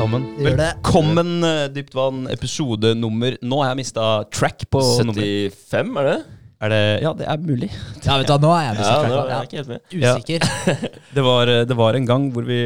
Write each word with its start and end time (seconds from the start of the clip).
sammen. 0.00 0.26
Gjør 0.40 0.56
det. 0.56 0.66
Velkommen, 0.80 1.30
eh, 1.44 1.64
Dypt 1.74 1.94
vann, 1.96 2.20
episode 2.32 2.94
nummer 2.96 3.34
Nå 3.44 3.58
har 3.60 3.72
jeg 3.72 3.80
mista 3.82 4.04
track 4.32 4.64
på 4.72 4.80
nummer 5.04 5.18
75, 5.20 5.90
er 6.00 6.08
det? 6.08 6.18
Er 6.60 6.72
det 6.72 6.80
Ja, 7.02 7.12
det 7.16 7.26
er 7.28 7.40
mulig. 7.40 7.68
Ja, 8.04 8.16
vet 8.20 8.28
du, 8.28 8.34
nå 8.40 8.52
er 8.56 8.62
jeg 8.68 8.80
Ja, 8.80 8.94
nå 9.08 9.18
er 9.20 9.30
jeg 9.34 9.48
ikke 9.48 9.58
helt 9.60 9.70
med. 9.72 9.80
Ja. 9.96 10.14
usikker. 10.16 10.40
Det 11.16 11.24
var, 11.24 11.48
eh, 11.52 11.64
det 11.68 11.76
var 11.76 11.96
en 11.98 12.06
gang 12.08 12.28
hvor 12.32 12.44
vi 12.48 12.60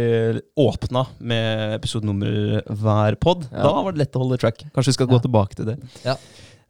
åpna 0.60 1.06
med 1.18 1.74
episodenummer 1.78 2.62
hver 2.70 3.18
pod. 3.22 3.46
Ja. 3.50 3.62
Da 3.66 3.72
var 3.86 3.94
det 3.94 4.04
lett 4.04 4.18
å 4.18 4.22
holde 4.24 4.38
track. 4.42 4.66
Kanskje 4.74 4.92
vi 4.92 4.98
skal 4.98 5.10
gå 5.10 5.18
Ja. 5.18 5.24
tilbake 5.26 5.58
til 5.58 5.70
det. 5.72 5.78
Ja. 6.04 6.16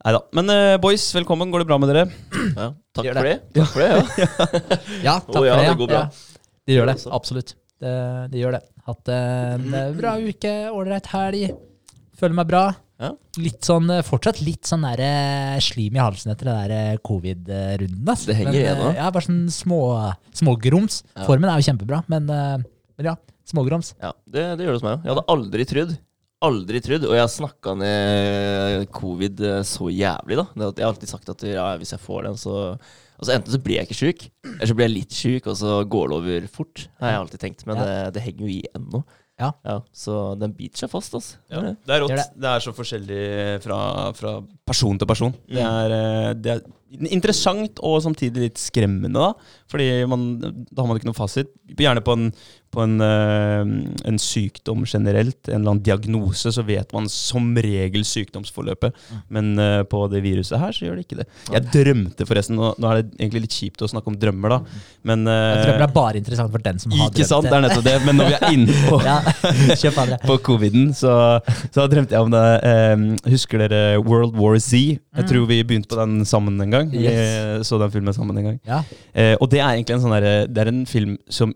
Neida. 0.04 0.20
Men 0.36 0.52
uh, 0.52 0.76
boys, 0.80 1.04
velkommen. 1.16 1.48
Går 1.52 1.64
det 1.64 1.68
bra 1.70 1.78
med 1.80 1.88
dere? 1.92 2.04
Ja, 2.56 2.70
takk 2.92 3.08
det 3.08 3.14
for 3.16 3.24
det. 3.24 3.36
Takk 3.56 3.72
for 3.72 3.80
det, 3.80 3.88
ja. 3.88 4.28
Ja, 5.02 5.14
takk 5.32 5.40
oh, 5.40 5.46
ja, 5.48 5.56
for 5.56 5.64
det. 5.64 5.68
det 5.72 5.78
går 5.80 5.92
bra. 5.94 6.02
Ja. 6.04 6.40
Det 6.68 6.76
gjør 6.76 6.92
det, 6.92 6.96
absolutt. 7.20 7.54
Det, 7.80 7.94
det 8.32 8.40
gjør 8.44 8.58
det. 8.58 8.62
Hatt 8.84 9.08
en 9.08 9.68
eh, 9.74 9.92
bra 9.96 10.16
uke, 10.20 10.54
ålreit 10.74 11.06
helg. 11.14 11.54
Føler 12.20 12.36
meg 12.36 12.48
bra. 12.50 12.64
Ja. 13.00 13.08
Litt 13.42 13.64
sånn, 13.66 13.88
fortsatt 14.06 14.38
litt 14.44 14.68
sånn 14.70 14.84
der, 14.86 15.00
eh, 15.02 15.56
slim 15.64 15.96
i 15.96 16.02
halsen 16.02 16.30
etter 16.34 16.46
den 16.50 16.60
der 16.62 16.74
eh, 16.76 16.98
covid-runden. 17.04 18.04
Altså. 18.06 18.28
Det 18.30 18.36
henger 18.38 18.58
igjen 18.60 18.78
nå. 18.82 18.90
eh, 18.92 18.98
Ja, 19.00 19.08
bare 19.14 19.26
sånn 19.26 19.40
små, 19.52 19.80
smågrums. 20.36 21.00
Ja. 21.16 21.24
Formen 21.26 21.50
er 21.50 21.58
jo 21.62 21.66
kjempebra, 21.72 22.02
men, 22.12 22.28
men 22.30 23.08
ja, 23.10 23.16
smågrums. 23.50 23.94
ja 24.04 24.12
det, 24.26 24.44
det 24.60 24.66
gjør 24.68 24.76
det 24.76 24.78
hos 24.78 24.86
meg 24.86 24.98
òg. 24.98 25.06
Jeg 25.08 25.14
hadde 25.14 25.26
aldri 25.34 25.66
trodd. 25.72 25.96
Aldri 26.44 26.80
trodd. 26.84 27.08
Og 27.08 27.16
jeg 27.16 27.24
har 27.24 27.32
snakka 27.32 27.74
ned 27.80 28.86
covid 28.94 29.42
så 29.64 29.88
jævlig, 29.90 30.38
da. 30.42 30.46
Jeg 30.60 30.84
har 30.84 30.92
alltid 30.92 31.10
sagt 31.16 31.32
at 31.34 31.44
ja, 31.48 31.66
hvis 31.80 31.94
jeg 31.96 32.02
får 32.04 32.28
den, 32.28 32.38
så 32.40 32.56
Altså 33.18 33.34
Enten 33.36 33.52
så 33.54 33.58
blir 33.62 33.76
jeg 33.78 33.86
ikke 33.88 33.98
sjuk, 34.00 34.24
eller 34.44 34.66
så 34.66 34.74
blir 34.74 34.88
jeg 34.88 34.94
litt 34.96 35.12
sjuk, 35.14 35.46
og 35.46 35.56
så 35.56 35.74
går 35.88 36.08
det 36.10 36.16
over 36.18 36.46
fort. 36.50 36.88
Har 37.00 37.12
jeg 37.14 37.20
alltid 37.24 37.40
tenkt. 37.44 37.66
Men 37.66 37.76
Ja. 37.78 37.84
det, 37.84 38.14
det 38.14 38.22
henger 38.26 38.40
jo 38.46 38.52
i 38.54 38.62
ennå. 38.74 39.04
Ja. 39.40 39.50
Så 39.92 40.38
den 40.38 40.52
biter 40.54 40.78
seg 40.84 40.90
fast, 40.92 41.14
altså. 41.14 41.36
Ja, 41.50 41.60
Det 41.60 41.66
er 41.66 41.70
det. 41.70 41.76
det 41.86 41.94
er 41.94 42.00
rått. 42.04 42.10
Det. 42.14 42.40
det. 42.40 42.50
er 42.50 42.60
så 42.66 42.72
forskjellig 42.74 43.62
fra, 43.64 43.78
fra 44.14 44.32
person 44.66 44.98
til 44.98 45.06
person. 45.10 45.32
Det, 45.48 45.58
Mm. 45.58 45.70
er, 45.70 45.94
eh, 45.98 46.32
det 46.34 46.52
er 46.52 46.60
interessant 47.10 47.80
og 47.84 48.02
samtidig 48.04 48.48
litt 48.48 48.60
skremmende, 48.62 49.14
da. 49.18 49.32
Fordi 49.70 49.88
man, 50.10 50.28
da 50.42 50.82
har 50.82 50.86
man 50.90 50.98
ikke 51.00 51.08
noe 51.10 51.16
fasit. 51.18 51.48
Gjerne 51.74 52.02
på 52.04 52.14
en, 52.14 52.28
på 52.74 52.82
en, 52.84 52.94
eh, 53.02 53.62
en 54.10 54.18
sykdom 54.20 54.84
generelt, 54.86 55.48
en 55.48 55.60
eller 55.60 55.72
annen 55.74 55.82
diagnose, 55.86 56.52
så 56.54 56.62
vet 56.66 56.92
man 56.94 57.08
som 57.10 57.48
regel 57.56 58.04
sykdomsforløpet. 58.06 58.94
Mm. 59.10 59.20
Men 59.34 59.50
eh, 59.62 59.82
på 59.90 60.04
det 60.12 60.20
viruset 60.24 60.60
her, 60.60 60.74
så 60.76 60.86
gjør 60.86 60.98
det 61.00 61.06
ikke 61.06 61.18
det. 61.22 61.26
Jeg 61.54 61.66
drømte 61.74 62.26
forresten, 62.28 62.58
nå, 62.60 62.72
nå 62.78 62.90
er 62.92 63.00
det 63.02 63.16
egentlig 63.18 63.44
litt 63.46 63.56
kjipt 63.58 63.82
å 63.86 63.90
snakke 63.90 64.12
om 64.12 64.18
drømmer, 64.20 64.54
da. 64.54 64.80
Men 65.10 65.26
eh, 65.26 65.62
drømmer 65.64 65.86
er 65.88 65.94
bare 65.96 66.20
interessant 66.22 66.52
for 66.54 66.62
den 66.66 66.78
som 66.82 66.94
har 66.94 67.08
drømt. 67.08 67.18
Ikke 67.18 67.30
sant, 67.32 67.48
det 67.50 67.58
er 67.58 67.66
nettopp 67.66 67.88
det. 67.88 67.96
Men 68.06 68.20
når 68.20 68.30
vi 68.30 68.38
er 68.38 68.58
inne 68.58 68.78
på 68.86 69.00
Ja, 69.10 69.18
på 70.28 70.38
coviden, 70.46 70.90
så, 70.94 71.14
så 71.74 71.88
drømte 71.90 72.14
jeg 72.14 72.28
om 72.28 72.32
det. 72.34 72.44
Husker 73.34 73.64
dere 73.64 73.98
World 74.04 74.36
War 74.38 74.58
Z? 74.62 74.76
Jeg 75.14 75.24
Mm. 75.24 75.28
tror 75.30 75.44
vi 75.46 75.56
begynte 75.64 75.88
på 75.88 75.96
den 75.96 76.24
sammen 76.26 76.58
en 76.60 76.72
gang. 76.74 76.83
Vi 76.90 77.04
Yes. 77.04 77.66
så 77.68 77.78
den 77.80 77.90
filmen 77.94 78.14
sammen 78.16 78.36
en 78.38 78.44
gang. 78.50 78.60
Ja. 78.66 78.82
Eh, 79.14 79.36
og 79.40 79.50
det 79.50 79.60
er 79.60 79.72
egentlig 79.74 79.96
en 79.96 80.04
sånn 80.04 80.16
der, 80.20 80.46
Det 80.46 80.58
er 80.64 80.68
en 80.72 80.84
film 80.86 81.16
som 81.28 81.54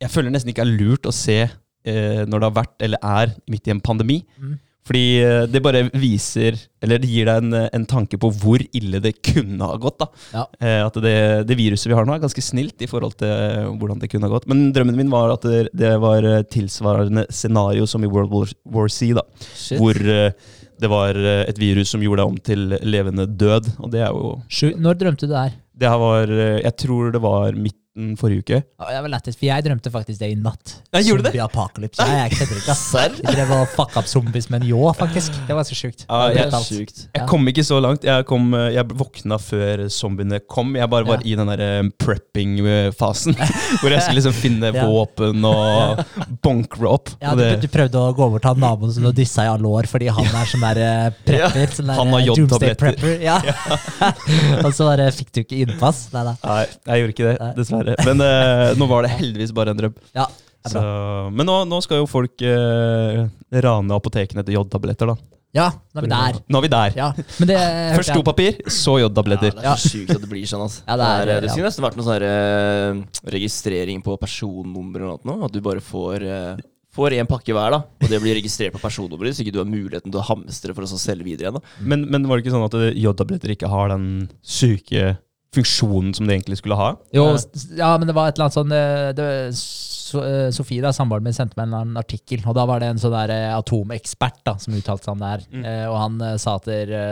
jeg 0.00 0.10
føler 0.14 0.30
nesten 0.30 0.52
ikke 0.52 0.62
er 0.62 0.76
lurt 0.78 1.06
å 1.10 1.12
se 1.14 1.40
eh, 1.42 2.24
når 2.26 2.38
det 2.38 2.46
har 2.48 2.56
vært 2.62 2.82
eller 2.86 2.98
er 3.02 3.32
midt 3.50 3.66
i 3.66 3.74
en 3.74 3.80
pandemi. 3.82 4.22
Mm. 4.38 4.56
Fordi 4.88 5.02
eh, 5.20 5.42
det 5.52 5.60
bare 5.60 5.82
viser, 6.00 6.56
eller 6.80 7.00
det 7.02 7.10
gir 7.10 7.26
deg 7.28 7.42
en, 7.42 7.56
en 7.76 7.84
tanke 7.90 8.16
på 8.16 8.30
hvor 8.40 8.62
ille 8.72 9.00
det 9.04 9.18
kunne 9.26 9.66
ha 9.68 9.74
gått. 9.76 9.98
da. 10.00 10.06
Ja. 10.32 10.44
Eh, 10.62 10.80
at 10.86 10.96
det, 11.04 11.16
det 11.50 11.58
viruset 11.58 11.90
vi 11.90 11.96
har 11.98 12.06
nå, 12.08 12.14
er 12.14 12.22
ganske 12.22 12.40
snilt 12.46 12.80
i 12.80 12.88
forhold 12.88 13.18
til 13.20 13.28
eh, 13.28 13.66
hvordan 13.68 14.00
det 14.00 14.08
kunne 14.08 14.30
ha 14.30 14.32
gått. 14.32 14.46
Men 14.48 14.70
drømmen 14.72 14.96
min 14.96 15.10
var 15.12 15.34
at 15.34 15.44
det, 15.44 15.66
det 15.76 15.92
var 16.00 16.24
eh, 16.24 16.40
tilsvarende 16.48 17.26
scenario 17.28 17.84
som 17.90 18.06
i 18.06 18.08
World 18.08 18.32
War, 18.32 18.54
War 18.78 18.88
C. 18.88 19.10
da. 19.18 19.26
Shit. 19.50 19.76
Hvor 19.82 19.98
eh, 19.98 20.30
det 20.78 20.90
var 20.92 21.18
eh, 21.18 21.44
et 21.50 21.58
virus 21.60 21.92
som 21.94 22.02
gjorde 22.04 22.22
deg 22.22 22.32
om 22.32 22.38
til 22.50 22.76
levende 22.86 23.26
død. 23.28 23.72
Og 23.82 23.92
det 23.94 24.04
er 24.04 24.14
jo 24.14 24.36
Sju, 24.50 24.72
når 24.78 25.00
drømte 25.00 25.26
du 25.26 25.32
det 25.32 25.44
her? 25.46 25.56
Det 25.78 25.90
her 25.92 26.00
var 26.02 26.32
eh, 26.34 26.58
Jeg 26.64 26.74
tror 26.84 27.12
det 27.14 27.22
var 27.22 27.58
midten 27.98 28.16
forrige 28.16 28.38
uke. 28.40 28.62
Ja, 28.78 28.90
det 28.94 29.02
var 29.02 29.12
lettest, 29.12 29.38
for 29.38 29.46
jeg 29.48 29.64
drømte 29.66 29.90
faktisk 29.92 30.20
det 30.22 30.30
i 30.32 30.36
natt. 30.38 30.74
Ja, 30.92 31.00
gjorde 31.02 31.26
det? 31.26 31.32
Zombie 31.32 31.42
apocalypse. 31.44 32.04
Nei, 32.06 32.18
jeg 32.22 32.36
kødder 32.38 32.60
ikke. 32.60 32.74
ass. 32.74 32.84
Jeg 32.94 33.34
drev 33.34 33.52
og 33.56 33.72
fucka 33.74 34.00
opp 34.02 34.08
zombies 34.10 34.48
med 34.50 34.62
en 34.62 34.68
ljå, 34.70 34.82
faktisk. 34.98 35.38
Det 35.48 35.56
var 35.58 35.66
så 35.68 35.78
sjukt. 35.78 36.04
Ja, 36.08 36.20
jeg-. 36.34 36.54
Sjukt. 36.68 37.04
Jeg 37.14 37.26
kom 37.30 37.48
ikke 37.50 37.64
så 37.66 37.78
langt. 37.82 38.04
Jeg, 38.06 38.26
kom, 38.28 38.50
eh, 38.54 38.70
jeg 38.76 38.88
våkna 38.98 39.38
før 39.42 39.84
zombiene 39.92 40.40
kom. 40.46 40.74
Jeg 40.78 40.90
bare 40.90 41.06
var 41.08 41.22
Ja. 41.22 41.32
i 41.32 41.34
den 41.38 41.50
der 41.50 41.90
prepping-fasen. 41.98 43.36
hvor 43.80 43.90
jeg 43.90 44.02
skulle 44.02 44.18
liksom 44.20 44.36
finne 44.36 44.72
våpen 44.74 45.44
og 45.48 46.02
bunkre 46.44 46.92
opp. 46.92 47.12
Ja, 47.22 47.34
du, 47.38 47.44
du 47.62 47.68
prøvde 47.72 47.98
å 48.02 48.12
gå 48.16 48.26
over 48.28 48.42
til 48.42 48.62
naboen 48.62 48.92
som 48.94 49.06
du 49.06 49.12
dissa 49.16 49.46
i 49.46 49.50
alle 49.50 49.68
år 49.68 49.88
fordi 49.88 50.10
han 50.12 50.26
er 50.28 50.48
sånn 50.48 50.64
der 50.66 50.80
eh, 50.84 51.18
prepper. 51.26 51.74
Sånn 51.74 51.90
der, 51.90 51.98
han 51.98 52.12
har 52.14 52.22
eh, 52.22 52.28
jodtabletter. 52.28 52.78
prepper. 52.78 53.22
Ja. 53.24 53.38
og 54.64 54.70
så 54.76 54.88
bare 54.90 55.08
fikk 55.14 55.32
du 55.34 55.42
ikke 55.42 55.62
innpass. 55.64 56.06
Nei 56.14 56.24
da. 56.28 56.34
nei, 56.44 56.60
jeg 56.92 57.02
gjorde 57.02 57.14
ikke 57.16 57.28
det, 57.28 57.36
Nei. 57.42 57.52
Dessverre. 57.94 58.14
Men 58.14 58.26
eh, 58.26 58.74
nå 58.80 58.88
var 58.90 59.02
det 59.06 59.14
heldigvis 59.16 59.54
bare 59.56 59.74
en 59.74 59.80
drøm. 59.80 59.96
Ja, 60.16 60.26
det 60.28 60.68
er 60.68 60.74
Så, 60.74 60.82
bra. 60.84 61.30
men 61.38 61.46
nå, 61.48 61.56
nå 61.70 61.80
skal 61.84 62.02
jo 62.02 62.06
folk 62.10 62.42
eh, 62.44 63.24
rane 63.64 63.98
apotekene 63.98 64.44
etter 64.44 64.56
jodtabletter, 64.58 65.12
da. 65.14 65.16
Ja, 65.56 65.70
nå 65.96 66.02
er 66.02 66.04
vi 66.04 66.08
der. 66.12 66.38
Nå 66.52 66.58
er 66.60 66.64
vi 66.66 66.68
der. 66.74 66.96
Ja, 66.98 67.06
men 67.40 67.48
det 67.48 67.56
hørte 67.56 67.94
Først 67.98 68.10
jeg- 68.12 68.18
dopapir, 68.20 68.58
så 68.68 68.98
Ja, 68.98 69.06
jodtabletter. 69.06 69.54
det 69.56 69.64
er 69.64 69.80
så 69.80 69.88
sykt 69.94 70.10
at 70.12 70.20
det 70.20 70.28
blir 70.28 70.44
sånn. 70.50 70.66
Altså. 70.66 70.82
Ja, 70.86 70.96
det 71.00 71.06
er- 71.08 71.24
det, 71.24 71.36
er, 71.36 71.40
det 71.40 71.48
ja. 71.48 71.52
skulle 71.54 71.70
nesten 71.70 71.86
vært 71.86 71.96
noen 71.96 72.08
sånn 72.08 72.18
her, 72.18 72.26
eh, 72.28 73.30
registrering 73.32 74.02
på 74.04 74.18
personnummer 74.20 75.00
eller 75.06 75.24
noe. 75.24 75.46
At 75.48 75.54
du 75.56 75.62
bare 75.64 75.80
får 75.84 76.26
eh, 76.26 76.66
Får 76.98 77.12
en 77.14 77.28
pakke 77.30 77.52
hver, 77.54 77.70
da 77.70 77.78
og 77.84 78.08
det 78.10 78.18
blir 78.18 78.34
registrert 78.34 78.72
på 78.74 78.80
personnummeret, 78.80 79.36
så 79.36 79.44
ikke 79.44 79.52
du 79.54 79.58
har 79.60 79.68
muligheten 79.68 80.10
til 80.10 80.18
å 80.18 80.24
hamstre 80.24 80.72
for 80.74 80.82
å 80.82 80.88
så 80.88 80.96
selge 80.98 81.22
videre 81.26 81.46
igjen. 81.52 81.58
da 81.60 81.84
Men, 81.92 82.06
men 82.10 82.24
var 82.26 82.38
det 82.40 82.46
ikke 82.46 82.54
sånn 82.56 82.64
at 82.64 82.74
eh, 82.80 82.96
jodtabletter 82.98 83.52
ikke 83.54 83.68
har 83.70 83.92
den 83.92 84.06
syke 84.42 85.12
funksjonen 85.54 86.12
som 86.16 86.28
det 86.28 86.36
egentlig 86.36 86.58
skulle 86.60 86.78
ha? 86.78 86.90
Jo, 87.14 87.30
Eh, 87.34 87.78
ja, 87.78 87.92
men 87.98 88.08
det 88.08 88.16
var 88.16 88.28
et 88.28 88.36
eller 88.36 88.48
annet 88.48 88.58
sånn 88.58 88.74
eh, 88.74 89.08
det, 89.16 89.28
so, 89.56 90.22
eh, 90.24 90.50
Sofie, 90.54 90.82
da, 90.84 90.92
samboeren 90.94 91.24
min, 91.24 91.36
sendte 91.36 91.58
meg 91.58 91.72
en 91.72 91.96
artikkel, 92.00 92.44
og 92.44 92.56
da 92.58 92.66
var 92.68 92.82
det 92.82 92.92
en 92.92 93.00
sånn 93.00 93.16
der 93.16 93.32
atomekspert 93.56 94.42
da, 94.46 94.58
som 94.60 94.76
uttalte 94.76 95.08
seg 95.08 95.16
om 95.16 95.24
det 95.24 95.32
her. 95.32 95.48
Mm. 95.52 95.66
Og 95.88 95.96
han 96.02 96.22
sa 96.40 96.56
at 96.58 96.68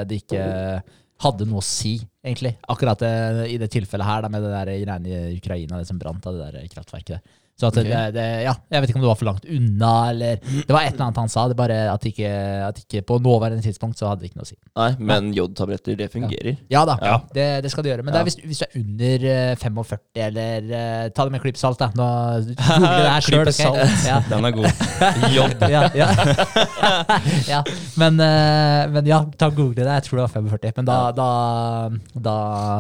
det 0.08 0.20
ikke 0.22 0.44
hadde 1.24 1.46
noe 1.48 1.62
å 1.62 1.64
si, 1.64 1.96
egentlig. 2.24 2.56
Akkurat 2.68 3.00
i 3.48 3.56
det 3.60 3.70
tilfellet 3.72 4.08
her, 4.08 4.24
da, 4.24 4.30
med 4.32 4.44
det 4.44 4.52
der 4.52 4.72
greiene 4.84 5.32
i 5.32 5.36
Ukraina, 5.38 5.80
det 5.80 5.88
som 5.88 6.00
brant 6.00 6.28
av 6.28 6.36
det 6.36 6.50
der 6.52 6.72
kraftverket 6.72 7.16
der. 7.16 7.36
Så 7.56 7.70
at 7.70 7.76
Ok. 7.80 7.86
det, 7.88 8.00
det, 8.12 8.24
ja, 8.44 8.52
jeg 8.68 8.82
vet 8.82 8.90
ikke 8.90 8.98
om 8.98 9.04
det 9.06 9.08
var 9.08 9.16
for 9.16 9.28
langt 9.30 9.46
unna, 9.48 9.92
eller 10.10 10.40
Det 10.44 10.74
var 10.74 10.82
et 10.84 10.92
eller 10.92 11.06
annet 11.06 11.20
han 11.22 11.30
sa, 11.32 11.46
det 11.48 11.56
bare 11.56 11.78
at 11.88 12.02
ikke, 12.04 12.28
at 12.66 12.80
ikke 12.82 13.00
på 13.08 13.16
nåværende 13.24 13.64
tidspunkt 13.64 13.96
så 13.96 14.10
hadde 14.10 14.20
det 14.26 14.28
ikke 14.28 14.40
noe 14.42 14.44
å 14.44 14.50
si. 14.50 14.58
Nei, 14.76 14.88
men 15.00 15.30
jodtabletter, 15.32 15.96
det 15.96 16.10
fungerer. 16.12 16.58
Ja 16.68 16.84
da, 16.84 16.98
Ja. 17.00 17.14
Det, 17.32 17.46
det 17.64 17.70
skal 17.72 17.86
du 17.86 17.88
gjøre. 17.88 18.04
Men 18.04 18.12
det 18.12 18.20
er 18.20 18.28
hvis, 18.28 18.36
hvis 18.44 18.60
du 18.60 18.66
er 18.66 18.76
under 18.82 19.24
eh, 19.32 19.54
45, 19.62 20.02
eller 20.26 20.68
uh, 20.68 21.08
Ta 21.16 21.24
det 21.24 21.32
med 21.32 21.38
en 21.40 21.44
klype 21.46 21.60
salt, 21.60 21.80
da. 21.80 21.88
Nå 21.96 22.06
googler 22.76 23.06
det 23.06 23.14
her 23.14 23.24
sjøl. 23.24 23.50
Ja. 24.04 24.18
Den 24.28 24.50
er 24.50 24.56
god. 24.56 24.84
Jod. 25.32 25.56
Ja, 25.76 25.82
ja. 25.96 26.06
ja. 27.54 27.62
Men, 27.96 28.20
uh, 28.20 28.84
men 28.92 29.08
ja, 29.08 29.22
ta 29.38 29.48
og 29.50 29.56
google 29.58 29.80
det. 29.80 29.96
Jeg 30.02 30.06
tror 30.10 30.20
det 30.20 30.26
var 30.28 30.34
45. 30.36 30.76
Men 30.76 30.88
da, 30.88 30.98
da, 31.16 31.30
da 32.28 32.36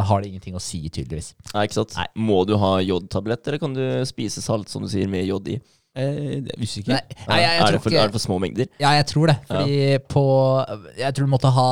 har 0.08 0.22
det 0.22 0.30
ingenting 0.30 0.56
å 0.56 0.62
si, 0.62 0.82
tydeligvis. 0.92 1.32
Nei, 1.54 1.64
ikke 1.66 1.80
sant? 1.80 1.96
Nei. 1.98 2.06
Må 2.28 2.42
du 2.48 2.54
ha 2.60 2.76
jodtablett, 2.84 3.42
eller 3.48 3.62
kan 3.62 3.74
du 3.76 3.82
spise 4.08 4.44
salt 4.44 4.65
som 4.70 4.84
du 4.84 4.90
sier, 4.90 5.08
med 5.10 5.26
jod 5.28 5.48
i? 5.52 5.58
Eh, 5.96 6.42
er 6.44 6.60
usikker. 6.60 6.92
Nei, 6.92 6.98
nei, 7.24 7.36
jeg, 7.40 7.52
jeg, 7.54 7.60
er, 7.64 7.72
det 7.72 7.78
for, 7.80 7.88
ikke 7.88 8.00
er 8.02 8.10
det 8.10 8.14
for 8.18 8.24
små 8.26 8.36
mengder? 8.42 8.68
Ja, 8.82 8.90
jeg 8.98 9.06
tror 9.08 9.30
det. 9.30 9.36
Fordi 9.48 9.76
på 10.12 10.24
Jeg 10.98 11.16
tror 11.16 11.24
du 11.24 11.32
måtte 11.32 11.52
ha 11.56 11.70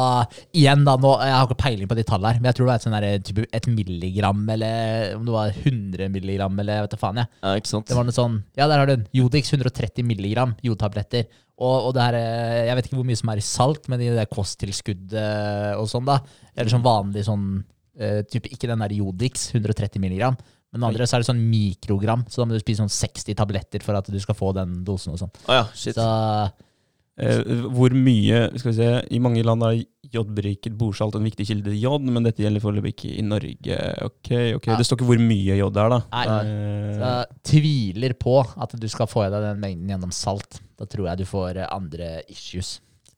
Igjen, 0.57 0.87
da, 0.87 0.95
nå, 0.97 1.11
jeg 1.21 1.35
har 1.35 1.45
ikke 1.45 1.59
peiling 1.61 1.91
på 1.91 1.99
de 1.99 2.07
tallene 2.09 2.33
her, 2.33 2.41
men 2.41 2.49
jeg 2.49 2.57
tror 2.57 2.71
det 2.71 2.71
var 2.73 3.05
et, 3.05 3.33
sånn 3.35 3.45
et 3.59 3.69
milligram, 3.69 4.41
eller 4.55 5.13
om 5.19 5.29
det 5.29 5.35
var 5.35 5.53
100 5.61 6.09
milligram, 6.15 6.57
eller 6.63 6.81
jeg 6.81 6.87
vet 6.87 6.97
da 6.97 7.01
faen, 7.03 7.21
jeg. 7.21 7.33
Ja, 7.45 7.53
ikke 7.61 7.73
sant? 7.75 7.89
Det 7.91 7.99
var 7.99 8.09
noe 8.09 8.17
sånn 8.17 8.41
Ja, 8.57 8.71
der 8.71 8.81
har 8.81 8.89
du 8.89 8.95
den. 8.95 9.05
Jodix 9.13 9.53
130 9.53 10.09
milligram 10.09 10.57
jodtabletter. 10.65 11.29
Og, 11.61 11.91
og 11.91 11.93
det 11.95 12.03
her 12.03 12.17
eh, 12.19 12.65
Jeg 12.71 12.79
vet 12.79 12.89
ikke 12.89 12.99
hvor 12.99 13.07
mye 13.13 13.21
som 13.21 13.31
er 13.35 13.45
i 13.45 13.47
salt, 13.47 13.93
men 13.93 14.01
i 14.03 14.11
det 14.15 14.25
kosttilskuddet 14.33 15.77
og 15.77 15.87
sånn, 15.91 16.09
da. 16.09 16.19
Eller 16.57 16.73
sånn 16.73 16.87
vanlig 16.87 17.29
sånn 17.29 17.47
eh, 18.01 18.23
type, 18.25 18.49
Ikke 18.57 18.73
den 18.73 18.83
der 18.83 18.97
Jodix 18.97 19.51
130 19.53 20.01
milligram. 20.03 20.41
Men 20.75 20.89
andre 20.91 21.07
så 21.07 21.17
er 21.17 21.23
det 21.23 21.31
sånn 21.31 21.43
mikrogram, 21.47 22.27
så 22.29 22.43
da 22.43 22.49
må 22.51 22.57
du 22.57 22.63
spise 22.63 22.83
sånn 22.83 22.93
60 22.93 23.39
tabletter 23.39 23.85
for 23.85 23.95
at 23.99 24.11
du 24.11 24.19
skal 24.23 24.37
få 24.37 24.53
den 24.57 24.81
dosen 24.87 25.15
og 25.15 25.21
sånn. 25.23 25.35
Ah, 25.47 25.63
ja, 25.63 25.67
shit. 25.79 25.95
Så 25.95 26.09
Eh, 27.15 27.47
hvor 27.71 27.93
mye 27.95 28.49
Skal 28.59 28.73
vi 28.73 28.75
se 28.75 28.87
I 29.15 29.21
mange 29.23 29.43
land 29.47 29.63
er 29.63 29.85
jodberiket 30.15 30.75
bordsalt 30.79 31.15
en 31.15 31.27
viktig 31.27 31.45
kilde 31.47 31.71
til 31.73 31.79
jod, 31.83 32.05
men 32.07 32.23
dette 32.27 32.43
gjelder 32.43 32.63
foreløpig 32.63 32.93
ikke 32.93 33.09
i 33.19 33.23
Norge. 33.27 33.79
Ok, 34.05 34.29
ok. 34.61 34.69
Ja. 34.71 34.77
Det 34.79 34.85
står 34.87 35.01
ikke 35.01 35.09
hvor 35.09 35.23
mye 35.23 35.57
jod 35.59 35.75
det 35.75 35.83
er, 35.83 35.91
da. 35.91 35.99
Nei. 36.13 36.27
Eh, 36.29 37.01
jeg 37.01 37.41
tviler 37.51 38.15
på 38.21 38.37
at 38.45 38.77
du 38.79 38.87
skal 38.93 39.09
få 39.11 39.25
i 39.25 39.33
deg 39.33 39.43
den 39.43 39.63
mengden 39.65 39.91
gjennom 39.91 40.13
salt. 40.15 40.61
Da 40.79 40.87
tror 40.87 41.09
jeg 41.11 41.25
du 41.25 41.27
får 41.27 41.59
eh, 41.65 41.71
andre 41.75 42.11
issues. 42.31 42.77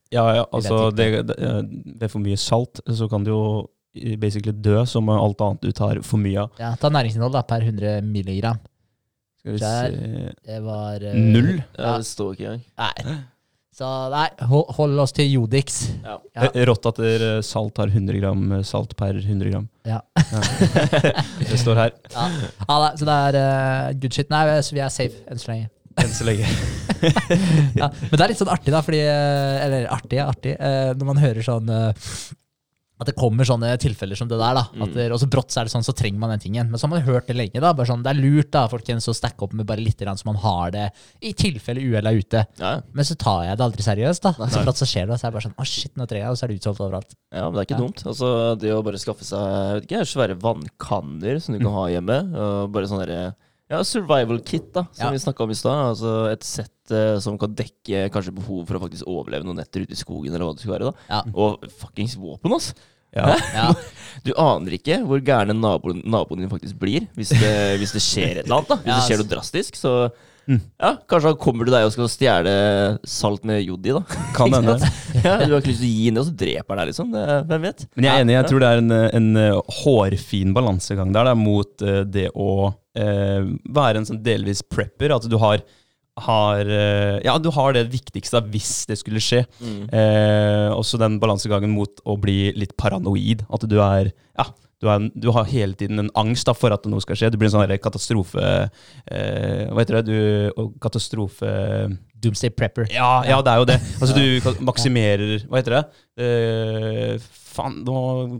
ja, 0.09 0.23
ja, 0.39 0.45
altså 0.49 0.87
det 0.95 1.07
det, 1.11 1.21
det, 1.29 1.37
eh, 1.37 1.61
Ved 2.01 2.13
for 2.15 2.23
mye 2.23 2.39
salt 2.41 2.81
så 2.87 3.09
kan 3.11 3.27
du 3.27 3.33
jo 3.35 3.43
basically 4.19 4.53
dø 4.53 4.81
som 4.89 5.09
alt 5.13 5.41
annet 5.43 5.63
du 5.65 5.71
tar 5.75 6.01
for 6.05 6.21
mye 6.21 6.43
av. 6.45 6.51
Ja, 6.61 6.73
Ta 6.79 6.91
næringsinnhold 6.93 7.35
da, 7.37 7.43
per 7.47 7.65
100 7.65 8.01
milligram. 8.05 8.59
Skal 9.41 9.55
vi 9.55 9.63
Der. 9.63 9.97
se 9.97 10.35
Det 10.49 10.61
var 10.65 11.03
uh, 11.03 11.13
Null? 11.15 11.57
Ja, 11.77 11.97
det 11.97 12.07
står 12.09 12.33
ikke 12.35 12.53
engang. 12.53 12.63
Nei. 12.83 13.17
Så 13.77 13.85
nei, 14.09 14.25
hold, 14.49 14.71
hold 14.73 14.99
oss 15.03 15.11
til 15.13 15.27
Jodix. 15.29 15.75
Ja. 16.01 16.15
Ja. 16.33 16.47
Eh, 16.49 16.63
Rått 16.65 16.87
at 16.89 16.97
eh, 17.05 17.25
salt 17.45 17.77
har 17.77 17.91
100 17.93 18.17
gram 18.17 18.55
salt 18.65 18.95
per 18.97 19.19
100 19.19 19.51
gram. 19.53 19.67
Ja. 19.85 19.99
Det 21.51 21.59
står 21.61 21.77
her. 21.83 21.93
Ja. 22.15 22.25
ja, 22.57 22.77
nei, 22.81 22.89
så 22.97 23.05
det 23.05 23.17
er 23.27 23.37
uh, 23.37 23.91
good 24.01 24.17
shit. 24.17 24.31
Nei, 24.33 24.41
så 24.65 24.73
vi 24.73 24.81
er 24.81 24.89
safe 24.93 25.21
enn 25.29 25.37
så 25.43 25.51
lenge. 25.53 25.69
Enn 26.01 26.11
så 26.13 26.25
lenge. 26.25 26.49
Ja, 27.77 27.91
men 27.93 28.15
det 28.15 28.23
er 28.23 28.31
litt 28.31 28.39
sånn 28.41 28.49
artig, 28.49 28.71
da, 28.73 28.79
fordi 28.81 29.03
Eller 29.05 29.85
artig, 29.93 30.17
artig. 30.23 30.55
Uh, 30.57 30.95
Når 30.97 31.09
man 31.11 31.19
hører 31.21 31.45
sånn 31.45 31.69
eh, 31.69 32.07
At 32.99 33.05
det 33.05 33.13
kommer 33.15 33.45
sånne 33.45 33.77
tilfeller 33.77 34.17
som 34.17 34.27
det 34.27 34.39
der. 34.39 34.55
da 34.57 34.63
at 34.83 34.93
det, 34.95 35.11
Og 35.11 35.19
så 35.21 35.27
brått 35.29 35.51
så 35.53 35.61
er 35.61 35.65
det 35.65 35.71
sånn, 35.71 35.83
så 35.85 35.93
trenger 35.93 36.17
man 36.17 36.31
den 36.31 36.39
tingen. 36.39 36.69
Men 36.71 36.79
så 36.79 36.87
har 36.87 36.95
man 36.95 37.01
hørt 37.05 37.27
det 37.27 37.35
lenge. 37.37 37.61
da 37.61 37.71
bare 37.73 37.85
sånn, 37.85 38.01
Det 38.01 38.09
er 38.09 38.19
lurt 38.21 38.49
da, 38.51 38.67
folkens, 38.67 39.05
å 39.07 39.13
stacke 39.13 39.43
opp 39.43 39.53
med 39.53 39.67
bare 39.67 39.77
litt, 39.77 39.99
så 39.99 40.25
man 40.25 40.35
har 40.35 40.71
det 40.71 40.91
i 41.21 41.31
tilfelle 41.33 41.77
uhellet 41.77 42.09
er 42.09 42.17
ute. 42.17 42.47
Ja, 42.57 42.81
Men 42.91 43.05
så 43.05 43.15
tar 43.15 43.43
jeg 43.45 43.57
det 43.57 43.63
aldri 43.67 43.83
seriøst. 43.85 44.21
da 44.21 44.31
Så 44.33 44.63
brått 44.65 44.81
så 44.81 44.85
skjer 44.89 45.05
det, 45.05 45.13
og 45.13 45.19
så 45.19 45.27
er 45.27 45.31
det 45.31 45.37
bare 45.37 45.47
sånn 45.49 45.59
Å, 45.61 45.65
shit, 45.65 45.93
nå 45.95 46.07
trenger 46.07 46.25
jeg, 46.25 46.29
og 46.31 46.37
så 46.37 46.43
er 46.43 46.47
det 46.47 46.59
utsolgt 46.59 46.81
overalt. 46.81 47.15
ja, 47.31 47.43
men 47.49 47.53
det 47.53 47.59
er 47.61 47.65
ikke 47.75 47.79
Ja. 47.79 47.85
dumt. 47.85 48.03
Altså, 48.05 48.59
det 48.59 48.69
å 48.73 48.83
bare 48.83 48.97
skaffe 48.97 49.23
seg 49.23 49.37
jeg 49.37 49.81
vet 49.81 49.91
ikke, 49.91 50.05
svære 50.05 50.39
vannkanner 50.41 51.41
som 51.41 51.53
du 51.57 51.63
kan 51.63 51.73
ha 51.73 51.85
hjemme, 51.87 52.17
og 52.35 52.71
bare 52.71 52.87
sånn 52.89 53.05
derre 53.05 53.35
ja, 53.69 53.81
survival 53.83 54.39
kit, 54.39 54.71
da, 54.73 54.85
som 54.93 55.07
Ja. 55.07 55.11
vi 55.11 55.17
snakka 55.17 55.43
om 55.43 55.49
i 55.51 55.53
stad. 55.53 55.91
Altså 55.97 56.31
et 56.31 56.41
sett 56.43 56.71
som 57.23 57.37
kan 57.37 57.53
dekke 57.57 58.05
kanskje 58.13 58.33
behov 58.35 58.65
for 58.67 58.77
å 58.77 58.83
faktisk 58.85 59.07
overleve 59.07 59.43
noen 59.47 59.57
netter 59.61 59.81
ute 59.83 59.91
i 59.95 59.99
skogen, 59.99 60.33
eller 60.33 60.45
hva 60.47 60.53
det 60.55 60.61
skulle 60.63 60.77
være. 60.79 60.91
da 60.93 61.17
Ja. 61.17 61.23
Og 61.33 61.65
fuckings 61.79 62.15
våpen, 62.19 62.53
ass! 62.55 62.73
Ja. 63.15 63.35
Ja. 63.55 63.67
Du 64.25 64.33
aner 64.37 64.73
ikke 64.75 64.97
hvor 65.07 65.21
gærne 65.23 65.53
naboen, 65.55 66.01
naboen 66.05 66.41
din 66.43 66.49
faktisk 66.51 66.75
blir 66.79 67.05
hvis 67.15 67.29
det, 67.31 67.53
hvis 67.79 67.93
det 67.95 68.01
skjer 68.03 68.39
et 68.41 68.45
eller 68.45 68.57
annet. 68.59 68.67
da 68.73 68.75
Hvis 68.81 68.89
Ja, 68.91 68.95
det 68.97 69.05
skjer 69.07 69.21
noe 69.23 69.31
drastisk. 69.35 69.75
Så 69.79 69.93
Mm. 70.47 70.61
ja, 70.79 70.93
kanskje 71.11 71.27
han 71.27 71.35
kommer 71.43 71.65
til 71.67 71.73
deg 71.75 71.83
og 71.83 71.91
skal 71.91 72.07
stjele 72.07 72.51
salt 73.03 73.43
med 73.43 73.65
jod 73.65 73.83
i. 73.83 73.91
da 73.91 73.99
Kan 74.33 74.53
hende. 74.55 74.77
ja, 75.19 75.33
Du 75.43 75.51
har 75.51 75.59
ikke 75.59 75.73
lyst 75.73 75.81
til 75.83 75.89
å 75.89 75.91
gi 75.91 76.05
inn 76.07 76.15
det, 76.15 76.21
og 76.21 76.27
så 76.29 76.35
dreper 76.39 76.69
han 76.71 76.79
deg, 76.79 76.87
liksom. 76.93 77.09
Det, 77.11 77.23
hvem 77.49 77.65
vet? 77.67 77.83
Men 77.97 78.05
jeg 78.07 78.13
er 78.13 78.23
enig, 78.23 78.35
jeg 78.37 78.47
tror 78.47 78.63
det 78.63 78.69
er 78.69 78.77
en, 78.79 78.91
en 79.19 79.27
eh, 79.41 79.59
hårfin 79.81 80.53
balansegang 80.55 81.11
der 81.11 81.27
da, 81.27 81.33
mot 81.35 81.83
eh, 81.83 81.99
det 82.07 82.29
å 82.31 82.47
eh, 82.95 83.43
være 83.75 83.99
en 83.99 84.07
sånn 84.07 84.21
delvis 84.23 84.63
prepper. 84.63 85.11
At 85.17 85.27
du 85.27 85.35
har, 85.43 85.65
har 86.25 86.65
eh, 86.65 87.17
Ja, 87.25 87.37
du 87.41 87.49
har 87.53 87.75
det 87.75 87.87
viktigste 87.93 88.39
da, 88.39 88.45
hvis 88.53 88.85
det 88.89 88.99
skulle 89.01 89.21
skje. 89.23 89.43
Mm. 89.61 89.83
Eh, 89.89 90.69
også 90.75 90.99
den 91.01 91.19
balansegangen 91.23 91.73
mot 91.73 92.01
å 92.05 92.17
bli 92.21 92.53
litt 92.57 92.75
paranoid. 92.79 93.45
At 93.53 93.67
du 93.69 93.77
er 93.81 94.11
Ja, 94.37 94.49
du, 94.81 94.89
er, 94.93 95.07
du 95.17 95.31
har 95.33 95.47
hele 95.49 95.77
tiden 95.77 96.03
en 96.03 96.11
angst 96.19 96.49
da, 96.49 96.53
for 96.57 96.73
at 96.75 96.85
noe 96.89 97.01
skal 97.01 97.17
skje. 97.17 97.31
Du 97.33 97.39
blir 97.39 97.49
en 97.49 97.55
sånn 97.55 97.77
katastrofe... 97.81 98.43
Eh, 99.09 99.63
hva 99.71 99.81
heter 99.81 100.01
det? 100.01 100.05
Du, 100.11 100.75
katastrofe... 100.83 101.53
Doomsday 102.17 102.49
Prepper. 102.49 102.87
Ja, 102.89 103.21
ja, 103.27 103.41
det 103.45 103.51
er 103.51 103.59
jo 103.61 103.67
det. 103.69 103.77
Altså, 104.01 104.15
du 104.17 104.63
maksimerer 104.65 105.43
Hva 105.45 105.59
heter 105.59 105.75
det? 105.75 105.83
Eh, 106.17 107.27
faen, 107.57 107.79
nå 107.87 107.95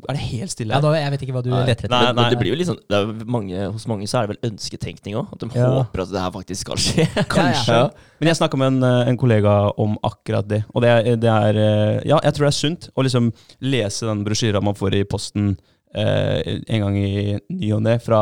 er 0.07 0.15
det 0.17 0.23
helt 0.29 0.53
stille 0.53 0.71
Ja, 0.75 0.79
her. 0.79 0.85
nå, 0.87 0.93
jeg 0.97 1.11
vet 1.15 1.23
ikke 1.25 1.35
hva 1.35 1.43
du 1.45 1.49
leter 1.51 1.73
etter. 1.87 1.91
Nei, 1.93 2.01
nei, 2.05 2.13
men 2.21 2.29
det 2.33 2.39
blir 2.41 2.53
jo 2.55 2.67
sånn 2.69 2.79
det 2.87 2.97
er 3.01 3.29
mange, 3.37 3.63
Hos 3.73 3.87
mange 3.91 4.07
så 4.07 4.19
er 4.21 4.27
det 4.27 4.35
vel 4.37 4.51
ønsketenkning 4.51 5.17
òg. 5.19 5.31
At 5.33 5.39
de 5.43 5.49
Ja. 5.59 5.69
håper 5.81 6.03
at 6.05 6.11
det 6.13 6.21
her 6.21 6.31
faktisk 6.37 6.61
skal 6.67 6.81
skje. 6.81 7.07
Kanskje. 7.37 7.79
Ja. 7.81 7.89
Men 8.21 8.27
jeg 8.31 8.37
snakka 8.39 8.57
med 8.61 8.67
en, 8.73 8.83
eh, 8.83 9.09
en 9.11 9.17
kollega 9.17 9.55
om 9.77 9.97
akkurat 10.03 10.47
det. 10.47 10.63
Og 10.73 10.81
det 10.85 11.19
det 11.19 11.29
er 11.33 11.57
eh, 11.57 12.01
Ja, 12.07 12.19
jeg 12.23 12.33
tror 12.37 12.45
det 12.47 12.53
er 12.53 12.61
sunt 12.61 12.89
å 12.95 13.03
liksom 13.03 13.31
lese 13.61 14.05
den 14.07 14.23
brosjyra 14.23 14.61
man 14.63 14.75
får 14.77 14.95
i 15.01 15.03
posten 15.03 15.57
eh, 15.95 16.59
en 16.67 16.81
gang 16.81 16.97
i 16.97 17.39
ny 17.49 17.71
og 17.73 17.81
ne 17.83 17.97
fra 17.99 18.21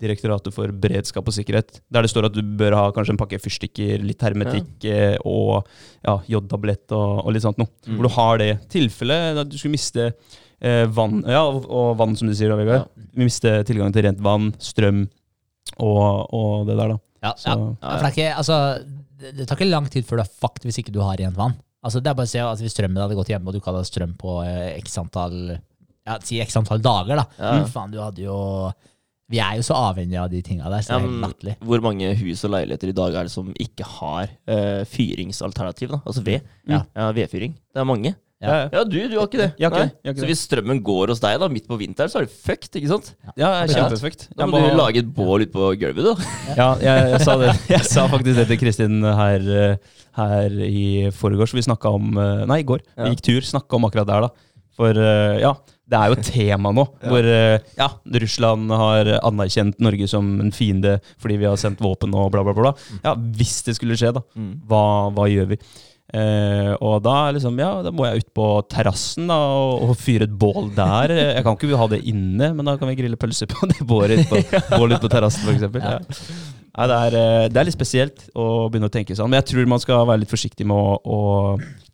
Direktoratet 0.00 0.54
for 0.54 0.70
beredskap 0.70 1.26
og 1.26 1.34
sikkerhet, 1.34 1.80
der 1.90 2.06
det 2.06 2.10
står 2.12 2.28
at 2.28 2.36
du 2.36 2.42
bør 2.58 2.76
ha 2.78 2.84
kanskje 2.94 3.16
en 3.16 3.20
pakke 3.20 3.40
fyrstikker, 3.42 4.04
litt 4.06 4.22
hermetikk 4.22 4.86
ja. 4.86 5.16
og 5.26 5.66
ja, 6.06 6.16
jodtablett 6.30 6.94
og, 6.94 7.24
og 7.24 7.34
litt 7.34 7.46
sånt 7.46 7.58
noe. 7.58 7.72
Mm. 7.86 7.96
Hvor 7.96 8.06
du 8.06 8.12
har 8.14 8.42
det 8.42 8.48
i 8.52 8.58
tilfelle 8.78 9.18
at 9.42 9.50
du 9.50 9.58
skulle 9.58 9.74
miste 9.74 10.08
eh, 10.12 10.84
vann, 10.86 11.22
ja, 11.26 11.42
og, 11.42 11.66
og 11.66 11.92
vann, 11.98 12.14
som 12.18 12.30
du 12.30 12.36
sier, 12.36 12.52
da, 12.52 12.60
Vegard. 12.60 12.88
Miste 13.18 13.58
tilgang 13.66 13.94
til 13.94 14.06
rent 14.06 14.22
vann, 14.22 14.52
strøm 14.62 15.06
og, 15.82 16.34
og 16.36 16.66
det 16.68 16.78
der, 16.78 16.94
da. 16.94 17.02
Ja, 17.26 17.34
Så, 17.34 17.50
ja. 17.50 17.54
Ja, 17.58 17.90
for 17.90 18.02
det, 18.04 18.08
er 18.08 18.14
ikke, 18.14 18.32
altså, 18.38 18.58
det, 19.18 19.36
det 19.40 19.46
tar 19.48 19.58
ikke 19.58 19.72
lang 19.72 19.88
tid 19.90 20.06
før 20.06 20.20
du 20.20 20.28
er 20.28 20.34
fucked 20.44 20.68
hvis 20.68 20.78
ikke 20.82 20.94
du 20.94 21.02
har 21.02 21.18
rent 21.18 21.38
vann. 21.38 21.56
Altså, 21.86 22.02
det 22.02 22.10
er 22.10 22.18
bare 22.18 22.26
å 22.26 22.30
se 22.30 22.42
at 22.42 22.60
Hvis 22.62 22.74
strømmen 22.74 22.98
hadde 22.98 23.14
gått 23.18 23.30
hjemme, 23.30 23.46
og 23.46 23.54
du 23.54 23.60
ikke 23.60 23.70
hadde 23.70 23.86
strøm 23.86 24.14
på 24.18 24.40
eh, 24.42 24.76
x 24.80 24.96
antall 25.02 25.36
ja, 26.06 26.18
si 26.22 26.38
x 26.42 26.56
antall 26.58 26.82
dager, 26.82 27.18
da. 27.18 27.24
Ja. 27.38 27.54
Mm, 27.58 27.70
faen, 27.72 27.92
du 27.94 27.98
hadde 28.02 28.22
jo 28.22 28.38
Vi 29.32 29.40
er 29.42 29.56
jo 29.58 29.64
så 29.66 29.74
avhengige 29.88 30.20
av 30.22 30.30
de 30.30 30.42
tinga 30.46 30.68
der, 30.70 30.84
så 30.86 30.94
Ja, 30.94 30.98
det 31.00 31.06
er 31.06 31.10
helt 31.10 31.24
latterlig. 31.24 31.56
Hvor 31.66 31.82
mange 31.82 32.12
hus 32.20 32.44
og 32.46 32.52
leiligheter 32.54 32.92
i 32.92 32.94
dag 32.94 33.16
er 33.18 33.26
det 33.26 33.32
som 33.32 33.48
ikke 33.58 33.88
har 33.96 34.28
uh, 34.30 34.84
fyringsalternativ? 34.86 35.90
da? 35.96 35.98
Altså 36.06 36.22
ved. 36.26 36.46
Ja. 36.70 36.84
Vedfyring. 37.16 37.56
Det 37.74 37.82
er 37.82 37.88
mange. 37.88 38.14
Ja. 38.36 38.68
Ja, 38.68 38.82
du, 38.84 38.98
du 39.08 39.14
har 39.16 39.24
ikke 39.26 39.40
det. 39.40 39.48
Jeg 39.56 39.64
har 39.64 39.72
ikke 39.72 39.80
Nei. 39.80 39.88
det, 39.88 39.96
jeg 39.96 40.10
har 40.10 40.12
ikke 40.12 40.20
Så 40.20 40.26
det. 40.26 40.30
hvis 40.30 40.42
strømmen 40.44 40.80
går 40.84 41.12
hos 41.12 41.22
deg 41.24 41.38
da, 41.40 41.48
midt 41.48 41.66
på 41.70 41.78
vinteren, 41.80 42.12
så 42.12 42.20
er 42.20 42.26
det 42.26 42.34
fucked, 42.36 42.76
ikke 42.76 42.90
sant? 42.90 43.08
Ja, 43.32 43.48
jeg 43.64 43.70
er 43.72 43.80
Ja. 43.80 44.10
Da 44.36 44.48
må 44.50 44.60
du 44.60 44.66
lage 44.76 45.00
et 45.00 45.08
bål 45.16 45.46
ute 45.46 45.54
på 45.54 45.70
gulvet, 45.80 46.04
da. 46.04 46.14
Ja, 46.52 46.68
jeg, 46.84 47.06
jeg, 47.14 47.22
sa 47.24 47.36
det. 47.40 47.54
jeg 47.74 47.86
sa 47.88 48.04
faktisk 48.12 48.36
det 48.42 48.46
til 48.52 48.60
Kristin 48.60 49.00
her, 49.02 49.78
her 50.20 50.58
i 50.68 50.84
forgårs. 51.16 51.56
Vi 51.56 51.64
snakka 51.64 51.94
om 51.96 52.12
eh, 52.20 52.44
Nei, 52.50 52.60
i 52.60 52.68
går. 52.68 52.84
Ja. 52.92 53.06
Vi 53.06 53.16
gikk 53.16 53.24
tur, 53.30 53.48
snakka 53.56 53.80
om 53.80 53.88
akkurat 53.88 54.06
det 54.10 54.18
her, 54.18 54.28
da. 54.28 54.52
For 54.76 55.00
eh, 55.00 55.40
ja, 55.40 55.54
det 55.86 55.98
er 55.98 56.10
jo 56.10 56.16
et 56.18 56.28
tema 56.28 56.72
nå. 56.74 56.84
Hvor 57.06 57.28
eh, 57.30 57.58
ja, 57.78 57.90
Russland 58.22 58.72
har 58.74 59.10
anerkjent 59.20 59.82
Norge 59.82 60.08
som 60.10 60.36
en 60.42 60.54
fiende 60.54 60.96
fordi 61.22 61.38
vi 61.42 61.46
har 61.48 61.58
sendt 61.60 61.82
våpen 61.84 62.14
og 62.16 62.32
bla, 62.34 62.42
bla, 62.46 62.56
bla. 62.56 62.72
Ja, 63.04 63.14
hvis 63.14 63.60
det 63.66 63.76
skulle 63.78 63.98
skje, 63.98 64.14
da. 64.16 64.24
Mm. 64.34 64.56
Hva, 64.66 64.86
hva 65.14 65.28
gjør 65.30 65.52
vi? 65.54 65.60
Eh, 66.14 66.72
og 66.86 67.00
da 67.02 67.32
liksom, 67.34 67.56
ja, 67.58 67.70
da 67.82 67.90
må 67.94 68.06
jeg 68.06 68.22
ut 68.22 68.28
på 68.38 68.46
terrassen 68.70 69.30
og, 69.32 69.86
og 69.88 69.96
fyre 69.98 70.28
et 70.28 70.36
bål 70.38 70.70
der. 70.76 71.14
Jeg 71.14 71.46
kan 71.46 71.58
ikke 71.58 71.80
ha 71.80 71.88
det 71.90 72.02
inne, 72.06 72.52
men 72.54 72.66
da 72.66 72.76
kan 72.78 72.90
vi 72.90 72.98
grille 72.98 73.18
pølser 73.20 73.50
på 73.50 73.70
det 73.70 73.82
bålet 73.86 74.26
på, 74.30 74.38
ute 74.86 75.02
på 75.02 75.12
terrassen, 75.12 75.46
f.eks. 75.50 75.66
Ja. 75.82 75.98
Nei, 76.76 76.86
det, 76.90 76.96
er, 77.06 77.14
eh, 77.16 77.46
det 77.48 77.60
er 77.60 77.68
litt 77.68 77.76
spesielt 77.76 78.26
å 78.36 78.46
begynne 78.68 78.90
å 78.90 78.92
tenke 78.92 79.16
sånn, 79.16 79.30
men 79.32 79.40
jeg 79.40 79.48
tror 79.52 79.68
man 79.72 79.80
skal 79.80 80.02
være 80.08 80.22
litt 80.24 80.32
forsiktig 80.32 80.66
med 80.68 80.76
å, 80.76 80.96
å 81.00 81.20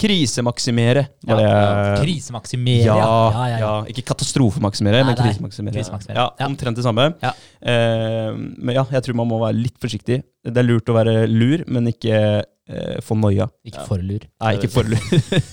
krisemaksimere. 0.02 1.04
Ja, 1.28 1.38
Ja, 1.38 1.94
Krisemaksimere, 2.02 2.88
ja, 2.88 2.96
ja. 2.98 3.58
ja. 3.62 3.72
Ikke 3.92 4.04
katastrofemaksimere, 4.10 5.02
Nei, 5.04 5.12
men 5.12 5.18
krisemaksimere. 5.20 5.76
Krisemaksimere, 5.78 6.18
Ja. 6.18 6.48
Omtrent 6.48 6.80
det 6.80 6.86
samme. 6.86 7.08
Eh, 7.22 8.30
men 8.34 8.74
ja, 8.74 8.84
jeg 8.98 9.06
tror 9.06 9.18
man 9.22 9.30
må 9.30 9.38
være 9.42 9.60
litt 9.60 9.78
forsiktig. 9.82 10.22
Det 10.42 10.58
er 10.58 10.66
lurt 10.66 10.90
å 10.90 10.96
være 10.96 11.22
lur, 11.30 11.62
men 11.70 11.86
ikke 11.92 12.42
eh, 12.69 12.99
få 13.04 13.16
noia. 13.19 13.47
Ikke 13.66 13.85
for 13.88 14.02
lur. 14.02 14.25
Nei, 14.42 14.52
ikke 14.59 14.71
for 14.73 14.88
lur. 14.88 15.02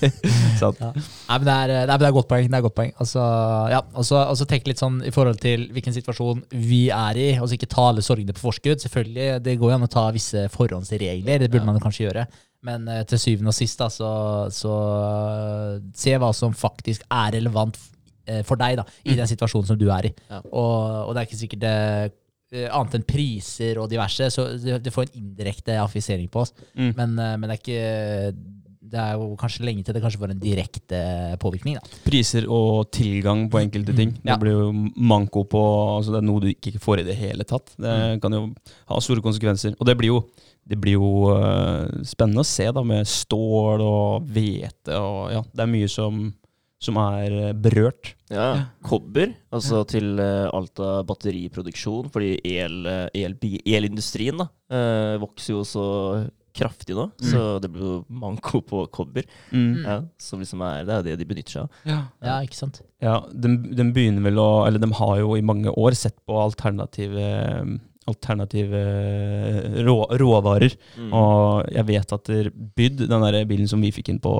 Sant. 0.60 0.80
Ja. 0.82 0.90
Nei, 0.94 1.38
men 1.38 1.46
det 1.48 1.54
er, 1.56 1.72
nei, 1.74 1.94
men 1.94 2.02
det 2.04 2.08
er 2.10 2.16
godt 2.16 2.30
poeng. 2.30 2.50
Det 2.50 2.58
er 2.58 2.66
godt 2.66 2.76
poeng. 2.78 2.92
Altså, 3.02 3.24
ja, 3.72 3.80
og 3.94 4.06
så 4.06 4.20
og 4.24 4.36
så 4.40 4.46
tenk 4.50 4.68
litt 4.70 4.82
sånn 4.82 5.00
i 5.06 5.12
forhold 5.14 5.40
til 5.42 5.68
hvilken 5.74 5.96
situasjon 5.96 6.44
vi 6.54 6.82
er 6.94 7.20
i. 7.20 7.28
Altså 7.38 7.58
Ikke 7.58 7.70
ta 7.70 7.88
alle 7.90 8.04
sorgene 8.06 8.36
på 8.36 8.44
forskudd. 8.44 8.82
Selvfølgelig, 8.84 9.40
Det 9.46 9.58
går 9.60 9.72
jo 9.74 9.78
an 9.80 9.88
å 9.88 9.92
ta 9.92 10.06
visse 10.14 10.46
forhåndsregler. 10.54 11.44
Det 11.44 11.50
burde 11.50 11.66
man 11.68 11.78
jo 11.80 11.84
kanskje 11.86 12.06
gjøre. 12.08 12.26
Men 12.66 12.88
eh, 12.92 13.04
til 13.08 13.20
syvende 13.22 13.54
og 13.54 13.56
sist, 13.56 13.78
da, 13.80 13.88
så, 13.88 14.10
så 14.52 14.74
eh, 14.98 15.78
se 15.96 16.12
hva 16.20 16.28
som 16.36 16.52
faktisk 16.52 17.06
er 17.08 17.32
relevant 17.38 17.78
eh, 18.28 18.42
for 18.44 18.60
deg 18.60 18.76
da, 18.82 18.84
i 19.08 19.16
den 19.16 19.30
situasjonen 19.30 19.70
som 19.70 19.78
du 19.80 19.86
er 19.88 20.10
i. 20.10 20.14
Og, 20.50 21.06
og 21.06 21.14
det 21.16 21.22
er 21.22 21.28
ikke 21.30 21.40
sikkert 21.40 21.62
det 21.64 21.72
eh, 21.72 22.10
Annet 22.50 22.94
enn 22.98 23.04
priser 23.06 23.78
og 23.78 23.88
diverse, 23.90 24.26
så 24.34 24.48
det, 24.58 24.80
det 24.82 24.92
får 24.92 25.06
en 25.06 25.20
indirekte 25.22 25.76
affisering 25.78 26.28
på 26.28 26.40
oss. 26.42 26.52
Mm. 26.74 26.94
Men, 26.96 27.18
eh, 27.18 27.36
men 27.38 27.48
det 27.48 27.54
er 27.54 27.62
ikke 27.62 28.34
Det 28.90 28.98
er 28.98 29.12
jo 29.14 29.36
kanskje 29.38 29.62
lenge 29.62 29.84
til 29.86 29.94
det 29.94 30.00
kanskje 30.02 30.18
får 30.18 30.30
en 30.32 30.40
direkte 30.42 31.00
påvirkning. 31.38 31.76
da. 31.78 31.98
Priser 32.02 32.48
og 32.50 32.90
tilgang 32.90 33.44
på 33.48 33.60
enkelte 33.60 33.94
ting. 33.94 34.14
Det 34.18 34.26
Ja. 34.32 34.36
blir 34.36 34.50
jo 34.50 34.72
manko 34.96 35.44
på 35.46 35.60
altså 35.98 36.10
Det 36.10 36.18
er 36.18 36.26
noe 36.26 36.40
du 36.40 36.48
ikke 36.48 36.80
får 36.80 36.98
i 36.98 37.04
det 37.04 37.14
hele 37.16 37.44
tatt. 37.44 37.70
Det 37.78 37.86
Mm. 37.86 38.20
kan 38.20 38.32
jo 38.32 38.54
ha 38.88 38.98
store 38.98 39.20
konsekvenser. 39.22 39.76
Og 39.78 39.86
det 39.86 39.96
blir 39.96 40.08
jo, 40.08 40.24
det 40.66 40.80
blir 40.80 40.94
jo 40.98 41.30
eh, 41.36 42.02
spennende 42.02 42.40
å 42.42 42.44
se 42.44 42.66
da 42.72 42.82
med 42.82 43.06
stål 43.06 43.80
og 43.80 44.26
hvete 44.26 44.88
og 44.98 45.30
ja, 45.32 45.42
Det 45.54 45.60
er 45.60 45.66
mye 45.66 45.88
som, 45.88 46.34
som 46.80 46.98
er 47.02 47.36
eh, 47.36 47.54
berørt. 47.56 48.14
Ja. 48.32 48.72
Kobber, 48.86 49.34
altså 49.52 49.82
til 49.90 50.20
eh, 50.22 50.48
alt 50.48 50.80
av 50.82 51.04
batteriproduksjon, 51.08 52.10
fordi 52.14 52.36
el, 52.56 52.84
el, 53.16 53.36
elindustrien 53.68 54.40
da, 54.40 54.48
eh, 54.72 55.16
vokser 55.20 55.58
jo 55.58 55.64
så 55.68 55.88
kraftig 56.56 56.96
nå, 56.98 57.04
så 57.22 57.60
det 57.62 57.68
blir 57.70 57.84
jo 57.84 57.96
manko 58.10 58.58
på 58.66 58.80
kobber. 58.92 59.28
Mm. 59.54 59.84
Ja, 59.84 59.98
som 60.18 60.40
liksom 60.42 60.64
er, 60.66 60.82
det 60.88 60.96
er 60.96 61.04
det 61.06 61.20
de 61.20 61.26
benytter 61.28 61.54
seg 61.54 61.68
av. 61.68 62.00
Ja, 62.26 62.40
ikke 62.42 62.58
sant? 62.58 62.80
Ja, 63.00 63.20
de, 63.30 63.52
de 63.70 63.86
begynner 63.94 64.26
vel 64.26 64.40
å 64.42 64.48
Eller 64.66 64.82
de 64.82 64.90
har 64.98 65.14
jo 65.22 65.36
i 65.38 65.44
mange 65.46 65.70
år 65.70 65.94
sett 65.96 66.18
på 66.26 66.40
alternative 66.42 67.78
Alternative 68.10 68.78
rå, 69.86 69.94
råvarer. 70.18 70.72
Mm. 70.98 71.10
Og 71.14 71.68
jeg 71.70 71.86
vet 71.92 72.14
at 72.16 72.30
Byd, 72.74 73.04
den 73.04 73.26
der 73.26 73.36
bilen 73.46 73.68
som 73.70 73.84
vi 73.84 73.92
fikk 73.94 74.08
inn 74.10 74.18
på, 74.24 74.32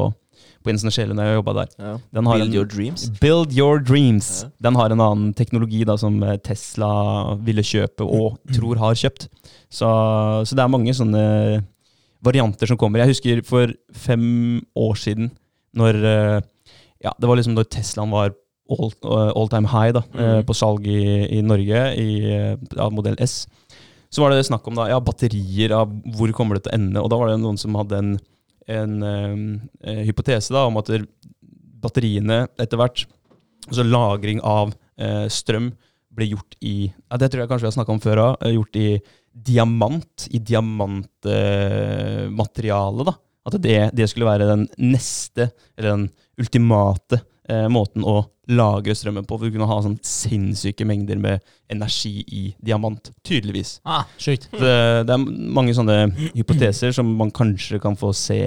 på 0.63 0.71
Jensen 0.73 0.91
og 0.91 0.95
Sjele 0.95 1.15
da 1.17 1.25
jeg 1.29 1.39
jobba 1.41 1.55
der 1.61 1.71
Ja. 1.79 1.93
den 2.13 2.27
har 2.29 2.39
Build 2.39 2.49
en, 2.51 2.55
your 2.59 2.67
dreams. 2.69 3.07
Build 3.21 3.53
your 3.57 3.79
dreams. 3.81 4.43
Ja. 4.45 4.51
Den 4.69 4.77
har 4.77 4.91
en 4.93 5.01
annen 5.01 5.35
teknologi 5.35 5.85
da 5.89 5.97
som 5.97 6.19
eh, 6.23 6.37
Tesla 6.45 6.91
ville 7.41 7.63
kjøpe 7.65 8.05
og 8.05 8.39
tror 8.57 8.77
har 8.83 8.95
kjøpt. 8.95 9.29
Så, 9.71 9.89
så 10.45 10.55
det 10.59 10.65
er 10.65 10.73
mange 10.73 10.93
sånne 10.97 11.25
varianter 12.25 12.69
som 12.69 12.77
kommer. 12.81 13.01
Jeg 13.01 13.15
husker 13.15 13.43
for 13.49 13.73
fem 13.97 14.61
år 14.77 14.99
siden, 15.01 15.31
når 15.77 16.01
eh, 16.05 16.41
Ja, 17.01 17.15
det 17.17 17.29
var 17.31 17.39
liksom 17.41 17.55
når 17.57 17.65
Teslaen 17.73 18.11
var 18.13 18.35
all, 18.71 18.91
eh, 18.93 19.31
all 19.35 19.49
time 19.49 19.71
high 19.73 19.93
da, 19.97 20.03
Mm. 20.13 20.45
på 20.45 20.53
salg 20.55 20.85
i, 20.87 20.99
i 21.39 21.41
Norge, 21.41 21.81
i 21.97 22.09
ja, 22.77 22.91
modell 22.93 23.17
S. 23.25 23.47
Så 24.13 24.21
var 24.21 24.35
det 24.35 24.45
snakk 24.45 24.67
om 24.69 24.75
da, 24.77 24.89
ja, 24.91 24.99
batterier, 25.01 25.73
av 25.73 25.89
hvor 26.19 26.29
kommer 26.37 26.59
det 26.59 26.65
til 26.67 26.73
å 26.75 26.77
ende? 26.77 27.01
Og 27.01 27.09
da 27.09 27.17
var 27.17 27.31
det 27.31 27.39
noen 27.41 27.57
som 27.59 27.75
hadde 27.79 27.97
en, 28.03 28.11
en 28.71 29.03
eh, 29.03 29.37
eh, 29.85 30.03
hypotese 30.09 30.53
da, 30.55 30.61
om 30.69 30.77
at 30.81 30.89
batteriene 31.81 32.49
etter 32.61 32.77
hvert, 32.81 32.99
altså 33.69 33.83
lagring 33.87 34.41
av 34.47 34.67
eh, 35.01 35.27
strøm, 35.33 35.67
ble 36.11 36.27
gjort 36.33 36.53
i 36.67 36.91
ja, 36.91 37.15
Det 37.23 37.29
tror 37.31 37.41
jeg 37.45 37.51
kanskje 37.51 37.65
vi 37.65 37.71
har 37.71 37.79
snakka 37.79 37.95
om 37.95 38.03
før 38.03 38.19
òg. 38.25 38.33
Gjort 38.51 38.75
i 38.81 38.99
diamant. 39.31 40.17
I 40.35 40.39
diamantmateriale, 40.43 43.03
da. 43.07 43.15
At 43.47 43.55
det, 43.63 43.95
det 43.95 44.11
skulle 44.11 44.27
være 44.27 44.51
den 44.51 44.67
neste, 44.83 45.55
eller 45.79 45.91
den 45.95 46.11
ultimate 46.41 47.21
eh, 47.51 47.67
måten 47.73 48.05
å 48.07 48.21
lagre 48.51 48.95
strømmen 48.97 49.27
på. 49.29 49.39
For 49.39 49.47
du 49.47 49.55
kunne 49.55 49.69
ha 49.71 49.79
sånn 49.85 49.99
sinnssyke 50.07 50.87
mengder 50.89 51.21
med 51.23 51.45
energi 51.71 52.21
i 52.27 52.43
diamant. 52.63 53.13
Tydeligvis. 53.27 53.79
Ah, 53.85 54.07
Sjukt. 54.19 54.49
Det, 54.55 54.75
det 55.07 55.17
er 55.17 55.25
mange 55.59 55.75
sånne 55.77 56.03
hypoteser 56.35 56.95
som 56.97 57.11
man 57.19 57.33
kanskje 57.35 57.81
kan 57.83 57.99
få 57.99 58.13
se 58.17 58.41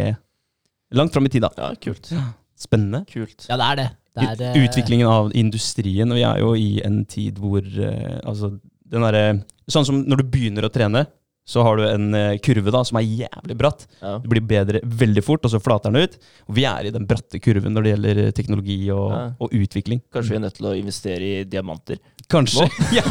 langt 0.93 1.15
fram 1.15 1.27
i 1.27 1.33
tid. 1.33 1.45
da. 1.45 1.51
Ja, 1.57 1.72
kult. 1.81 2.12
Spennende. 2.60 3.03
Kult. 3.10 3.48
Ja, 3.50 3.57
det 3.60 3.69
er 3.69 3.81
det. 3.81 3.89
det, 4.13 4.27
er, 4.27 4.38
det. 4.41 4.51
Utviklingen 4.65 5.10
av 5.10 5.33
industrien. 5.38 6.12
Og 6.12 6.19
vi 6.19 6.27
er 6.27 6.43
jo 6.43 6.53
i 6.60 6.69
en 6.86 7.01
tid 7.10 7.41
hvor 7.41 7.63
eh, 7.63 8.19
altså, 8.24 8.55
den 8.93 9.07
derre 9.07 9.25
Sånn 9.72 9.86
som 9.88 10.01
når 10.03 10.19
du 10.19 10.24
begynner 10.27 10.65
å 10.67 10.69
trene, 10.75 11.05
så 11.45 11.63
har 11.65 11.75
du 11.75 11.83
en 11.83 12.13
eh, 12.15 12.38
kurve 12.43 12.71
da 12.71 12.83
som 12.88 12.97
er 13.00 13.03
jævlig 13.03 13.57
bratt. 13.59 13.85
Ja. 14.00 14.15
Du 14.23 14.29
blir 14.31 14.43
bedre 14.47 14.79
veldig 14.83 15.23
fort, 15.25 15.43
og 15.43 15.51
så 15.51 15.59
flater 15.59 15.91
den 15.91 16.05
ut. 16.07 16.15
Og 16.47 16.55
vi 16.55 16.63
er 16.69 16.88
i 16.88 16.93
den 16.95 17.03
bratte 17.09 17.39
kurven 17.43 17.75
når 17.75 17.83
det 17.83 17.93
gjelder 17.93 18.21
teknologi 18.38 18.79
og, 18.95 19.09
Ja. 19.12 19.23
og 19.43 19.51
utvikling. 19.59 20.00
Kanskje 20.13 20.35
vi 20.35 20.39
er 20.39 20.43
nødt 20.45 20.55
til 20.59 20.69
å 20.71 20.75
investere 20.79 21.27
i 21.27 21.43
diamanter. 21.43 22.00
Kanskje. 22.31 22.63
ja. 22.97 23.03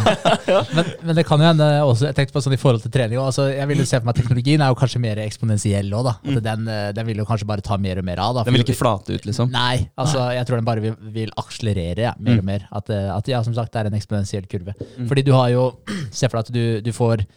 Men, 0.73 0.89
men 1.05 1.19
det 1.19 1.27
kan 1.29 1.43
jo 1.43 1.51
hende 1.51 1.67
også, 1.85 2.09
jeg 2.09 2.17
tenkte 2.17 2.33
på 2.39 2.41
sånn 2.47 2.57
i 2.57 2.61
forhold 2.61 2.81
til 2.81 2.93
trening 2.95 3.21
altså, 3.21 3.45
Jeg 3.53 3.69
vil 3.69 3.83
jo 3.83 3.85
se 3.85 3.99
for 3.99 4.09
meg 4.09 4.15
at 4.15 4.21
teknologien 4.23 4.65
er 4.65 4.73
jo 4.73 4.79
kanskje 4.81 5.03
mer 5.05 5.21
eksponentiell 5.27 5.93
òg, 5.93 6.09
da. 6.09 6.15
At 6.33 6.47
den, 6.49 6.65
eh, 6.73 6.87
den 6.97 7.09
vil 7.11 7.21
jo 7.21 7.29
kanskje 7.29 7.49
bare 7.53 7.65
ta 7.67 7.77
mer 7.77 8.01
og 8.01 8.09
mer 8.09 8.23
av. 8.25 8.39
da. 8.39 8.47
Den 8.49 8.57
vil 8.57 8.65
ikke 8.65 8.79
flate 8.81 9.13
ut, 9.19 9.29
liksom. 9.29 9.53
Nei, 9.53 9.91
altså 10.01 10.25
jeg 10.33 10.49
tror 10.49 10.63
den 10.63 10.71
bare 10.71 10.87
vil, 10.89 10.97
vil 11.13 11.37
akselerere 11.37 12.09
ja, 12.09 12.15
mer 12.19 12.41
og 12.41 12.49
mer. 12.49 12.65
At, 12.73 12.89
eh, 12.89 13.11
at 13.13 13.29
ja, 13.29 13.43
som 13.45 13.53
sagt, 13.55 13.75
det 13.77 13.83
er 13.85 13.93
en 13.93 14.01
eksponentiell 14.01 14.49
kurve. 14.49 14.73
Fordi 14.97 15.27
du 15.29 15.35
har 15.37 15.53
jo 15.53 15.69
Se 16.13 16.29
for 16.29 16.41
deg 16.41 16.49
at 16.49 16.53
du, 16.57 16.65
du 16.85 16.93
får 16.97 17.21
eh, 17.23 17.29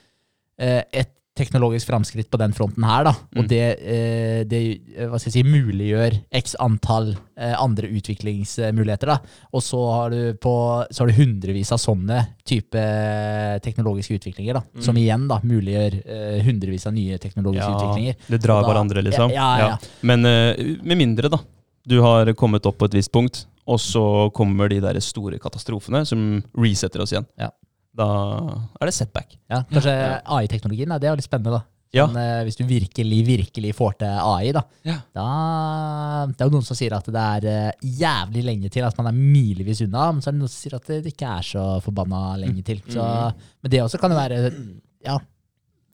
et 0.59 1.11
teknologisk 1.35 1.89
framskritt 1.89 2.29
på 2.31 2.37
den 2.39 2.53
fronten 2.55 2.83
her, 2.87 3.03
da. 3.03 3.11
Og 3.35 3.41
Mm. 3.43 3.47
det, 3.51 3.63
eh, 3.83 4.43
det 4.47 4.59
eh, 4.95 5.07
hva 5.11 5.19
skal 5.19 5.33
jeg 5.33 5.43
si, 5.43 5.43
muliggjør 5.43 6.13
x 6.31 6.55
antall 6.63 7.09
eh, 7.35 7.51
andre 7.59 7.89
utviklingsmuligheter. 7.91 9.05
da. 9.07 9.17
Og 9.51 9.61
så 9.61 9.79
har 9.91 10.09
du 10.11 10.33
på, 10.39 10.53
så 10.89 10.99
har 11.03 11.07
du 11.11 11.17
hundrevis 11.19 11.73
av 11.75 11.79
sånne 11.83 12.21
type 12.47 12.75
eh, 12.79 13.59
teknologiske 13.59 14.15
utviklinger, 14.15 14.53
da. 14.61 14.63
Som 14.79 14.95
igjen 14.95 15.27
da 15.27 15.41
muliggjør 15.43 15.97
eh, 16.05 16.39
hundrevis 16.47 16.87
av 16.87 16.93
nye 16.95 17.17
teknologiske 17.19 17.67
utviklinger. 17.75 18.15
det 18.29 18.41
drar 18.41 18.61
da- 18.63 18.69
hverandre, 18.71 19.03
liksom. 19.03 19.29
Ja, 19.35 19.49
ja, 19.59 19.67
ja. 19.73 19.77
Men 20.03 20.25
eh, 20.25 20.55
med 20.83 20.97
mindre, 20.97 21.29
da. 21.29 21.39
Du 21.85 21.99
har 22.01 22.31
kommet 22.33 22.65
opp 22.65 22.77
på 22.79 22.85
et 22.87 22.93
visst 22.95 23.11
punkt, 23.11 23.43
og 23.67 23.77
så 23.79 24.31
kommer 24.33 24.69
de 24.69 24.79
der 24.79 24.97
store 25.01 25.37
katastrofene 25.37 26.05
som 26.07 26.41
resetter 26.55 27.01
oss 27.03 27.11
igjen. 27.11 27.27
Ja. 27.37 27.51
Da 27.95 28.07
er 28.81 28.89
det 28.89 28.93
setback. 28.97 29.37
Ja, 29.49 29.61
kanskje 29.71 29.93
AI-teknologien, 30.25 30.91
det 30.99 31.07
er 31.07 31.13
jo 31.13 31.19
litt 31.21 31.27
spennende, 31.29 31.59
da. 31.59 31.63
Ja. 31.95 32.07
Sånn, 32.09 32.17
eh, 32.19 32.41
hvis 32.43 32.57
du 32.59 32.65
virkelig, 32.67 33.19
virkelig 33.23 33.69
får 33.77 33.93
til 34.01 34.07
AI, 34.19 34.49
da, 34.51 34.63
Ja. 34.83 34.95
da 35.15 36.25
Det 36.27 36.41
er 36.41 36.49
jo 36.49 36.55
noen 36.57 36.65
som 36.67 36.75
sier 36.75 36.91
at 36.97 37.05
det 37.07 37.15
er 37.21 37.45
eh, 37.47 37.71
jævlig 38.01 38.43
lenge 38.43 38.69
til, 38.73 38.83
at 38.83 38.97
man 38.97 39.07
er 39.07 39.15
milevis 39.15 39.79
unna. 39.85 40.09
Men 40.11 40.19
så 40.21 40.27
er 40.27 40.35
det 40.35 40.41
noen 40.41 40.51
som 40.51 40.59
sier 40.59 40.75
at 40.75 40.89
det 40.91 41.13
ikke 41.13 41.29
er 41.37 41.41
så 41.47 41.63
forbanna 41.85 42.35
lenge 42.41 42.65
til. 42.67 42.81
Så, 42.89 42.99
men 43.63 43.71
det 43.71 43.79
også 43.85 44.01
kan 44.01 44.11
jo 44.11 44.17
være 44.17 44.41
ja, 45.05 45.17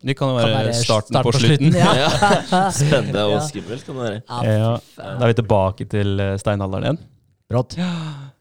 Det 0.01 0.17
kan 0.17 0.29
jo 0.33 0.39
kan 0.41 0.49
være, 0.55 0.73
starten 0.73 1.13
start 1.13 1.23
på, 1.29 1.31
slutten. 1.37 1.73
Ja. 1.91 2.69
Spennende 2.73 3.21
og 3.27 3.35
Ja. 3.37 3.45
skummelt 3.45 3.85
kan 3.85 3.95
det 3.95 4.01
være. 4.01 4.21
Ja, 4.25 4.41
Ja, 4.57 4.77
da 4.97 5.25
er 5.27 5.33
vi 5.35 5.41
tilbake 5.43 5.87
til 5.91 6.19
eh, 6.19 6.37
steinalderen 6.41 6.83
igjen. 6.89 6.99
Brått. 7.51 7.77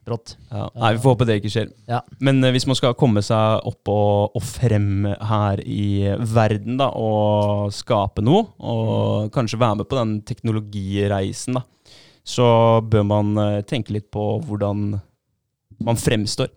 Brått. 0.07 0.33
Ja. 0.49 0.65
Nei, 0.73 0.93
Vi 0.95 1.01
får 1.03 1.13
håpe 1.13 1.25
det 1.29 1.35
ikke 1.39 1.51
skjer. 1.53 1.67
Ja. 1.89 1.99
Men 2.25 2.41
eh, 2.43 2.53
hvis 2.55 2.65
man 2.69 2.77
skal 2.79 2.95
komme 2.97 3.21
seg 3.25 3.67
opp 3.69 3.91
og, 3.91 4.37
og 4.37 4.45
frem 4.45 5.05
her 5.05 5.61
i 5.61 6.09
verden 6.33 6.79
da, 6.81 6.89
og 6.97 7.69
skape 7.75 8.23
noe, 8.25 8.47
og 8.57 9.29
kanskje 9.35 9.61
være 9.61 9.81
med 9.81 9.89
på 9.91 9.99
den 9.99 10.15
teknologireisen, 10.25 11.59
da, 11.59 11.65
så 12.25 12.47
bør 12.81 13.05
man 13.13 13.31
eh, 13.43 13.61
tenke 13.69 13.93
litt 13.93 14.09
på 14.13 14.25
hvordan 14.47 14.95
man 15.81 16.01
fremstår. 16.01 16.49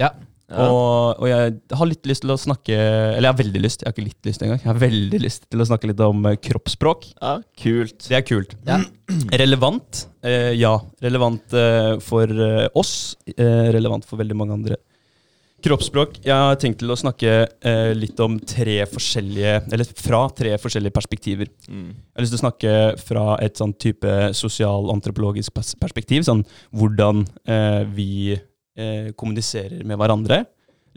Ja. 0.00 0.14
Ja. 0.50 0.66
Og, 0.66 1.20
og 1.22 1.28
jeg 1.30 1.52
har 1.78 1.86
litt 1.86 2.08
lyst 2.10 2.24
til 2.24 2.32
å 2.34 2.38
snakke 2.40 2.74
Eller 2.74 3.28
jeg 3.28 3.30
har 3.30 3.38
veldig 3.38 3.60
lyst, 3.62 3.84
jeg 3.84 3.86
har 3.86 3.94
ikke 3.94 4.08
litt 4.08 4.26
lyst 4.30 4.42
engang. 4.42 4.58
Jeg 4.58 4.70
har 4.72 4.80
veldig 4.82 5.22
lyst 5.22 5.46
til 5.46 5.62
å 5.62 5.66
snakke 5.68 5.90
litt 5.92 6.02
om 6.02 6.26
eh, 6.26 6.38
kroppsspråk. 6.42 7.06
ja, 7.14 7.36
kult. 7.62 8.08
Det 8.08 8.18
er 8.18 8.26
kult. 8.26 8.56
Ja. 8.66 8.80
Relevant? 9.42 10.04
Eh, 10.26 10.52
ja. 10.58 10.74
Relevant 11.04 11.54
eh, 11.54 11.92
for 12.02 12.26
eh, 12.34 12.66
oss. 12.74 13.14
Eh, 13.36 13.70
relevant 13.76 14.08
for 14.08 14.18
veldig 14.18 14.38
mange 14.42 14.58
andre. 14.58 14.80
Kroppsspråk. 15.62 16.18
Jeg 16.24 16.34
har 16.34 16.58
tenkt 16.58 16.80
til 16.80 16.90
å 16.90 16.98
snakke 16.98 17.32
eh, 17.46 17.92
litt 17.94 18.18
om 18.24 18.38
tre 18.48 18.78
forskjellige 18.88 19.56
Eller 19.70 19.90
fra 20.02 20.24
tre 20.34 20.56
forskjellige 20.58 20.96
perspektiver. 20.98 21.50
Mm. 21.68 21.90
Jeg 21.92 22.16
har 22.16 22.26
lyst 22.26 22.34
til 22.34 22.40
å 22.40 22.44
snakke 22.48 22.76
fra 23.06 23.26
et 23.44 23.60
sånn 23.60 23.76
type 23.78 24.18
sosial-antropologisk 24.40 25.60
perspektiv. 25.78 26.24
Sånn 26.26 26.46
hvordan 26.74 27.26
vi 27.94 28.40
eh, 28.80 29.10
kommuniserer 29.18 29.84
med 29.86 30.00
hverandre. 30.00 30.40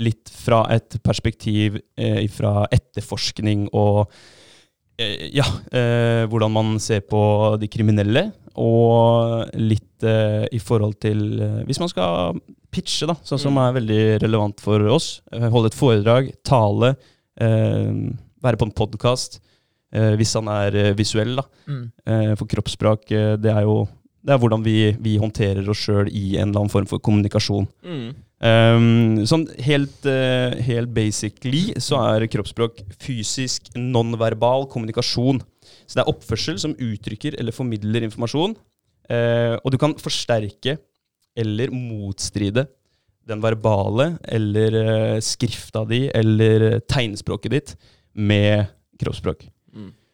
Litt 0.01 0.31
fra 0.33 0.63
et 0.73 0.95
perspektiv 1.05 1.75
eh, 1.99 2.23
fra 2.33 2.63
etterforskning 2.73 3.67
og 3.77 4.07
eh, 4.97 5.27
ja, 5.35 5.45
eh, 5.75 6.23
hvordan 6.31 6.53
man 6.55 6.71
ser 6.81 7.03
på 7.05 7.21
de 7.61 7.69
kriminelle. 7.69 8.31
Og 8.57 9.49
litt 9.57 10.03
eh, 10.05 10.43
i 10.53 10.59
forhold 10.61 10.99
til 11.01 11.23
eh, 11.41 11.61
Hvis 11.65 11.79
man 11.81 11.89
skal 11.89 12.37
pitche, 12.73 13.07
da, 13.09 13.15
sånn 13.25 13.41
som 13.41 13.53
Mm. 13.53 13.61
er 13.67 13.73
veldig 13.79 14.03
relevant 14.23 14.61
for 14.61 14.81
oss. 14.89 15.21
holde 15.29 15.69
et 15.69 15.77
foredrag, 15.77 16.31
tale, 16.43 16.95
være 17.37 18.57
på 18.57 18.65
en 18.65 18.73
podkast. 18.73 19.39
Eh, 19.93 20.15
hvis 20.17 20.33
han 20.33 20.47
er 20.49 20.93
visuell, 20.97 21.35
da. 21.37 21.43
Mm. 21.69 21.83
Eh, 22.05 22.31
for 22.39 22.49
kroppsspråk, 22.49 23.05
det 23.41 23.51
er 23.53 23.61
jo 23.67 23.83
det 24.23 24.33
er 24.33 24.39
hvordan 24.39 24.63
vi, 24.63 24.77
vi 25.03 25.17
håndterer 25.19 25.67
oss 25.69 25.81
sjøl 25.83 26.07
i 26.07 26.37
en 26.37 26.49
eller 26.49 26.63
annen 26.63 26.71
form 26.71 26.87
for 26.87 27.01
kommunikasjon. 27.03 27.67
Mm. 27.83 28.05
Um, 28.43 29.23
sånn 29.27 29.45
helt, 29.63 29.97
uh, 30.07 30.55
helt 30.63 30.91
basically 30.95 31.73
så 31.83 31.99
er 32.09 32.27
kroppsspråk 32.31 32.81
fysisk, 33.03 33.69
nonverbal 33.75 34.67
kommunikasjon. 34.71 35.41
Så 35.83 35.97
det 35.97 36.05
er 36.05 36.11
oppførsel 36.11 36.59
som 36.59 36.75
uttrykker 36.75 37.37
eller 37.39 37.55
formidler 37.55 38.07
informasjon. 38.07 38.55
Uh, 39.11 39.59
og 39.59 39.73
du 39.73 39.79
kan 39.79 39.95
forsterke 39.99 40.77
eller 41.35 41.73
motstride 41.75 42.67
den 43.27 43.43
verbale 43.43 44.13
eller 44.23 44.79
uh, 44.79 45.17
skrifta 45.23 45.83
di 45.87 46.05
eller 46.15 46.79
tegnspråket 46.91 47.55
ditt 47.57 47.75
med 48.15 48.71
kroppsspråk. 48.99 49.43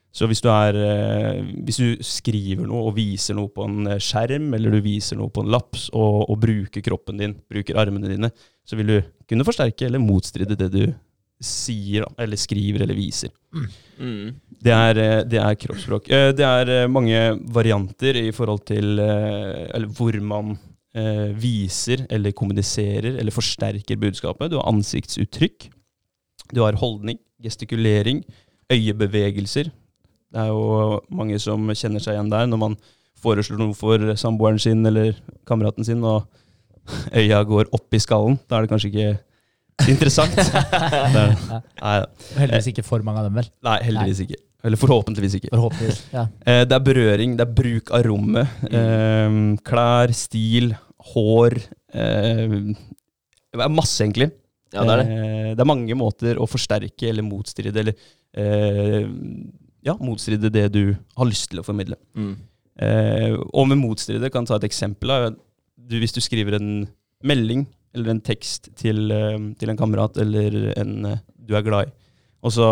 Så 0.09 0.25
hvis 0.25 0.41
du, 0.41 0.47
er, 0.49 0.73
eh, 0.73 1.41
hvis 1.65 1.77
du 1.77 2.05
skriver 2.05 2.65
noe 2.65 2.87
og 2.89 2.95
viser 2.97 3.37
noe 3.37 3.51
på 3.53 3.65
en 3.67 3.91
eh, 3.91 4.01
skjerm, 4.01 4.47
eller 4.57 4.73
du 4.73 4.81
viser 4.81 5.19
noe 5.19 5.29
på 5.33 5.43
en 5.43 5.51
laps 5.53 5.85
og, 5.93 6.23
og 6.25 6.39
bruker 6.41 6.83
kroppen 6.85 7.21
din, 7.21 7.35
bruker 7.49 7.77
armene 7.77 8.09
dine, 8.09 8.31
så 8.65 8.79
vil 8.79 8.89
du 8.89 8.97
kunne 9.29 9.45
forsterke 9.45 9.85
eller 9.85 10.01
motstride 10.01 10.57
det 10.57 10.71
du 10.73 10.81
sier, 11.39 12.07
eller 12.19 12.41
skriver 12.41 12.83
eller 12.83 12.97
viser. 12.97 13.31
Mm. 14.01 14.33
Det 14.59 14.73
er, 14.73 15.01
eh, 15.03 15.21
det 15.29 15.43
er 15.43 15.59
kroppsspråk. 15.61 16.09
Det 16.09 16.47
er 16.47 16.89
mange 16.91 17.21
varianter 17.53 18.17
i 18.19 18.31
forhold 18.35 18.65
til 18.67 18.97
eller 18.99 19.87
hvor 19.93 20.17
man 20.25 20.57
viser 21.39 22.01
eller 22.09 22.33
kommuniserer 22.33 23.19
eller 23.21 23.31
forsterker 23.31 23.99
budskapet. 24.01 24.49
Du 24.49 24.57
har 24.57 24.65
ansiktsuttrykk. 24.71 25.67
Du 26.49 26.63
har 26.65 26.79
holdning, 26.81 27.19
gestikulering, 27.45 28.23
øyebevegelser. 28.73 29.69
Det 30.29 30.41
er 30.43 30.51
jo 30.51 30.99
mange 31.15 31.39
som 31.41 31.63
kjenner 31.73 32.03
seg 32.03 32.15
igjen 32.17 32.29
der 32.31 32.49
når 32.49 32.61
man 32.61 32.75
foreslår 33.19 33.59
noe 33.59 33.75
for 33.75 34.13
samboeren 34.19 34.59
sin 34.61 34.85
eller 34.87 35.15
kameraten 35.49 35.83
sin, 35.87 36.03
og 36.07 36.27
øya 37.13 37.41
går 37.47 37.71
opp 37.75 37.97
i 37.97 38.01
skallen. 38.01 38.37
Da 38.47 38.59
er 38.59 38.65
det 38.65 38.71
kanskje 38.71 38.91
ikke 38.91 39.89
interessant. 39.89 40.35
Det 41.13 41.23
er, 41.23 41.33
nei, 41.81 41.95
Heldigvis 42.37 42.69
ikke 42.71 42.85
for 42.87 43.03
mange 43.05 43.23
av 43.23 43.29
dem, 43.29 43.39
vel. 43.41 43.49
nei, 43.65 43.77
heldigvis 43.87 44.23
ikke. 44.25 44.39
Eller 44.67 44.79
forhåpentligvis 44.79 45.37
ikke. 45.39 45.51
Forhåpentligvis. 45.53 46.01
Ja. 46.15 46.25
Eh, 46.49 46.63
det 46.67 46.75
er 46.75 46.83
berøring, 46.83 47.35
det 47.39 47.45
er 47.45 47.53
bruk 47.61 47.91
av 47.95 48.03
rommet. 48.07 48.59
Mm. 48.67 49.57
klær, 49.65 50.11
stil, 50.15 50.73
hår 51.13 51.55
eh, 51.95 52.57
Det 52.69 53.63
er 53.65 53.71
masse, 53.71 54.01
egentlig. 54.03 54.29
Ja, 54.75 54.83
det 54.85 54.95
er 54.95 55.01
det. 55.01 55.07
Eh, 55.15 55.49
det 55.55 55.63
er 55.63 55.69
mange 55.71 55.95
måter 55.97 56.39
å 56.39 56.47
forsterke 56.49 57.07
eller 57.09 57.25
motstride 57.25 57.81
eller 57.83 57.95
eh, 58.35 59.07
ja, 59.85 59.95
motstride 59.99 60.51
det 60.53 60.67
du 60.73 60.83
har 61.17 61.29
lyst 61.29 61.49
til 61.51 61.61
å 61.61 61.65
formidle. 61.65 61.97
Mm. 62.17 62.33
Eh, 62.79 63.35
og 63.51 63.67
med 63.69 63.79
motstride 63.81 64.31
kan 64.31 64.45
jeg 64.45 64.51
ta 64.51 64.59
et 64.59 64.69
eksempel. 64.69 65.13
Du, 65.75 65.97
hvis 65.99 66.15
du 66.15 66.21
skriver 66.23 66.59
en 66.59 66.87
melding 67.27 67.65
eller 67.95 68.13
en 68.13 68.23
tekst 68.23 68.71
til, 68.79 69.09
eh, 69.11 69.39
til 69.59 69.71
en 69.71 69.79
kamerat 69.79 70.19
eller 70.21 70.73
en 70.79 71.13
eh, 71.13 71.21
du 71.49 71.55
er 71.57 71.65
glad 71.65 71.89
i, 71.89 71.93
og 72.45 72.53
så 72.53 72.69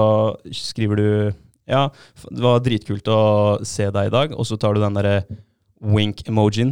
skriver 0.54 1.00
du 1.00 1.08
ja, 1.68 1.90
det 2.32 2.40
var 2.40 2.62
dritkult 2.64 3.10
å 3.12 3.22
se 3.68 3.90
deg 3.92 4.08
i 4.08 4.14
dag, 4.14 4.32
og 4.32 4.46
så 4.48 4.56
tar 4.56 4.78
du 4.78 4.80
den 4.80 4.96
derre 4.96 5.18
wink-emojien. 5.84 6.72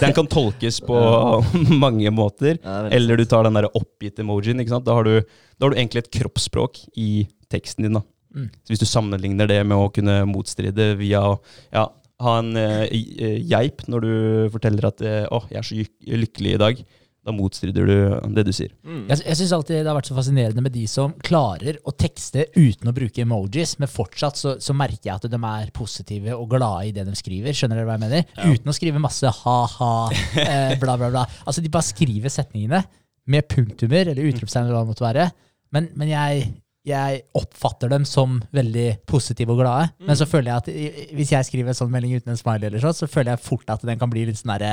Den 0.00 0.14
kan 0.16 0.26
tolkes 0.26 0.80
på 0.82 0.98
mange 1.84 2.10
måter. 2.10 2.58
Er 2.58 2.90
Eller 2.96 3.20
du 3.20 3.22
tar 3.30 3.46
den 3.46 3.54
der 3.54 3.68
oppgitt-emojien. 3.70 4.58
Da 4.66 4.80
da 4.82 4.96
har 4.98 5.06
du 5.06 5.76
egentlig 5.76 6.06
et 6.06 6.14
kroppsspråk 6.18 6.82
i 6.98 7.28
teksten 7.46 7.86
din. 7.86 8.00
da. 8.00 8.02
Mm. 8.38 8.46
Så 8.62 8.72
Hvis 8.72 8.84
du 8.84 8.88
sammenligner 8.88 9.50
det 9.50 9.58
med 9.66 9.78
å 9.78 9.90
kunne 9.94 10.20
motstride 10.30 10.92
via 11.00 11.24
å 11.26 11.34
ja, 11.74 11.88
ha 12.24 12.38
en 12.42 12.54
eh, 12.58 12.86
eh, 12.86 13.42
geip 13.46 13.84
når 13.90 14.06
du 14.06 14.14
forteller 14.54 14.88
at 14.90 15.02
eh, 15.02 15.26
'å, 15.26 15.44
jeg 15.50 15.60
er 15.60 15.68
så 15.68 16.16
lykkelig 16.24 16.54
i 16.54 16.62
dag', 16.64 16.86
da 17.28 17.34
motstrider 17.34 17.88
du 17.88 17.96
det 18.36 18.44
du 18.46 18.52
sier. 18.54 18.70
Mm. 18.86 19.02
Jeg, 19.10 19.20
jeg 19.26 19.38
syns 19.40 19.54
alltid 19.56 19.80
det 19.82 19.90
har 19.90 19.96
vært 19.98 20.08
så 20.08 20.16
fascinerende 20.16 20.62
med 20.64 20.72
de 20.72 20.84
som 20.88 21.12
klarer 21.24 21.80
å 21.84 21.92
tekste 21.92 22.46
uten 22.56 22.88
å 22.88 22.94
bruke 22.96 23.24
emojis, 23.24 23.74
men 23.82 23.90
fortsatt 23.90 24.38
så, 24.40 24.54
så 24.62 24.76
merker 24.76 25.10
jeg 25.10 25.16
at 25.18 25.26
de 25.28 25.40
er 25.50 25.74
positive 25.76 26.36
og 26.38 26.48
glade 26.54 26.88
i 26.88 26.94
det 26.96 27.04
de 27.08 27.16
skriver. 27.18 27.56
Skjønner 27.56 27.80
dere 27.80 27.90
hva 27.90 27.98
jeg 27.98 28.04
mener? 28.06 28.32
Uten 28.46 28.72
å 28.72 28.76
skrive 28.76 29.02
masse 29.02 29.34
ha-ha, 29.42 29.92
eh, 30.44 30.78
bla, 30.82 30.96
bla, 30.96 31.10
bla. 31.12 31.26
Altså, 31.44 31.64
de 31.64 31.72
bare 31.74 31.90
skriver 31.90 32.32
setningene 32.32 32.82
med 33.28 33.50
punktumer 33.50 34.14
eller 34.14 34.30
utropstegn 34.30 34.64
eller 34.64 34.78
hva 34.78 34.86
det 34.86 34.92
måtte 34.94 35.08
være. 35.08 35.28
Men, 35.76 35.90
men 36.00 36.14
jeg, 36.14 36.48
jeg 36.90 37.20
oppfatter 37.38 37.90
dem 37.92 38.06
som 38.08 38.38
veldig 38.54 38.88
positive 39.08 39.54
og 39.54 39.60
glade. 39.62 39.90
Men 40.04 40.18
så 40.18 40.26
føler 40.28 40.50
jeg 40.50 40.62
at 40.62 41.12
hvis 41.18 41.34
jeg 41.34 41.48
skriver 41.48 41.72
en 41.72 41.78
sånn 41.78 41.92
melding 41.92 42.16
uten 42.18 42.34
en 42.34 42.40
smiley, 42.40 42.70
eller 42.70 42.82
sånn, 42.82 42.96
så 42.96 43.10
føler 43.10 43.34
jeg 43.34 43.44
fort 43.44 43.70
at 43.74 43.86
den 43.86 44.00
kan 44.00 44.10
bli 44.12 44.26
litt 44.28 44.40
sånn 44.40 44.54
derre 44.56 44.72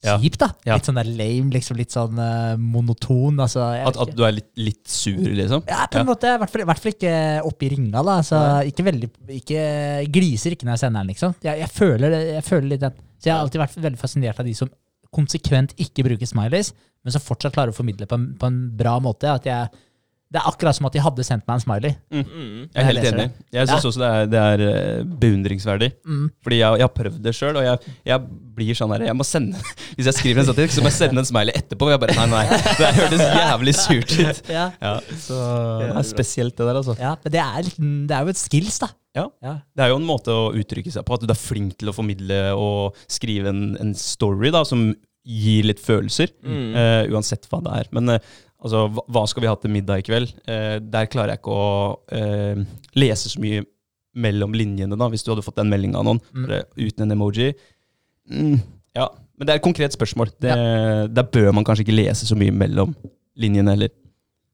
Ja. 0.00 0.14
Kjip, 0.16 0.38
da. 0.40 0.46
Ja. 0.64 0.78
Litt 0.78 0.86
sånn 0.88 0.96
der 0.96 1.08
lame, 1.12 1.52
liksom 1.52 1.76
litt 1.76 1.92
sånn 1.92 2.16
uh, 2.16 2.54
monoton. 2.56 3.36
Altså, 3.44 3.66
At, 3.84 3.98
at 4.00 4.14
du 4.16 4.22
er 4.24 4.32
litt, 4.38 4.48
litt 4.56 4.86
sur, 4.88 5.18
liksom. 5.20 5.66
Ja, 5.68 5.84
på 5.92 6.00
en 6.00 6.08
måte. 6.08 6.30
I 6.38 6.40
hvert 6.40 6.54
fall, 6.80 6.94
i 6.94 6.94
ikke 6.94 7.16
oppi 7.44 7.68
ringa. 7.74 8.00
da 8.00 8.14
Altså, 8.22 8.40
ikke 8.70 8.86
veldig, 8.86 9.10
ikke, 9.42 9.64
Gliser 10.08 10.56
ikke 10.56 10.64
når 10.64 10.78
jeg 10.78 10.84
sender 10.86 11.04
den, 11.04 11.12
liksom. 11.12 11.36
Jeg, 11.44 11.60
jeg, 11.66 11.72
føler, 11.76 12.16
jeg 12.38 12.46
føler 12.48 12.70
litt 12.72 12.86
den. 12.86 12.96
Så 13.20 13.28
jeg 13.28 13.34
har 13.34 13.44
alltid 13.44 13.60
vært 13.60 13.82
veldig 13.90 14.00
fascinert 14.00 14.40
av 14.40 14.48
de 14.48 14.56
som 14.56 14.72
konsekvent 15.14 15.74
ikke 15.82 16.04
bruker 16.06 16.28
smileys, 16.28 16.72
men 17.04 17.14
som 17.14 17.22
fortsatt 17.24 17.54
klarer 17.54 17.72
å 17.72 17.76
formidle 17.76 18.08
på 18.08 18.16
en, 18.16 18.26
på 18.40 18.48
en 18.48 18.58
bra 18.78 18.96
måte. 19.02 19.30
At 19.32 19.48
jeg, 19.48 19.84
det 20.30 20.38
er 20.38 20.46
akkurat 20.46 20.76
som 20.76 20.86
at 20.86 20.94
de 20.94 21.00
hadde 21.02 21.24
sendt 21.26 21.42
meg 21.48 21.58
en 21.58 21.62
smiley. 21.64 21.94
Mm. 22.14 22.26
Jeg 22.70 22.78
er 22.78 22.86
helt 22.86 23.02
Jeg 23.02 23.14
enig. 23.16 23.24
Jeg 23.56 23.66
syns 23.66 23.86
også 23.88 24.00
det 24.02 24.10
er, 24.10 24.28
det 24.30 24.40
er 24.40 24.62
eh, 24.66 25.00
beundringsverdig. 25.24 25.88
Mm. 26.06 26.28
Fordi 26.46 26.60
jeg, 26.60 26.78
jeg 26.78 26.86
har 26.86 26.92
prøvd 26.94 27.16
det 27.24 27.32
sjøl, 27.34 27.58
og 27.58 27.66
jeg, 27.66 27.96
jeg 28.06 28.28
blir 28.60 28.78
sånn 28.78 28.94
her 28.94 29.04
Jeg 29.08 29.16
må 29.18 29.26
sende 29.26 29.58
Hvis 29.96 30.06
jeg 30.06 30.16
skriver 30.20 30.42
en 30.42 30.46
statistikk, 30.46 30.76
så 30.76 30.84
må 30.84 30.92
jeg 30.92 30.98
sende 31.00 31.24
en 31.24 31.28
smiley 31.32 31.56
etterpå. 31.58 31.88
Og 31.88 31.94
jeg 31.96 32.02
bare 32.04 32.16
Nei, 32.20 32.28
nei. 32.30 32.60
Det 32.78 32.92
hørtes 33.00 33.24
jævlig 33.26 33.76
surt 33.80 34.16
ut. 34.20 34.42
Ja. 34.60 34.68
Ja, 34.82 34.94
så 35.18 35.36
det 35.80 35.90
er 35.90 36.06
spesielt, 36.06 36.54
det 36.58 36.66
der, 36.66 36.78
altså. 36.78 36.94
ja, 36.98 37.12
men 37.24 37.34
det 37.34 37.42
er, 37.42 37.68
det 38.10 38.16
er 38.16 38.26
jo 38.26 38.32
et 38.32 38.40
skills, 38.40 38.80
da. 38.82 38.90
Ja. 39.16 39.26
Ja. 39.42 39.58
Det 39.74 39.84
er 39.84 39.90
jo 39.92 39.98
en 39.98 40.06
måte 40.06 40.34
å 40.34 40.50
uttrykke 40.54 40.92
seg 40.94 41.06
på, 41.06 41.16
at 41.18 41.26
du 41.26 41.32
er 41.34 41.38
flink 41.38 41.74
til 41.80 41.90
å 41.90 41.94
formidle 41.94 42.40
og 42.54 42.98
skrive 43.10 43.50
en, 43.50 43.72
en 43.82 43.94
story 43.98 44.52
da, 44.54 44.62
som 44.68 44.92
gir 45.26 45.66
litt 45.68 45.82
følelser, 45.82 46.32
Mm. 46.40 46.70
Uh, 46.74 47.02
uansett 47.14 47.44
hva 47.50 47.60
det 47.64 47.74
er. 47.82 47.90
Men 47.94 48.14
eh, 48.14 48.30
altså, 48.62 48.86
hva, 49.08 49.26
skal 49.30 49.44
vi 49.44 49.50
ha 49.50 49.56
til 49.60 49.72
middag 49.74 50.02
i 50.02 50.06
kveld? 50.06 50.32
Eh, 50.48 50.78
der 50.80 51.08
klarer 51.12 51.34
jeg 51.34 51.42
ikke 51.42 51.56
å 51.56 51.68
eh, 52.16 52.62
lese 52.98 53.32
så 53.32 53.40
mye 53.42 53.64
mellom 54.20 54.52
linjene, 54.56 54.96
da, 54.98 55.06
hvis 55.12 55.22
du 55.22 55.30
hadde 55.32 55.44
fått 55.46 55.60
en 55.62 55.70
melding 55.70 55.94
av 55.98 56.04
noen 56.08 56.20
Mm. 56.34 56.46
bare 56.46 56.64
uten 56.76 57.04
en 57.06 57.12
emoji. 57.14 57.52
Mm, 58.30 58.58
ja, 58.96 59.06
men 59.38 59.46
det 59.46 59.52
er 59.54 59.60
et 59.60 59.66
konkret 59.66 59.94
spørsmål. 59.94 60.32
Det, 60.40 60.50
Der 61.14 61.22
bør 61.32 61.52
man 61.54 61.64
kanskje 61.64 61.86
ikke 61.86 61.94
lese 61.96 62.26
så 62.26 62.36
mye 62.38 62.52
mellom 62.52 62.94
linjene 63.38 63.70
heller. 63.76 63.90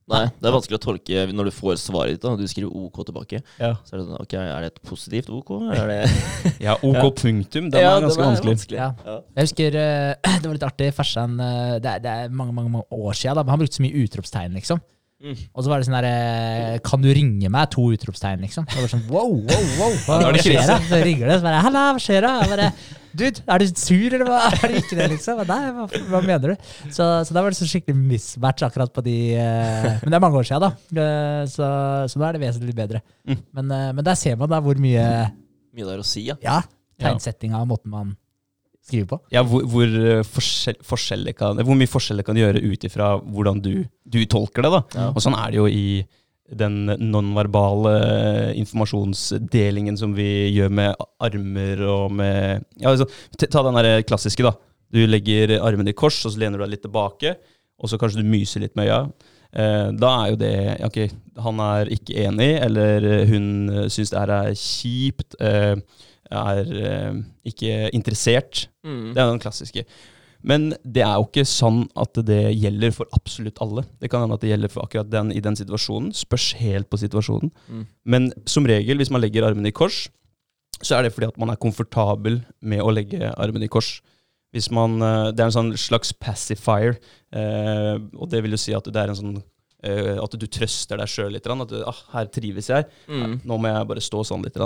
Nei, 0.07 0.21
det 0.39 0.47
er 0.47 0.55
vanskelig 0.55 0.77
å 0.79 0.83
tolke 0.85 1.23
når 1.35 1.49
du 1.49 1.53
får 1.57 1.79
svaret 1.83 2.13
ditt, 2.15 2.23
da, 2.23 2.31
og 2.37 2.39
du 2.39 2.47
skriver 2.47 2.71
OK 2.79 3.01
tilbake. 3.09 3.41
Ja, 3.59 3.73
Så 3.83 3.97
er 3.97 3.99
det 3.99 4.05
sånn, 4.07 4.21
ok, 4.23 4.35
er 4.39 4.61
det 4.63 4.69
et 4.71 4.83
positivt 4.87 5.31
OK? 5.35 5.51
eller 5.67 5.91
Er 5.91 6.05
det 6.07 6.75
OK 6.87 6.95
Ja. 6.95 7.03
punktum. 7.23 7.71
Den 7.75 7.83
Ja, 7.83 7.97
er 7.97 8.05
ganske 8.07 8.23
den 8.23 8.31
vanskelig. 8.47 8.79
Ja. 8.79 8.93
Ja. 9.05 9.17
Jeg 9.35 9.49
husker 9.49 9.79
eh, 9.83 10.15
Det 10.43 10.47
var 10.47 10.55
litt 10.61 10.69
artig. 10.69 10.93
Farsan 10.95 11.35
eh, 11.43 11.79
det, 11.83 11.91
er- 11.97 12.05
det 12.07 12.13
er 12.13 12.29
mange 12.31 12.55
mange, 12.55 12.71
mange 12.71 12.87
år 12.95 13.19
siden. 13.19 13.35
Da, 13.35 13.43
men 13.43 13.57
han 13.57 13.65
brukte 13.65 13.81
så 13.81 13.83
mye 13.83 14.05
utropstegn, 14.07 14.55
liksom. 14.61 14.79
Mm. 15.17 15.37
Og 15.57 15.65
så 15.65 15.71
var 15.71 15.81
det 15.81 15.87
sånn 15.87 15.95
derre 15.97 16.81
Kan 16.85 17.01
du 17.01 17.09
ringe 17.17 17.49
meg? 17.49 17.71
To 17.73 17.87
utropstegn, 17.95 18.43
liksom. 18.45 18.67
Og 18.69 18.75
Det 18.75 18.83
var 18.85 18.91
sånn 18.93 19.07
wow, 19.09 19.31
wow, 19.33 19.63
wow. 19.79 19.95
Hva, 20.05 20.19
hva 20.27 20.43
skjer 20.45 20.69
da? 20.69 20.77
Så 20.85 20.99
ringer 21.01 21.31
det, 21.31 21.39
så 21.39 21.47
bare 21.47 21.63
Halla, 21.65 21.85
hva 21.97 22.03
skjer 22.05 22.27
da? 22.27 22.33
Jeg 22.43 22.53
bare 22.53 22.69
Dude, 23.17 23.41
er 23.49 23.63
du 23.63 23.71
sur, 23.81 24.13
eller 24.13 24.29
hva? 24.29 24.43
Er 24.61 24.75
du 24.75 24.77
ikke 24.77 24.99
det, 24.99 25.07
liksom? 25.15 25.41
Nei, 25.49 25.71
hva, 25.73 25.87
hva 26.11 26.21
mener 26.21 26.53
du? 26.53 26.67
Så, 26.93 27.07
så 27.25 27.33
da 27.33 27.41
var 27.41 27.55
det 27.55 27.57
så 27.57 27.69
skikkelig 27.71 27.97
mismatch 27.97 28.67
akkurat 28.67 28.93
på 28.93 29.01
de 29.07 29.17
uh, 29.41 29.89
Men 30.03 30.13
det 30.13 30.19
er 30.19 30.25
mange 30.27 30.43
år 30.43 30.51
siden, 30.51 30.67
da. 30.67 31.01
Uh, 31.01 31.41
Så, 31.49 31.71
så 32.13 32.21
nå 32.21 32.29
er 32.29 32.37
det 32.37 32.43
vesentlig 32.45 32.77
bedre. 32.77 33.01
Mm. 33.25 33.41
Men, 33.57 33.73
uh, 33.73 33.89
men 33.97 34.05
der 34.05 34.21
ser 34.21 34.37
man 34.37 34.53
da 34.53 34.61
hvor 34.61 34.77
mye 34.77 35.07
Mye 35.73 35.87
det 35.87 35.97
er 35.97 36.05
å 36.05 36.05
si, 36.05 36.27
ja. 36.29 36.37
Ja, 36.45 36.61
tegnsettinga 37.01 37.65
og 37.65 37.73
måten 37.73 37.93
man 37.97 38.13
skriver 38.87 39.09
på. 39.11 39.19
Ja, 39.35 39.43
hvor, 39.47 39.65
hvor, 39.71 39.97
forskjell, 40.31 40.79
forskjell, 40.87 41.33
kan, 41.39 41.59
hvor 41.67 41.79
mye 41.79 41.91
forskjell 41.91 42.23
det 42.23 42.27
kan 42.29 42.39
gjøre 42.39 42.63
ut 42.63 42.87
ifra 42.87 43.17
hvordan 43.21 43.61
du, 43.65 43.73
du 44.07 44.21
tolker 44.31 44.67
det. 44.67 44.73
da. 44.77 44.85
Ja. 44.95 45.09
Og 45.13 45.25
sånn 45.25 45.37
er 45.39 45.53
det 45.53 45.61
jo 45.61 45.67
i 45.71 45.89
den 46.57 46.85
nonverbale 47.03 47.93
eh, 48.07 48.51
informasjonsdelingen 48.61 49.97
som 49.99 50.13
vi 50.15 50.29
gjør 50.55 50.71
med 50.79 51.07
armer 51.27 51.83
og 51.91 52.13
med 52.15 52.63
ja, 52.79 52.93
altså, 52.93 53.09
Ta 53.51 53.65
den 53.67 53.79
der 53.81 54.05
klassiske, 54.07 54.47
da. 54.47 54.55
Du 54.95 55.01
legger 55.11 55.57
armene 55.59 55.91
i 55.91 55.97
kors, 55.99 56.21
og 56.25 56.33
så 56.33 56.39
lener 56.41 56.61
du 56.61 56.65
deg 56.65 56.77
litt 56.77 56.85
tilbake. 56.87 57.35
Og 57.83 57.91
så 57.91 57.99
kanskje 58.01 58.23
du 58.23 58.31
myser 58.31 58.63
litt 58.63 58.77
med 58.79 58.87
øya. 58.87 59.01
Eh, 59.57 59.89
da 59.99 60.13
er 60.23 60.31
jo 60.31 60.39
det 60.41 60.55
Ok, 60.87 60.99
han 61.43 61.61
er 61.65 61.91
ikke 61.97 62.17
enig, 62.27 62.51
eller 62.63 63.07
eh, 63.11 63.31
hun 63.31 63.89
syns 63.93 64.13
det 64.13 64.21
her 64.23 64.35
er 64.39 64.55
kjipt. 64.61 65.37
eh, 65.43 65.75
er 66.31 66.77
eh, 66.91 67.19
ikke 67.47 67.89
interessert. 67.97 68.67
Mm. 68.87 69.15
Det 69.15 69.23
er 69.23 69.31
den 69.31 69.43
klassiske. 69.43 69.87
Men 70.47 70.69
det 70.85 71.03
er 71.03 71.17
jo 71.17 71.27
ikke 71.27 71.47
sånn 71.49 71.87
at 71.99 72.19
det 72.29 72.53
gjelder 72.55 72.93
for 72.95 73.11
absolutt 73.17 73.59
alle. 73.65 73.87
Det 74.03 74.11
kan 74.13 74.23
hende 74.23 74.37
at 74.39 74.45
det 74.45 74.53
gjelder 74.53 74.73
for 74.73 74.87
akkurat 74.87 75.09
den 75.11 75.33
i 75.35 75.43
den 75.43 75.57
situasjonen. 75.59 76.13
Spørs 76.15 76.53
helt 76.61 76.91
på 76.93 77.01
situasjonen. 77.03 77.51
Mm. 77.67 77.87
Men 78.05 78.29
som 78.47 78.69
regel, 78.69 79.01
hvis 79.01 79.11
man 79.11 79.25
legger 79.25 79.49
armene 79.49 79.73
i 79.73 79.77
kors, 79.77 80.05
så 80.83 80.99
er 80.99 81.07
det 81.07 81.15
fordi 81.17 81.31
at 81.31 81.41
man 81.41 81.51
er 81.51 81.61
komfortabel 81.61 82.43
med 82.61 82.85
å 82.85 82.93
legge 82.93 83.33
armene 83.35 83.67
i 83.67 83.73
kors. 83.73 83.97
Hvis 84.55 84.71
man, 84.71 85.01
eh, 85.03 85.33
det 85.35 85.43
er 85.43 85.51
en 85.51 85.59
sånn 85.59 85.75
slags 85.81 86.13
pacifier, 86.15 87.01
eh, 87.33 87.97
og 88.15 88.31
det 88.31 88.43
vil 88.45 88.55
jo 88.55 88.61
si 88.61 88.77
at 88.77 88.87
det 88.87 89.03
er 89.03 89.13
en 89.13 89.19
sånn 89.19 89.37
eh, 89.85 90.17
at 90.23 90.37
du 90.39 90.47
trøster 90.47 91.01
deg 91.01 91.11
sjøl 91.11 91.35
litt. 91.35 91.47
At 91.47 91.69
du, 91.73 91.83
ah, 91.85 92.01
'her 92.13 92.31
trives 92.33 92.71
jeg'. 92.71 92.87
Mm. 93.09 93.41
Nå 93.45 93.59
må 93.59 93.73
jeg 93.73 93.89
bare 93.89 94.05
stå 94.05 94.23
sånn 94.25 94.45
litt. 94.47 94.57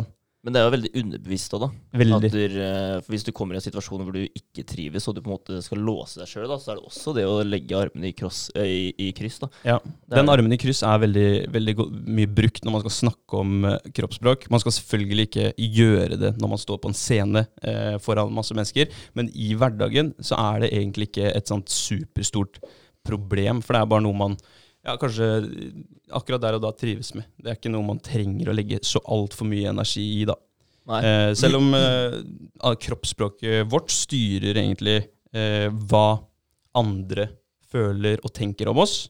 Men 0.41 0.55
det 0.55 0.61
er 0.61 0.65
jo 0.65 0.73
veldig 0.73 0.91
underbevisst 0.97 1.55
òg, 1.57 1.65
da. 1.67 1.99
Veldig. 2.01 2.29
Du, 2.33 2.39
eh, 2.41 2.95
for 3.03 3.13
hvis 3.13 3.27
du 3.27 3.31
kommer 3.37 3.57
i 3.57 3.59
en 3.61 3.65
situasjon 3.65 4.01
hvor 4.07 4.15
du 4.17 4.23
ikke 4.25 4.65
trives, 4.65 5.05
og 5.11 5.17
du 5.17 5.21
på 5.21 5.29
en 5.29 5.35
måte 5.35 5.59
skal 5.67 5.83
låse 5.85 6.17
deg 6.17 6.31
sjøl, 6.31 6.55
så 6.57 6.73
er 6.73 6.79
det 6.79 6.87
også 6.89 7.13
det 7.19 7.27
å 7.29 7.35
legge 7.45 7.77
armene 7.77 8.09
i, 8.09 8.15
kross, 8.17 8.47
i, 8.57 8.89
i 8.97 9.11
kryss. 9.17 9.37
da. 9.43 9.51
Ja, 9.69 9.77
Den 10.17 10.33
armen 10.33 10.57
i 10.57 10.61
kryss 10.61 10.81
er 10.89 11.03
veldig, 11.03 11.29
veldig 11.53 11.75
mye 12.09 12.31
brukt 12.41 12.65
når 12.65 12.77
man 12.79 12.85
skal 12.87 12.97
snakke 13.03 13.43
om 13.43 13.69
kroppsspråk. 14.01 14.49
Man 14.55 14.65
skal 14.65 14.77
selvfølgelig 14.79 15.29
ikke 15.29 15.51
gjøre 15.77 16.21
det 16.25 16.33
når 16.41 16.55
man 16.55 16.65
står 16.65 16.81
på 16.81 16.95
en 16.95 16.97
scene 16.97 17.45
eh, 17.61 17.99
foran 18.01 18.33
masse 18.33 18.57
mennesker, 18.57 18.89
men 19.21 19.29
i 19.37 19.53
hverdagen 19.61 20.15
så 20.25 20.41
er 20.41 20.65
det 20.65 20.73
egentlig 20.73 21.11
ikke 21.11 21.35
et 21.35 21.53
sånt 21.53 21.69
superstort 21.69 22.63
problem, 23.05 23.61
for 23.65 23.77
det 23.77 23.85
er 23.85 23.93
bare 23.93 24.05
noe 24.09 24.17
man 24.17 24.41
ja, 24.87 24.97
kanskje 25.01 25.29
akkurat 26.17 26.43
der 26.43 26.57
og 26.59 26.65
da 26.65 26.73
trives 26.77 27.13
med. 27.17 27.29
Det 27.37 27.53
er 27.53 27.59
ikke 27.59 27.73
noe 27.73 27.87
man 27.87 28.01
trenger 28.03 28.51
å 28.51 28.57
legge 28.57 28.81
så 28.87 29.03
altfor 29.05 29.49
mye 29.51 29.73
energi 29.73 30.07
i, 30.21 30.25
da. 30.29 30.37
Eh, 30.91 31.31
selv 31.39 31.61
om 31.61 31.75
eh, 31.77 32.17
kroppsspråket 32.83 33.69
vårt 33.71 33.93
styrer 33.95 34.59
egentlig 34.59 34.99
eh, 35.37 35.69
hva 35.69 36.21
andre 36.81 37.29
føler 37.71 38.23
og 38.25 38.33
tenker 38.35 38.71
om 38.71 38.81
oss, 38.83 39.05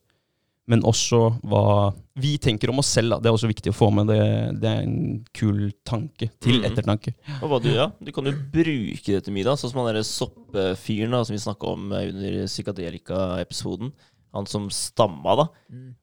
men 0.71 0.85
også 0.87 1.23
hva 1.51 1.91
vi 2.21 2.37
tenker 2.43 2.71
om 2.71 2.79
oss 2.83 2.91
selv. 2.95 3.15
Da. 3.15 3.19
Det 3.23 3.31
er 3.31 3.37
også 3.37 3.49
viktig 3.51 3.73
å 3.73 3.77
få 3.77 3.89
med. 3.95 4.11
Det, 4.11 4.21
det 4.63 4.71
er 4.71 4.85
en 4.85 4.99
kul 5.35 5.71
tanke 5.87 6.29
til 6.43 6.61
ettertanke. 6.67 7.15
ettertanke. 7.15 7.41
Og 7.41 7.51
hva 7.51 7.59
du, 7.65 7.71
ja, 7.75 7.89
du 7.99 8.13
kan 8.15 8.29
jo 8.29 8.35
bruke 8.53 9.17
det 9.17 9.23
til 9.27 9.35
middag, 9.35 9.59
sånn 9.59 9.73
som 9.73 9.81
han 9.83 9.91
derre 9.91 10.05
soppfyren 10.07 11.17
som 11.25 11.35
vi 11.35 11.43
snakka 11.43 11.75
om 11.75 11.91
eh, 11.97 12.11
under 12.13 12.39
Psykadelika-episoden. 12.51 13.91
Han 14.37 14.47
som 14.47 14.69
stamma, 14.71 15.35
da. 15.41 15.47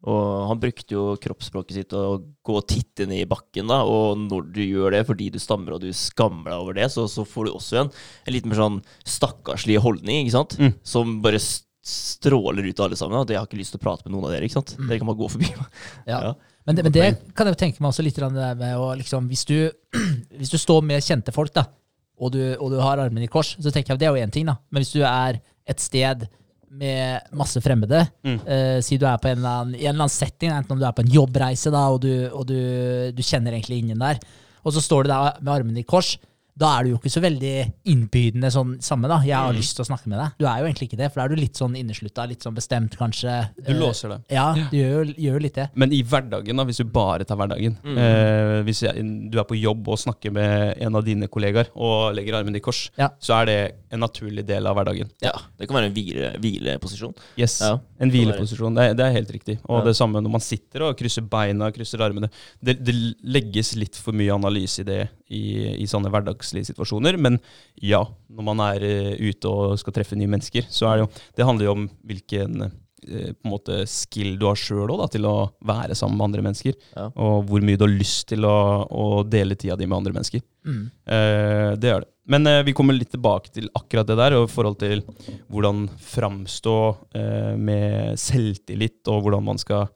Og 0.07 0.23
han 0.49 0.59
brukte 0.59 0.95
jo 0.95 1.03
kroppsspråket 1.23 1.77
sitt 1.77 1.89
til 1.93 2.01
å 2.01 2.17
gå 2.43 2.57
og 2.59 2.67
titte 2.67 3.07
ned 3.07 3.23
i 3.23 3.29
bakken, 3.29 3.69
da. 3.71 3.83
Og 3.87 4.19
når 4.19 4.49
du 4.55 4.63
gjør 4.65 4.97
det 4.97 5.05
fordi 5.07 5.29
du 5.31 5.39
stammer 5.39 5.77
og 5.77 5.85
du 5.85 5.91
skammer 5.95 6.51
deg 6.51 6.65
over 6.65 6.77
det, 6.79 6.89
så, 6.91 7.07
så 7.11 7.23
får 7.27 7.47
du 7.47 7.53
også 7.53 7.79
en, 7.83 7.93
en 8.25 8.35
litt 8.35 8.49
mer 8.49 8.59
sånn 8.59 8.81
stakkarslig 9.07 9.79
holdning, 9.83 10.25
ikke 10.25 10.35
sant? 10.35 10.57
Mm. 10.59 10.75
Som 10.87 11.17
bare 11.23 11.39
stråler 11.87 12.67
ut 12.67 12.79
av 12.79 12.89
alle 12.89 12.99
sammen. 12.99 13.21
At 13.21 13.31
jeg 13.31 13.39
har 13.39 13.47
ikke 13.47 13.61
lyst 13.61 13.75
til 13.75 13.81
å 13.81 13.85
prate 13.85 14.05
med 14.05 14.15
noen 14.15 14.27
av 14.27 14.35
dere. 14.35 14.47
ikke 14.47 14.59
sant? 14.59 14.75
Dere 14.81 14.99
kan 14.99 15.09
bare 15.09 15.21
gå 15.21 15.31
forbi. 15.37 15.51
Ja. 16.07 16.19
Ja. 16.29 16.35
Men, 16.67 16.75
det, 16.75 16.83
men 16.83 16.95
det 16.95 17.05
kan 17.31 17.47
jeg 17.47 17.55
jo 17.55 17.59
tenke 17.61 17.79
meg 17.79 17.93
også 17.93 18.03
litt 18.03 18.17
det 18.19 18.27
der 18.35 18.57
med 18.59 18.73
å 18.75 18.89
liksom 18.99 19.29
Hvis 19.31 19.45
du, 19.47 19.69
hvis 20.39 20.51
du 20.51 20.57
står 20.59 20.83
med 20.83 21.05
kjente 21.05 21.31
folk, 21.35 21.53
da, 21.55 21.63
og 22.19 22.33
du, 22.33 22.41
og 22.57 22.73
du 22.73 22.81
har 22.81 22.99
armene 22.99 23.27
i 23.27 23.31
kors, 23.31 23.53
så 23.55 23.71
tenker 23.71 23.93
jeg 23.93 23.97
at 23.97 24.01
det 24.01 24.09
er 24.09 24.17
jo 24.17 24.25
én 24.25 24.33
ting, 24.33 24.47
da. 24.49 24.57
Men 24.67 24.83
hvis 24.83 24.91
du 24.95 24.99
er 25.07 25.39
et 25.67 25.83
sted 25.83 26.27
med 26.69 27.30
masse 27.38 27.62
fremmede, 27.63 28.08
Mm. 28.23 28.39
Uh, 28.43 28.80
si 28.84 28.97
du 28.97 29.06
er 29.08 29.17
på 29.21 29.30
en 29.30 29.38
eller, 29.38 29.62
annen, 29.62 29.75
i 29.75 29.86
en 29.86 29.93
eller 29.93 30.08
annen 30.08 30.13
setting, 30.13 30.51
enten 30.51 30.75
om 30.75 30.80
du 30.80 30.86
er 30.86 30.95
på 30.95 31.06
en 31.06 31.13
jobbreise, 31.13 31.71
da, 31.71 31.86
og, 31.93 32.01
du, 32.03 32.12
og 32.32 32.45
du, 32.49 32.58
du 33.15 33.21
kjenner 33.23 33.56
egentlig 33.56 33.80
ingen 33.84 33.99
der, 33.99 34.19
og 34.63 34.73
så 34.75 34.84
står 34.84 35.06
du 35.06 35.10
der 35.13 35.38
med 35.41 35.53
armene 35.53 35.80
i 35.80 35.88
kors, 35.88 36.17
da 36.58 36.80
er 36.80 36.84
du 36.84 36.89
jo 36.89 36.98
ikke 36.98 37.12
så 37.13 37.22
veldig 37.22 37.52
innbydende 37.86 38.50
sånn 38.54 38.76
samme, 38.82 39.08
da. 39.08 39.20
Jeg 39.24 39.36
har 39.38 39.54
Mm. 39.54 39.58
lyst 39.60 39.76
til 39.78 39.86
å 39.86 39.88
snakke 39.88 40.08
med 40.08 40.17
deg. 40.20 40.32
Du 40.39 40.46
er 40.48 40.58
jo 40.60 40.65
egentlig 40.65 40.89
ikke 40.89 40.98
det, 40.98 41.12
for 41.13 41.20
da 41.22 41.26
er 41.26 41.30
du 41.36 41.36
litt 41.41 41.54
sånn 41.56 41.76
inneslutta, 41.78 42.28
litt 42.28 42.41
sånn 42.41 42.56
bestemt, 42.56 42.98
kanskje. 42.98 43.50
Du 43.63 43.72
Eh, 43.74 43.80
låser 43.80 44.10
det. 44.10 44.20
Ja, 44.32 44.54
du 44.54 44.76
gjør 44.76 45.06
jo, 45.06 45.13
gjør 45.13 45.41
litt 45.41 45.54
det. 45.54 45.70
Men 45.76 45.93
i 45.93 46.02
hverdagen, 46.04 46.58
da, 46.58 46.63
hvis 46.65 46.78
du 46.78 46.84
bare 46.86 47.24
tar 47.26 47.38
hverdagen 47.38 47.78
eh, 47.86 48.63
Hvis 48.63 48.82
jeg, 48.82 48.96
du 49.32 49.38
er 49.39 49.43
på 49.43 49.60
jobb 49.60 49.88
og 49.88 49.98
snakker 49.98 50.32
med 50.32 50.78
en 50.82 50.96
av 50.96 51.04
dine 51.06 51.28
kollegaer 51.28 51.67
og 51.76 52.15
legger 52.15 52.34
armen 52.39 52.56
i 52.56 52.60
kors, 52.60 52.89
Ja. 52.98 53.10
så 53.20 53.41
er 53.41 53.46
det 53.46 53.76
en 53.91 54.00
naturlig 54.00 54.46
del 54.46 54.65
av 54.65 54.76
hverdagen. 54.76 55.10
Ja, 55.22 55.32
Det 55.58 55.67
kan 55.67 55.78
være 55.78 55.86
en 55.86 55.93
hvile, 55.93 56.34
hvileposisjon. 56.39 57.13
Yes, 57.38 57.60
Ja, 57.62 57.80
En 58.00 58.12
hvileposisjon. 58.12 58.76
Det, 58.76 58.84
er- 58.91 58.93
det 58.96 59.06
er 59.06 59.12
helt 59.13 59.32
riktig. 59.32 59.60
Og 59.70 59.80
Ja. 59.80 59.86
det 59.86 59.96
samme 59.96 60.22
når 60.22 60.32
man 60.32 60.41
sitter 60.41 60.82
og 60.84 60.98
krysser 60.98 61.22
beina, 61.28 61.72
krysser 61.72 62.00
armene. 62.02 62.30
Det, 62.63 62.84
det 62.84 62.93
legges 63.24 63.76
litt 63.76 63.96
for 63.96 64.12
mye 64.12 64.34
analyse 64.34 64.80
i 64.80 64.84
det 64.84 65.10
i, 65.30 65.82
i 65.82 65.86
sånne 65.86 66.10
hverdagslige 66.47 66.71
situasjoner. 66.71 67.17
Men 67.17 67.39
ja, 67.81 68.05
når 68.29 68.43
man 68.43 68.60
er 68.73 68.83
eh, 68.83 69.15
ute 69.19 69.47
og 69.47 69.77
skal 69.79 69.93
treffe 69.93 70.17
nye 70.17 70.29
mennesker, 70.29 70.67
så 70.69 70.89
er 70.89 70.97
det 70.97 71.05
jo 71.05 71.13
Det 71.36 71.45
handler 71.45 71.65
jo 71.65 71.75
om 71.75 71.88
hvilken 72.03 72.62
eh, 72.63 73.31
på 73.33 73.45
en 73.45 73.51
måte 73.51 73.86
skill 73.88 74.38
du 74.39 74.47
har 74.47 74.57
sjøl 74.57 74.89
òg, 74.89 75.10
til 75.12 75.25
å 75.25 75.51
være 75.62 75.95
sammen 75.95 76.17
med 76.17 76.29
andre 76.29 76.45
mennesker. 76.49 76.75
Ja. 76.95 77.10
Og 77.15 77.47
hvor 77.47 77.62
mye 77.62 77.77
du 77.77 77.86
har 77.86 77.93
lyst 77.93 78.27
til 78.29 78.45
å, 78.45 78.86
å 78.89 79.23
dele 79.23 79.55
tida 79.55 79.77
di 79.77 79.88
med 79.88 79.97
andre 79.97 80.13
mennesker. 80.13 80.41
Mm. 80.65 80.83
Eh, 81.05 81.71
det 81.77 81.91
er 81.91 82.03
det. 82.03 82.12
Men 82.27 82.47
eh, 82.47 82.63
vi 82.67 82.73
kommer 82.75 82.93
litt 82.93 83.13
tilbake 83.13 83.53
til 83.55 83.69
akkurat 83.77 84.07
det 84.07 84.17
der, 84.19 84.36
og 84.36 84.49
i 84.49 84.51
forhold 84.51 84.79
til 84.81 85.03
hvordan 85.47 85.88
framstå 86.03 86.77
eh, 87.15 87.53
med 87.55 88.19
selvtillit, 88.19 88.99
og 89.07 89.23
hvordan 89.23 89.47
man 89.47 89.57
skal 89.57 89.88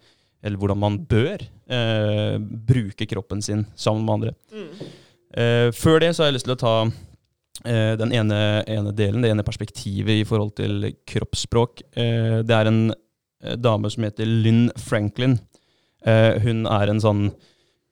Eller 0.41 0.57
hvordan 0.57 0.79
man 0.81 0.95
bør 1.05 1.37
eh, 1.69 2.37
bruke 2.41 3.05
kroppen 3.05 3.43
sin 3.45 3.67
sammen 3.75 4.05
med 4.05 4.13
andre. 4.13 4.31
Eh, 4.49 4.87
før 5.31 6.03
det 6.03 6.15
så 6.15 6.23
har 6.23 6.31
jeg 6.31 6.39
lyst 6.39 6.49
til 6.49 6.57
å 6.57 6.59
ta 6.59 6.75
eh, 7.65 7.97
den 7.99 8.13
ene, 8.15 8.63
ene 8.67 8.91
delen, 8.95 9.21
det 9.23 9.29
ene 9.31 9.43
perspektivet 9.47 10.15
i 10.21 10.25
forhold 10.27 10.51
til 10.59 10.73
kroppsspråk. 11.07 11.81
Eh, 11.95 12.39
det 12.45 12.55
er 12.55 12.65
en 12.69 12.91
eh, 12.91 13.55
dame 13.59 13.89
som 13.93 14.03
heter 14.07 14.25
Lynn 14.25 14.71
Franklin. 14.79 15.39
Eh, 16.05 16.41
hun 16.43 16.65
er 16.65 16.87
en 16.89 17.01
sånn 17.03 17.31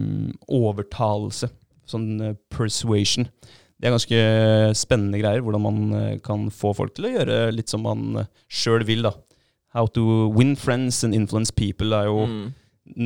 overtalelse. 0.53 1.47
Sånn 1.89 2.21
eh, 2.21 2.37
persuasion. 2.53 3.25
Det 3.85 3.91
er 3.91 3.97
ganske 3.99 4.19
spennende 4.81 5.19
greier, 5.21 5.43
hvordan 5.45 5.61
man 5.61 5.81
eh, 5.99 6.13
kan 6.25 6.47
få 6.49 6.71
folk 6.73 6.95
til 6.97 7.05
å 7.11 7.13
gjøre 7.19 7.35
litt 7.53 7.69
som 7.69 7.83
man 7.85 8.23
uh, 8.23 8.29
sjøl 8.49 8.81
vil. 8.89 9.05
da. 9.05 9.11
How 9.77 9.85
to 9.93 10.31
win 10.33 10.55
friends 10.57 11.03
and 11.05 11.13
influence 11.13 11.53
people 11.53 11.93
er 11.93 12.09
jo 12.09 12.23
Mm. 12.25 12.47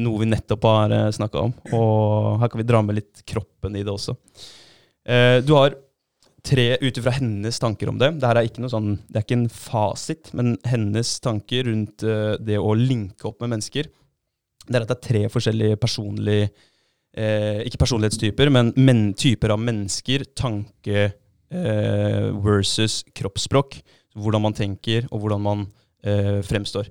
noe 0.05 0.21
vi 0.23 0.29
nettopp 0.31 0.65
har 0.69 0.95
uh, 0.95 1.11
snakka 1.11 1.43
om. 1.49 1.53
Og 1.75 2.39
her 2.45 2.53
kan 2.53 2.63
vi 2.63 2.69
dra 2.69 2.81
med 2.87 3.01
litt 3.01 3.25
kroppen 3.27 3.75
i 3.75 3.83
det 3.83 3.91
også. 3.91 4.15
Eh, 5.09 5.41
du 5.43 5.55
har 5.57 5.75
tre 6.45 6.77
ut 6.81 6.99
ifra 7.01 7.11
hennes 7.19 7.59
tanker 7.59 7.91
om 7.91 7.99
det. 7.99 8.13
Det 8.21 8.29
er 8.31 8.43
ikke 8.47 8.63
noe 8.63 8.71
sånn, 8.73 8.93
det 9.09 9.19
er 9.19 9.25
ikke 9.27 9.39
en 9.41 9.51
fasit, 9.53 10.31
men 10.37 10.55
hennes 10.69 11.11
tanker 11.25 11.67
rundt 11.67 12.05
eh, 12.07 12.37
det 12.39 12.59
å 12.61 12.75
linke 12.79 13.27
opp 13.33 13.41
med 13.43 13.57
mennesker. 13.57 13.89
Det 14.69 14.77
er 14.77 14.85
at 14.85 14.93
det 14.93 14.99
er 14.99 15.07
tre 15.09 15.23
forskjellige 15.33 15.79
personlige 15.81 16.51
eh, 17.17 17.65
Ikke 17.67 17.81
personlighetstyper, 17.81 18.51
men, 18.53 18.73
men 18.77 19.13
typer 19.19 19.55
av 19.55 19.63
mennesker, 19.63 20.27
tanke 20.39 21.09
eh, 21.09 22.29
versus 22.45 23.03
kroppsspråk. 23.17 23.81
Hvordan 24.19 24.43
man 24.43 24.57
tenker, 24.57 25.07
og 25.13 25.23
hvordan 25.23 25.45
man 25.45 25.67
eh, 26.03 26.41
fremstår. 26.47 26.89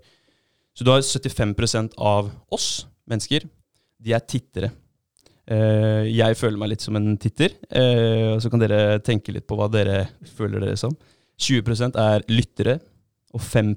Så 0.77 0.85
du 0.85 0.91
har 0.93 1.01
75% 1.01 1.97
av 1.97 2.29
oss 2.53 2.85
mennesker, 3.09 3.47
de 3.97 4.13
er 4.13 4.23
tittere. 4.29 4.69
Eh, 5.47 6.05
jeg 6.11 6.35
føler 6.37 6.59
meg 6.59 6.73
litt 6.73 6.83
som 6.83 6.97
en 6.99 7.15
titter, 7.19 7.55
eh, 7.71 8.33
og 8.33 8.41
så 8.43 8.51
kan 8.51 8.61
dere 8.61 8.99
tenke 9.03 9.33
litt 9.33 9.47
på 9.47 9.57
hva 9.57 9.69
dere 9.71 10.03
føler 10.37 10.63
dere 10.63 10.77
som. 10.79 10.93
20% 11.39 11.97
er 12.01 12.25
lyttere, 12.31 12.77
og 13.35 13.43
5 13.43 13.75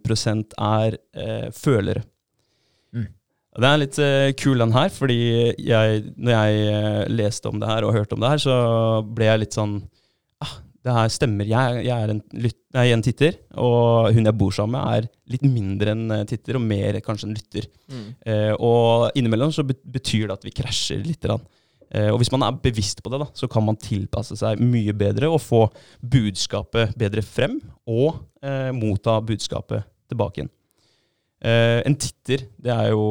er 0.59 0.97
eh, 1.15 1.49
følere. 1.55 2.03
Og 3.61 3.65
Det 3.67 3.69
er 3.71 3.81
litt 3.83 3.97
uh, 4.01 4.31
kul 4.41 4.63
den 4.63 4.73
her, 4.73 4.89
fordi 4.89 5.17
jeg, 5.61 6.05
når 6.17 6.33
jeg 6.33 6.61
eh, 6.73 7.01
leste 7.13 7.51
om 7.51 7.59
det 7.61 7.69
her 7.69 7.85
og 7.85 7.93
hørte 7.93 8.17
om 8.17 8.23
det 8.23 8.31
her, 8.33 8.41
så 8.41 8.55
ble 9.05 9.27
jeg 9.27 9.41
litt 9.43 9.57
sånn 9.59 9.75
ah, 10.41 10.55
Det 10.81 10.95
her 10.97 11.11
stemmer. 11.13 11.45
Jeg, 11.45 11.83
jeg, 11.85 11.93
er 11.93 12.13
en 12.15 12.23
lyt, 12.41 12.57
nei, 12.73 12.87
en 12.95 13.03
titter, 13.05 13.35
og 13.61 14.15
hun 14.17 14.25
jeg 14.25 14.39
bor 14.41 14.55
sammen 14.57 14.79
med, 14.79 14.95
er 14.97 15.35
litt 15.35 15.45
mindre 15.45 15.93
enn 15.93 16.15
eh, 16.17 16.23
titter, 16.31 16.57
og 16.57 16.65
mer 16.71 16.97
kanskje 17.05 17.29
en 17.29 17.35
lytter. 17.37 17.67
Mm. 17.93 18.07
Eh, 18.33 18.55
og 18.57 19.21
innimellom 19.21 19.53
så 19.53 19.67
betyr 19.69 20.31
det 20.31 20.39
at 20.39 20.47
vi 20.49 20.55
krasjer 20.57 21.03
litt. 21.05 21.21
grann. 21.27 21.45
Eh, 21.93 22.09
og 22.09 22.17
hvis 22.23 22.33
man 22.33 22.47
er 22.47 22.57
bevisst 22.65 23.03
på 23.05 23.13
det, 23.13 23.21
da, 23.21 23.27
så 23.37 23.49
kan 23.53 23.67
man 23.67 23.77
tilpasse 23.77 24.39
seg 24.41 24.63
mye 24.65 24.95
bedre 24.97 25.29
og 25.29 25.43
få 25.45 25.67
budskapet 26.01 26.97
bedre 26.97 27.27
frem, 27.29 27.59
og 27.85 28.23
eh, 28.41 28.73
motta 28.73 29.19
budskapet 29.21 29.85
tilbake 30.09 30.41
igjen. 30.41 30.51
En 31.41 31.95
titter, 31.97 32.43
det 32.61 32.73
er 32.73 32.91
jo 32.93 33.05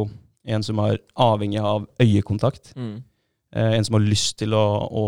en 0.47 0.65
som 0.65 0.79
er 0.85 0.99
avhengig 1.19 1.61
av 1.63 1.87
øyekontakt. 2.01 2.73
Mm. 2.75 2.99
Eh, 3.55 3.71
en 3.77 3.85
som 3.85 3.97
har 3.97 4.05
lyst 4.05 4.37
til 4.41 4.53
å, 4.53 4.65
å 4.87 5.05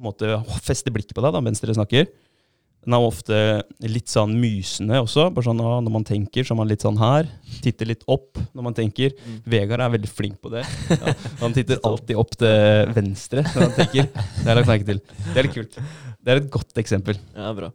måte, 0.00 0.40
feste 0.64 0.92
blikket 0.94 1.16
på 1.16 1.24
deg 1.24 1.36
da, 1.36 1.44
mens 1.44 1.62
dere 1.62 1.76
snakker. 1.76 2.08
Den 2.86 2.94
er 2.94 3.04
ofte 3.04 3.38
litt 3.84 4.08
sånn 4.08 4.36
mysende 4.40 5.00
også. 5.02 5.26
bare 5.34 5.44
sånn, 5.44 5.60
ah, 5.60 5.80
Når 5.84 5.92
man 5.92 6.06
tenker, 6.06 6.46
så 6.46 6.54
er 6.54 6.60
man 6.60 6.70
litt 6.70 6.84
sånn 6.86 6.96
her. 7.00 7.26
Titter 7.64 7.90
litt 7.90 8.06
opp 8.08 8.38
når 8.54 8.64
man 8.64 8.76
tenker. 8.76 9.12
Mm. 9.18 9.40
Vegard 9.44 9.82
er 9.84 9.92
veldig 9.96 10.10
flink 10.12 10.38
på 10.40 10.52
det. 10.54 10.64
Ja, 10.98 11.12
han 11.42 11.56
titter 11.56 11.82
alltid 11.84 12.16
opp 12.16 12.32
til 12.38 12.94
venstre 12.96 13.44
når 13.50 13.66
han 13.66 13.76
tenker. 13.76 14.08
Det 14.14 14.46
har 14.46 14.54
jeg 14.54 14.60
lagt 14.62 14.72
merke 14.72 14.88
til. 14.88 15.02
Det 15.26 15.36
er 15.36 15.48
litt 15.48 15.58
kult. 15.58 15.78
Det 16.16 16.32
er 16.32 16.40
et 16.40 16.50
godt 16.54 16.80
eksempel. 16.80 17.20
Ja, 17.36 17.52
bra. 17.56 17.72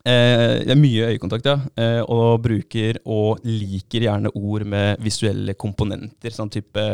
Eh, 0.00 0.62
det 0.64 0.72
er 0.72 0.78
mye 0.80 1.08
øyekontakt, 1.12 1.48
ja. 1.50 1.58
Eh, 1.76 2.00
og 2.08 2.40
bruker 2.44 3.00
og 3.04 3.42
liker 3.44 4.06
gjerne 4.06 4.32
ord 4.38 4.64
med 4.68 5.00
visuelle 5.04 5.56
komponenter. 5.58 6.32
Sånn 6.34 6.52
type 6.52 6.84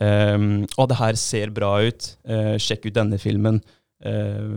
ehm, 0.00 0.66
Å, 0.68 0.86
det 0.86 0.98
her 1.00 1.18
ser 1.20 1.54
bra 1.54 1.72
ut. 1.82 2.10
Eh, 2.28 2.54
sjekk 2.62 2.88
ut 2.88 2.98
denne 2.98 3.18
filmen. 3.22 3.60
Eh, 4.04 4.50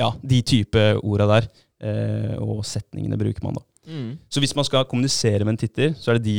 ja, 0.00 0.12
de 0.22 0.44
type 0.46 0.84
orda 1.02 1.26
der. 1.34 1.50
Eh, 1.78 2.36
og 2.42 2.62
setningene 2.66 3.18
bruker 3.20 3.44
man 3.44 3.58
da. 3.58 3.66
Mm. 3.88 4.08
Så 4.28 4.40
hvis 4.42 4.54
man 4.56 4.66
skal 4.68 4.86
kommunisere 4.88 5.44
med 5.44 5.56
en 5.56 5.60
titter, 5.64 5.92
så 5.98 6.12
er 6.12 6.18
det 6.18 6.28
de 6.28 6.38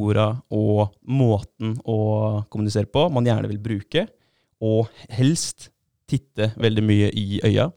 orda 0.00 0.30
og 0.54 0.92
måten 1.10 1.74
å 1.82 2.44
kommunisere 2.52 2.88
på 2.90 3.08
man 3.12 3.26
gjerne 3.26 3.50
vil 3.50 3.60
bruke. 3.62 4.06
Og 4.60 4.88
helst 5.12 5.68
titte 6.10 6.50
veldig 6.60 6.84
mye 6.84 7.12
i 7.16 7.42
øya 7.46 7.70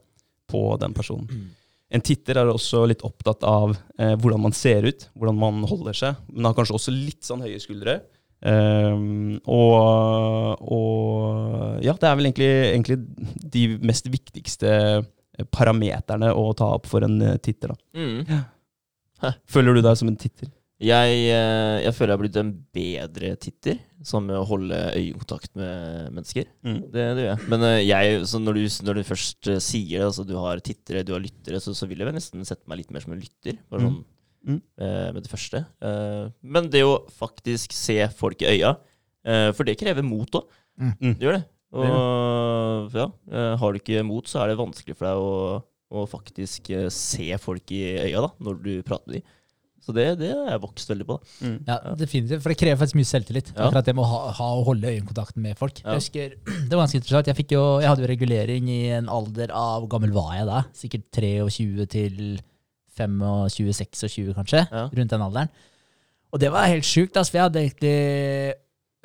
på 0.50 0.64
den 0.80 0.94
personen. 0.96 1.28
En 1.94 2.02
titter 2.02 2.40
er 2.40 2.50
også 2.50 2.82
litt 2.90 3.04
opptatt 3.06 3.44
av 3.46 3.76
eh, 3.98 4.16
hvordan 4.18 4.42
man 4.48 4.56
ser 4.56 4.86
ut, 4.88 5.06
hvordan 5.14 5.38
man 5.38 5.62
holder 5.70 5.96
seg, 5.96 6.22
men 6.32 6.48
har 6.48 6.56
kanskje 6.56 6.74
også 6.78 6.94
litt 6.94 7.22
sånn 7.26 7.44
høye 7.44 7.60
skuldre. 7.62 8.00
Um, 8.44 9.38
og, 9.48 10.64
og 10.68 11.84
ja, 11.84 11.94
det 11.96 12.08
er 12.10 12.18
vel 12.18 12.28
egentlig, 12.28 12.50
egentlig 12.74 12.98
de 13.54 13.62
mest 13.88 14.10
viktigste 14.12 14.74
parameterne 15.54 16.28
å 16.34 16.50
ta 16.56 16.74
opp 16.76 16.90
for 16.90 17.06
en 17.06 17.16
eh, 17.24 17.38
titter. 17.42 17.72
Da. 17.72 18.02
Mm. 18.02 19.32
Føler 19.50 19.78
du 19.78 19.82
deg 19.86 19.96
som 19.98 20.10
en 20.10 20.18
titter? 20.20 20.50
Jeg, 20.84 21.12
eh, 21.32 21.76
jeg 21.86 21.94
føler 21.96 22.12
jeg 22.12 22.18
har 22.18 22.22
blitt 22.22 22.38
en 22.40 22.50
bedre 22.76 23.28
titter, 23.40 23.78
sånn 24.04 24.26
med 24.28 24.36
å 24.36 24.44
holde 24.48 24.76
øyekontakt 24.98 25.54
med 25.56 26.10
mennesker. 26.12 26.48
Mm. 26.66 26.80
Det, 26.92 27.04
det 27.16 27.22
gjør 27.24 27.30
jeg. 27.30 27.48
Men 27.54 27.62
eh, 27.70 27.78
jeg, 27.88 28.18
så 28.28 28.40
når, 28.42 28.58
du, 28.60 28.64
når 28.88 28.98
du 29.00 29.04
først 29.08 29.48
eh, 29.54 29.60
sier 29.64 30.02
det, 30.02 30.08
altså 30.10 30.26
du 30.28 30.34
har 30.36 30.60
tittere, 30.64 31.04
du 31.08 31.14
har 31.16 31.22
lyttere, 31.24 31.60
så, 31.64 31.72
så 31.78 31.88
vil 31.88 32.02
jeg 32.02 32.10
vel 32.10 32.18
nesten 32.18 32.44
sette 32.44 32.68
meg 32.68 32.82
litt 32.82 32.92
mer 32.92 33.04
som 33.06 33.14
en 33.16 33.22
lytter. 33.24 33.56
Bare 33.72 33.84
Mm. 33.86 33.88
sånn 33.94 34.02
Mm. 34.44 34.58
eh, 34.76 35.06
med 35.16 35.22
det 35.24 35.30
første. 35.32 35.62
Eh, 35.80 36.24
men 36.44 36.66
det 36.68 36.82
å 36.84 36.98
faktisk 37.16 37.72
se 37.72 37.94
folk 38.12 38.42
i 38.44 38.50
øya, 38.58 38.74
eh, 39.24 39.46
for 39.56 39.64
det 39.64 39.78
krever 39.80 40.04
mot 40.04 40.28
òg. 40.36 40.50
Mm. 40.76 41.14
Det 41.16 41.24
gjør 41.24 41.38
det. 41.38 41.44
Og 41.74 42.92
ja, 42.94 43.06
har 43.58 43.72
du 43.72 43.78
ikke 43.80 44.04
mot, 44.04 44.28
så 44.28 44.42
er 44.42 44.52
det 44.52 44.58
vanskelig 44.60 44.94
for 44.98 45.08
deg 45.08 45.22
å, 45.24 45.64
å 45.96 46.04
faktisk 46.12 46.68
se 46.92 47.30
folk 47.40 47.72
i 47.74 47.80
øya 48.04 48.20
da, 48.26 48.30
når 48.44 48.60
du 48.62 48.70
prater 48.86 49.08
med 49.08 49.16
dem. 49.22 49.32
Så 49.84 49.92
det, 49.92 50.06
det 50.16 50.30
har 50.32 50.54
jeg 50.54 50.62
vokst 50.62 50.88
veldig 50.88 51.06
på. 51.08 51.18
Mm. 51.44 51.56
Ja, 51.68 51.76
definitivt. 52.00 52.40
For 52.40 52.52
det 52.52 52.56
krever 52.56 52.78
faktisk 52.80 52.96
mye 52.96 53.08
selvtillit. 53.10 53.50
Ja. 53.52 53.66
Akkurat 53.66 53.84
det 53.84 53.94
med 53.98 54.04
å 54.06 54.08
ha, 54.08 54.20
ha 54.38 54.46
og 54.56 54.70
holde 54.70 54.92
øyekontakten 54.94 55.44
med 55.44 55.58
folk. 55.60 55.82
Ja. 55.82 55.92
Jeg 55.92 56.00
husker, 56.00 56.32
Det 56.70 56.72
var 56.72 56.86
ganske 56.86 57.00
interessant. 57.02 57.28
Jeg, 57.28 57.38
fikk 57.42 57.52
jo, 57.52 57.64
jeg 57.84 57.90
hadde 57.90 58.06
jo 58.06 58.08
regulering 58.08 58.70
i 58.72 58.80
en 58.96 59.10
alder 59.12 59.52
av 59.52 59.84
Hvor 59.84 59.90
gammel 59.96 60.14
var 60.16 60.32
jeg 60.38 60.48
da? 60.48 60.64
Sikkert 60.78 61.06
23 61.20 61.86
til 61.92 62.18
25-26, 62.96 64.32
kanskje. 64.38 64.64
Ja. 64.70 64.88
Rundt 64.88 65.12
den 65.12 65.26
alderen. 65.28 65.52
Og 66.34 66.40
det 66.40 66.50
var 66.50 66.70
helt 66.70 66.86
sjukt, 66.86 67.16
altså, 67.16 67.30
for 67.30 67.38
jeg 67.38 67.46
hadde 67.48 67.60
egentlig 67.62 67.96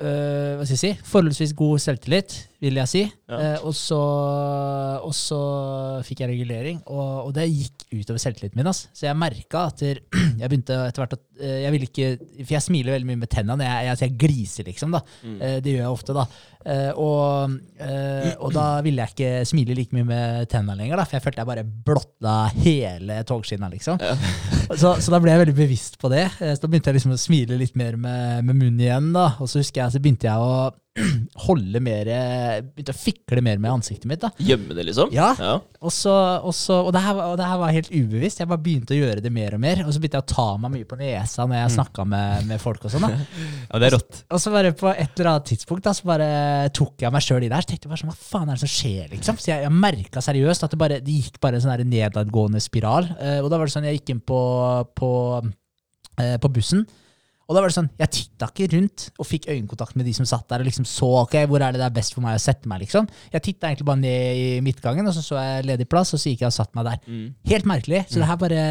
øh, 0.02 0.56
hva 0.58 0.64
skal 0.64 0.74
jeg 0.74 0.80
si, 0.82 0.92
forholdsvis 1.12 1.54
god 1.58 1.82
selvtillit, 1.84 2.36
vil 2.60 2.76
jeg 2.76 2.88
si. 2.90 3.00
Ja. 3.30 3.38
Eh, 3.40 3.62
og, 3.64 3.72
så, 3.76 3.98
og 5.06 5.14
så 5.16 5.38
fikk 6.06 6.20
jeg 6.24 6.32
regulering, 6.34 6.80
og, 6.92 7.28
og 7.28 7.32
det 7.36 7.46
gikk 7.48 7.86
utover 8.02 8.20
selvtilliten 8.22 8.60
min. 8.60 8.68
ass. 8.70 8.84
Så 8.96 9.06
jeg 9.08 9.16
merka 9.18 9.66
at 9.70 9.80
jeg 9.86 10.44
begynte 10.44 10.76
etter 10.86 11.02
hvert 11.04 11.16
at 11.16 11.24
eh, 11.40 11.60
jeg 11.64 11.72
ville 11.74 11.88
ikke 11.88 12.10
For 12.44 12.54
jeg 12.56 12.64
smiler 12.66 12.94
veldig 12.96 13.08
mye 13.10 13.20
med 13.22 13.32
tennene. 13.32 13.66
Jeg, 13.66 13.88
jeg, 13.90 14.00
jeg 14.04 14.16
gliser, 14.24 14.68
liksom. 14.68 14.92
da. 14.96 15.00
Mm. 15.24 15.36
Eh, 15.40 15.56
det 15.64 15.74
gjør 15.76 15.84
jeg 15.86 15.94
ofte, 15.96 16.16
da. 16.20 16.26
Eh, 16.60 16.90
og, 17.00 17.54
eh, 17.80 18.30
og 18.36 18.52
da 18.56 18.66
ville 18.86 19.06
jeg 19.06 19.14
ikke 19.16 19.32
smile 19.48 19.78
like 19.78 19.96
mye 19.96 20.08
med 20.12 20.50
tennene 20.52 20.76
lenger, 20.82 21.00
da, 21.00 21.06
for 21.08 21.16
jeg 21.18 21.24
følte 21.26 21.42
jeg 21.44 21.50
bare 21.54 21.66
blotta 21.88 22.36
hele 22.60 23.20
togskinna, 23.28 23.72
liksom. 23.72 24.00
Ja. 24.04 24.16
Så, 24.70 24.92
så 25.02 25.10
da 25.10 25.18
ble 25.18 25.32
jeg 25.32 25.40
veldig 25.40 25.54
bevisst 25.56 25.96
på 25.98 26.06
det. 26.12 26.28
Eh, 26.38 26.52
Så 26.54 26.62
da 26.62 26.68
begynte 26.70 26.92
jeg 26.92 27.00
liksom 27.00 27.16
å 27.16 27.18
smile 27.18 27.56
litt 27.58 27.74
mer 27.80 27.96
med, 27.98 28.44
med 28.46 28.54
munnen 28.60 28.78
igjen. 28.84 29.08
da. 29.16 29.32
Og 29.42 29.48
så 29.50 29.58
husker 29.64 29.82
jeg, 29.82 29.96
så 29.96 30.02
begynte 30.04 30.28
jeg 30.28 30.38
å 30.46 30.68
holde 31.46 31.80
mer 31.82 32.08
Begynte 32.66 32.92
å 32.94 32.98
fikle 32.98 33.42
mer 33.44 33.60
med 33.62 33.70
ansiktet 33.76 34.08
mitt. 34.10 34.20
da. 34.22 34.30
Gjemme 34.42 34.74
det, 34.74 34.84
liksom? 34.88 35.12
Ja. 35.14 35.30
ja. 35.38 35.52
Og, 35.80 35.92
så, 35.94 36.12
og, 36.42 36.52
så, 36.56 36.80
og, 36.82 36.90
det 36.96 37.02
her, 37.04 37.20
og 37.30 37.36
det 37.38 37.46
her 37.46 37.60
var 37.60 37.74
helt 37.74 37.90
ubevisst. 37.92 38.42
Jeg 38.42 38.50
bare 38.50 38.62
begynte 38.64 38.96
å 38.96 38.98
gjøre 38.98 39.22
det 39.24 39.32
mer 39.34 39.54
og 39.56 39.62
mer. 39.62 39.84
Og 39.86 39.94
så 39.94 40.02
begynte 40.02 40.20
jeg 40.20 40.26
å 40.26 40.34
ta 40.34 40.46
meg 40.60 40.74
mye 40.74 40.88
på 40.90 40.98
nesa 41.00 41.46
når 41.46 41.60
jeg 41.60 41.74
snakka 41.76 42.06
med, 42.10 42.48
med 42.50 42.62
folk. 42.62 42.84
og 42.84 42.94
sånn 42.94 43.06
da. 43.06 43.12
Ja, 43.70 43.80
det 43.80 43.90
er 43.90 43.96
rått. 43.96 44.22
Og 44.34 44.42
så 44.42 44.52
bare 44.54 44.72
på 44.76 44.90
et 44.90 45.20
eller 45.20 45.32
annet 45.32 45.48
tidspunkt 45.52 45.86
da, 45.86 45.94
så 45.96 46.08
bare 46.10 46.30
tok 46.76 47.04
jeg 47.04 47.14
meg 47.14 47.26
sjøl 47.26 47.46
i 47.46 47.50
det 47.50 47.58
her. 47.60 47.66
Så 47.66 47.72
tenkte 47.72 47.86
jeg 47.88 47.94
bare 47.94 48.02
sånn, 48.02 48.12
hva 48.12 48.30
faen 48.32 48.48
er 48.50 48.58
det 48.58 48.64
som 48.64 48.72
skjer, 48.74 49.04
liksom? 49.14 49.38
Så 49.40 49.52
jeg, 49.52 49.66
jeg 49.66 49.76
merka 49.86 50.24
seriøst 50.24 50.66
at 50.66 50.74
det 50.74 50.80
bare 50.80 50.98
det 51.04 51.18
gikk 51.20 51.38
bare 51.42 51.60
en 51.60 51.64
sånn 51.64 51.86
nedadgående 51.90 52.62
spiral. 52.62 53.06
Eh, 53.20 53.38
og 53.44 53.50
da 53.52 53.60
var 53.60 53.70
det 53.70 53.76
sånn, 53.76 53.86
jeg 53.88 54.00
gikk 54.00 54.16
inn 54.16 54.24
på, 54.26 54.40
på, 54.98 55.12
eh, 56.18 56.36
på 56.42 56.52
bussen. 56.58 56.84
Og 57.50 57.56
da 57.56 57.64
var 57.64 57.72
det 57.72 57.74
sånn, 57.74 57.90
Jeg 57.98 58.14
titta 58.14 58.46
ikke 58.46 58.68
rundt 58.76 59.08
og 59.18 59.26
fikk 59.26 59.48
øyekontakt 59.50 59.96
med 59.98 60.06
de 60.06 60.14
som 60.14 60.28
satt 60.28 60.46
der 60.52 60.62
og 60.62 60.68
liksom 60.70 60.86
så 60.86 61.08
ok, 61.24 61.34
hvor 61.50 61.58
er 61.66 61.74
det 61.74 61.82
det 61.82 61.88
er 61.88 61.96
best 61.98 62.14
for 62.14 62.22
meg 62.22 62.38
å 62.38 62.42
sette 62.42 62.70
meg. 62.70 62.84
liksom. 62.84 63.10
Jeg 63.34 63.42
titta 63.42 63.66
egentlig 63.66 63.88
bare 63.90 64.02
ned 64.04 64.38
i 64.38 64.46
midtgangen, 64.62 65.10
og 65.10 65.16
så 65.16 65.24
så 65.26 65.42
jeg 65.42 65.66
ledig 65.66 65.88
plass, 65.90 66.14
og 66.14 66.22
så 66.22 66.30
gikk 66.30 66.46
jeg 66.46 66.52
og 66.52 66.54
satte 66.54 66.78
meg 66.78 66.86
der. 66.86 67.02
Mm. 67.10 67.26
Helt 67.50 67.66
merkelig. 67.66 68.06
Så 68.06 68.22
det 68.22 68.30
her 68.30 68.38
bare 68.38 68.64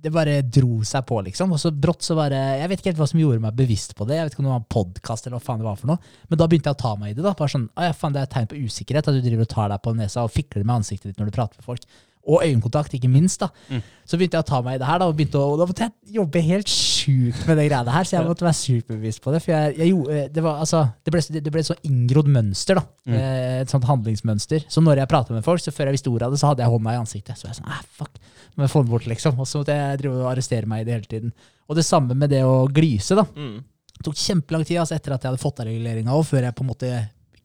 det 0.00 0.12
bare 0.14 0.38
dro 0.40 0.80
seg 0.86 1.04
på, 1.04 1.18
liksom. 1.26 1.52
Og 1.52 1.60
så 1.60 1.72
brått 1.76 2.04
så 2.06 2.16
bare 2.16 2.38
Jeg 2.60 2.70
vet 2.70 2.80
ikke 2.80 2.90
helt 2.92 3.00
hva 3.02 3.08
som 3.10 3.20
gjorde 3.20 3.42
meg 3.44 3.56
bevisst 3.58 3.92
på 3.98 4.06
det. 4.08 4.16
Jeg 4.16 4.26
vet 4.26 4.32
ikke 4.36 4.42
om 4.42 4.48
det 4.48 4.54
var 4.54 4.62
en 4.62 4.70
podkast 4.76 5.26
eller 5.26 5.36
hva 5.36 5.44
faen 5.44 5.60
det 5.60 5.68
var 5.68 5.80
for 5.80 5.92
noe. 5.92 6.12
Men 6.30 6.40
da 6.40 6.46
begynte 6.48 6.72
jeg 6.72 6.78
å 6.78 6.82
ta 6.82 6.94
meg 6.96 7.12
i 7.12 7.16
det. 7.18 7.24
da, 7.26 7.34
bare 7.36 7.52
sånn, 7.52 7.68
ja, 7.76 7.92
faen, 7.92 8.16
Det 8.16 8.22
er 8.22 8.28
et 8.28 8.36
tegn 8.36 8.48
på 8.50 8.62
usikkerhet 8.64 9.10
at 9.10 9.18
du 9.18 9.20
driver 9.20 9.44
og 9.44 9.52
tar 9.52 9.68
deg 9.74 9.82
på 9.84 9.94
nesa 9.98 10.24
og 10.24 10.32
fikler 10.32 10.64
med 10.64 10.80
ansiktet 10.80 11.10
ditt 11.10 11.20
når 11.20 11.28
du 11.28 11.36
prater 11.36 11.60
med 11.60 11.68
folk. 11.68 11.84
Og 12.28 12.42
øyekontakt, 12.44 12.92
ikke 12.94 13.08
minst. 13.08 13.40
da. 13.40 13.48
Så 14.06 14.18
begynte 14.18 14.36
jeg 14.36 14.44
å 14.44 14.48
ta 14.50 14.58
meg 14.62 14.74
i 14.76 14.78
det 14.82 14.86
her, 14.86 14.98
da, 15.00 15.06
og, 15.08 15.14
begynte 15.16 15.40
å, 15.40 15.54
da 15.56 15.64
måtte 15.66 15.86
jeg 15.86 16.14
jobbe 16.18 16.42
helt 16.44 16.68
sjukt 16.68 17.46
med 17.48 17.56
det 17.56 17.64
greiene 17.70 17.94
her. 17.94 18.04
Så 18.04 18.16
jeg 18.18 18.26
måtte 18.28 18.44
være 18.44 18.58
superbevisst 18.58 19.22
på 19.24 19.32
det. 19.32 19.40
For 19.42 19.54
jeg, 19.54 19.76
jeg 19.80 19.92
gjorde, 19.94 20.18
det, 20.36 20.42
var, 20.44 20.58
altså, 20.66 20.82
det, 21.06 21.14
ble, 21.14 21.22
det 21.40 21.52
ble 21.54 21.62
så 21.64 21.76
inngrodd 21.88 22.28
mønster. 22.28 22.80
da, 22.80 22.84
Mm. 23.10 23.16
Et 23.16 23.72
sånt 23.72 23.86
handlingsmønster. 23.88 24.66
Så 24.70 24.82
når 24.84 25.00
jeg 25.00 25.08
pratet 25.10 25.32
med 25.34 25.42
folk, 25.42 25.62
så 25.64 25.72
før 25.72 25.88
jeg 25.88 25.96
visste 25.96 26.10
ordet 26.12 26.28
av 26.28 26.34
det, 26.36 26.38
så 26.42 26.50
hadde 26.52 26.62
jeg 26.62 26.70
hånda 26.70 26.92
i 26.92 26.98
ansiktet. 27.00 27.38
Så 27.40 27.48
jeg 27.48 27.56
sånn, 27.56 27.70
ah, 27.72 27.80
fuck, 27.96 28.20
må 28.54 28.66
jeg 28.66 28.70
få 28.74 28.82
den 28.84 28.90
bort, 28.92 29.06
liksom. 29.10 29.40
Og 29.40 29.48
så 29.48 29.62
måtte 29.62 29.74
jeg 29.74 29.98
drive 30.02 30.20
og 30.20 30.28
arrestere 30.30 30.68
meg 30.70 30.82
i 30.82 30.86
det 30.86 30.94
hele 30.98 31.08
tiden. 31.10 31.32
Og 31.66 31.76
det 31.80 31.86
samme 31.88 32.14
med 32.14 32.30
det 32.30 32.42
å 32.46 32.68
glyse. 32.68 33.16
da. 33.18 33.24
Mm. 33.34 33.64
Det 33.96 34.04
tok 34.06 34.20
kjempelang 34.20 34.64
tid 34.68 34.78
altså, 34.84 34.94
etter 35.00 35.16
at 35.16 35.24
jeg 35.24 35.32
hadde 35.32 35.42
fått 35.42 35.60
av 35.64 35.66
reguleringa 35.72 36.14
òg, 36.14 36.22
før 36.28 36.46
jeg 36.46 36.54
på 36.60 36.64
en 36.66 36.70
måte 36.70 36.92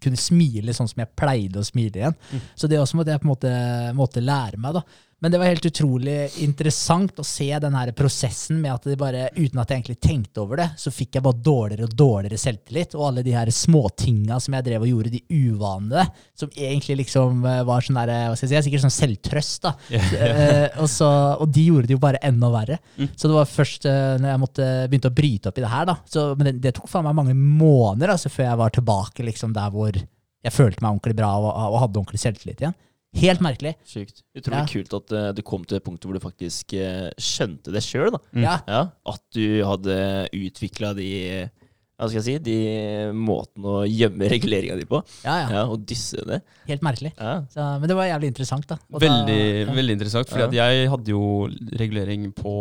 kunne 0.05 0.21
smile 0.21 0.75
sånn 0.77 0.89
som 0.91 1.01
jeg 1.03 1.11
pleide 1.17 1.61
å 1.61 1.67
smile 1.67 2.01
igjen. 2.01 2.15
Så 2.55 2.69
det 2.69 2.77
er 2.77 2.85
også 2.85 2.99
måtte 2.99 3.15
jeg 3.15 3.23
på 3.23 3.27
en 3.27 3.33
måte, 3.33 3.53
måtte 3.97 4.23
lære 4.23 4.61
meg. 4.61 4.79
da. 4.79 4.83
Men 5.23 5.31
det 5.31 5.39
var 5.39 5.47
helt 5.47 5.65
utrolig 5.65 6.15
interessant 6.43 7.19
å 7.19 7.23
se 7.23 7.47
den 7.63 7.75
her 7.77 7.91
prosessen 7.95 8.57
med 8.59 8.73
at 8.73 8.87
det 8.89 8.97
bare, 8.99 9.29
uten 9.37 9.61
at 9.61 9.71
jeg 9.71 9.79
egentlig 9.79 10.01
tenkte 10.03 10.41
over 10.43 10.59
det, 10.59 10.67
så 10.77 10.91
fikk 10.91 11.15
jeg 11.15 11.23
bare 11.23 11.39
dårligere 11.39 11.87
og 11.87 11.95
dårligere 11.95 12.39
selvtillit. 12.41 12.97
Og 12.99 13.05
alle 13.07 13.23
de 13.23 13.33
her 13.33 13.49
småtinga 13.53 14.41
som 14.43 14.57
jeg 14.57 14.67
drev 14.67 14.83
og 14.83 14.91
gjorde, 14.91 15.13
de 15.15 15.21
uvanlige, 15.31 16.05
som 16.35 16.51
egentlig 16.51 16.97
liksom 17.05 17.47
eh, 17.47 17.61
var 17.65 17.87
sånn 17.87 17.99
der, 18.01 18.13
hva 18.27 18.35
skal 18.35 18.51
jeg 18.51 18.65
si, 18.65 18.67
sikkert 18.67 18.85
sånn 18.85 18.95
selvtrøst. 18.97 19.69
da. 19.69 19.73
uh, 19.95 20.81
og, 20.83 20.89
så, 20.91 21.09
og 21.39 21.47
de 21.55 21.67
gjorde 21.69 21.89
det 21.89 21.95
jo 21.95 22.03
bare 22.03 22.21
enda 22.27 22.51
verre. 22.51 22.81
Så 23.15 23.31
det 23.31 23.37
var 23.37 23.49
først 23.49 23.87
uh, 23.87 24.17
når 24.19 24.33
jeg 24.33 24.43
måtte 24.43 24.71
begynte 24.91 25.13
å 25.13 25.17
bryte 25.21 25.51
opp 25.51 25.61
i 25.61 25.63
det 25.63 25.71
her, 25.77 25.87
da. 25.93 25.99
Så, 26.11 26.27
men 26.35 26.51
det, 26.51 26.57
det 26.67 26.75
tok 26.75 26.91
faen 26.91 27.07
meg 27.07 27.15
mange 27.23 27.37
måneder 27.39 28.17
altså, 28.17 28.33
før 28.33 28.49
jeg 28.49 28.61
var 28.65 28.75
tilbake 28.75 29.29
liksom 29.31 29.55
der 29.55 29.71
hvor 29.71 29.95
jeg 29.95 30.53
følte 30.53 30.83
meg 30.83 30.91
ordentlig 30.91 31.17
bra 31.17 31.31
og, 31.39 31.49
og 31.49 31.79
hadde 31.85 32.03
ordentlig 32.03 32.21
selvtillit 32.21 32.61
igjen. 32.61 32.75
Helt 33.15 33.41
merkelig. 33.43 33.75
Sykt. 33.87 34.23
Utrolig 34.35 34.61
Ja. 34.61 34.65
kult 34.71 34.93
at 34.99 35.13
uh, 35.15 35.27
du 35.35 35.41
kom 35.47 35.63
til 35.65 35.77
det 35.79 35.83
punktet 35.85 36.09
hvor 36.09 36.17
du 36.17 36.23
faktisk 36.23 36.73
uh, 36.79 37.09
skjønte 37.17 37.71
det 37.75 37.83
sjøl. 37.85 38.17
Ja, 38.35 38.59
Ja, 38.67 38.81
at 39.07 39.21
du 39.35 39.45
hadde 39.63 39.99
utvikla 40.35 40.93
de 40.97 41.11
hva 41.95 42.09
skal 42.11 42.17
jeg 42.19 42.25
si, 42.25 42.33
de 42.43 42.55
måtene 43.15 43.69
å 43.71 43.83
gjemme 43.87 44.27
reguleringa 44.27 44.73
di 44.75 44.83
på. 44.83 44.99
ja, 45.23 45.35
ja. 45.45 45.51
Ja, 45.53 45.61
Og 45.71 45.85
dysse 45.87 46.25
det. 46.27 46.41
Helt 46.67 46.83
merkelig. 46.83 47.13
Ja. 47.15 47.37
Så, 47.47 47.63
men 47.79 47.87
det 47.87 47.95
var 47.95 48.09
jævlig 48.09 48.33
interessant, 48.33 48.67
da. 48.67 48.75
Og 48.91 48.99
Veldig, 48.99 49.37
da, 49.37 49.61
ja. 49.63 49.75
veldig 49.77 49.95
interessant, 49.95 50.33
Ja. 50.35 50.49
jeg 50.51 50.89
hadde 50.91 51.13
jo 51.13 51.47
regulering 51.79 52.33
på, 52.35 52.51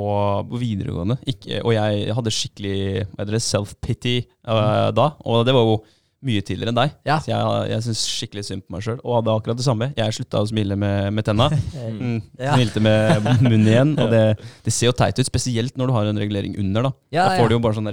på 0.53 0.61
videregående, 0.63 1.19
ikke, 1.27 1.65
og 1.67 1.75
jeg 1.75 2.15
hadde 2.15 2.31
skikkelig 2.31 3.43
self-pity 3.43 4.17
eh, 4.23 4.91
da, 4.95 5.09
og 5.27 5.43
det 5.51 5.57
var 5.59 5.67
jo 5.67 5.77
mye 6.25 6.43
tidligere 6.45 6.73
enn 6.73 6.79
deg. 6.81 6.95
Ja. 7.09 7.19
Så 7.23 7.31
jeg, 7.33 7.71
jeg 7.75 7.85
syns 7.87 8.03
skikkelig 8.09 8.45
synd 8.49 8.65
på 8.67 8.75
meg 8.77 8.85
sjøl, 8.87 8.99
og 9.05 9.19
hadde 9.21 9.35
akkurat 9.37 9.59
det 9.61 9.67
samme. 9.67 9.91
Jeg 9.99 10.17
slutta 10.17 10.41
å 10.43 10.49
smile 10.51 10.77
med, 10.81 11.13
med 11.17 11.27
tenna. 11.29 11.51
Mm, 11.85 12.17
Ja. 12.41 12.55
Smilte 12.57 12.81
med 12.83 13.27
munnen 13.45 13.69
igjen, 13.69 13.91
og 14.01 14.11
det, 14.15 14.23
det 14.65 14.73
ser 14.75 14.89
jo 14.89 14.95
teit 14.97 15.19
ut, 15.21 15.27
spesielt 15.29 15.77
når 15.79 15.91
du 15.91 15.95
har 15.95 16.09
en 16.11 16.19
regulering 16.19 16.57
under. 16.61 16.89
Da 16.89 16.93
Ja, 17.15 17.25
Da 17.29 17.37
får 17.39 17.49
du 17.53 17.55
jo 17.57 17.61
bare 17.65 17.77
sånn 17.77 17.91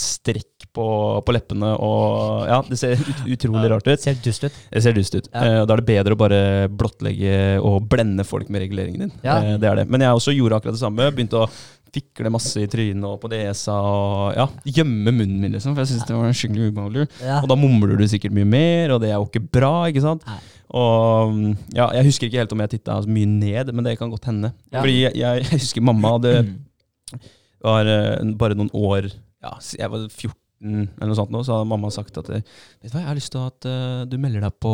strekk 0.00 0.66
på, 0.76 0.86
på 1.24 1.34
leppene, 1.36 1.70
og 1.82 2.46
ja, 2.48 2.58
det 2.66 2.78
ser 2.80 2.96
ut, 3.00 3.22
utrolig 3.36 3.70
rart 3.72 3.86
ut. 3.88 4.02
Ser 4.02 4.18
dust 4.24 4.44
ut. 4.48 4.56
Det 4.72 4.82
ser 4.84 4.96
dust 4.96 5.14
ut. 5.18 5.28
Eh, 5.32 5.60
Da 5.66 5.76
er 5.76 5.82
det 5.82 5.86
bedre 5.88 6.16
å 6.16 6.20
bare 6.20 6.40
blottlegge 6.72 7.36
og 7.62 7.86
blende 7.90 8.24
folk 8.26 8.50
med 8.52 8.64
reguleringen 8.66 9.06
din. 9.06 9.14
Ja. 9.24 9.38
Eh, 9.42 9.56
det 9.62 9.68
er 9.70 9.82
det. 9.82 9.86
Men 9.92 10.04
jeg 10.04 10.16
også 10.18 10.34
gjorde 10.36 10.58
akkurat 10.60 10.76
det 10.76 10.82
samme. 10.82 11.10
Begynte 11.16 11.44
å 11.44 11.48
fikle 11.94 12.30
masse 12.32 12.60
i 12.60 12.68
trynet 12.70 13.06
og 13.06 13.20
på 13.22 13.30
nesa 13.32 13.74
og 13.76 14.36
ja, 14.36 14.46
gjemme 14.78 15.14
munnen 15.14 15.38
min, 15.40 15.54
liksom. 15.54 15.76
For 15.76 15.84
jeg 15.84 15.94
syntes 15.94 16.08
det 16.08 16.18
var 16.18 16.36
skikkelig 16.36 16.72
ubehagelig. 16.72 17.06
Ja. 17.22 17.40
Og 17.40 17.48
da 17.50 17.56
mumler 17.60 17.96
du 17.96 18.04
sikkert 18.10 18.34
mye 18.36 18.48
mer, 18.48 18.96
og 18.96 19.02
det 19.04 19.12
er 19.12 19.16
jo 19.16 19.28
ikke 19.28 19.44
bra, 19.58 19.74
ikke 19.90 20.04
sant. 20.04 20.26
Nei. 20.28 20.38
Og 20.76 21.32
mm, 21.32 21.50
ja, 21.76 21.86
jeg 21.94 22.08
husker 22.08 22.28
ikke 22.28 22.42
helt 22.42 22.54
om 22.56 22.62
jeg 22.64 22.74
titta 22.74 22.98
så 23.04 23.12
mye 23.16 23.30
ned, 23.30 23.70
men 23.72 23.86
det 23.86 23.96
kan 24.00 24.10
godt 24.12 24.26
hende. 24.28 24.50
Ja. 24.72 24.80
Fordi 24.80 24.96
jeg, 25.04 25.14
jeg 25.22 25.50
husker 25.54 25.84
mamma 25.86 26.16
hadde 26.16 26.34
var 27.66 27.88
eh, 27.90 28.32
bare 28.38 28.56
noen 28.58 28.72
år 28.74 29.08
Ja, 29.42 29.56
jeg 29.78 29.92
var 29.92 30.06
14 30.06 30.34
eller 30.66 31.10
noe 31.10 31.18
sånt 31.18 31.32
nå, 31.34 31.42
så 31.44 31.58
hadde 31.58 31.68
mamma 31.70 31.90
sagt 31.94 32.16
at 32.18 32.30
Vet 32.32 32.46
du 32.88 32.94
hva, 32.94 33.02
jeg 33.02 33.10
har 33.10 33.18
lyst 33.18 33.32
til 33.34 33.44
at 33.44 33.68
eh, 33.68 34.02
du 34.08 34.16
melder 34.20 34.46
deg 34.46 34.56
på 34.62 34.72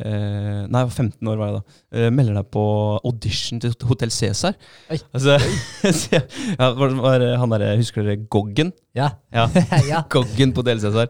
eh, 0.00 0.66
Nei, 0.66 0.80
jeg 0.80 0.88
var 0.90 0.96
15 0.96 1.28
år 1.30 1.36
var 1.40 1.46
jeg 1.50 1.56
da. 1.56 1.62
Eh, 1.94 2.10
melder 2.14 2.34
deg 2.40 2.46
på 2.54 2.64
audition 3.04 3.60
til 3.62 3.74
Hotell 3.88 4.10
Cæsar. 4.14 4.54
Altså, 4.90 5.38
ja, 6.14 6.20
var, 6.78 6.88
var 7.04 7.20
han 7.42 7.50
derre 7.54 7.76
Husker 7.78 8.02
dere 8.06 8.24
Goggen? 8.30 8.72
Ja. 8.94 9.08
Ja. 9.34 9.48
ja. 9.92 10.02
Goggen 10.14 10.52
på 10.54 10.62
Hotell 10.64 10.80
Cæsar. 10.82 11.08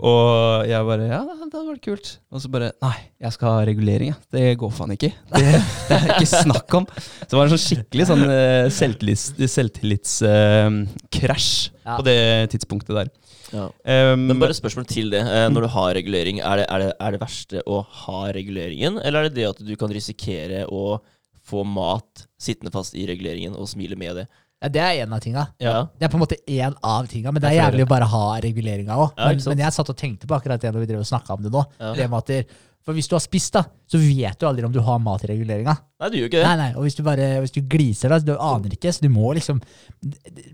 Og 0.00 0.64
jeg 0.70 0.84
bare 0.88 1.04
Ja, 1.10 1.20
det 1.20 1.52
hadde 1.52 1.66
vært 1.68 1.84
kult. 1.84 2.06
Og 2.32 2.40
så 2.40 2.48
bare 2.52 2.70
Nei, 2.80 2.94
jeg 3.20 3.32
skal 3.36 3.48
ha 3.58 3.64
regulering, 3.68 4.08
jeg. 4.14 4.18
Det 4.32 4.44
går 4.62 4.70
faen 4.72 4.92
ikke. 4.96 5.12
Det, 5.34 5.42
det 5.90 5.96
er 5.98 6.06
ikke 6.16 6.30
snakk 6.32 6.68
om. 6.80 6.86
Så 6.96 7.28
det 7.28 7.36
var 7.36 7.44
en 7.44 7.52
sånn 7.52 7.64
skikkelig 7.66 8.06
sånn 8.08 8.24
selvtillits- 8.72 9.36
selvtillitskrasj 9.52 11.50
Ja. 11.82 11.96
på 11.98 12.02
det 12.06 12.16
tidspunktet 12.54 12.94
der. 12.94 13.08
Ja. 13.52 13.68
Um, 14.12 14.26
Men 14.30 14.40
bare 14.40 14.56
spørsmål 14.56 14.86
til 14.90 15.12
det. 15.12 15.22
Eh, 15.22 15.48
Når 15.52 15.66
du 15.66 15.70
har 15.74 15.94
regulering, 15.98 16.40
er 16.40 16.62
det, 16.62 16.68
er, 16.68 16.84
det, 16.86 16.92
er 16.98 17.16
det 17.16 17.22
verste 17.22 17.64
å 17.68 17.82
ha 18.04 18.22
reguleringen, 18.34 19.00
eller 19.02 19.22
er 19.22 19.28
det 19.30 19.40
det 19.40 19.50
at 19.50 19.60
du 19.66 19.74
kan 19.80 19.92
risikere 19.92 20.64
å 20.72 21.00
få 21.42 21.64
mat 21.66 22.26
sittende 22.40 22.72
fast 22.74 22.94
i 22.94 23.04
reguleringen 23.10 23.56
og 23.58 23.68
smile 23.70 23.98
med 23.98 24.22
det? 24.22 24.26
ja, 24.62 24.68
det 24.70 24.82
er 24.82 25.00
en 25.02 25.14
av 25.16 25.22
tinga. 25.22 25.46
Ja. 25.58 25.74
Det 25.98 26.06
er 26.06 26.10
på 26.12 26.18
en 26.18 26.22
måte 26.22 26.38
én 26.46 26.74
av 26.86 27.06
tinga, 27.10 27.32
men 27.34 27.42
det 27.42 27.50
er 27.50 27.56
jævlig 27.58 27.82
å 27.82 27.90
bare 27.90 28.06
ha 28.12 28.26
reguleringa 28.44 28.94
òg. 28.94 29.16
Ja, 29.18 29.32
men, 29.32 29.40
men 29.50 29.62
jeg 29.64 29.74
satt 29.74 29.90
og 29.90 29.98
tenkte 29.98 30.28
på 30.30 30.36
akkurat 30.36 30.62
det 30.62 30.70
når 30.70 30.84
vi 30.84 30.90
drev 30.92 31.02
og 31.02 31.08
snakka 31.08 31.34
om 31.34 31.42
det 31.42 31.50
nå. 31.50 31.64
Ja. 31.80 31.90
Det 31.98 32.06
med 32.12 32.20
at 32.20 32.54
For 32.82 32.96
hvis 32.96 33.06
du 33.10 33.14
har 33.14 33.22
spist, 33.22 33.52
da, 33.54 33.62
så 33.92 33.98
vet 34.00 34.38
du 34.40 34.46
aldri 34.48 34.64
om 34.66 34.72
du 34.74 34.80
har 34.82 34.98
mat 35.02 35.22
i 35.26 35.28
reguleringa. 35.30 35.76
Nei, 36.02 36.08
du 36.10 36.16
gjør 36.18 36.30
ikke 36.30 36.40
det. 36.40 36.46
Nei, 36.48 36.56
nei, 36.58 36.70
og 36.74 36.82
hvis 36.86 36.96
du 36.98 37.02
bare 37.06 37.26
hvis 37.44 37.52
du 37.54 37.60
gliser, 37.70 38.10
da, 38.10 38.16
du 38.18 38.32
aner 38.34 38.72
ikke, 38.74 38.90
så 38.90 39.04
du 39.04 39.10
må 39.12 39.28
liksom 39.36 39.60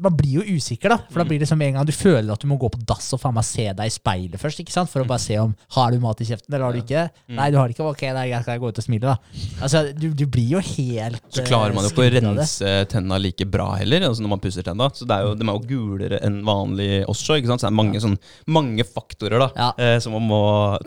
Man 0.04 0.12
blir 0.18 0.42
jo 0.42 0.56
usikker, 0.58 0.92
da. 0.92 0.98
For 1.08 1.22
da 1.22 1.24
blir 1.28 1.40
det 1.40 1.48
som 1.48 1.60
en 1.64 1.78
gang 1.78 1.86
du 1.88 1.92
føler 1.96 2.28
at 2.34 2.42
du 2.42 2.48
må 2.50 2.58
gå 2.60 2.68
på 2.74 2.80
dass 2.88 3.06
og 3.16 3.20
faen 3.22 3.32
meg 3.38 3.46
se 3.48 3.64
deg 3.72 3.88
i 3.88 3.94
speilet 3.94 4.40
først, 4.42 4.60
ikke 4.60 4.74
sant? 4.74 4.90
For 4.92 5.00
å 5.00 5.08
bare 5.08 5.22
se 5.22 5.38
om 5.40 5.54
har 5.76 5.94
du 5.94 6.02
mat 6.02 6.20
i 6.20 6.26
kjeften, 6.28 6.52
eller 6.52 6.66
har 6.68 6.76
du 6.76 6.82
ikke. 6.82 7.04
Nei, 7.38 7.48
du 7.54 7.56
har 7.60 7.70
det 7.70 7.76
ikke. 7.78 7.86
Ok, 7.88 8.04
skal 8.04 8.52
jeg 8.52 8.62
gå 8.64 8.72
ut 8.74 8.80
og 8.82 8.84
smile, 8.84 9.14
da. 9.14 9.46
Altså, 9.64 9.82
du, 9.96 10.08
du 10.18 10.26
blir 10.28 10.52
jo 10.58 10.60
helt 10.64 11.22
Så 11.32 11.46
klarer 11.48 11.72
man 11.76 11.86
jo 11.86 11.90
eh, 11.90 11.94
ikke 11.94 12.04
å 12.04 12.34
rense 12.34 12.74
tenna 12.92 13.18
like 13.22 13.48
bra 13.48 13.70
heller, 13.80 14.04
altså 14.10 14.24
når 14.26 14.34
man 14.34 14.42
pusser 14.44 14.66
tenna. 14.66 14.90
Så 14.94 15.08
det 15.08 15.16
er 15.16 15.26
jo, 15.30 15.32
de 15.38 15.48
er 15.48 15.56
jo 15.56 15.64
gulere 15.72 16.20
enn 16.28 16.42
vanlig 16.46 16.90
også, 17.08 17.38
ikke 17.40 17.54
sant. 17.54 17.62
Så 17.64 17.68
det 17.68 17.72
er 17.72 17.78
mange, 17.80 18.02
sånn, 18.04 18.18
mange 18.52 18.84
faktorer 18.84 19.46
da, 19.46 19.50
Ja. 19.56 19.70
eh, 19.80 19.96
som 20.04 20.12
man 20.18 20.28
må 20.28 20.42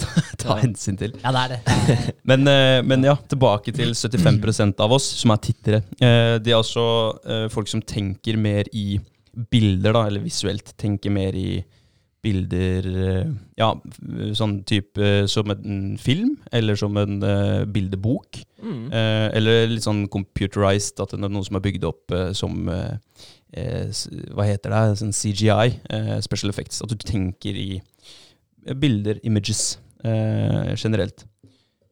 ta 0.44 0.60
hensyn 0.62 1.00
til. 1.02 1.18
Ja, 1.24 1.31
det 1.36 1.42
er 1.42 1.52
det. 1.54 2.14
Men, 2.28 2.48
eh, 2.48 2.80
men 2.86 3.04
ja, 3.08 3.16
tilbake 3.30 3.74
til 3.76 3.94
75% 3.98 4.82
av 4.84 4.94
oss 4.98 5.08
som 5.22 5.34
er 5.34 5.42
tittere. 5.44 5.82
Eh, 6.00 6.38
De 6.44 6.54
er 6.54 6.60
også 6.60 6.86
eh, 7.26 7.46
folk 7.54 7.70
som 7.72 7.82
tenker 7.82 8.38
mer 8.38 8.70
i 8.74 9.00
bilder, 9.52 9.94
da, 9.96 10.06
eller 10.10 10.24
visuelt 10.26 10.74
tenker 10.82 11.14
mer 11.14 11.38
i 11.40 11.62
bilder 12.22 12.86
Ja, 13.58 13.72
sånn 14.38 14.60
type 14.70 15.08
som 15.32 15.50
en 15.50 15.96
film, 15.98 16.36
eller 16.54 16.78
som 16.78 16.98
en 17.02 17.16
bildebok. 17.74 18.44
Mm. 18.62 18.84
Eh, 18.94 19.28
eller 19.40 19.72
litt 19.72 19.88
sånn 19.88 20.04
computerized, 20.12 21.02
at 21.02 21.16
det 21.16 21.24
er 21.26 21.34
noe 21.34 21.48
som 21.48 21.58
er 21.58 21.64
bygd 21.66 21.88
opp 21.90 22.14
som 22.38 22.68
Hva 22.70 24.46
heter 24.46 24.76
det? 24.76 24.84
Sånn 25.02 25.16
CGI, 25.18 25.80
special 26.22 26.54
effects. 26.54 26.84
At 26.86 26.94
du 26.94 27.02
tenker 27.02 27.58
i 27.58 27.82
bilder, 28.78 29.18
images, 29.26 29.80
eh, 30.04 30.74
generelt. 30.76 31.26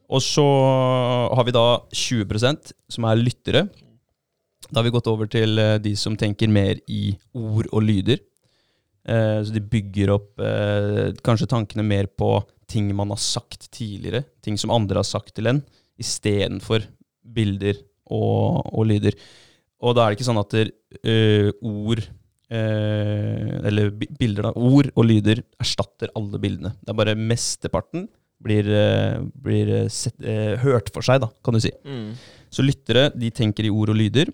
Og 0.10 0.24
så 0.26 0.45
har 1.36 1.45
vi 1.45 1.54
da 1.54 1.65
20% 1.93 2.74
som 2.89 3.06
er 3.06 3.22
lyttere. 3.22 3.67
Da 4.69 4.80
har 4.80 4.88
vi 4.88 4.93
gått 4.93 5.10
over 5.12 5.30
til 5.30 5.60
eh, 5.62 5.78
de 5.82 5.93
som 5.98 6.17
tenker 6.17 6.50
mer 6.52 6.82
i 6.89 7.13
ord 7.38 7.69
og 7.72 7.86
lyder. 7.86 8.22
Eh, 9.10 9.39
så 9.45 9.54
de 9.54 9.63
bygger 9.63 10.13
opp 10.13 10.41
eh, 10.43 11.10
kanskje 11.26 11.50
tankene 11.54 11.86
mer 11.86 12.10
på 12.10 12.38
ting 12.69 12.89
man 12.95 13.13
har 13.13 13.22
sagt 13.22 13.69
tidligere. 13.74 14.26
Ting 14.45 14.58
som 14.60 14.74
andre 14.74 15.02
har 15.02 15.08
sagt 15.08 15.36
til 15.38 15.50
en, 15.50 15.62
istedenfor 16.00 16.86
bilder 17.24 17.78
og, 18.10 18.65
og 18.74 18.89
lyder. 18.89 19.17
Og 19.80 19.95
da 19.95 20.04
er 20.04 20.12
det 20.12 20.19
ikke 20.19 20.28
sånn 20.28 20.41
at 20.41 20.56
der, 20.56 20.72
eh, 21.04 21.50
ord 21.62 22.04
eh, 22.51 23.59
Eller 23.69 23.91
bilder, 23.91 24.49
da. 24.49 24.53
Ord 24.55 24.91
og 24.95 25.05
lyder 25.05 25.43
erstatter 25.62 26.12
alle 26.17 26.41
bildene. 26.41 26.73
Det 26.81 26.93
er 26.93 26.99
bare 26.99 27.17
mesteparten 27.17 28.07
blir, 28.43 28.67
eh, 28.71 29.19
blir 29.35 29.69
eh, 29.69 29.88
sett, 29.91 30.15
eh, 30.23 30.57
hørt 30.63 30.91
for 30.93 31.05
seg, 31.05 31.21
da, 31.21 31.29
kan 31.43 31.55
du 31.55 31.62
si. 31.63 31.71
Mm. 31.85 32.13
Så 32.49 32.65
lyttere 32.65 33.09
de 33.15 33.31
tenker 33.35 33.67
i 33.67 33.73
ord 33.73 33.91
og 33.93 33.99
lyder, 33.99 34.31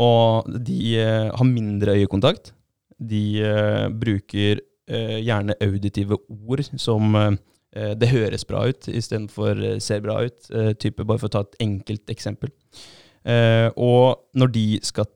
og 0.00 0.48
de 0.64 0.98
eh, 0.98 1.30
har 1.30 1.48
mindre 1.48 1.96
øyekontakt. 2.00 2.52
De 2.98 3.40
eh, 3.42 3.88
bruker 3.88 4.62
gjerne 4.84 5.54
auditive 5.64 6.18
ord 6.28 6.60
som 6.76 7.14
eh, 7.16 7.94
det 7.96 8.10
høres 8.10 8.44
bra 8.44 8.66
ut 8.68 8.84
istedenfor 8.92 9.80
ser 9.80 10.02
bra 10.04 10.18
ut. 10.26 10.50
type 10.76 11.06
Bare 11.08 11.18
for 11.22 11.30
å 11.30 11.32
ta 11.32 11.40
et 11.40 11.56
enkelt 11.64 12.12
eksempel. 12.12 12.52
Eh, 13.24 13.70
og 13.80 14.28
når 14.36 14.52
de 14.52 14.64
skal 14.84 15.08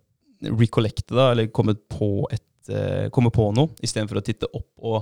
recollecte, 0.45 1.15
da, 1.15 1.31
eller 1.33 1.51
komme 1.55 1.75
på, 1.75 2.27
et, 2.33 2.71
eh, 2.73 3.07
komme 3.15 3.33
på 3.35 3.51
noe, 3.57 3.75
istedenfor 3.85 4.21
å 4.21 4.25
titte 4.25 4.51
opp 4.53 4.69
og 4.89 4.99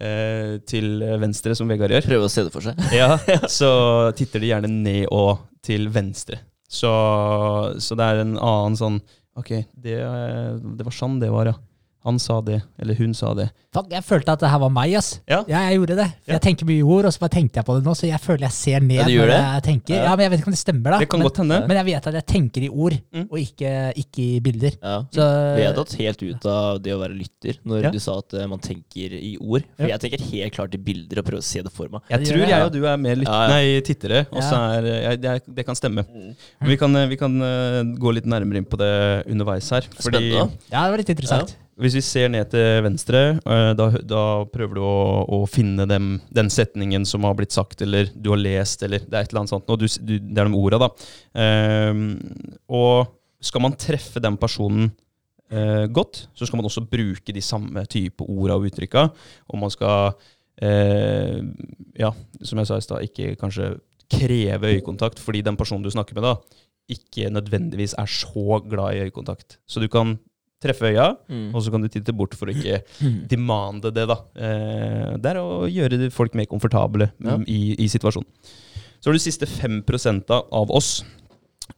eh, 0.00 0.58
til 0.68 1.02
venstre, 1.20 1.56
som 1.58 1.70
Vegard 1.70 1.96
gjør, 1.96 2.08
Prøve 2.12 2.28
å 2.28 2.32
se 2.32 2.46
det 2.46 2.54
for 2.54 2.64
seg. 2.64 2.82
ja, 3.00 3.16
så 3.50 3.70
titter 4.18 4.44
de 4.44 4.52
gjerne 4.52 4.72
ned 4.72 5.08
og 5.14 5.44
til 5.64 5.88
venstre. 5.92 6.40
Så, 6.68 6.90
så 7.80 7.96
det 7.96 8.04
er 8.06 8.26
en 8.26 8.36
annen 8.36 8.76
sånn 8.76 8.98
Ok, 9.38 9.52
det, 9.78 9.94
det 9.94 10.84
var 10.84 10.92
sånn 10.92 11.20
det 11.22 11.28
var, 11.30 11.46
ja. 11.46 11.54
Han 12.06 12.16
sa 12.22 12.40
det, 12.40 12.62
eller 12.78 12.94
hun 12.94 13.12
sa 13.12 13.34
det. 13.34 13.48
Fuck, 13.74 13.88
jeg 13.90 14.04
følte 14.06 14.32
at 14.32 14.40
det 14.40 14.48
her 14.48 14.58
var 14.62 14.70
meg, 14.70 14.94
ass. 14.96 15.20
Ja. 15.28 15.42
Ja, 15.50 15.58
jeg 15.68 15.78
gjorde 15.80 15.96
det. 15.98 16.06
For 16.24 16.30
Ja. 16.30 16.36
Jeg 16.38 16.42
tenker 16.46 16.64
mye 16.70 16.82
ord, 16.86 17.04
og 17.04 17.12
så 17.12 17.18
bare 17.20 17.34
tenkte 17.34 17.58
jeg 17.58 17.66
på 17.66 17.74
det 17.76 17.84
nå, 17.84 17.92
så 17.98 18.06
jeg 18.08 18.20
føler 18.22 18.46
jeg 18.46 18.52
ser 18.52 18.80
ned 18.80 18.96
Ja, 18.96 19.04
når 19.04 19.26
det? 19.28 19.38
jeg 19.42 19.62
tenker. 19.66 19.94
Ja. 19.94 20.02
Ja, 20.04 20.10
men 20.16 20.22
jeg 20.24 20.30
vet 20.30 20.40
ikke 20.40 20.48
om 20.48 20.54
det 20.56 20.60
stemmer, 20.62 20.90
da. 20.94 20.98
Det 21.02 21.08
kan 21.10 21.18
men, 21.20 21.26
godt 21.28 21.36
hende. 21.42 21.58
men 21.68 21.76
jeg 21.76 21.86
vet 21.90 22.06
at 22.06 22.14
jeg 22.14 22.26
tenker 22.26 22.62
i 22.62 22.68
ord, 22.70 22.96
Mm. 23.12 23.26
og 23.30 23.38
ikke, 23.38 23.72
ikke 23.98 24.22
i 24.24 24.40
bilder. 24.40 24.72
Ja. 24.82 24.94
Så 25.12 25.56
Vi 25.58 25.62
har 25.66 25.74
tatt 25.74 25.92
helt 25.98 26.22
ut 26.22 26.46
av 26.46 26.80
det 26.82 26.92
å 26.94 26.98
være 27.02 27.18
lytter 27.18 27.58
når 27.66 27.82
Ja. 27.82 27.90
du 27.90 27.98
sa 27.98 28.18
at 28.18 28.32
eh, 28.34 28.46
man 28.46 28.58
tenker 28.60 29.12
i 29.18 29.36
ord. 29.40 29.62
For 29.76 29.86
Ja. 29.86 29.96
jeg 29.98 30.00
tenker 30.06 30.24
helt 30.30 30.52
klart 30.54 30.74
i 30.74 30.78
bilder 30.78 31.18
og 31.18 31.24
prøver 31.26 31.42
å 31.42 31.44
se 31.44 31.60
det 31.62 31.72
for 31.72 31.88
meg. 31.90 32.00
Jeg 32.08 32.24
tror 32.30 32.46
jeg, 32.48 32.62
og 32.62 32.72
du 32.72 32.86
er 32.86 32.96
mer 32.96 33.16
lytter, 33.16 33.32
Ja, 33.32 33.42
ja. 33.42 33.48
nei, 33.48 33.80
tittere, 33.82 34.26
og 34.32 34.40
så 34.42 34.54
er 34.78 34.82
jeg, 35.02 35.20
det, 35.20 35.42
det 35.54 35.66
kan 35.66 35.74
stemme. 35.74 36.06
Mm. 36.08 36.34
vi 36.62 36.76
kan, 36.76 36.92
vi 37.08 37.16
kan 37.16 37.42
eh, 37.42 37.82
gå 37.98 38.14
litt 38.14 38.24
nærmere 38.24 38.56
inn 38.58 38.64
på 38.64 38.78
det 38.78 39.26
underveis 39.28 39.68
her. 39.70 39.82
Fordi 39.82 40.30
Spennende. 40.30 40.52
ja, 40.72 40.84
det 40.84 40.90
var 40.90 40.96
litt 40.96 41.10
interessant. 41.10 41.56
Hvis 41.78 41.94
vi 41.94 42.02
ser 42.02 42.30
ned 42.32 42.48
til 42.50 42.82
venstre, 42.82 43.20
eh, 43.38 43.72
da, 43.78 43.86
da 44.02 44.22
prøver 44.50 44.78
du 44.78 44.82
å, 44.82 44.94
å 45.38 45.38
finne 45.50 45.86
dem, 45.86 46.16
den 46.34 46.50
setningen 46.50 47.06
som 47.06 47.26
har 47.26 47.36
blitt 47.38 47.54
sagt, 47.54 47.84
eller 47.86 48.10
du 48.14 48.32
har 48.32 48.40
lest, 48.40 48.82
eller 48.82 49.04
det 49.04 49.14
er 49.14 49.26
et 49.26 49.32
eller 49.32 49.44
annet 49.44 49.52
sånt. 49.52 49.70
Du, 49.78 49.86
du, 49.86 50.16
det 50.18 50.42
er 50.42 50.50
de 50.50 50.58
orda, 50.58 50.80
da. 50.82 50.88
Um, 51.38 52.02
og 52.74 53.14
skal 53.44 53.62
man 53.62 53.78
treffe 53.78 54.22
den 54.22 54.38
personen 54.40 54.90
uh, 55.54 55.86
godt, 55.94 56.24
så 56.34 56.48
skal 56.48 56.58
man 56.58 56.66
også 56.66 56.82
bruke 56.90 57.34
de 57.34 57.44
samme 57.44 57.86
type 57.90 58.26
orda 58.26 58.58
og 58.58 58.66
uttrykka. 58.72 59.06
Og 59.46 59.62
man 59.62 59.70
skal, 59.74 60.18
uh, 60.64 61.38
ja, 61.98 62.14
som 62.42 62.58
jeg 62.58 62.72
sa 62.72 62.80
i 62.80 62.88
stad, 62.88 63.06
ikke 63.06 63.36
kanskje 63.38 63.76
kreve 64.10 64.74
øyekontakt, 64.74 65.22
fordi 65.22 65.44
den 65.46 65.58
personen 65.60 65.86
du 65.86 65.94
snakker 65.94 66.18
med 66.18 66.26
da, 66.26 66.34
ikke 66.90 67.30
nødvendigvis 67.30 67.94
er 68.00 68.08
så 68.10 68.58
glad 68.66 68.96
i 68.96 69.06
øyekontakt. 69.06 69.60
Så 69.68 69.78
du 69.78 69.86
kan 69.92 70.16
treffe 70.62 70.88
øya, 70.90 71.16
Mm. 71.30 71.54
og 71.54 71.62
så 71.62 71.70
kan 71.70 71.80
du 71.84 71.88
titte 71.88 72.12
bort 72.16 72.34
for 72.34 72.46
å 72.50 72.54
ikke 72.54 72.80
demande 73.30 73.92
det, 73.94 74.06
da. 74.10 74.16
Eh, 74.36 75.16
det 75.18 75.30
er 75.34 75.38
å 75.42 75.66
gjøre 75.70 76.10
folk 76.10 76.34
mer 76.34 76.46
komfortable 76.50 77.10
Ja. 77.22 77.36
i, 77.46 77.74
i 77.78 77.86
situasjonen. 77.88 78.26
Så 79.00 79.06
har 79.10 79.14
du 79.14 79.22
siste 79.22 79.46
5 79.46 79.84
av 80.50 80.70
oss, 80.74 81.04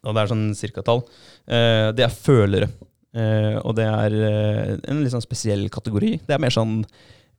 og 0.05 0.15
det 0.15 0.23
er 0.23 0.31
sånn 0.33 0.55
cirkatall, 0.57 1.03
eh, 1.47 1.93
det 1.93 2.05
er 2.07 2.15
følere. 2.15 2.71
Eh, 3.13 3.59
og 3.65 3.75
det 3.77 3.85
er 3.85 4.13
eh, 4.15 4.77
en 4.89 5.03
litt 5.03 5.13
sånn 5.13 5.21
spesiell 5.25 5.69
kategori. 5.69 6.21
Det 6.27 6.33
er 6.35 6.39
mer 6.41 6.51
sånn 6.55 6.85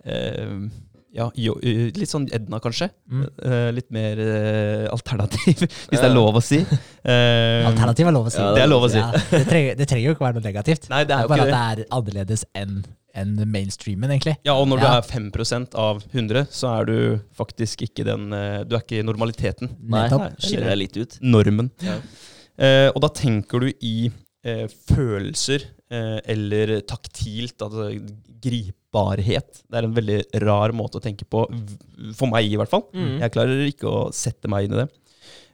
eh, 0.06 0.68
ja, 1.12 1.28
jo, 1.36 1.58
eh, 1.60 1.90
litt 1.98 2.12
sånn 2.12 2.28
Edna, 2.34 2.60
kanskje. 2.64 2.88
Mm. 3.12 3.26
Uh, 3.44 3.68
litt 3.76 3.90
mer 3.92 4.22
uh, 4.22 4.86
alternativ, 4.94 5.66
hvis 5.92 6.00
det 6.00 6.08
er 6.08 6.16
lov 6.16 6.40
å 6.40 6.44
si. 6.46 6.62
Uh, 6.64 7.68
Alternativ 7.68 8.08
er 8.08 8.16
lov 8.16 8.30
å 8.30 8.34
si. 8.34 8.40
Ja, 8.40 8.56
det 8.56 8.64
er 8.64 8.72
lov 8.72 8.88
å 8.88 8.92
si. 8.94 9.02
Ja, 9.02 9.12
det, 9.34 9.44
trenger, 9.50 9.78
det 9.80 9.88
trenger 9.92 10.08
jo 10.08 10.16
ikke 10.16 10.28
være 10.28 10.40
noe 10.40 10.48
negativt. 10.48 10.90
Nei, 10.94 11.04
det 11.10 11.18
er 11.18 11.28
jo 11.28 11.34
bare 11.34 11.46
ikke 11.46 11.52
det. 11.52 11.60
at 11.60 11.78
det 11.78 11.86
er 11.86 11.96
annerledes 12.00 12.48
enn 12.64 12.82
enn 13.12 13.34
mainstreamen, 13.52 14.08
egentlig. 14.14 14.38
Ja, 14.48 14.54
og 14.56 14.70
når 14.72 14.80
Ja. 14.80 14.92
du 14.94 15.02
er 15.02 15.08
5% 15.10 15.74
av 15.76 15.98
100, 16.14 16.46
så 16.48 16.70
er 16.78 16.86
du 16.88 16.94
faktisk 17.36 17.82
ikke 17.84 18.06
den 18.08 18.30
Du 18.32 18.78
er 18.78 18.80
ikke 18.80 19.04
normaliteten. 19.04 19.68
Nei, 19.84 20.06
Nei 20.08 20.30
skiller 20.40 20.72
deg 20.72 20.80
litt 20.80 20.96
ut. 20.96 21.18
Normen. 21.20 21.74
Ja. 21.84 21.98
Eh, 22.62 22.90
og 22.94 23.02
da 23.04 23.10
tenker 23.14 23.64
du 23.64 23.72
i 23.82 23.96
eh, 24.46 24.66
følelser 24.90 25.66
eller 25.92 26.78
taktilt, 26.88 27.58
altså 27.62 27.90
gripbarhet. 28.42 29.62
Det 29.68 29.78
er 29.78 29.88
en 29.88 29.96
veldig 29.96 30.20
rar 30.46 30.72
måte 30.76 31.00
å 31.00 31.04
tenke 31.04 31.28
på, 31.28 31.44
for 32.16 32.32
meg 32.32 32.48
i 32.48 32.58
hvert 32.60 32.72
fall. 32.72 32.86
Mm. 32.96 33.18
Jeg 33.24 33.34
klarer 33.36 33.64
ikke 33.68 33.92
å 33.92 34.02
sette 34.16 34.52
meg 34.52 34.68
inn 34.68 34.78
i 34.78 34.82
det. 34.84 34.88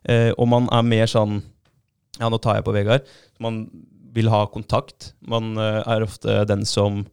Eh, 0.07 0.31
og 0.37 0.47
man 0.49 0.69
er 0.71 0.85
mer 0.87 1.09
sånn 1.11 1.41
Ja, 2.17 2.29
nå 2.31 2.39
tar 2.41 2.57
jeg 2.57 2.65
på 2.65 2.73
Vegard. 2.73 3.05
Man 3.43 3.65
vil 4.15 4.29
ha 4.33 4.45
kontakt. 4.49 5.11
Man 5.21 5.53
eh, 5.61 5.81
er 5.85 6.05
ofte 6.05 6.39
den 6.49 6.63
som 6.65 7.03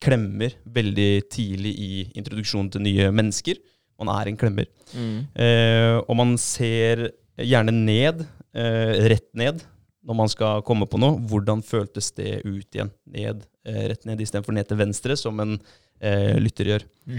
klemmer 0.00 0.54
veldig 0.70 1.10
tidlig 1.32 1.74
i 1.74 1.90
introduksjonen 2.16 2.70
til 2.72 2.84
nye 2.86 3.10
mennesker. 3.12 3.58
Man 3.98 4.12
er 4.14 4.30
en 4.30 4.38
klemmer. 4.40 4.68
Mm. 4.94 5.26
Eh, 5.34 5.96
og 6.04 6.14
man 6.16 6.36
ser 6.40 7.10
gjerne 7.36 7.74
ned, 7.74 8.22
eh, 8.54 8.94
rett 9.10 9.28
ned, 9.36 9.60
når 10.06 10.14
man 10.20 10.30
skal 10.30 10.62
komme 10.66 10.86
på 10.88 11.00
noe. 11.02 11.18
Hvordan 11.28 11.62
føltes 11.66 12.12
det 12.16 12.38
ut 12.46 12.68
igjen? 12.76 12.90
Ned, 13.14 13.42
eh, 13.66 13.88
rett 13.92 14.04
ned 14.08 14.20
istedenfor 14.22 14.54
ned 14.56 14.68
til 14.70 14.78
venstre, 14.80 15.16
som 15.18 15.40
en 15.42 15.56
eh, 16.00 16.36
lytter 16.40 16.70
gjør. 16.74 16.86
Mm. 17.08 17.18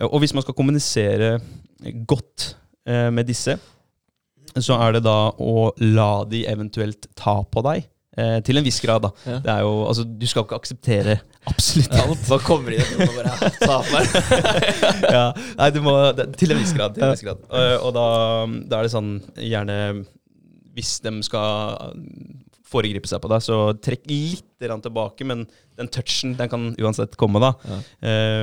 Eh, 0.00 0.08
Og 0.08 0.18
hvis 0.24 0.34
man 0.34 0.42
skal 0.44 0.56
kommunisere 0.58 1.36
godt 2.08 2.52
eh, 2.86 3.08
med 3.14 3.26
disse, 3.30 3.58
så 4.58 4.76
er 4.84 4.98
det 4.98 5.04
da 5.06 5.30
å 5.40 5.70
la 5.80 6.24
de 6.28 6.42
eventuelt 6.50 7.06
ta 7.16 7.38
på 7.48 7.62
deg. 7.64 7.86
Eh, 8.12 8.40
til 8.44 8.58
en 8.60 8.64
viss 8.66 8.76
grad, 8.84 9.06
da. 9.06 9.08
Ja. 9.24 9.38
Det 9.40 9.52
er 9.54 9.62
jo, 9.64 9.70
altså, 9.88 10.04
du 10.04 10.26
skal 10.28 10.44
ikke 10.44 10.58
akseptere 10.60 11.14
absolutt 11.48 11.94
alt. 11.96 12.26
Hva 12.28 12.36
kommer 12.44 12.74
de 12.74 12.82
inn 12.82 13.06
og 13.06 13.14
bare 13.16 13.52
ta 13.62 13.78
på 13.86 14.02
ja. 15.16 15.22
Nei, 15.56 15.70
du 15.72 15.80
må 15.86 15.94
det, 16.18 16.26
Til 16.36 16.52
en 16.52 16.60
viss 16.60 16.74
grad. 16.76 16.92
Til 16.98 17.06
en 17.06 17.14
viss 17.14 17.24
grad. 17.24 17.40
Og, 17.48 17.86
og 17.88 17.94
da, 17.96 18.04
da 18.68 18.82
er 18.82 18.90
det 18.90 18.92
sånn 18.92 19.14
gjerne 19.40 19.78
Hvis 20.76 20.96
de 21.04 21.12
skal 21.26 21.78
foregripe 22.72 23.08
seg 23.10 23.20
på 23.22 23.30
deg, 23.32 23.44
så 23.44 23.58
trekk 23.84 24.06
litt 24.08 24.48
tilbake, 24.62 25.26
men 25.28 25.44
den 25.76 25.90
touchen 25.92 26.36
den 26.38 26.48
kan 26.48 26.70
uansett 26.80 27.16
komme, 27.20 27.42
da. 27.42 27.52
Ja. 27.66 27.78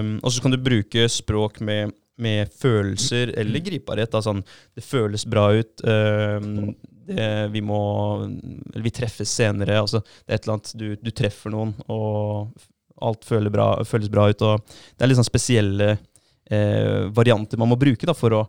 Um, 0.02 0.18
og 0.22 0.34
så 0.34 0.44
kan 0.44 0.54
du 0.54 0.60
bruke 0.62 1.08
språk 1.10 1.62
med, 1.66 1.96
med 2.20 2.52
følelser 2.60 3.34
eller 3.40 3.64
gripbarhet. 3.66 4.12
Da, 4.14 4.22
sånn, 4.26 4.44
det 4.76 4.86
føles 4.86 5.26
bra 5.30 5.48
ut. 5.56 5.86
Um, 5.88 6.76
det, 7.10 7.30
vi 7.56 7.64
må 7.66 7.80
eller 8.26 8.84
Vi 8.86 8.94
treffes 8.94 9.32
senere. 9.34 9.80
Altså, 9.82 10.04
det 10.26 10.36
er 10.36 10.42
et 10.42 10.46
eller 10.46 10.60
annet 10.60 10.76
du, 10.78 10.88
du 11.02 11.12
treffer 11.16 11.54
noen, 11.54 11.74
og 11.90 12.52
alt 13.00 13.26
bra, 13.54 13.72
føles 13.88 14.12
bra 14.12 14.30
ut. 14.30 14.46
Og 14.46 14.60
det 14.68 15.06
er 15.06 15.12
litt 15.12 15.20
sånn 15.20 15.28
spesielle 15.28 15.94
eh, 15.96 17.08
varianter 17.16 17.60
man 17.62 17.72
må 17.72 17.80
bruke 17.80 18.08
da, 18.08 18.16
for 18.18 18.36
å 18.36 18.46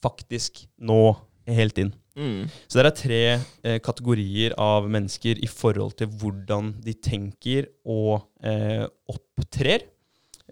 faktisk 0.00 0.64
nå 0.80 1.02
helt 1.50 1.80
inn. 1.82 1.92
Mm. 2.20 2.50
Så 2.68 2.76
det 2.76 2.84
er 2.84 2.98
tre 2.98 3.22
eh, 3.32 3.78
kategorier 3.80 4.54
av 4.60 4.88
mennesker 4.92 5.40
i 5.40 5.48
forhold 5.48 5.96
til 6.00 6.10
hvordan 6.20 6.74
de 6.84 6.94
tenker 7.00 7.70
og 7.88 8.26
eh, 8.44 8.84
opptrer. 9.08 9.86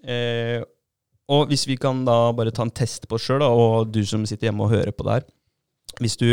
Eh, 0.01 0.65
og 1.29 1.51
hvis 1.51 1.67
vi 1.69 1.77
kan 1.77 2.07
da 2.09 2.31
bare 2.33 2.55
ta 2.55 2.65
en 2.65 2.73
test 2.73 3.05
på 3.09 3.19
oss 3.19 3.29
sjøl, 3.29 3.45
og 3.45 3.93
du 3.93 4.01
som 4.09 4.25
sitter 4.29 4.49
hjemme 4.49 4.65
og 4.65 4.73
hører 4.73 4.95
på 4.97 5.05
det 5.05 5.19
her 5.19 5.27
Hvis 6.01 6.17
du 6.17 6.31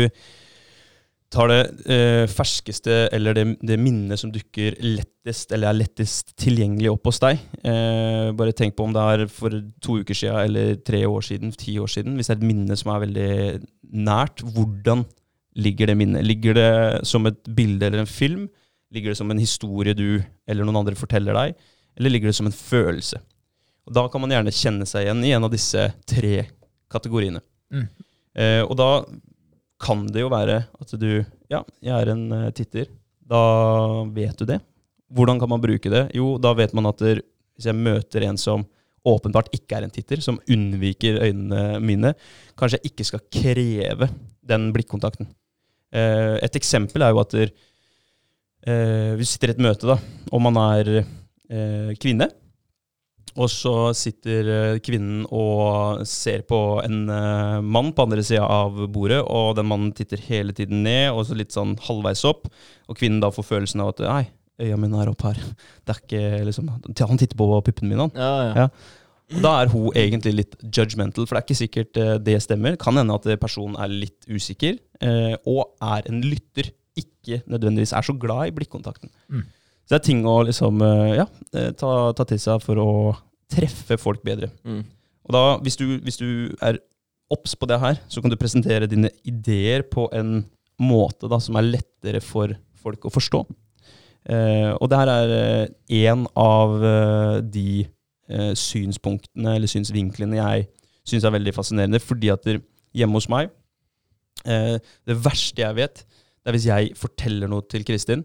tar 1.32 1.50
det 1.50 1.60
eh, 1.90 2.24
ferskeste 2.30 3.08
eller 3.14 3.34
det, 3.36 3.44
det 3.66 3.78
minnet 3.82 4.20
som 4.20 4.30
dukker 4.32 4.76
lettest 4.80 5.52
eller 5.52 5.72
er 5.72 5.80
lettest 5.80 6.32
tilgjengelig 6.38 6.92
opp 6.92 7.10
hos 7.10 7.18
deg 7.24 7.40
eh, 7.66 8.30
Bare 8.38 8.54
tenk 8.56 8.76
på 8.76 8.86
om 8.86 8.94
det 8.94 9.02
er 9.02 9.26
for 9.32 9.58
to 9.82 9.98
uker 10.00 10.16
siden 10.16 10.38
eller 10.46 10.78
tre 10.86 11.02
år 11.08 11.26
siden, 11.26 11.52
ti 11.52 11.76
år 11.82 11.90
siden. 11.90 12.16
Hvis 12.16 12.30
det 12.30 12.36
er 12.36 12.40
et 12.40 12.48
minne 12.52 12.78
som 12.78 12.94
er 12.94 13.02
veldig 13.04 13.30
nært, 14.06 14.44
hvordan 14.54 15.04
ligger 15.56 15.90
det 15.90 15.96
minnet? 15.98 16.24
Ligger 16.24 16.54
det 16.56 17.06
som 17.08 17.26
et 17.28 17.40
bilde 17.56 17.86
eller 17.86 18.04
en 18.04 18.10
film? 18.10 18.46
Ligger 18.92 19.12
det 19.12 19.18
som 19.18 19.30
en 19.32 19.40
historie 19.40 19.96
du 19.96 20.22
eller 20.46 20.66
noen 20.66 20.82
andre 20.82 20.96
forteller 20.98 21.36
deg? 21.36 21.56
Eller 21.96 22.12
ligger 22.12 22.30
det 22.30 22.38
som 22.38 22.48
en 22.48 22.54
følelse? 22.54 23.20
Og 23.86 23.94
Da 23.94 24.06
kan 24.10 24.22
man 24.22 24.34
gjerne 24.34 24.54
kjenne 24.54 24.86
seg 24.88 25.06
igjen 25.06 25.24
i 25.24 25.32
en 25.36 25.46
av 25.46 25.52
disse 25.52 25.88
tre 26.08 26.46
kategoriene. 26.92 27.40
Mm. 27.72 27.86
Eh, 28.36 28.62
og 28.66 28.76
da 28.78 28.90
kan 29.82 30.06
det 30.12 30.24
jo 30.24 30.32
være 30.32 30.62
at 30.80 30.94
du 31.00 31.24
Ja, 31.50 31.62
jeg 31.80 31.94
er 31.94 32.10
en 32.10 32.24
eh, 32.32 32.50
titter. 32.50 32.88
Da 33.22 34.04
vet 34.14 34.38
du 34.38 34.46
det. 34.48 34.60
Hvordan 35.14 35.38
kan 35.38 35.50
man 35.50 35.62
bruke 35.62 35.90
det? 35.90 36.08
Jo, 36.14 36.36
da 36.42 36.52
vet 36.58 36.74
man 36.74 36.90
at 36.90 36.98
der, 36.98 37.22
hvis 37.54 37.68
jeg 37.70 37.78
møter 37.78 38.26
en 38.26 38.38
som 38.38 38.66
åpenbart 39.06 39.52
ikke 39.54 39.78
er 39.78 39.86
en 39.86 39.94
titter, 39.94 40.18
som 40.18 40.40
unnviker 40.50 41.20
øynene 41.22 41.78
mine, 41.78 42.14
kanskje 42.58 42.80
jeg 42.80 42.90
ikke 42.90 43.06
skal 43.06 43.22
kreve 43.30 44.08
den 44.42 44.72
blikkontakten. 44.74 45.28
Eh, 45.96 46.38
et 46.44 46.58
eksempel 46.58 47.04
er 47.04 47.14
jo 47.14 47.22
at 47.22 47.36
der, 47.36 47.52
eh, 48.66 49.12
vi 49.16 49.28
sitter 49.28 49.52
i 49.52 49.56
et 49.56 49.62
møte, 49.62 49.88
da, 49.88 49.96
og 50.32 50.42
man 50.44 50.58
er 50.60 50.90
eh, 51.00 51.94
kvinne. 52.02 52.28
Og 53.36 53.50
så 53.52 53.92
sitter 53.92 54.78
kvinnen 54.80 55.26
og 55.28 56.06
ser 56.08 56.40
på 56.48 56.80
en 56.80 57.02
mann 57.68 57.90
på 57.92 58.06
andre 58.06 58.22
sida 58.24 58.46
av 58.48 58.78
bordet, 58.88 59.18
og 59.20 59.58
den 59.58 59.68
mannen 59.68 59.90
titter 59.92 60.22
hele 60.24 60.54
tiden 60.56 60.80
ned, 60.86 61.10
og 61.12 61.26
så 61.28 61.36
litt 61.36 61.52
sånn 61.52 61.74
halvveis 61.84 62.24
opp. 62.24 62.48
Og 62.88 62.96
kvinnen 62.96 63.20
da 63.20 63.28
får 63.28 63.44
følelsen 63.44 63.82
av 63.84 63.92
at 63.92 64.00
nei, 64.06 64.22
øya 64.64 64.78
mine 64.80 65.02
er 65.02 65.12
opp 65.12 65.26
her. 65.28 65.42
Det 65.84 65.92
er 65.92 66.00
ikke 66.00 66.46
liksom 66.48 66.70
Han 66.72 67.20
titter 67.20 67.36
på 67.36 67.50
puppene 67.60 67.92
mine, 67.92 68.08
han. 68.08 68.16
Ja, 68.16 68.32
ja. 68.46 68.64
Ja. 68.64 69.04
Og 69.34 69.42
da 69.42 69.52
er 69.58 69.70
hun 69.72 69.88
egentlig 69.98 70.32
litt 70.36 70.56
judgmental, 70.62 71.26
for 71.26 71.34
det 71.34 71.40
er 71.40 71.46
ikke 71.46 71.58
sikkert 71.58 71.98
eh, 71.98 72.14
det 72.22 72.38
stemmer. 72.44 72.76
Kan 72.78 72.98
hende 73.00 73.16
at 73.16 73.26
personen 73.42 73.74
er 73.82 73.90
litt 73.90 74.26
usikker, 74.30 74.78
eh, 75.02 75.34
og 75.48 75.74
er 75.82 76.06
en 76.10 76.22
lytter. 76.22 76.70
Ikke 76.96 77.42
nødvendigvis 77.50 77.92
er 77.96 78.06
så 78.06 78.14
glad 78.16 78.52
i 78.52 78.54
blikkontakten. 78.56 79.10
Mm. 79.28 79.46
Så 79.86 79.94
det 79.94 79.98
er 80.00 80.06
ting 80.08 80.22
å 80.26 80.40
liksom, 80.46 80.82
eh, 80.82 81.16
ja, 81.20 81.26
eh, 81.54 81.72
ta, 81.78 81.90
ta 82.16 82.26
til 82.26 82.40
seg 82.42 82.62
for 82.64 82.82
å 82.82 82.90
treffe 83.52 83.98
folk 84.02 84.22
bedre. 84.26 84.50
Mm. 84.66 84.84
Og 85.26 85.34
da, 85.34 85.44
hvis 85.62 85.78
du, 85.78 85.86
hvis 86.02 86.18
du 86.22 86.28
er 86.62 86.80
obs 87.34 87.54
på 87.58 87.66
det 87.70 87.78
her, 87.82 87.98
så 88.10 88.22
kan 88.22 88.30
du 88.30 88.38
presentere 88.38 88.88
dine 88.90 89.10
ideer 89.26 89.82
på 89.86 90.06
en 90.14 90.44
måte 90.82 91.30
da, 91.30 91.38
som 91.42 91.58
er 91.58 91.66
lettere 91.66 92.22
for 92.22 92.54
folk 92.82 93.06
å 93.06 93.14
forstå. 93.14 93.42
Eh, 94.26 94.72
og 94.74 94.90
det 94.90 94.98
her 94.98 95.12
er 95.12 95.68
én 95.94 96.26
av 96.34 96.80
eh, 96.82 97.36
de 97.46 97.68
eh, 97.84 97.90
synspunktene 98.58 99.52
eller 99.56 99.70
synsvinklene 99.70 100.40
jeg 100.40 100.66
syns 101.06 101.26
er 101.26 101.34
veldig 101.36 101.54
fascinerende. 101.54 102.02
Fordi 102.02 102.32
at 102.34 102.46
der, 102.46 102.60
hjemme 102.96 103.20
hos 103.20 103.28
meg 103.32 103.52
eh, 104.46 104.76
Det 105.06 105.18
verste 105.24 105.62
jeg 105.62 105.78
vet, 105.78 106.02
det 106.06 106.50
er 106.52 106.56
hvis 106.58 106.68
jeg 106.70 106.92
forteller 106.98 107.50
noe 107.50 107.64
til 107.70 107.86
Kristin, 107.86 108.22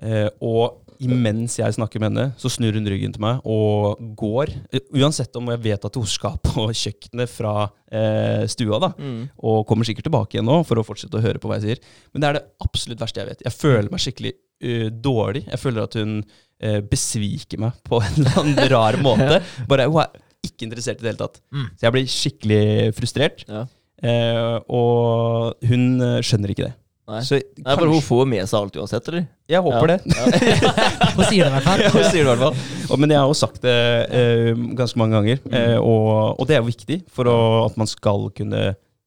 eh, 0.00 0.28
og 0.40 0.86
imens 1.00 1.56
jeg 1.56 1.72
snakker 1.76 2.00
med 2.00 2.10
henne, 2.10 2.24
så 2.40 2.50
snur 2.52 2.76
hun 2.76 2.88
ryggen 2.88 3.12
til 3.14 3.22
meg 3.24 3.44
og 3.48 4.00
går. 4.20 4.52
Eh, 4.72 4.84
Uansett 5.00 5.36
om 5.40 5.48
jeg 5.52 5.62
vet 5.64 5.86
at 5.88 5.96
hun 5.96 6.08
skal 6.08 6.36
på 6.44 6.66
kjøkkenet 6.82 7.32
fra 7.32 7.54
eh, 7.88 8.44
stua, 8.52 8.80
da. 8.82 8.92
Mm. 8.96 9.22
Og 9.48 9.64
kommer 9.68 9.88
sikkert 9.88 10.08
tilbake 10.08 10.36
igjen 10.36 10.48
nå 10.48 10.60
for 10.68 10.80
å 10.80 10.84
fortsette 10.86 11.16
å 11.16 11.24
høre 11.24 11.40
på 11.40 11.50
hva 11.50 11.60
jeg 11.60 11.66
sier. 11.66 11.82
Men 12.12 12.22
det 12.22 12.30
er 12.30 12.38
det 12.38 12.46
absolutt 12.64 13.04
verste 13.04 13.22
jeg 13.22 13.32
vet. 13.32 13.44
Jeg 13.48 13.56
føler 13.56 13.90
meg 13.92 14.04
skikkelig 14.04 14.34
eh, 14.36 14.88
dårlig. 14.92 15.46
Jeg 15.48 15.62
føler 15.64 15.88
at 15.88 16.00
hun 16.00 16.18
eh, 16.60 16.80
besviker 16.86 17.60
meg 17.62 17.78
på 17.88 18.00
en 18.04 18.18
eller 18.20 18.40
annen 18.44 18.70
rar 18.72 18.98
måte. 19.06 19.40
Bare 19.70 19.88
Hun 19.90 20.02
er 20.04 20.12
ikke 20.46 20.64
interessert 20.68 21.00
i 21.00 21.04
det 21.04 21.12
hele 21.14 21.20
tatt. 21.24 21.40
Mm. 21.52 21.66
Så 21.76 21.86
jeg 21.88 21.94
blir 21.96 22.12
skikkelig 22.16 22.62
frustrert. 22.96 23.42
Ja. 23.48 23.64
Eh, 24.00 24.54
og 24.72 25.66
hun 25.68 25.88
eh, 26.00 26.20
skjønner 26.24 26.54
ikke 26.54 26.68
det. 26.70 26.76
Nei. 27.10 27.20
Så 27.26 27.40
Nei, 27.58 27.74
for 27.74 27.90
hun 27.90 28.02
får 28.06 28.26
med 28.30 28.46
seg 28.46 28.56
alt 28.60 28.76
uansett, 28.78 29.08
eller? 29.10 29.24
Jeg 29.50 29.60
håper 29.66 29.90
Ja. 29.90 29.96
det. 29.98 30.20
Hun 31.16 31.24
sier 31.26 31.42
det 31.42 31.48
i 31.50 31.54
hvert 31.56 31.64
fall. 31.66 31.80
Ja, 31.82 31.88
hun 31.90 32.04
sier 32.06 32.20
det 32.20 32.20
i 32.22 32.28
hvert 32.28 32.42
fall. 32.44 32.60
Og, 32.86 33.00
men 33.02 33.10
jeg 33.10 33.18
har 33.18 33.26
jo 33.32 33.34
sagt 33.40 33.64
det 33.64 33.74
eh, 34.14 34.60
ganske 34.78 35.00
mange 35.00 35.18
ganger, 35.18 35.40
eh, 35.50 35.74
og, 35.82 36.38
og 36.38 36.46
det 36.46 36.54
er 36.54 36.62
jo 36.62 36.68
viktig 36.68 37.00
for 37.10 37.26
å, 37.26 37.34
at 37.66 37.74
man 37.80 37.90
skal 37.90 38.28
kunne 38.36 38.60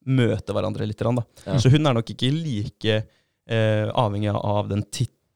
møte 0.04 0.52
hverandre 0.58 0.84
litt. 0.90 1.00
Da. 1.00 1.24
Ja. 1.48 1.56
Så 1.64 1.72
hun 1.72 1.88
er 1.88 1.96
nok 1.96 2.12
ikke 2.12 2.28
like 2.36 2.98
eh, 3.00 3.88
avhengig 4.04 4.36
av 4.36 4.68
den 4.74 4.84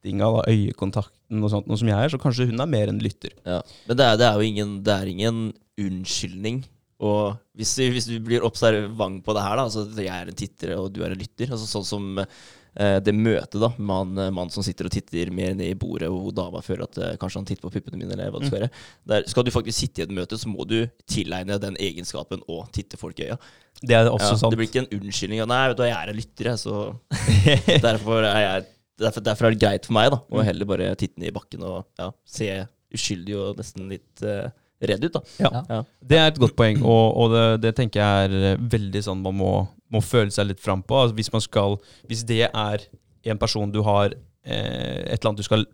tittinga, 0.07 0.31
da, 0.31 0.47
øyekontakten 0.51 1.43
og 1.43 1.51
sånt, 1.51 1.67
noe 1.67 1.79
som 1.79 1.91
jeg 1.91 1.99
er, 1.99 2.09
så 2.13 2.21
kanskje 2.21 2.49
hun 2.49 2.63
er 2.63 2.71
mer 2.71 2.91
en 2.91 3.03
lytter. 3.03 3.35
Ja. 3.45 3.61
Men 3.87 3.99
det 3.99 4.07
er, 4.07 4.17
det 4.17 4.27
er 4.27 4.35
jo 4.39 4.47
ingen, 4.47 4.75
det 4.83 4.93
er 4.95 5.11
ingen 5.11 5.45
unnskyldning. 5.77 6.63
Og 6.97 7.35
hvis 7.57 7.75
du, 7.77 7.83
hvis 7.93 8.07
du 8.09 8.17
blir 8.23 8.45
observant 8.45 9.23
på 9.25 9.33
det 9.37 9.43
her, 9.45 9.57
da, 9.59 9.67
altså 9.67 9.85
jeg 10.01 10.13
er 10.13 10.31
en 10.31 10.37
titter 10.37 10.77
og 10.79 10.89
du 10.95 11.03
er 11.05 11.13
en 11.13 11.19
lytter 11.19 11.51
altså 11.53 11.67
Sånn 11.69 11.85
som 11.85 12.07
eh, 12.17 12.95
det 13.05 13.13
møtet 13.13 13.59
da 13.61 13.69
med 13.77 13.93
han 13.93 14.23
eh, 14.23 14.31
mannen 14.33 14.53
som 14.53 14.65
sitter 14.65 14.89
og 14.89 14.95
titter 14.95 15.29
mer 15.29 15.53
ned 15.53 15.75
i 15.75 15.77
bordet, 15.77 16.09
og 16.09 16.31
hun 16.31 16.37
dama 16.39 16.63
føler 16.65 16.87
at 16.87 16.97
eh, 16.97 17.13
kanskje 17.21 17.43
han 17.43 17.45
titter 17.51 17.67
på 17.67 17.73
puppene 17.75 18.01
mine, 18.01 18.15
eller 18.15 18.33
hva 18.33 18.41
det 18.41 18.49
skal 18.49 18.63
være. 18.63 18.71
Der, 19.13 19.29
skal 19.29 19.45
du 19.45 19.53
faktisk 19.53 19.77
sitte 19.77 20.01
i 20.01 20.07
et 20.07 20.15
møte, 20.17 20.41
så 20.41 20.49
må 20.49 20.65
du 20.65 20.79
tilegne 21.05 21.59
den 21.61 21.77
egenskapen 21.77 22.41
å 22.49 22.63
titte 22.73 22.97
folk 22.97 23.21
i 23.21 23.29
øya. 23.29 23.37
Det 23.83 23.93
er 23.93 24.09
også 24.09 24.31
Ja, 24.33 24.41
sant. 24.41 24.49
det 24.49 24.57
blir 24.57 24.71
ikke 24.71 24.87
en 24.87 24.93
unnskyldning. 24.97 25.43
Nei, 25.53 25.61
vet 25.69 25.77
du 25.77 25.85
jeg 25.85 25.97
er 25.99 26.15
en 26.15 26.17
lytter, 26.17 26.49
jeg, 26.49 26.63
så 26.65 27.77
derfor 27.91 28.25
er 28.25 28.41
jeg 28.41 28.65
Derfor, 28.97 29.21
derfor 29.21 29.47
er 29.47 29.53
det 29.53 29.61
greit 29.61 29.85
for 29.85 29.93
meg 29.97 30.09
da 30.13 30.21
å 30.33 30.45
heller 30.45 30.69
bare 30.69 30.93
titte 30.97 31.21
ned 31.21 31.29
i 31.29 31.35
bakken 31.35 31.65
og 31.67 31.83
ja, 31.99 32.09
se 32.25 32.49
uskyldig 32.95 33.35
og 33.37 33.59
nesten 33.59 33.89
litt 33.91 34.23
uh, 34.25 34.47
redd 34.81 35.05
ut. 35.05 35.17
da 35.17 35.21
Ja. 35.43 35.63
Ja. 35.69 35.81
Det 36.01 36.19
er 36.19 36.31
et 36.31 36.39
godt 36.41 36.55
poeng, 36.57 36.81
og, 36.83 37.05
og 37.17 37.33
det, 37.33 37.45
det 37.65 37.73
tenker 37.77 38.01
jeg 38.01 38.29
er 38.29 38.53
eh, 38.53 38.61
veldig 38.77 39.03
sånn 39.05 39.21
man 39.25 39.37
må, 39.37 39.51
må 39.93 40.01
føle 40.05 40.33
seg 40.33 40.49
litt 40.51 40.63
fram 40.63 40.83
på. 40.85 40.97
Altså, 41.01 41.17
hvis, 41.17 41.31
man 41.33 41.43
skal, 41.43 41.77
hvis 42.09 42.23
det 42.27 42.45
er 42.47 42.87
en 43.27 43.41
person 43.41 43.71
du 43.73 43.81
har 43.85 44.13
eh, 44.13 45.03
et 45.03 45.17
eller 45.17 45.31
annet 45.31 45.43
du 45.43 45.47
skal 45.47 45.67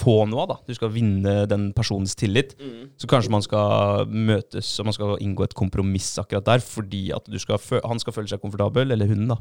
få 0.00 0.16
noe 0.30 0.42
av, 0.46 0.48
da. 0.50 0.56
du 0.66 0.74
skal 0.76 0.90
vinne 0.94 1.34
den 1.50 1.68
personens 1.76 2.16
tillit, 2.18 2.54
så 3.00 3.08
kanskje 3.10 3.32
man 3.34 3.44
skal 3.44 4.06
møtes 4.08 4.72
og 4.80 4.88
man 4.88 4.96
skal 4.96 5.14
inngå 5.20 5.44
et 5.44 5.56
kompromiss 5.58 6.10
akkurat 6.22 6.46
der, 6.48 6.64
fordi 6.64 7.02
at 7.16 7.28
du 7.28 7.38
skal 7.42 7.60
han 7.84 8.00
skal 8.00 8.16
føle 8.16 8.30
seg 8.32 8.40
komfortabel, 8.42 8.90
eller 8.96 9.10
hun, 9.12 9.26
da. 9.30 9.36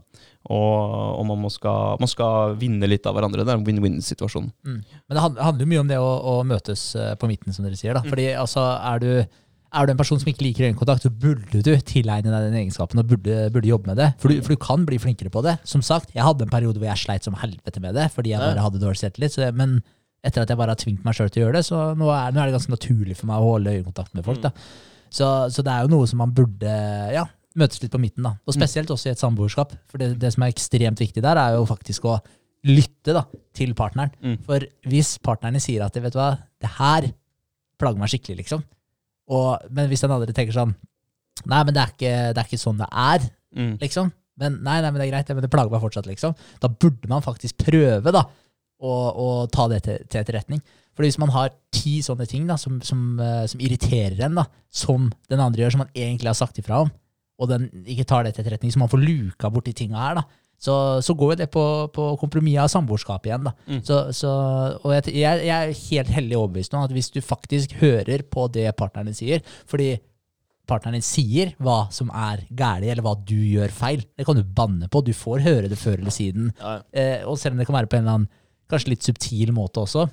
Og, 0.52 1.20
og 1.20 1.26
man, 1.30 1.50
skal, 1.54 1.98
man 2.02 2.10
skal 2.12 2.56
vinne 2.60 2.88
litt 2.90 3.06
av 3.10 3.16
hverandre. 3.18 3.44
Det 3.46 3.54
er 3.54 3.60
en 3.60 3.68
win-win-situasjon. 3.68 4.50
Mm. 4.66 4.80
Men 4.84 5.18
det 5.20 5.24
handler 5.26 5.64
jo 5.66 5.70
mye 5.74 5.84
om 5.84 5.92
det 5.92 6.00
å, 6.02 6.10
å 6.34 6.40
møtes 6.48 6.90
eh, 7.00 7.14
på 7.20 7.30
midten, 7.32 7.54
som 7.56 7.66
dere 7.68 7.80
sier. 7.80 7.96
da. 7.98 8.04
Fordi 8.08 8.28
altså, 8.40 8.64
er 8.94 9.04
du, 9.04 9.12
er 9.70 9.86
du 9.86 9.94
en 9.94 10.00
person 10.00 10.20
som 10.22 10.32
ikke 10.32 10.46
liker 10.48 10.68
øyekontakt, 10.70 11.06
så 11.06 11.12
burde 11.14 11.62
du 11.66 11.72
tilegne 11.86 12.32
deg 12.34 12.48
den 12.50 12.58
egenskapen 12.64 13.02
og 13.04 13.10
burde, 13.12 13.38
burde 13.54 13.70
jobbe 13.72 13.92
med 13.92 14.02
det. 14.02 14.10
For 14.22 14.32
du, 14.34 14.42
for 14.46 14.56
du 14.56 14.62
kan 14.64 14.88
bli 14.90 15.00
flinkere 15.02 15.32
på 15.34 15.44
det. 15.46 15.58
Som 15.70 15.84
sagt, 15.86 16.12
jeg 16.16 16.26
hadde 16.26 16.48
en 16.48 16.54
periode 16.54 16.82
hvor 16.82 16.90
jeg 16.90 17.04
sleit 17.06 17.28
som 17.28 17.38
helvete 17.40 17.84
med 17.84 17.96
det, 18.00 18.10
fordi 18.16 18.34
jeg 18.36 18.42
bare 18.44 18.66
hadde 18.66 18.82
dårlig 18.82 19.02
selvtillit. 19.04 19.36
så 19.38 19.46
det- 19.46 19.56
Men 19.60 19.80
etter 20.24 20.44
at 20.44 20.50
jeg 20.52 20.60
bare 20.60 20.74
har 20.76 20.80
tvingt 20.82 21.04
meg 21.08 21.16
sjøl 21.16 21.30
til 21.32 21.42
å 21.42 21.46
gjøre 21.48 21.60
det, 21.60 21.66
så 21.70 21.82
nå 21.96 22.10
er, 22.12 22.32
nå 22.36 22.42
er 22.42 22.50
det 22.50 22.56
ganske 22.58 22.74
naturlig 22.74 23.16
for 23.20 23.30
meg 23.30 23.40
å 23.44 23.52
holde 23.54 23.74
øyekontakt 23.78 24.14
med 24.18 24.26
folk. 24.26 24.42
da. 24.44 24.52
Så, 25.10 25.28
så 25.54 25.64
det 25.66 25.72
er 25.74 25.86
jo 25.86 25.92
noe 25.96 26.08
som 26.12 26.20
man 26.22 26.34
burde 26.36 26.74
ja, 27.16 27.24
møtes 27.58 27.80
litt 27.82 27.94
på 27.94 28.02
midten. 28.04 28.26
da. 28.28 28.34
Og 28.46 28.54
spesielt 28.58 28.92
også 28.94 29.10
i 29.10 29.14
et 29.16 29.22
samboerskap. 29.22 29.72
For 29.90 30.02
det, 30.02 30.12
det 30.22 30.34
som 30.36 30.44
er 30.46 30.52
ekstremt 30.54 31.00
viktig 31.02 31.24
der, 31.24 31.40
er 31.40 31.56
jo 31.56 31.64
faktisk 31.70 32.06
å 32.12 32.18
lytte 32.68 33.16
da, 33.16 33.24
til 33.56 33.72
partneren. 33.80 34.12
Mm. 34.20 34.36
For 34.46 34.66
hvis 34.92 35.14
partnerne 35.24 35.62
sier 35.64 35.86
at 35.86 35.96
vet 35.96 36.12
du 36.14 36.20
hva, 36.20 36.34
det 36.60 36.74
her 36.76 37.08
plager 37.80 38.02
meg 38.04 38.12
skikkelig, 38.12 38.42
liksom. 38.44 38.66
Og, 39.32 39.70
men 39.72 39.88
hvis 39.88 40.04
den 40.04 40.12
andre 40.12 40.34
tenker 40.36 40.56
sånn 40.56 40.76
Nei, 41.48 41.60
men 41.64 41.72
det 41.72 41.80
er 41.80 41.92
ikke, 41.94 42.14
det 42.36 42.42
er 42.42 42.48
ikke 42.50 42.58
sånn 42.60 42.80
det 42.82 42.88
er, 42.92 43.30
Mm. 43.56 43.78
liksom. 43.82 44.12
Men 44.38 44.60
nei, 44.62 44.76
nei, 44.84 44.90
men 44.92 45.00
det 45.02 45.06
er 45.08 45.12
greit, 45.14 45.30
men 45.34 45.42
det 45.42 45.50
plager 45.50 45.72
meg 45.74 45.82
fortsatt, 45.82 46.06
liksom. 46.06 46.36
Da 46.62 46.68
burde 46.70 47.08
man 47.10 47.24
faktisk 47.26 47.58
prøve 47.64 48.12
da, 48.14 48.22
å, 48.80 48.94
å 49.12 49.28
ta 49.52 49.68
det 49.72 49.84
til, 49.86 50.04
til 50.08 50.22
etterretning. 50.22 50.64
For 50.98 51.08
hvis 51.08 51.20
man 51.22 51.32
har 51.32 51.54
ti 51.72 52.00
sånne 52.04 52.28
ting 52.28 52.48
da, 52.50 52.58
som, 52.60 52.82
som, 52.84 53.04
eh, 53.24 53.46
som 53.48 53.62
irriterer 53.64 54.20
en, 54.28 54.42
da, 54.42 54.48
som 54.68 55.08
den 55.32 55.44
andre 55.44 55.64
gjør, 55.64 55.76
som 55.76 55.86
man 55.86 55.94
egentlig 55.96 56.32
har 56.32 56.40
sagt 56.40 56.60
ifra 56.60 56.84
om, 56.86 56.92
og 57.40 57.48
den 57.48 57.70
ikke 57.88 58.08
tar 58.08 58.26
det 58.26 58.34
til 58.36 58.44
etterretning, 58.44 58.74
så 58.74 58.82
man 58.82 58.92
får 58.92 59.06
luka 59.06 59.52
bort 59.54 59.70
de 59.70 59.76
tinga 59.80 60.02
her, 60.02 60.20
da, 60.20 60.26
så, 60.60 60.74
så 61.00 61.16
går 61.16 61.34
jo 61.34 61.40
det 61.40 61.48
på, 61.54 61.64
på 61.96 62.10
kompromiss 62.20 62.60
av 62.60 62.68
samboerskap 62.74 63.30
igjen. 63.30 63.48
da. 63.48 63.54
Mm. 63.70 63.80
Så, 63.88 64.02
så, 64.16 64.32
og 64.84 64.92
jeg, 64.98 65.14
jeg, 65.22 65.48
er 65.56 65.72
helt 65.72 66.12
hellig 66.18 66.36
overbevist 66.36 66.76
om 66.76 66.84
at 66.84 66.92
hvis 66.92 67.14
du 67.16 67.22
faktisk 67.24 67.78
hører 67.80 68.26
på 68.28 68.50
det 68.52 68.68
partneren 68.76 69.08
din 69.08 69.18
sier 69.18 69.46
fordi 69.70 69.94
partneren 70.70 71.00
din 71.00 71.06
sier 71.06 71.56
hva 71.64 71.86
som 71.96 72.12
er 72.12 72.44
galt, 72.52 72.84
eller 72.84 73.06
hva 73.06 73.16
du 73.24 73.38
gjør 73.38 73.72
feil, 73.74 74.04
det 74.20 74.28
kan 74.28 74.38
du 74.38 74.44
banne 74.44 74.92
på. 74.92 75.02
Du 75.02 75.16
får 75.18 75.42
høre 75.48 75.72
det 75.72 75.80
før 75.80 75.98
eller 75.98 76.14
siden. 76.14 76.52
Ja. 76.60 76.76
Eh, 76.92 77.24
og 77.24 77.40
selv 77.42 77.56
om 77.56 77.64
det 77.64 77.70
kan 77.70 77.80
være 77.80 77.90
på 77.90 77.98
en 77.98 78.04
eller 78.04 78.20
annen 78.20 78.30
kanskje 78.70 78.94
litt 78.94 79.06
subtil 79.06 79.54
måte 79.56 79.84
også, 79.84 80.06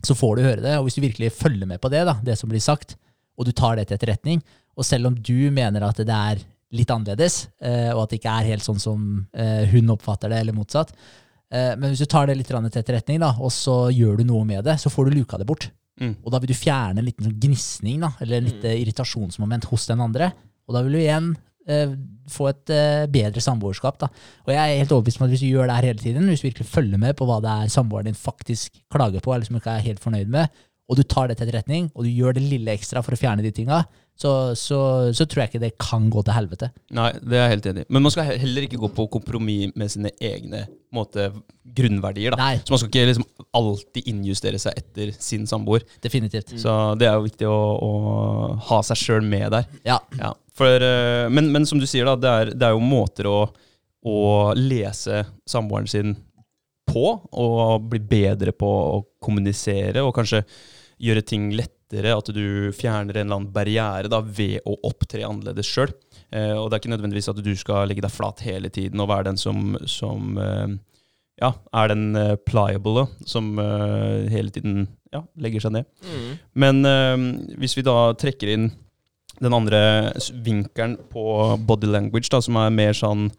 så 0.00 0.16
får 0.16 0.36
du 0.36 0.46
høre 0.46 0.64
det. 0.64 0.76
Og 0.78 0.86
hvis 0.86 0.96
du 0.98 1.04
virkelig 1.04 1.32
følger 1.36 1.68
med 1.68 1.80
på 1.82 1.90
det, 1.92 2.04
da, 2.08 2.16
det 2.24 2.38
som 2.40 2.50
blir 2.50 2.62
sagt, 2.64 2.96
og 3.36 3.48
du 3.48 3.52
tar 3.56 3.76
det 3.78 3.88
til 3.88 3.98
etterretning, 3.98 4.42
og 4.76 4.86
selv 4.86 5.10
om 5.10 5.16
du 5.16 5.50
mener 5.52 5.84
at 5.84 6.00
det 6.00 6.16
er 6.16 6.44
litt 6.76 6.92
annerledes, 6.94 7.42
eh, 7.66 7.90
og 7.92 8.04
at 8.04 8.12
det 8.12 8.20
ikke 8.20 8.36
er 8.38 8.52
helt 8.52 8.64
sånn 8.64 8.80
som 8.80 9.02
eh, 9.34 9.66
hun 9.72 9.90
oppfatter 9.92 10.30
det, 10.32 10.40
eller 10.44 10.56
motsatt, 10.56 10.92
eh, 11.52 11.74
men 11.74 11.90
hvis 11.90 12.04
du 12.04 12.08
tar 12.10 12.30
det 12.30 12.38
litt 12.38 12.48
til 12.48 12.70
etterretning, 12.70 13.20
da, 13.22 13.34
og 13.42 13.52
så 13.54 13.90
gjør 13.92 14.20
du 14.20 14.28
noe 14.28 14.46
med 14.48 14.64
det, 14.68 14.78
så 14.80 14.92
får 14.92 15.08
du 15.08 15.18
luka 15.18 15.40
det 15.40 15.48
bort. 15.48 15.68
Mm. 16.00 16.14
Og 16.24 16.32
da 16.32 16.40
vil 16.40 16.52
du 16.52 16.56
fjerne 16.56 17.02
en 17.02 17.08
liten 17.08 17.26
sånn 17.26 17.40
gnisning, 17.42 18.06
eller 18.22 18.38
en 18.38 18.48
lite 18.48 18.72
irritasjonsmoment 18.78 19.66
hos 19.72 19.88
den 19.90 20.00
andre. 20.00 20.30
Og 20.68 20.76
da 20.76 20.84
vil 20.86 20.96
du 20.96 21.00
igjen 21.02 21.32
få 22.30 22.48
et 22.50 22.72
eh, 22.74 23.04
bedre 23.12 23.42
samboerskap. 23.44 23.98
da. 24.00 24.08
Og 24.46 24.54
jeg 24.54 24.60
er 24.60 24.80
helt 24.80 24.92
overbevist 24.96 25.20
om 25.20 25.26
at 25.26 25.34
hvis 25.34 25.44
du 25.44 25.50
gjør 25.50 25.68
det 25.68 25.76
her 25.76 25.88
hele 25.90 25.98
tiden, 26.02 26.28
hvis 26.28 26.40
du 26.42 26.48
virkelig 26.48 26.66
følger 26.66 26.98
med 26.98 27.16
på 27.18 27.28
hva 27.28 27.40
det 27.44 27.50
er 27.52 27.72
samboeren 27.72 28.10
din 28.10 28.18
faktisk 28.18 28.80
klager 28.92 29.20
på, 29.20 29.34
eller 29.34 29.46
som 29.46 29.56
ikke 29.60 29.76
er 29.76 29.86
helt 29.90 30.02
fornøyd 30.02 30.30
med, 30.32 30.48
og 30.90 30.98
du 30.98 31.04
tar 31.06 31.28
det 31.30 31.36
til 31.38 31.46
etterretning, 31.46 31.90
og 31.94 32.02
du 32.02 32.10
gjør 32.10 32.34
det 32.34 32.42
lille 32.42 32.72
ekstra 32.74 33.02
for 33.06 33.14
å 33.14 33.18
fjerne 33.20 33.44
de 33.44 33.52
tinga, 33.54 33.84
så, 34.20 34.52
så, 34.58 34.78
så 35.16 35.24
tror 35.24 35.44
jeg 35.44 35.50
ikke 35.52 35.62
det 35.62 35.70
kan 35.80 36.08
gå 36.12 36.20
til 36.26 36.34
helvete. 36.36 36.68
Nei, 36.92 37.12
det 37.22 37.38
er 37.38 37.46
jeg 37.46 37.52
helt 37.54 37.68
enig 37.70 37.84
i. 37.84 37.88
Men 37.94 38.04
man 38.04 38.12
skal 38.12 38.32
heller 38.42 38.66
ikke 38.66 38.80
gå 38.82 38.90
på 38.96 39.06
kompromiss 39.14 39.72
med 39.78 39.92
sine 39.94 40.10
egne 40.20 40.66
måte, 40.92 41.30
grunnverdier. 41.78 42.34
da. 42.34 42.50
Nei. 42.50 42.58
Så 42.66 42.74
man 42.74 42.82
skal 42.82 42.90
ikke 42.90 43.06
liksom 43.12 43.26
alltid 43.56 44.10
innjustere 44.10 44.60
seg 44.60 44.76
etter 44.82 45.14
sin 45.16 45.46
samboer. 45.48 45.86
Definitivt. 46.04 46.52
Så 46.60 46.74
det 47.00 47.08
er 47.08 47.16
jo 47.16 47.28
viktig 47.30 47.48
å, 47.48 47.60
å 47.86 47.92
ha 48.68 48.82
seg 48.90 49.00
sjøl 49.00 49.24
med 49.24 49.54
der. 49.54 49.70
Ja. 49.86 50.00
Ja, 50.18 50.34
for, 50.60 50.84
eh, 50.84 51.26
men, 51.32 51.50
men 51.54 51.66
som 51.68 51.80
du 51.80 51.88
sier, 51.88 52.08
da, 52.08 52.16
det 52.20 52.30
er, 52.30 52.52
det 52.54 52.68
er 52.68 52.76
jo 52.76 52.84
måter 52.84 53.28
å, 53.30 53.38
å 54.04 54.18
lese 54.58 55.24
samboeren 55.48 55.88
sin 55.90 56.14
på, 56.90 57.06
og 57.38 57.88
bli 57.90 58.00
bedre 58.02 58.54
på 58.56 58.68
å 58.68 59.00
kommunisere, 59.22 60.02
og 60.02 60.14
kanskje 60.16 60.42
gjøre 61.00 61.24
ting 61.24 61.48
lettere, 61.56 62.12
at 62.12 62.28
du 62.34 62.70
fjerner 62.76 63.16
en 63.16 63.26
eller 63.26 63.38
annen 63.38 63.52
barriere 63.54 64.10
da, 64.10 64.20
ved 64.20 64.60
å 64.68 64.76
opptre 64.86 65.24
annerledes 65.26 65.70
sjøl. 65.70 65.92
Eh, 66.30 66.54
og 66.54 66.68
det 66.68 66.76
er 66.76 66.82
ikke 66.82 66.94
nødvendigvis 66.94 67.30
at 67.32 67.40
du 67.42 67.50
skal 67.58 67.88
legge 67.90 68.04
deg 68.04 68.14
flat 68.14 68.42
hele 68.44 68.70
tiden 68.72 69.00
og 69.02 69.10
være 69.10 69.30
den 69.30 69.40
som, 69.40 69.74
som 69.90 70.38
eh, 70.38 70.76
ja, 71.40 71.54
er 71.80 71.90
den 71.92 72.04
eh, 72.18 72.36
pliable, 72.46 73.06
som 73.26 73.54
eh, 73.58 74.28
hele 74.30 74.52
tiden 74.54 74.84
ja, 75.14 75.24
legger 75.40 75.64
seg 75.64 75.78
ned. 75.78 75.90
Mm. 76.04 76.30
Men 76.62 76.84
eh, 76.86 77.26
hvis 77.62 77.78
vi 77.78 77.86
da 77.86 78.12
trekker 78.18 78.52
inn 78.54 78.70
den 79.40 79.54
andre 79.56 79.80
vinkelen 80.44 80.98
på 81.10 81.56
body 81.66 81.88
language, 81.90 82.28
da, 82.32 82.40
som 82.44 82.56
er 82.60 82.70
mer 82.74 82.92
sånn 82.96 83.30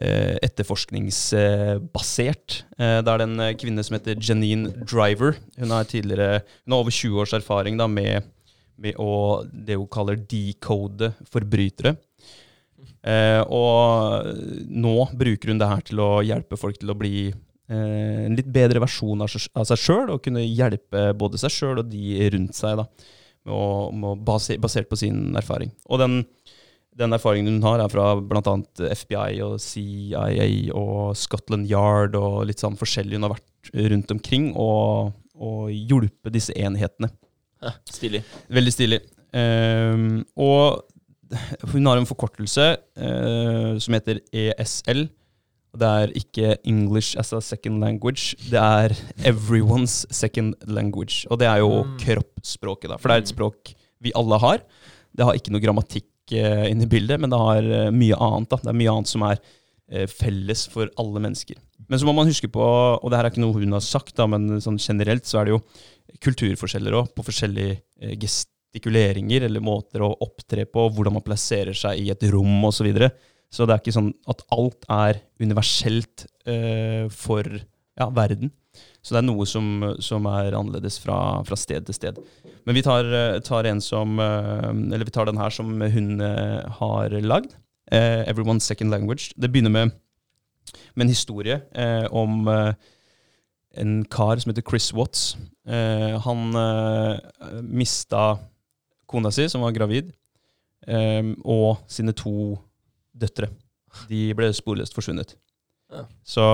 eh, 0.00 0.36
etterforskningsbasert. 0.46 2.64
Eh, 2.78 2.98
det 3.04 3.10
er 3.12 3.20
en 3.24 3.40
eh, 3.44 3.56
kvinne 3.58 3.82
som 3.86 3.94
heter 3.98 4.14
Janine 4.18 4.68
Driver. 4.82 5.30
Hun 5.58 5.70
hun 5.70 5.76
har 5.76 5.84
over 6.78 6.90
20 6.90 7.20
års 7.22 7.34
erfaring 7.38 7.74
da, 7.78 7.86
med, 7.86 8.22
med 8.76 8.94
å, 8.98 9.42
det 9.52 9.76
hun 9.78 9.88
kaller 9.90 10.16
decode 10.18 11.12
forbrytere. 11.30 11.96
Eh, 13.06 13.42
og 13.54 14.26
nå 14.68 15.08
bruker 15.18 15.48
hun 15.52 15.60
det 15.60 15.68
her 15.70 15.82
til 15.86 16.00
å 16.02 16.22
hjelpe 16.26 16.56
folk 16.58 16.78
til 16.80 16.90
å 16.90 16.96
bli 16.98 17.28
eh, 17.28 18.24
en 18.26 18.34
litt 18.36 18.48
bedre 18.50 18.80
versjon 18.82 19.22
av 19.22 19.28
av 19.54 19.64
seg 19.70 19.78
sjøl, 19.78 20.10
og 20.14 20.22
kunne 20.24 20.42
hjelpe 20.42 21.14
både 21.18 21.38
seg 21.40 21.50
sjøl 21.54 21.78
og 21.82 21.86
de 21.92 22.30
rundt 22.34 22.54
seg, 22.58 22.72
da, 22.80 22.84
base, 24.26 24.58
basert 24.60 24.90
på 24.90 24.98
sin 25.00 25.36
erfaring. 25.38 25.72
Og 25.88 26.02
den, 26.02 26.18
den 26.98 27.14
erfaringen 27.16 27.58
hun 27.58 27.66
har, 27.66 27.82
er 27.82 27.92
fra 27.92 28.10
bl.a. 28.20 28.56
FBI 29.02 29.40
og 29.46 29.58
CIA 29.62 30.48
og 30.76 31.16
Scotland 31.18 31.70
Yard 31.70 32.18
og 32.18 32.44
litt 32.48 32.64
sånn 32.64 32.78
forskjellig. 32.78 33.18
Hun 33.18 33.28
har 33.28 33.36
vært 33.36 33.72
rundt 33.92 34.14
omkring 34.14 34.50
og, 34.56 35.14
og 35.38 35.72
hjulpet 35.72 36.34
disse 36.34 36.56
enhetene. 36.58 37.10
Ja, 37.64 37.74
stilig. 37.90 38.22
Veldig 38.54 38.74
stilig. 38.74 39.00
Um, 39.34 40.22
og 40.38 40.84
hun 41.74 41.88
har 41.90 41.98
en 42.00 42.08
forkortelse 42.08 42.70
uh, 42.78 43.74
som 43.82 43.96
heter 43.96 44.22
ESL. 44.32 45.08
Og 45.74 45.80
Det 45.82 45.88
er 45.88 46.12
ikke 46.16 46.56
English 46.64 47.18
as 47.20 47.32
a 47.32 47.40
second 47.44 47.80
language, 47.82 48.34
det 48.50 48.58
er 48.58 48.94
everyone's 49.28 50.06
second 50.10 50.54
language. 50.66 51.26
Og 51.30 51.38
det 51.38 51.46
er 51.48 51.58
jo 51.58 51.84
Mm. 51.84 51.98
kroppsspråket, 51.98 52.88
da. 52.90 52.96
For 52.96 53.08
det 53.08 53.16
er 53.16 53.22
et 53.26 53.34
språk 53.36 53.74
vi 54.00 54.12
alle 54.16 54.38
har. 54.38 54.58
Det 55.14 55.24
har 55.26 55.34
ikke 55.34 55.52
noe 55.52 55.60
grammatikk 55.60 56.32
eh, 56.32 56.70
inne 56.70 56.84
i 56.84 56.86
bildet, 56.86 57.20
men 57.20 57.30
det 57.30 57.38
har 57.38 57.62
eh, 57.62 57.90
mye 57.90 58.16
annet. 58.16 58.48
da. 58.48 58.56
Det 58.56 58.68
er 58.72 58.80
mye 58.80 58.92
annet 58.92 59.08
som 59.08 59.22
er 59.22 59.38
eh, 59.90 60.06
felles 60.06 60.66
for 60.68 60.88
alle 60.98 61.20
mennesker. 61.20 61.56
Men 61.88 61.98
så 61.98 62.04
må 62.04 62.14
man 62.14 62.26
huske 62.28 62.48
på, 62.52 62.60
og 62.60 63.10
det 63.10 63.16
her 63.16 63.24
er 63.24 63.30
ikke 63.30 63.40
noe 63.44 63.56
hun 63.56 63.72
har 63.72 63.80
sagt, 63.80 64.14
da, 64.16 64.26
men 64.26 64.60
sånn 64.60 64.78
generelt 64.78 65.24
så 65.24 65.40
er 65.40 65.44
det 65.48 65.54
jo 65.56 65.62
kulturforskjeller 66.24 66.92
òg, 66.98 67.12
på 67.16 67.24
forskjellige 67.24 67.78
eh, 68.00 68.16
gestikuleringer 68.20 69.46
eller 69.48 69.60
måter 69.64 70.04
å 70.04 70.14
opptre 70.24 70.66
på, 70.68 70.88
hvordan 70.92 71.16
man 71.18 71.24
plasserer 71.24 71.76
seg 71.76 71.98
i 72.00 72.10
et 72.12 72.22
rom 72.32 72.64
osv. 72.68 72.78
Så, 72.82 72.84
videre. 72.88 73.10
Så 73.50 73.64
det 73.64 73.74
er 73.74 73.82
ikke 73.82 73.96
sånn 73.96 74.12
at 74.28 74.42
alt 74.54 74.88
er 74.92 75.20
universelt 75.40 76.26
eh, 76.48 77.06
for 77.12 77.46
ja, 77.48 78.08
verden. 78.14 78.52
Så 79.02 79.14
det 79.14 79.22
er 79.22 79.28
noe 79.28 79.46
som, 79.48 79.68
som 80.04 80.26
er 80.30 80.54
annerledes 80.54 80.98
fra, 81.02 81.40
fra 81.48 81.56
sted 81.58 81.86
til 81.88 81.96
sted. 81.96 82.18
Men 82.68 82.76
vi 82.76 82.84
tar, 82.84 83.08
eh, 83.08 83.38
tar 83.42 83.66
som 83.82 84.20
eh, 84.20 84.68
Eller 84.68 85.08
vi 85.08 85.14
tar 85.14 85.26
den 85.26 85.40
her 85.40 85.50
som 85.50 85.72
hun 85.80 86.20
har 86.20 87.16
lagd. 87.24 87.56
Eh, 87.92 88.24
'Everyone's 88.28 88.60
Second 88.60 88.90
Language'. 88.90 89.32
Det 89.40 89.52
begynner 89.52 89.70
med, 89.70 89.90
med 90.94 91.04
en 91.04 91.08
historie 91.08 91.60
eh, 91.74 92.06
om 92.12 92.48
eh, 92.48 92.72
en 93.76 94.04
kar 94.04 94.36
som 94.36 94.50
heter 94.50 94.62
Chris 94.70 94.94
Watts. 94.94 95.36
Han 96.24 96.56
mista 97.62 98.38
kona 99.06 99.30
si, 99.30 99.48
som 99.48 99.60
var 99.60 99.72
gravid, 99.76 100.12
og 101.44 101.76
sine 101.86 102.12
to 102.12 102.56
døtre. 103.18 103.50
De 104.10 104.28
ble 104.38 104.50
sporløst 104.56 104.96
forsvunnet. 104.96 105.36
Ja. 105.88 106.04
Så 106.26 106.44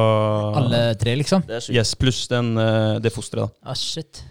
Alle 0.61 0.95
tre, 0.99 1.17
liksom? 1.19 1.43
Det 1.49 1.59
er. 1.59 1.67
Yes, 1.75 1.97
pluss 1.99 2.25
den, 2.31 2.55
eh, 2.61 3.01
det 3.03 3.12
fosteret, 3.15 3.51
da. 3.51 3.71
Ah, 3.73 3.79
shit. 3.79 4.23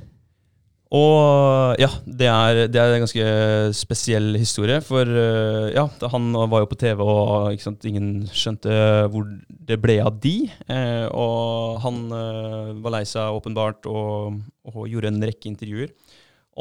Og 0.93 1.79
ja, 1.81 1.87
det 2.05 2.27
er, 2.29 2.59
det 2.69 2.77
er 2.77 2.91
en 2.93 3.01
ganske 3.01 3.25
spesiell 3.73 4.35
historie. 4.37 4.77
For 4.85 5.09
eh, 5.09 5.71
ja, 5.73 5.87
han 6.13 6.27
var 6.37 6.61
jo 6.61 6.69
på 6.69 6.77
TV, 6.77 7.01
og 7.01 7.49
ikke 7.55 7.65
sant, 7.65 7.87
ingen 7.89 8.27
skjønte 8.29 8.75
hvor 9.09 9.25
det 9.49 9.79
ble 9.81 9.97
av 10.05 10.19
de. 10.21 10.35
Eh, 10.69 11.07
og 11.09 11.81
han 11.83 12.03
eh, 12.13 12.73
var 12.85 12.99
lei 12.99 13.03
seg 13.09 13.39
åpenbart, 13.39 13.89
og, 13.89 14.37
og 14.69 14.83
gjorde 14.91 15.09
en 15.09 15.25
rekke 15.25 15.49
intervjuer. 15.49 15.95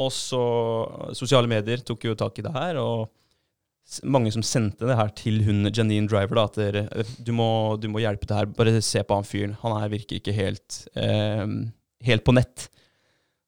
Og 0.01 0.09
så 0.09 0.41
Sosiale 1.13 1.45
medier 1.49 1.85
tok 1.85 2.09
jo 2.09 2.17
tak 2.17 2.41
i 2.41 2.45
det 2.47 2.55
her, 2.55 2.81
og 2.81 3.11
mange 4.03 4.31
som 4.33 4.43
sendte 4.45 4.87
det 4.87 4.95
her 4.97 5.09
til 5.17 5.41
hun 5.45 5.67
Janine 5.69 6.07
Driver. 6.09 6.35
da, 6.39 6.43
At 6.49 6.59
dere, 6.59 6.85
eh, 6.95 7.15
du, 7.19 7.31
må, 7.35 7.75
du 7.81 7.89
må 7.91 8.01
hjelpe 8.03 8.25
til 8.29 8.37
her. 8.39 8.45
Bare 8.45 8.81
se 8.81 9.03
på 9.03 9.17
han 9.19 9.27
fyren. 9.27 9.57
Han 9.63 9.75
her 9.81 9.91
virker 9.93 10.19
ikke 10.19 10.35
helt, 10.37 10.87
eh, 10.95 11.45
helt 12.07 12.23
på 12.25 12.35
nett. 12.35 12.69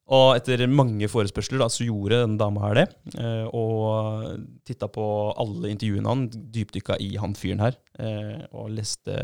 Og 0.05 0.35
etter 0.37 0.67
mange 0.69 1.07
forespørsler 1.09 1.63
da, 1.63 1.65
så 1.73 1.87
gjorde 1.87 2.19
den 2.27 2.35
dama 2.37 2.67
her 2.67 2.75
det. 2.77 2.87
eh, 3.17 3.47
Og 3.49 4.35
titta 4.67 4.87
på 4.91 5.05
alle 5.41 5.71
intervjuene 5.73 6.11
han, 6.11 6.27
dypdykka 6.29 6.99
i 7.01 7.15
han 7.17 7.33
fyren 7.33 7.63
her. 7.65 7.79
eh, 7.97 8.45
Og 8.53 8.69
leste, 8.75 9.15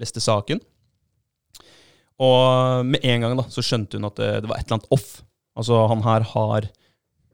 leste 0.00 0.20
saken. 0.24 0.62
Og 2.22 2.86
med 2.86 3.02
en 3.04 3.20
gang 3.24 3.36
da, 3.36 3.44
så 3.50 3.64
skjønte 3.64 3.98
hun 3.98 4.08
at 4.08 4.16
det, 4.20 4.30
det 4.44 4.48
var 4.50 4.60
et 4.60 4.66
eller 4.68 4.78
annet 4.78 4.94
off. 4.94 5.22
Altså, 5.58 5.82
han 5.90 6.04
her 6.06 6.24
har 6.32 6.68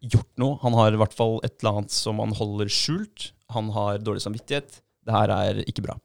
gjort 0.00 0.30
noe. 0.40 0.58
Han 0.62 0.76
har 0.78 0.94
i 0.94 1.00
hvert 1.00 1.16
fall 1.16 1.38
et 1.46 1.56
eller 1.60 1.80
annet 1.80 1.94
som 1.94 2.20
han 2.22 2.34
holder 2.36 2.70
skjult. 2.72 3.32
Han 3.54 3.72
har 3.74 4.02
dårlig 4.02 4.24
samvittighet. 4.24 4.80
Det 5.08 5.14
her 5.14 5.32
er 5.32 5.62
ikke 5.64 5.84
bra. 5.86 5.96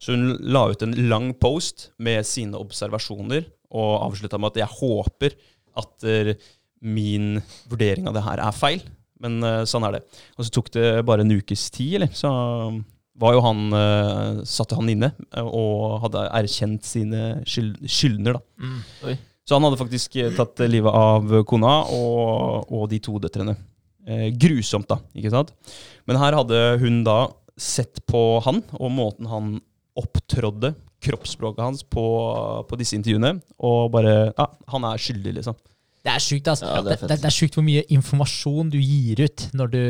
Så 0.00 0.14
hun 0.14 0.36
la 0.52 0.66
ut 0.70 0.82
en 0.84 0.96
lang 1.10 1.32
post 1.36 1.90
med 2.00 2.24
sine 2.28 2.58
observasjoner, 2.60 3.44
og 3.70 3.90
avslutta 4.02 4.40
med 4.40 4.54
at 4.54 4.62
jeg 4.62 4.76
håper 4.80 5.36
at 5.80 6.06
eh, 6.08 6.32
min 6.80 7.36
vurdering 7.70 8.08
av 8.08 8.16
det 8.16 8.24
her 8.24 8.42
er 8.42 8.56
feil. 8.56 8.80
Men 9.20 9.38
eh, 9.44 9.66
sånn 9.68 9.84
er 9.86 9.98
det. 9.98 10.06
Og 10.36 10.46
så 10.46 10.54
tok 10.56 10.72
det 10.74 10.88
bare 11.06 11.26
en 11.26 11.36
ukes 11.36 11.68
tid, 11.74 12.00
eller? 12.00 12.10
Så 12.16 12.30
var 13.20 13.34
jo 13.36 13.42
han 13.44 13.74
uh, 13.74 14.40
Satte 14.48 14.78
han 14.78 14.88
inne 14.88 15.10
eh, 15.12 15.44
og 15.44 16.00
hadde 16.06 16.24
erkjent 16.40 16.86
sine 16.88 17.24
skyld, 17.48 17.76
skyldner, 17.84 18.38
da. 18.38 18.64
Mm. 18.64 18.78
Så 19.48 19.56
han 19.56 19.66
hadde 19.66 19.80
faktisk 19.80 20.16
eh, 20.20 20.32
tatt 20.36 20.62
livet 20.70 20.94
av 20.94 21.32
kona 21.48 21.80
og, 21.94 22.70
og 22.70 22.86
de 22.92 23.00
to 23.02 23.16
døtrene. 23.22 23.56
Eh, 24.06 24.28
grusomt, 24.40 24.88
da. 24.90 25.00
ikke 25.16 25.32
sant? 25.32 25.52
Men 26.08 26.20
her 26.20 26.36
hadde 26.38 26.60
hun 26.80 27.02
da 27.06 27.18
sett 27.60 28.00
på 28.08 28.40
han 28.46 28.62
og 28.78 28.94
måten 28.94 29.28
han 29.30 29.58
opptrådde, 30.00 30.72
kroppsspråket 31.00 31.64
hans, 31.64 31.82
på, 31.84 32.04
på 32.68 32.78
disse 32.80 32.96
intervjuene, 32.96 33.38
og 33.64 33.90
bare 33.94 34.14
Ja, 34.36 34.46
han 34.72 34.86
er 34.88 35.00
skyldig, 35.00 35.38
liksom. 35.38 35.56
Det 36.00 36.08
er 36.08 36.22
sjukt, 36.24 36.48
altså. 36.48 36.64
Ja, 36.64 36.80
det 36.80 36.94
er 36.94 37.00
det, 37.10 37.16
det, 37.20 37.28
er 37.28 37.34
sjukt 37.34 37.56
hvor 37.58 37.64
mye 37.66 37.82
informasjon 37.92 38.70
du 38.72 38.78
gir 38.80 39.20
ut 39.26 39.42
når 39.56 39.72
du, 39.74 39.80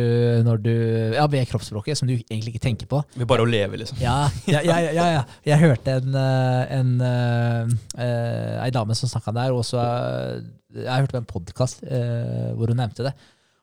når 0.47 0.63
du 0.65 0.73
Ja, 1.15 1.27
ved 1.31 1.47
kroppsspråket, 1.51 2.01
som 2.01 2.11
du 2.11 2.17
egentlig 2.17 2.57
ikke 2.57 2.65
tenker 2.65 2.91
på. 2.91 3.03
Ved 3.15 3.29
bare 3.31 3.47
å 3.47 3.49
leve, 3.49 3.79
liksom. 3.79 4.01
Ja, 4.03 4.25
ja, 4.51 4.63
ja, 4.67 4.81
ja, 4.91 5.07
ja. 5.15 5.25
Jeg 5.47 5.63
hørte 5.63 6.01
en, 6.01 6.17
eh, 6.19 6.75
en, 6.81 6.95
eh, 7.07 7.75
eh, 8.03 8.71
dame 8.75 8.99
som 8.99 9.13
snakka 9.13 9.37
der, 9.39 9.55
og 9.55 9.63
så 9.67 9.79
eh, 9.85 10.41
Jeg 10.83 11.05
hørte 11.05 11.19
på 11.19 11.23
en 11.23 11.31
podkast 11.31 11.87
hvor 11.87 12.71
hun 12.71 12.79
nevnte 12.79 13.07
det. 13.07 13.15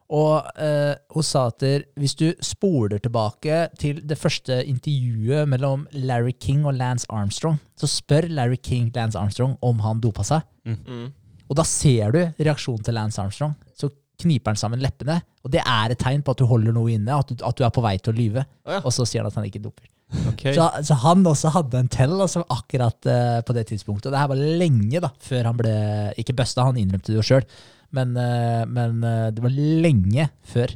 Og 0.08 0.44
eh, 0.64 0.96
hun 1.12 1.24
sa 1.24 1.50
at 1.52 1.64
hvis 2.00 2.16
du 2.16 2.30
spoler 2.44 3.00
tilbake 3.04 3.68
til 3.80 4.00
det 4.08 4.18
første 4.18 4.62
intervjuet 4.64 5.48
mellom 5.52 5.88
Larry 5.92 6.32
King 6.32 6.66
og 6.66 6.80
Lance 6.80 7.08
Armstrong, 7.12 7.60
så 7.76 7.88
spør 7.92 8.30
Larry 8.32 8.56
King 8.56 8.92
Lance 8.96 9.20
Armstrong 9.20 9.58
om 9.62 9.84
han 9.84 10.00
dopa 10.04 10.24
seg. 10.28 10.48
Mm. 10.68 11.10
Og 11.48 11.58
da 11.60 11.66
ser 11.68 12.14
du 12.16 12.22
reaksjonen 12.44 12.84
til 12.84 12.98
Lance 12.98 13.22
Armstrong. 13.24 13.56
Så 13.78 13.90
kniper 14.22 14.54
han 14.54 14.60
sammen 14.60 14.82
leppene. 14.84 15.20
Og 15.46 15.52
det 15.54 15.62
er 15.64 15.94
et 15.94 16.02
tegn 16.02 16.24
på 16.26 16.34
at 16.34 16.42
du 16.42 16.48
holder 16.50 16.76
noe 16.76 16.92
inne, 16.96 17.14
at 17.16 17.30
du, 17.30 17.44
at 17.46 17.58
du 17.58 17.64
er 17.68 17.74
på 17.74 17.84
vei 17.86 17.96
til 18.02 18.14
å 18.14 18.18
lyve. 18.18 18.44
Oh, 18.66 18.74
ja. 18.76 18.82
Og 18.82 18.94
så 18.96 19.06
sier 19.08 19.24
han 19.24 19.32
at 19.32 19.38
han 19.40 19.48
ikke 19.48 19.64
doper. 19.64 19.88
Okay. 20.32 20.54
Så, 20.56 20.66
så 20.88 20.96
han 21.04 21.26
også 21.28 21.52
hadde 21.52 21.82
en 21.84 21.90
tell 21.92 22.14
altså, 22.16 22.44
akkurat 22.54 23.10
uh, 23.12 23.40
på 23.44 23.56
det 23.58 23.66
tidspunktet. 23.74 24.08
Og 24.08 24.16
det 24.16 24.22
her 24.22 24.32
var 24.32 24.44
lenge 24.62 25.02
da, 25.04 25.10
før 25.20 25.50
han 25.50 25.58
ble 25.60 25.74
Ikke 26.22 26.36
busta, 26.38 26.64
han 26.64 26.80
innrømte 26.80 27.12
det 27.12 27.18
jo 27.20 27.26
sjøl, 27.28 27.48
men, 27.96 28.14
uh, 28.16 28.64
men 28.72 29.04
uh, 29.04 29.28
det 29.36 29.44
var 29.44 29.58
lenge 29.58 30.30
før. 30.48 30.76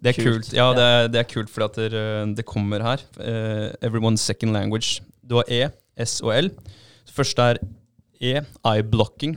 Det 0.00 0.14
er 0.14 0.16
Kult. 0.16 0.46
kult. 0.46 0.54
Ja, 0.56 0.70
det 0.72 0.86
er, 0.86 1.10
det 1.12 1.20
er 1.20 1.28
kult 1.28 1.52
for 1.52 1.66
at 1.66 1.76
det, 1.76 2.04
det 2.38 2.46
kommer 2.48 2.80
her. 2.80 3.02
Everyone's 3.84 4.24
second 4.24 4.56
language. 4.56 5.02
Du 5.20 5.36
har 5.36 5.44
E, 5.52 5.66
S 6.00 6.22
og 6.24 6.32
L. 6.38 6.48
Første 7.12 7.50
er 7.52 7.60
E, 8.16 8.40
eye-blocking. 8.64 9.36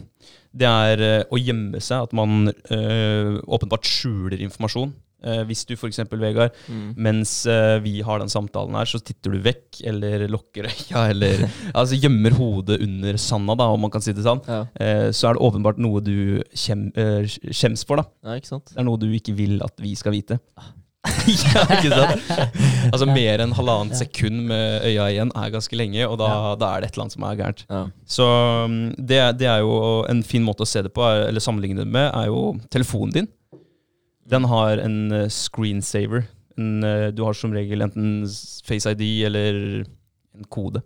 Det 0.54 0.68
er 0.70 1.02
eh, 1.02 1.24
å 1.34 1.40
gjemme 1.42 1.80
seg, 1.82 2.04
at 2.10 2.14
man 2.14 2.52
eh, 2.70 3.40
åpenbart 3.50 3.88
skjuler 3.90 4.38
informasjon. 4.46 4.92
Eh, 5.24 5.40
hvis 5.48 5.62
du 5.66 5.72
f.eks., 5.78 6.02
Vegard, 6.20 6.52
Mm. 6.68 6.90
mens 7.00 7.32
eh, 7.48 7.78
vi 7.80 8.02
har 8.04 8.20
den 8.20 8.28
samtalen 8.30 8.76
her, 8.76 8.86
så 8.92 9.00
titter 9.00 9.32
du 9.32 9.40
vekk, 9.46 9.80
eller 9.88 10.26
lukker 10.28 10.68
øya, 10.68 11.06
eller 11.14 11.46
altså 11.80 11.96
gjemmer 11.96 12.36
hodet 12.36 12.82
under 12.84 13.16
sanda, 13.18 13.56
da, 13.56 13.70
om 13.72 13.82
man 13.88 13.94
kan 13.94 14.04
si 14.04 14.12
det 14.14 14.26
sånn. 14.28 14.44
Ja. 14.46 14.62
Eh, 14.76 15.10
så 15.16 15.30
er 15.32 15.38
det 15.40 15.46
åpenbart 15.48 15.80
noe 15.82 16.04
du 16.04 16.44
kjem, 16.52 16.90
eh, 17.00 17.24
skjems 17.56 17.86
for, 17.88 18.04
da. 18.04 18.10
ja? 18.28 18.36
Det 18.76 18.84
er 18.84 18.90
noe 18.92 19.00
du 19.00 19.08
ikke 19.16 19.34
vil 19.40 19.58
at 19.64 19.80
vi 19.82 19.96
skal 19.96 20.12
vite. 20.20 20.42
ja, 21.28 21.64
ikke 21.76 21.90
sant? 21.92 22.30
Altså 22.94 23.08
Mer 23.10 23.42
enn 23.44 23.54
halvannet 23.58 23.98
sekund 24.00 24.46
med 24.48 24.86
øya 24.88 25.10
igjen 25.12 25.32
er 25.36 25.52
ganske 25.52 25.76
lenge, 25.76 26.06
og 26.08 26.16
da, 26.22 26.30
da 26.60 26.70
er 26.78 26.84
det 26.84 26.90
et 26.90 26.96
eller 26.96 27.06
annet 27.06 27.16
som 27.18 27.26
er 27.28 27.40
gærent. 27.42 27.64
Ja. 27.68 27.82
Så 28.16 28.28
um, 28.70 28.78
det, 28.98 29.20
det 29.42 29.50
er 29.52 29.64
jo 29.66 29.74
en 30.12 30.22
fin 30.28 30.46
måte 30.48 30.64
å 30.64 30.70
se 30.70 30.84
det 30.86 30.94
på, 30.96 31.04
er- 31.04 31.26
eller 31.28 31.44
sammenligne 31.44 31.84
det 31.84 31.90
med, 31.92 32.08
er 32.16 32.30
jo 32.32 32.46
telefonen 32.72 33.18
din. 33.18 33.30
Den 34.32 34.48
har 34.48 34.80
en 34.80 34.98
eh, 35.12 35.26
screensaver. 35.28 36.24
En, 36.56 36.78
eh, 36.88 37.10
du 37.12 37.20
har 37.28 37.36
som 37.36 37.52
regel 37.52 37.84
enten 37.84 38.24
Face 38.64 38.88
ID 38.96 39.04
eller 39.28 39.58
en 39.84 40.48
kode. 40.48 40.80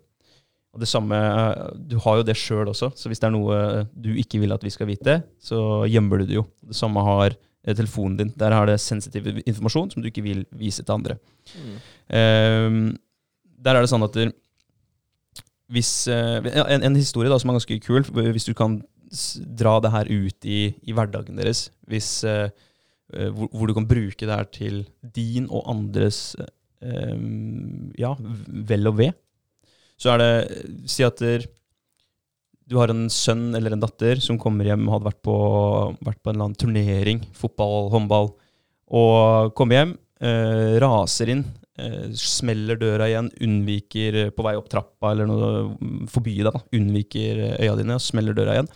Og 0.73 0.81
det 0.81 0.89
samme, 0.89 1.13
eh, 1.17 1.67
Du 1.93 1.99
har 2.01 2.17
jo 2.17 2.25
det 2.25 2.33
sjøl 2.41 2.71
også, 2.73 2.89
så 2.97 3.11
hvis 3.11 3.21
det 3.21 3.29
er 3.29 3.35
noe 3.37 3.59
du 3.93 4.09
ikke 4.17 4.41
vil 4.41 4.55
at 4.57 4.65
vi 4.65 4.73
skal 4.73 4.89
vite, 4.89 5.19
så 5.37 5.83
gjemmer 5.85 6.23
du 6.23 6.31
det 6.31 6.39
jo. 6.39 6.47
Det 6.65 6.75
samme 6.81 7.05
har 7.05 7.37
telefonen 7.75 8.17
din. 8.17 8.33
Der 8.39 8.53
har 8.55 8.69
det 8.69 8.79
sensitiv 8.79 9.27
informasjon 9.43 9.91
som 9.91 10.03
du 10.03 10.07
ikke 10.07 10.23
vil 10.23 10.45
vise 10.55 10.83
til 10.83 10.95
andre. 10.95 11.17
Mm. 11.51 11.77
Um, 12.07 12.83
der 13.57 13.75
er 13.75 13.83
det 13.83 13.91
sånn 13.91 14.05
at 14.05 14.15
der, 14.15 14.31
hvis, 15.73 15.91
eh, 16.07 16.45
en, 16.63 16.85
en 16.85 16.95
historie 16.95 17.31
da, 17.31 17.39
som 17.41 17.51
er 17.51 17.57
ganske 17.57 17.79
kul, 17.83 18.05
hvis 18.31 18.47
du 18.47 18.53
kan 18.55 18.79
dra 19.59 19.77
det 19.83 19.91
her 19.91 20.09
ut 20.11 20.47
i, 20.47 20.61
i 20.87 20.95
hverdagen 20.95 21.39
deres, 21.39 21.67
hvis, 21.87 22.23
eh, 22.27 22.49
eh, 23.13 23.29
hvor, 23.33 23.49
hvor 23.51 23.67
du 23.67 23.75
kan 23.75 23.87
bruke 23.89 24.19
det 24.21 24.31
her 24.31 24.47
til 24.53 24.85
din 25.15 25.49
og 25.49 25.67
andres 25.71 26.37
eh, 26.39 27.15
ja, 27.99 28.13
vel 28.71 28.91
og 28.91 28.99
ve, 29.01 29.11
så 29.97 30.13
er 30.13 30.21
det 30.21 30.33
Si 30.85 31.01
at 31.03 31.17
der, 31.19 31.47
du 32.67 32.75
har 32.79 32.91
en 32.91 33.07
sønn 33.11 33.55
eller 33.55 33.73
en 33.73 33.83
datter 33.83 34.19
som 34.23 34.39
kommer 34.39 34.67
hjem 34.67 34.83
og 34.87 34.97
hadde 34.97 35.09
vært 35.11 35.21
på, 35.23 35.37
vært 36.03 36.19
på 36.19 36.31
en 36.31 36.35
eller 36.35 36.49
annen 36.49 36.59
turnering, 36.59 37.23
fotball, 37.37 37.87
håndball, 37.93 38.33
og 38.97 39.55
kommer 39.57 39.79
hjem, 39.79 39.95
eh, 40.19 40.75
raser 40.83 41.31
inn, 41.31 41.45
eh, 41.79 42.11
smeller 42.11 42.79
døra 42.79 43.07
igjen, 43.07 43.31
unnviker 43.39 44.19
på 44.35 44.43
vei 44.43 44.55
opp 44.59 44.67
trappa 44.71 45.13
eller 45.13 45.29
noe, 45.29 45.51
forbi 46.11 46.39
deg, 46.41 46.51
da, 46.51 46.63
unnviker 46.75 47.43
øya 47.55 47.77
dine 47.79 47.95
og 47.95 48.03
smeller 48.03 48.35
døra 48.35 48.57
igjen. 48.57 48.71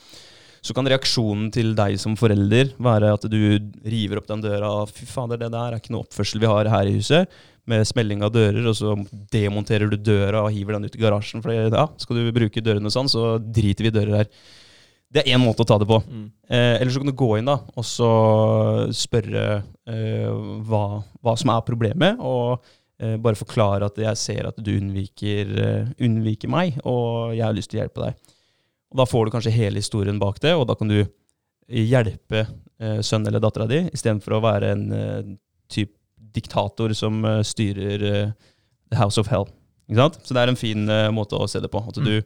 Så 0.61 0.75
kan 0.77 0.85
reaksjonen 0.85 1.49
til 1.51 1.73
deg 1.73 1.95
som 1.99 2.13
forelder 2.15 2.75
være 2.77 3.15
at 3.15 3.23
du 3.25 3.39
river 3.81 4.19
opp 4.21 4.27
den 4.29 4.43
døra. 4.43 4.85
Fy 4.85 5.07
fader, 5.09 5.39
det 5.41 5.49
der 5.49 5.73
er 5.73 5.79
ikke 5.81 5.95
noe 5.95 6.05
oppførsel 6.05 6.39
vi 6.43 6.51
har 6.51 6.69
her 6.69 6.85
i 6.85 6.93
huset. 6.99 7.39
Med 7.69 7.85
smelling 7.85 8.23
av 8.25 8.31
dører, 8.33 8.63
og 8.65 8.73
så 8.77 8.95
demonterer 9.31 9.91
du 9.91 9.97
døra 9.99 10.41
og 10.45 10.53
hiver 10.55 10.77
den 10.77 10.89
ut 10.89 10.97
i 10.97 11.01
garasjen. 11.01 11.43
For 11.43 11.53
ja, 11.53 11.85
skal 12.01 12.17
du 12.17 12.31
bruke 12.33 12.63
dørene 12.63 12.89
sånn, 12.93 13.11
så 13.11 13.35
driter 13.37 13.85
vi 13.85 13.91
i 13.91 13.95
dører 13.99 14.17
her. 14.23 14.31
Det 15.11 15.21
er 15.21 15.35
én 15.35 15.43
måte 15.43 15.65
å 15.65 15.67
ta 15.67 15.77
det 15.77 15.87
på. 15.89 15.99
Mm. 16.07 16.27
Eh, 16.47 16.75
eller 16.79 16.91
så 16.91 17.01
kan 17.01 17.11
du 17.11 17.17
gå 17.19 17.29
inn 17.37 17.49
da, 17.51 17.57
og 17.75 17.85
så 17.85 18.11
spørre 18.95 19.45
eh, 19.59 20.29
hva, 20.67 20.83
hva 21.19 21.33
som 21.37 21.51
er 21.51 21.65
problemet, 21.67 22.21
og 22.23 22.63
eh, 23.01 23.17
bare 23.21 23.39
forklare 23.39 23.91
at 23.91 23.99
jeg 23.99 24.21
ser 24.21 24.47
at 24.49 24.61
du 24.63 24.71
unnviker, 24.77 25.51
eh, 25.61 25.91
unnviker 26.07 26.51
meg, 26.51 26.79
og 26.87 27.35
jeg 27.35 27.43
har 27.43 27.57
lyst 27.57 27.73
til 27.73 27.81
å 27.81 27.83
hjelpe 27.83 28.07
deg. 28.07 28.37
Og 28.91 29.01
Da 29.03 29.07
får 29.07 29.27
du 29.27 29.35
kanskje 29.35 29.55
hele 29.55 29.83
historien 29.83 30.19
bak 30.19 30.39
det, 30.43 30.55
og 30.55 30.65
da 30.71 30.79
kan 30.79 30.89
du 30.91 31.01
hjelpe 31.71 32.45
eh, 32.45 32.99
sønnen 33.03 33.29
eller 33.31 33.43
dattera 33.43 33.67
di, 33.69 33.83
istedenfor 33.91 34.37
å 34.37 34.43
være 34.43 34.71
en 34.75 34.85
eh, 34.95 35.33
typ 35.71 35.93
diktator 36.35 36.93
som 36.97 37.23
eh, 37.25 37.41
styrer 37.47 38.05
eh, 38.11 38.31
The 38.91 38.99
House 38.99 39.21
of 39.21 39.31
Hell. 39.31 39.47
Så 39.91 40.33
det 40.33 40.41
er 40.41 40.51
en 40.51 40.59
fin 40.59 40.87
eh, 40.89 41.09
måte 41.11 41.35
å 41.35 41.47
se 41.51 41.59
det 41.59 41.71
på. 41.71 41.81
At 41.83 41.99
du, 41.99 42.21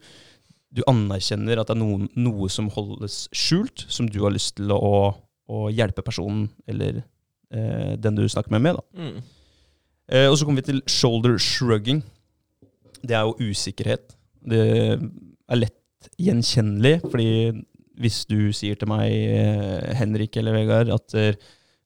du 0.70 0.82
anerkjenner 0.86 1.58
at 1.58 1.70
det 1.70 1.76
er 1.76 1.82
noen, 1.82 2.08
noe 2.14 2.48
som 2.52 2.70
holdes 2.70 3.26
skjult, 3.34 3.86
som 3.90 4.10
du 4.10 4.20
har 4.22 4.34
lyst 4.34 4.56
til 4.60 4.70
å, 4.74 5.14
å 5.50 5.66
hjelpe 5.74 6.04
personen 6.06 6.46
eller 6.70 7.02
eh, 7.50 7.96
den 7.98 8.18
du 8.18 8.26
snakker 8.28 8.54
med 8.54 8.68
med. 8.68 8.82
Mm. 8.94 9.16
Eh, 10.12 10.28
og 10.30 10.38
så 10.38 10.46
kommer 10.46 10.62
vi 10.62 10.70
til 10.70 10.84
shoulder 10.90 11.38
shrugging. 11.42 12.04
Det 13.02 13.16
er 13.18 13.26
jo 13.26 13.50
usikkerhet. 13.50 14.14
Det 14.46 14.62
er 14.94 15.58
lett 15.58 16.12
gjenkjennelig, 16.22 17.00
fordi 17.02 17.30
hvis 17.98 18.22
du 18.28 18.52
sier 18.54 18.76
til 18.78 18.90
meg, 18.90 19.10
Henrik 19.96 20.36
eller 20.38 20.54
Vegard, 20.54 20.90
at 20.92 21.14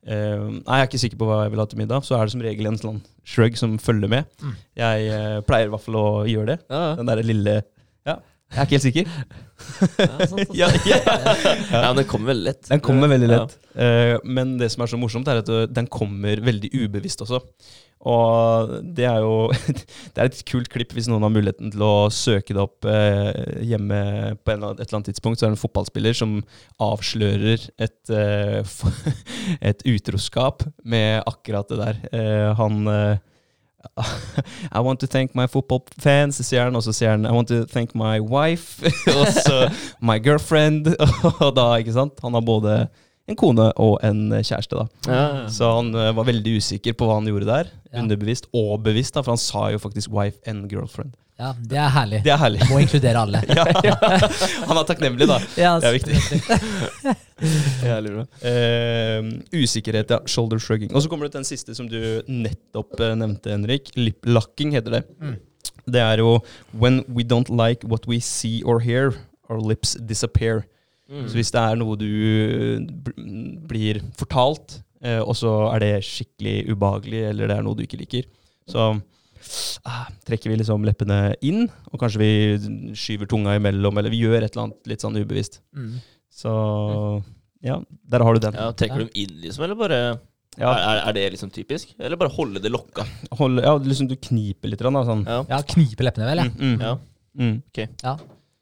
eh, 0.07 0.41
Nei, 0.41 0.79
jeg 0.79 0.85
er 0.85 0.89
ikke 0.89 1.03
sikker 1.05 1.21
på 1.21 1.29
hva 1.29 1.43
jeg 1.45 1.53
vil 1.55 1.63
ha 1.63 1.67
til 1.71 1.81
middag. 1.83 2.07
Så 2.07 2.17
er 2.17 2.25
det 2.25 2.35
som 2.35 2.45
regel 2.45 2.71
en 2.71 2.81
sånn 2.81 3.01
shrug 3.27 3.59
som 3.61 3.77
følger 3.83 4.11
med. 4.13 4.31
Mm. 4.43 4.55
Jeg 4.81 5.11
uh, 5.13 5.37
pleier 5.47 5.69
i 5.69 5.73
hvert 5.75 5.85
fall 5.85 6.01
å 6.01 6.09
gjøre 6.31 6.55
det. 6.55 6.59
Ja, 6.71 6.81
ja. 6.89 6.95
Den 7.01 7.11
derre 7.13 7.27
lille 7.27 7.57
Ja, 8.09 8.17
jeg 8.51 8.59
er 8.59 8.67
ikke 8.67 8.79
helt 8.79 8.87
sikker. 8.89 9.13
Ja, 10.01 10.09
sånn, 10.27 10.41
sånn. 10.47 10.57
ja, 10.61 10.71
ja. 10.89 10.97
ja, 11.05 11.85
men 11.91 12.01
den 12.01 12.09
kommer 12.11 12.33
veldig 12.33 12.49
lett. 12.49 12.65
Den 12.73 12.83
kommer 12.83 13.13
veldig 13.13 13.29
Ja. 13.31 13.45
lett. 13.45 13.59
Eh, 13.77 14.17
men 14.25 14.57
det 14.59 14.73
som 14.75 14.83
er 14.83 14.91
så 14.91 14.99
morsomt, 14.99 15.29
er 15.31 15.45
at 15.45 15.53
den 15.71 15.87
kommer 15.93 16.43
veldig 16.43 16.73
ubevisst 16.81 17.23
også. 17.27 17.45
Og 18.09 18.71
det 18.97 19.05
er 19.05 19.21
jo 19.21 19.51
Det 20.15 20.17
er 20.17 20.29
et 20.29 20.43
kult 20.49 20.71
klipp 20.73 20.95
hvis 20.97 21.09
noen 21.11 21.25
har 21.27 21.33
muligheten 21.33 21.73
til 21.73 21.83
å 21.85 22.09
søke 22.15 22.57
det 22.57 22.63
opp 22.63 22.89
eh, 22.89 23.61
hjemme 23.67 24.01
på 24.41 24.55
eller 24.55 24.79
et 24.79 24.87
eller 24.87 25.01
annet 25.01 25.11
tidspunkt. 25.13 25.41
Så 25.41 25.47
er 25.47 25.53
det 25.53 25.59
en 25.59 25.65
fotballspiller 25.65 26.17
som 26.17 26.39
avslører 26.81 27.67
et, 27.77 28.13
eh, 28.15 28.77
et 29.73 29.85
utroskap 29.89 30.65
med 30.81 31.21
akkurat 31.29 31.69
det 31.69 31.81
der. 31.83 32.01
Eh, 32.13 32.49
han 32.57 32.89
eh, 32.89 33.27
I 34.77 34.81
want 34.81 35.01
to 35.01 35.07
thank 35.07 35.35
my 35.35 35.47
football 35.47 35.85
fans, 35.99 36.41
sier 36.47 36.69
han. 36.69 36.77
Og 36.77 36.85
så 36.85 36.95
sier 36.97 37.15
han 37.15 37.29
I 37.29 37.37
want 37.37 37.49
to 37.53 37.65
thank 37.69 37.95
my 37.95 38.19
wife. 38.21 38.81
og 39.13 39.29
så 39.37 39.69
my 40.01 40.19
girlfriend. 40.21 40.95
og 41.45 41.55
da, 41.57 41.73
ikke 41.81 41.97
sant? 41.97 42.21
Han 42.25 42.37
har 42.37 42.45
både 42.45 42.81
en 43.31 43.39
kone 43.39 43.71
og 43.81 43.97
en 44.07 44.29
kjæreste, 44.37 44.77
da. 44.77 44.87
Ja, 45.07 45.23
ja. 45.41 45.47
Så 45.53 45.71
han 45.79 45.95
uh, 45.95 46.11
var 46.17 46.29
veldig 46.29 46.59
usikker 46.61 46.97
på 46.99 47.09
hva 47.09 47.21
han 47.21 47.31
gjorde 47.31 47.49
der. 47.49 47.73
Ja. 47.91 48.03
Underbevisst 48.03 48.51
og 48.57 48.77
bevisst, 48.85 49.15
da, 49.17 49.25
for 49.25 49.37
han 49.37 49.43
sa 49.43 49.69
jo 49.75 49.81
faktisk 49.83 50.13
wife 50.15 50.39
and 50.51 50.71
girlfriend. 50.73 51.15
Ja, 51.41 51.55
det 51.57 51.79
er 51.81 51.89
herlig. 51.89 52.19
Det 52.21 52.33
er 52.35 52.37
herlig. 52.37 52.61
Må 52.69 52.83
inkludere 52.83 53.21
alle. 53.25 53.41
Han 54.69 54.77
er 54.77 54.83
takknemlig, 54.85 55.25
da. 55.25 55.39
Ja, 55.57 55.71
Det 55.81 55.89
er 55.89 55.95
viktig. 55.95 56.19
Jævlig 57.87 58.11
bra. 58.13 58.25
Eh, 58.51 59.31
usikkerhet, 59.57 60.13
ja. 60.13 60.19
Shoulder 60.29 60.61
shrugging. 60.61 60.93
Og 60.93 61.01
så 61.01 61.09
kommer 61.09 61.25
det 61.25 61.33
til 61.33 61.41
den 61.41 61.49
siste 61.49 61.77
som 61.79 61.89
du 61.89 61.97
nettopp 62.29 62.93
uh, 63.01 63.15
nevnte, 63.17 63.55
Henrik. 63.55 63.89
Lip-locking 63.97 64.77
heter 64.77 64.99
det. 64.99 65.03
Mm. 65.17 65.39
Det 65.89 66.03
er 66.05 66.21
jo 66.21 66.43
When 66.77 67.01
we 67.09 67.25
don't 67.25 67.49
like 67.49 67.89
what 67.89 68.05
we 68.07 68.21
see 68.21 68.61
or 68.63 68.85
hear, 68.85 69.17
our 69.49 69.65
lips 69.65 69.97
disappear. 69.97 70.67
Mm. 71.11 71.25
Så 71.27 71.35
hvis 71.41 71.51
det 71.51 71.61
er 71.61 71.79
noe 71.81 71.97
du 71.99 72.07
bl- 73.07 73.59
blir 73.67 73.99
fortalt, 74.19 74.77
eh, 75.03 75.19
og 75.19 75.35
så 75.39 75.51
er 75.75 75.83
det 75.83 75.93
skikkelig 76.07 76.69
ubehagelig, 76.71 77.25
eller 77.33 77.51
det 77.51 77.57
er 77.59 77.67
noe 77.67 77.75
du 77.79 77.83
ikke 77.83 77.99
liker, 77.99 78.29
så 78.71 78.93
ah, 79.89 80.07
trekker 80.29 80.53
vi 80.53 80.61
liksom 80.61 80.85
leppene 80.87 81.35
inn, 81.43 81.65
og 81.91 81.99
kanskje 82.03 82.21
vi 82.23 82.31
skyver 82.95 83.27
tunga 83.31 83.57
imellom, 83.59 83.99
eller 83.99 84.13
vi 84.13 84.23
gjør 84.23 84.39
et 84.45 84.53
eller 84.55 84.69
annet 84.69 84.91
litt 84.93 85.03
sånn 85.03 85.19
ubevisst. 85.19 85.61
Mm. 85.75 85.97
Så 86.31 86.53
ja, 87.67 87.81
der 88.09 88.25
har 88.25 88.37
du 88.37 88.45
den. 88.47 88.55
Ja, 88.61 88.71
trekker 88.73 89.03
du 89.03 89.09
dem 89.09 89.17
inn, 89.25 89.39
liksom, 89.43 89.65
eller 89.67 89.79
bare 89.81 90.01
Ja, 90.59 90.71
er, 90.75 91.01
er 91.09 91.15
det 91.17 91.25
liksom 91.35 91.51
typisk? 91.55 91.93
Eller 91.99 92.19
bare 92.21 92.33
holde 92.35 92.61
det 92.63 92.71
lokka? 92.73 93.05
hold, 93.39 93.61
ja 93.63 93.75
liksom 93.79 94.09
du 94.11 94.17
kniper 94.17 94.71
litt, 94.73 94.83
da, 94.83 95.03
sånn. 95.07 95.25
Ja. 95.27 95.43
Ja, 95.51 95.61
knipe 95.75 96.07
leppene, 96.07 96.27
vel. 96.31 96.45
Ja. 96.45 96.51
Mm, 96.51 96.61
mm, 96.61 96.81
ja. 96.87 96.95
mm. 97.41 97.57
Ja. 98.05 98.15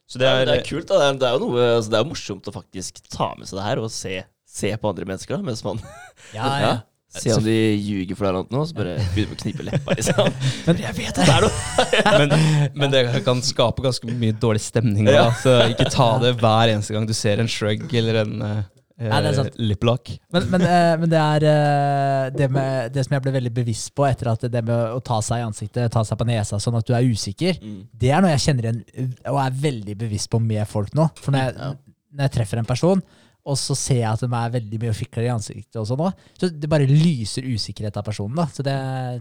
Så 0.08 0.18
det 0.20 0.28
Ja, 0.28 0.36
er, 0.40 0.46
det 0.48 0.58
er 0.62 0.66
kult, 0.66 0.88
da. 0.88 0.98
Det 1.02 1.06
er, 1.08 1.16
det 1.20 1.28
er 1.28 1.34
jo 1.36 1.40
noe 1.46 1.64
altså, 1.76 1.90
Det 1.92 1.98
er 2.00 2.06
morsomt 2.08 2.46
å 2.48 2.54
faktisk 2.54 3.02
ta 3.12 3.32
med 3.38 3.48
seg 3.50 3.58
det 3.60 3.66
her 3.66 3.80
og 3.82 3.90
se, 3.92 4.14
se 4.48 4.70
på 4.80 4.92
andre 4.92 5.08
mennesker, 5.08 5.36
da, 5.36 5.44
mens 5.44 5.64
man 5.66 5.82
Ja, 6.36 6.46
ja. 6.62 6.76
Ja. 7.08 7.20
Se 7.22 7.32
om 7.32 7.40
de 7.40 7.54
ljuger 7.80 8.18
for 8.18 8.26
deg 8.28 8.34
eller 8.36 8.50
noe, 8.52 8.66
så 8.68 8.76
bare 8.76 8.96
begynner 9.14 9.32
å 9.32 9.38
knipe 9.40 9.64
leppa, 9.64 9.94
liksom. 9.96 10.26
Men 10.66 10.82
jeg 10.82 10.96
vet 10.98 11.16
at 11.16 11.24
det 11.24 11.36
er 11.38 11.46
noe 11.46 12.18
men, 12.20 12.34
men 12.76 12.92
det 12.92 13.00
kan 13.24 13.40
skape 13.44 13.80
ganske 13.86 14.12
mye 14.12 14.34
dårlig 14.36 14.60
stemning. 14.60 15.08
Da, 15.08 15.30
Så 15.40 15.54
ikke 15.72 15.88
ta 15.94 16.10
det 16.20 16.34
hver 16.42 16.74
eneste 16.74 16.92
gang 16.92 17.08
du 17.08 17.14
ser 17.16 17.40
en 17.40 17.48
shrug 17.48 17.86
eller 17.96 18.20
en 18.26 18.34
uh, 18.44 18.58
Nei, 18.98 19.18
det 19.22 19.30
er 19.30 19.36
sant. 19.36 19.58
liplock. 19.62 20.10
Men, 20.34 20.48
men, 20.50 20.64
eh, 20.66 20.94
men 20.98 21.10
det 21.12 21.18
er 21.22 21.44
eh, 21.46 22.24
det, 22.34 22.48
med, 22.50 22.88
det 22.94 23.04
som 23.06 23.14
jeg 23.14 23.24
ble 23.26 23.34
veldig 23.36 23.52
bevisst 23.54 23.92
på 23.94 24.06
etter 24.08 24.32
at 24.32 24.48
det 24.50 24.62
med 24.66 24.96
å 24.96 24.98
ta 25.04 25.20
seg 25.22 25.42
i 25.42 25.46
ansiktet, 25.46 25.92
ta 25.94 26.02
seg 26.06 26.18
på 26.18 26.26
nesa 26.26 26.58
sånn 26.62 26.80
at 26.80 26.88
du 26.88 26.96
er 26.98 27.06
usikker, 27.06 27.60
mm. 27.62 27.78
det 27.94 28.10
er 28.10 28.24
noe 28.24 28.32
jeg 28.34 28.44
kjenner 28.48 28.68
igjen 28.68 29.14
og 29.30 29.38
er 29.44 29.62
veldig 29.68 29.96
bevisst 30.02 30.32
på 30.32 30.42
med 30.42 30.66
folk 30.70 30.90
nå. 30.98 31.06
For 31.22 31.34
når 31.34 31.46
jeg, 31.46 31.72
når 32.10 32.26
jeg 32.26 32.36
treffer 32.40 32.62
en 32.62 32.68
person, 32.68 33.04
og 33.48 33.56
så 33.56 33.78
ser 33.78 34.02
jeg 34.02 34.10
at 34.10 34.22
de 34.24 34.28
er 34.34 34.52
veldig 34.58 34.82
mye 34.82 34.92
og 34.92 34.98
fikler 34.98 35.28
i 35.28 35.32
ansiktet, 35.32 35.78
sånn 35.78 36.02
så 36.36 36.50
det 36.50 36.68
bare 36.68 36.90
lyser 36.90 37.46
usikkerhet 37.48 37.96
av 37.96 38.04
personen. 38.04 38.36
da. 38.36 38.48
Så 38.52 38.66
det, 38.66 38.74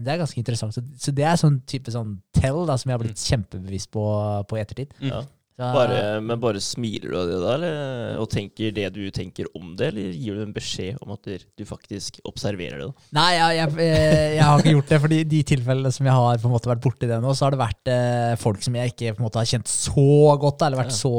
det 0.04 0.12
er 0.12 0.20
ganske 0.20 0.42
interessant. 0.42 0.74
Så, 0.74 0.82
så 1.00 1.14
det 1.14 1.24
er 1.24 1.38
sånn 1.40 1.62
type 1.70 1.94
sånn 1.94 2.18
tell 2.36 2.64
da, 2.68 2.76
som 2.76 2.90
jeg 2.90 2.98
har 2.98 3.04
blitt 3.06 3.22
kjempebevisst 3.30 3.92
på 3.94 4.04
på 4.48 4.58
ettertid. 4.60 4.92
Ja. 5.06 5.22
Så, 5.58 5.66
Bare, 5.74 6.20
men 6.22 6.38
bare 6.38 6.60
smiler 6.62 7.10
du 7.10 7.14
av 7.18 7.24
det 7.26 7.38
da, 7.42 7.54
eller, 7.56 7.78
og 8.22 8.28
tenker 8.30 8.70
det 8.76 8.84
du 8.94 9.00
tenker 9.10 9.48
om 9.58 9.72
det, 9.74 9.88
eller 9.90 10.12
gir 10.14 10.36
du 10.38 10.42
en 10.44 10.52
beskjed 10.54 11.00
om 11.02 11.10
at 11.16 11.26
du 11.58 11.64
faktisk 11.66 12.20
observerer 12.30 12.78
det? 12.78 12.86
da? 12.92 13.08
Nei, 13.18 13.24
jeg, 13.34 13.56
jeg, 13.58 13.72
eh, 13.82 14.36
jeg 14.36 14.44
har 14.46 14.62
ikke 14.62 14.74
gjort 14.76 14.92
det. 14.92 15.00
fordi 15.02 15.18
de 15.32 15.40
tilfellene 15.50 15.90
som 15.96 16.06
jeg 16.06 16.14
har 16.14 16.38
på 16.38 16.46
en 16.46 16.54
måte 16.54 16.70
vært 16.70 16.84
borti 16.84 17.10
det 17.10 17.18
nå, 17.24 17.32
så 17.34 17.48
har 17.48 17.56
det 17.56 17.60
vært 17.64 17.90
eh, 17.90 18.36
folk 18.38 18.62
som 18.62 18.78
jeg 18.78 18.92
ikke 18.94 19.16
på 19.16 19.24
en 19.24 19.26
måte 19.26 19.42
har 19.42 19.50
kjent 19.50 19.66
så 19.72 20.06
godt, 20.46 20.62
eller 20.62 20.78
vært 20.84 20.94
Ja. 20.94 21.00
så 21.00 21.12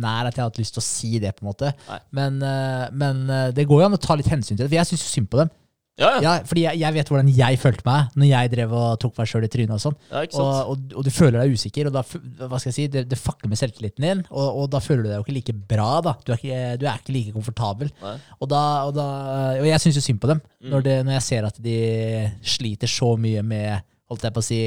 nær 0.00 0.30
at 0.30 0.38
jeg 0.38 0.42
har 0.46 0.48
hatt 0.48 0.62
lyst 0.64 0.78
til 0.78 0.80
å 0.80 0.86
si 0.88 1.12
det. 1.20 1.34
på 1.36 1.44
en 1.44 1.50
måte. 1.52 1.74
Men, 2.16 2.40
eh, 2.40 2.86
men 2.96 3.22
eh, 3.28 3.50
det 3.52 3.68
går 3.68 3.84
jo 3.84 3.90
an 3.90 3.98
å 3.98 4.00
ta 4.00 4.16
litt 4.16 4.32
hensyn 4.32 4.56
til 4.56 4.64
det, 4.64 4.70
for 4.72 4.80
jeg 4.80 4.94
syns 4.94 5.04
jo 5.04 5.12
synd 5.18 5.28
på 5.28 5.42
dem. 5.44 5.52
Ja, 6.00 6.08
ja. 6.16 6.20
Ja, 6.24 6.30
fordi 6.42 6.62
jeg, 6.64 6.78
jeg 6.82 6.94
vet 6.96 7.10
hvordan 7.12 7.28
jeg 7.30 7.58
følte 7.62 7.84
meg 7.86 8.16
når 8.18 8.26
jeg 8.26 8.50
drev 8.50 8.72
og 8.74 8.96
tok 9.04 9.18
meg 9.20 9.28
sjøl 9.30 9.44
i 9.46 9.50
trynet. 9.52 9.74
Og 9.76 9.82
sånn. 9.84 9.94
ja? 10.10 10.22
Og, 10.42 10.72
og, 10.72 10.80
og 10.98 11.04
du 11.06 11.10
føler 11.14 11.36
deg 11.44 11.54
usikker, 11.54 11.86
og 11.86 11.94
da, 11.94 12.02
hva 12.48 12.58
skal 12.58 12.72
jeg 12.72 12.76
si, 12.80 12.86
det, 12.90 13.04
det 13.12 13.18
fucker 13.20 13.46
med 13.52 13.60
selvtilliten 13.60 14.02
din. 14.08 14.24
Og, 14.34 14.48
og 14.64 14.66
da 14.74 14.80
føler 14.82 15.04
du 15.06 15.10
deg 15.12 15.20
jo 15.20 15.26
ikke 15.28 15.36
like 15.38 15.54
bra. 15.70 15.90
da. 16.02 16.16
Du 16.26 16.32
er 16.34 16.40
ikke, 16.42 16.62
du 16.82 16.86
er 16.90 16.98
ikke 16.98 17.14
like 17.14 17.34
komfortabel. 17.36 17.92
Og, 18.40 18.48
da, 18.50 18.62
da, 18.98 19.06
og 19.60 19.68
jeg 19.70 19.84
syns 19.86 20.00
jo 20.00 20.06
synd 20.08 20.22
på 20.24 20.32
dem, 20.34 20.42
Mm. 20.64 20.70
når, 20.72 20.80
det, 20.86 20.92
når 21.04 21.12
jeg 21.18 21.22
ser 21.26 21.44
at 21.44 21.58
de 21.60 21.78
sliter 22.42 22.88
så 22.88 23.10
mye 23.20 23.42
med 23.44 23.82
holdt 24.08 24.22
jeg 24.24 24.32
på 24.34 24.40
å 24.40 24.46
si, 24.46 24.58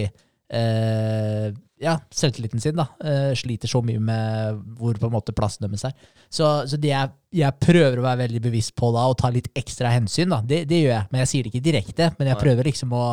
eh, 0.54 1.52
ja, 1.80 1.94
selvtilliten 2.10 2.60
sin. 2.62 2.76
da, 2.76 2.88
eh, 3.06 3.34
Sliter 3.38 3.70
så 3.70 3.84
mye 3.86 4.00
med 4.02 4.62
hvor 4.80 4.98
på 4.98 5.06
en 5.10 5.14
måte 5.14 5.34
plassen 5.36 5.68
deres 5.68 5.84
er. 5.86 5.94
Så, 6.30 6.48
så 6.68 6.80
det 6.82 6.90
jeg, 6.90 7.12
jeg 7.38 7.54
prøver 7.62 8.00
å 8.00 8.06
være 8.06 8.24
veldig 8.24 8.42
bevisst 8.48 8.74
på 8.80 8.90
da, 8.96 9.04
og 9.12 9.18
ta 9.22 9.30
litt 9.34 9.50
ekstra 9.58 9.92
hensyn, 9.94 10.32
da, 10.34 10.40
det, 10.42 10.64
det 10.72 10.80
gjør 10.82 10.94
jeg. 10.96 11.08
Men 11.14 11.22
jeg 11.22 11.32
sier 11.32 11.46
det 11.46 11.52
ikke 11.54 11.66
direkte. 11.68 12.10
Men 12.18 12.32
jeg 12.32 12.42
prøver 12.42 12.70
liksom 12.72 12.96
å, 12.98 13.04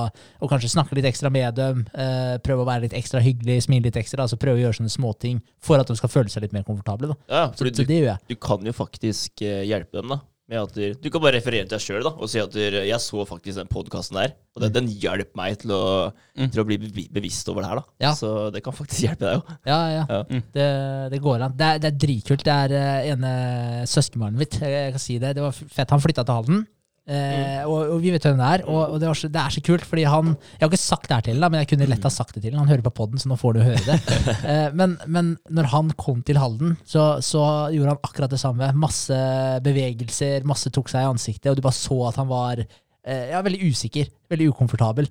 å 0.41 0.49
kanskje 0.51 0.73
snakke 0.73 0.97
litt 0.97 1.11
ekstra 1.11 1.31
med 1.35 1.59
dem. 1.61 1.85
Eh, 1.93 2.37
prøve 2.45 2.65
å 2.65 2.69
være 2.71 2.87
litt 2.87 2.97
ekstra 2.97 3.21
hyggelig, 3.25 3.61
smile 3.69 3.91
litt 3.91 4.01
ekstra. 4.01 4.25
altså 4.25 4.41
Prøve 4.41 4.63
å 4.63 4.65
gjøre 4.65 4.81
sånne 4.81 4.95
småting 4.97 5.43
for 5.61 5.83
at 5.83 5.91
de 5.93 5.99
skal 6.01 6.15
føle 6.17 6.33
seg 6.33 6.47
litt 6.47 6.57
mer 6.57 6.65
komfortable. 6.65 7.13
da. 7.13 7.19
Ja, 7.29 7.45
Så, 7.53 7.69
så 7.69 7.85
det 7.85 8.01
gjør 8.01 8.15
jeg. 8.15 8.25
du 8.33 8.37
kan 8.41 8.65
jo 8.65 8.73
faktisk 8.73 9.45
eh, 9.45 9.67
hjelpe 9.69 10.01
dem, 10.01 10.15
da. 10.17 10.23
Med 10.45 10.59
at 10.61 10.75
du, 10.77 10.83
du 11.01 11.07
kan 11.09 11.23
bare 11.25 11.39
referere 11.39 11.65
til 11.65 11.73
deg 11.73 11.81
sjøl 11.81 12.05
og 12.11 12.27
si 12.29 12.37
at 12.43 12.53
du, 12.53 12.59
jeg 12.61 12.99
så 13.01 13.23
faktisk 13.25 13.57
den 13.63 13.71
podkasten 13.73 14.19
der, 14.19 14.35
og 14.53 14.61
den, 14.61 14.75
den 14.75 14.89
hjalp 15.01 15.31
meg 15.41 15.57
til 15.63 15.73
å, 15.73 15.85
Mm. 16.37 16.51
til 16.53 16.61
å 16.61 16.65
bli 16.67 16.77
bevisst 17.15 17.49
over 17.49 17.63
det 17.63 17.69
her. 17.71 17.79
da. 17.81 17.85
Ja. 18.03 18.11
Så 18.19 18.51
det 18.53 18.61
kan 18.67 18.75
faktisk 18.77 19.07
hjelpe 19.07 19.25
deg 19.25 19.39
òg. 19.41 19.53
Ja, 19.71 19.79
ja. 19.89 20.05
Ja. 20.11 20.19
Mm. 20.29 20.43
Det, 20.53 20.67
det 21.15 21.21
går 21.23 21.45
an. 21.47 21.55
Det 21.57 21.69
er, 21.71 21.79
det 21.81 21.89
er 21.93 21.99
dritkult. 22.05 22.45
Det 22.45 22.53
er 22.53 22.75
eh, 22.77 23.11
ene 23.15 23.31
søskenbarnet 23.89 24.39
mitt. 24.43 24.59
Jeg, 24.61 24.73
jeg 24.75 24.93
kan 24.97 25.03
si 25.07 25.17
det. 25.23 25.31
Det 25.39 25.45
var 25.47 25.55
fett. 25.55 25.95
Han 25.95 26.03
flytta 26.03 26.25
til 26.27 26.35
Halden. 26.41 26.65
Eh, 27.05 27.61
og, 27.69 27.91
og 27.93 27.99
vi 28.01 28.15
vet 28.15 28.25
hvem 28.25 28.39
det 28.41 28.47
er. 28.49 28.63
Og, 28.65 28.95
og 28.95 29.01
det, 29.01 29.11
så, 29.19 29.29
det 29.33 29.41
er 29.41 29.53
så 29.53 29.63
kult, 29.65 29.85
fordi 29.85 30.07
han 30.09 30.31
Jeg 30.33 30.63
har 30.63 30.71
ikke 30.71 30.81
sagt 30.81 31.11
det 31.11 31.19
her 31.19 31.27
til 31.27 31.45
ham, 31.45 31.53
men 31.53 31.61
jeg 31.61 31.71
kunne 31.75 31.89
lett 31.91 32.07
ha 32.07 32.13
sagt 32.13 32.37
det 32.37 32.45
til 32.47 32.55
ham. 32.55 32.63
Han 32.65 32.73
hører 32.73 32.87
på 32.87 32.95
poden, 32.97 33.21
så 33.21 33.31
nå 33.31 33.37
får 33.41 33.57
du 33.57 33.61
høre 33.67 33.83
det. 33.85 33.99
eh, 34.53 34.71
men, 34.77 34.97
men 35.07 35.35
når 35.53 35.69
han 35.75 35.93
kom 36.01 36.23
til 36.25 36.41
Halden, 36.41 36.79
så, 36.89 37.19
så 37.25 37.45
gjorde 37.75 37.93
han 37.93 38.09
akkurat 38.09 38.33
det 38.33 38.41
samme. 38.41 38.71
Masse 38.81 39.21
bevegelser, 39.65 40.49
masse 40.49 40.73
tok 40.75 40.89
seg 40.93 41.05
i 41.05 41.13
ansiktet, 41.13 41.51
og 41.53 41.61
du 41.61 41.65
bare 41.67 41.77
så 41.77 42.01
at 42.09 42.21
han 42.23 42.31
var 42.31 42.65
eh, 42.65 43.31
ja, 43.35 43.45
veldig 43.45 43.61
usikker. 43.69 44.09
Veldig 44.33 44.51
ukomfortabel. 44.55 45.11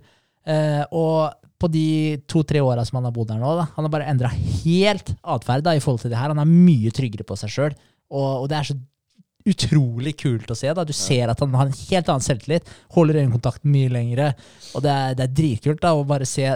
Eh, 0.50 0.82
og 0.98 1.38
på 1.62 1.70
de 1.72 2.18
to-tre 2.28 2.60
åra 2.60 2.84
som 2.84 2.98
han 3.00 3.08
har 3.08 3.14
bodd 3.16 3.30
her 3.32 3.40
nå, 3.40 3.54
da, 3.56 3.70
han 3.78 3.86
har 3.86 3.92
bare 3.94 4.10
endra 4.12 4.34
helt 4.34 5.14
atferd 5.22 5.70
i 5.72 5.80
forhold 5.84 6.02
til 6.04 6.12
det 6.12 6.20
her. 6.20 6.34
Han 6.34 6.42
er 6.42 6.50
mye 6.50 6.92
tryggere 6.96 7.28
på 7.28 7.38
seg 7.40 7.54
sjøl, 7.54 7.78
og, 8.12 8.44
og 8.44 8.50
det 8.52 8.58
er 8.58 8.68
så 8.68 8.76
utrolig 9.50 10.14
kult 10.22 10.52
å 10.52 10.56
se. 10.56 10.70
da. 10.74 10.84
Du 10.88 10.94
ser 10.96 11.30
at 11.32 11.40
han 11.44 11.54
har 11.58 11.68
en 11.68 11.76
helt 11.90 12.10
annen 12.12 12.24
selvtillit, 12.24 12.70
holder 12.96 13.22
øyekontakt 13.24 13.66
mye 13.68 13.90
lengre, 13.92 14.30
og 14.76 14.84
det 14.86 14.92
er, 14.94 15.16
det 15.20 15.26
er 15.28 15.34
dritkult 15.42 15.82
da, 15.84 15.92
å 15.98 16.06
bare 16.08 16.26
se 16.30 16.48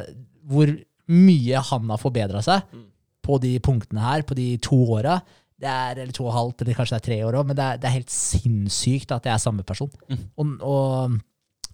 hvor 0.47 0.71
mye 1.07 1.59
han 1.69 1.89
har 1.91 1.99
forbedra 2.01 2.41
seg 2.43 2.63
Mm. 2.73 2.85
på 3.23 3.37
de 3.43 3.53
punktene 3.59 3.99
her, 4.03 4.21
på 4.23 4.35
de 4.35 4.57
to 4.63 4.75
åra. 4.95 5.17
Det 5.59 5.67
er, 5.67 5.97
eller 5.99 6.13
to 6.13 6.23
og 6.25 6.29
et 6.31 6.37
halvt, 6.37 6.61
eller 6.61 6.75
kanskje 6.77 6.95
det 6.95 7.01
er 7.01 7.07
tre 7.07 7.17
år 7.27 7.37
òg, 7.41 7.47
men 7.49 7.55
det 7.57 7.63
er, 7.65 7.77
det 7.81 7.87
er 7.89 7.95
helt 7.97 8.13
sinnssykt 8.13 9.11
at 9.15 9.23
det 9.25 9.31
er 9.33 9.41
samme 9.41 9.63
person. 9.67 9.89
Mm. 10.07 10.21
Og, 10.37 10.53
og, 10.61 11.17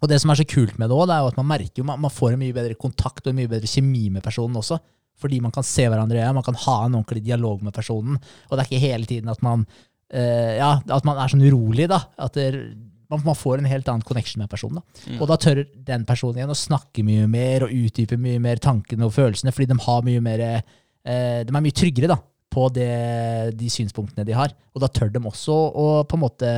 og 0.00 0.08
det 0.10 0.18
som 0.22 0.30
er 0.32 0.40
så 0.40 0.46
kult 0.48 0.78
med 0.80 0.90
det 0.90 0.96
òg, 0.96 1.10
er 1.12 1.22
jo 1.22 1.30
at 1.30 1.38
man 1.38 1.46
merker 1.52 1.82
jo, 1.82 1.86
man, 1.86 2.00
man 2.02 2.10
får 2.14 2.34
en 2.34 2.42
mye 2.42 2.56
bedre 2.56 2.74
kontakt 2.80 3.26
og 3.26 3.32
en 3.34 3.38
mye 3.42 3.50
bedre 3.52 3.70
kjemi 3.70 4.08
med 4.14 4.24
personen 4.24 4.56
også. 4.60 4.80
Fordi 5.20 5.38
man 5.44 5.52
kan 5.54 5.62
se 5.62 5.84
hverandre 5.86 6.18
i 6.18 6.22
øya, 6.24 6.32
man 6.34 6.42
kan 6.42 6.56
ha 6.58 6.76
en 6.88 6.96
ordentlig 6.98 7.22
dialog 7.28 7.60
med 7.62 7.74
personen. 7.76 8.16
Og 8.48 8.56
det 8.56 8.64
er 8.64 8.70
ikke 8.70 8.82
hele 8.82 9.06
tiden 9.06 9.30
at 9.30 9.42
man, 9.46 9.62
ja, 10.14 10.72
at 10.78 11.06
man 11.06 11.18
er 11.18 11.32
sånn 11.32 11.44
urolig, 11.44 11.88
da. 11.90 12.00
At 12.22 12.36
det, 12.38 12.50
man, 13.10 13.22
man 13.24 13.38
får 13.38 13.58
en 13.58 13.68
helt 13.70 13.88
annen 13.88 14.06
connection 14.06 14.42
med 14.42 14.50
personen. 14.50 14.80
Da. 14.80 15.10
Mm. 15.10 15.18
Og 15.20 15.30
da 15.30 15.38
tør 15.40 15.64
den 15.88 16.06
personen 16.08 16.40
igjen 16.40 16.54
å 16.54 16.58
snakke 16.58 17.04
mye 17.06 17.26
mer 17.30 17.66
og 17.66 17.74
utdype 17.74 18.18
mye 18.20 18.42
mer 18.42 18.62
tankene 18.62 19.08
og 19.08 19.14
følelsene, 19.16 19.54
fordi 19.54 19.72
de 19.72 19.80
har 19.86 20.06
mye 20.06 20.24
mer 20.24 20.46
eh, 20.48 21.42
De 21.44 21.52
er 21.52 21.64
mye 21.66 21.76
tryggere 21.76 22.10
da, 22.10 22.18
på 22.54 22.68
det, 22.74 22.90
de 23.58 23.70
synspunktene 23.72 24.26
de 24.26 24.36
har. 24.36 24.54
Og 24.74 24.84
da 24.84 24.90
tør 24.92 25.12
de 25.14 25.22
også 25.24 25.54
å 25.54 25.88
på 26.08 26.18
en 26.18 26.24
måte 26.24 26.52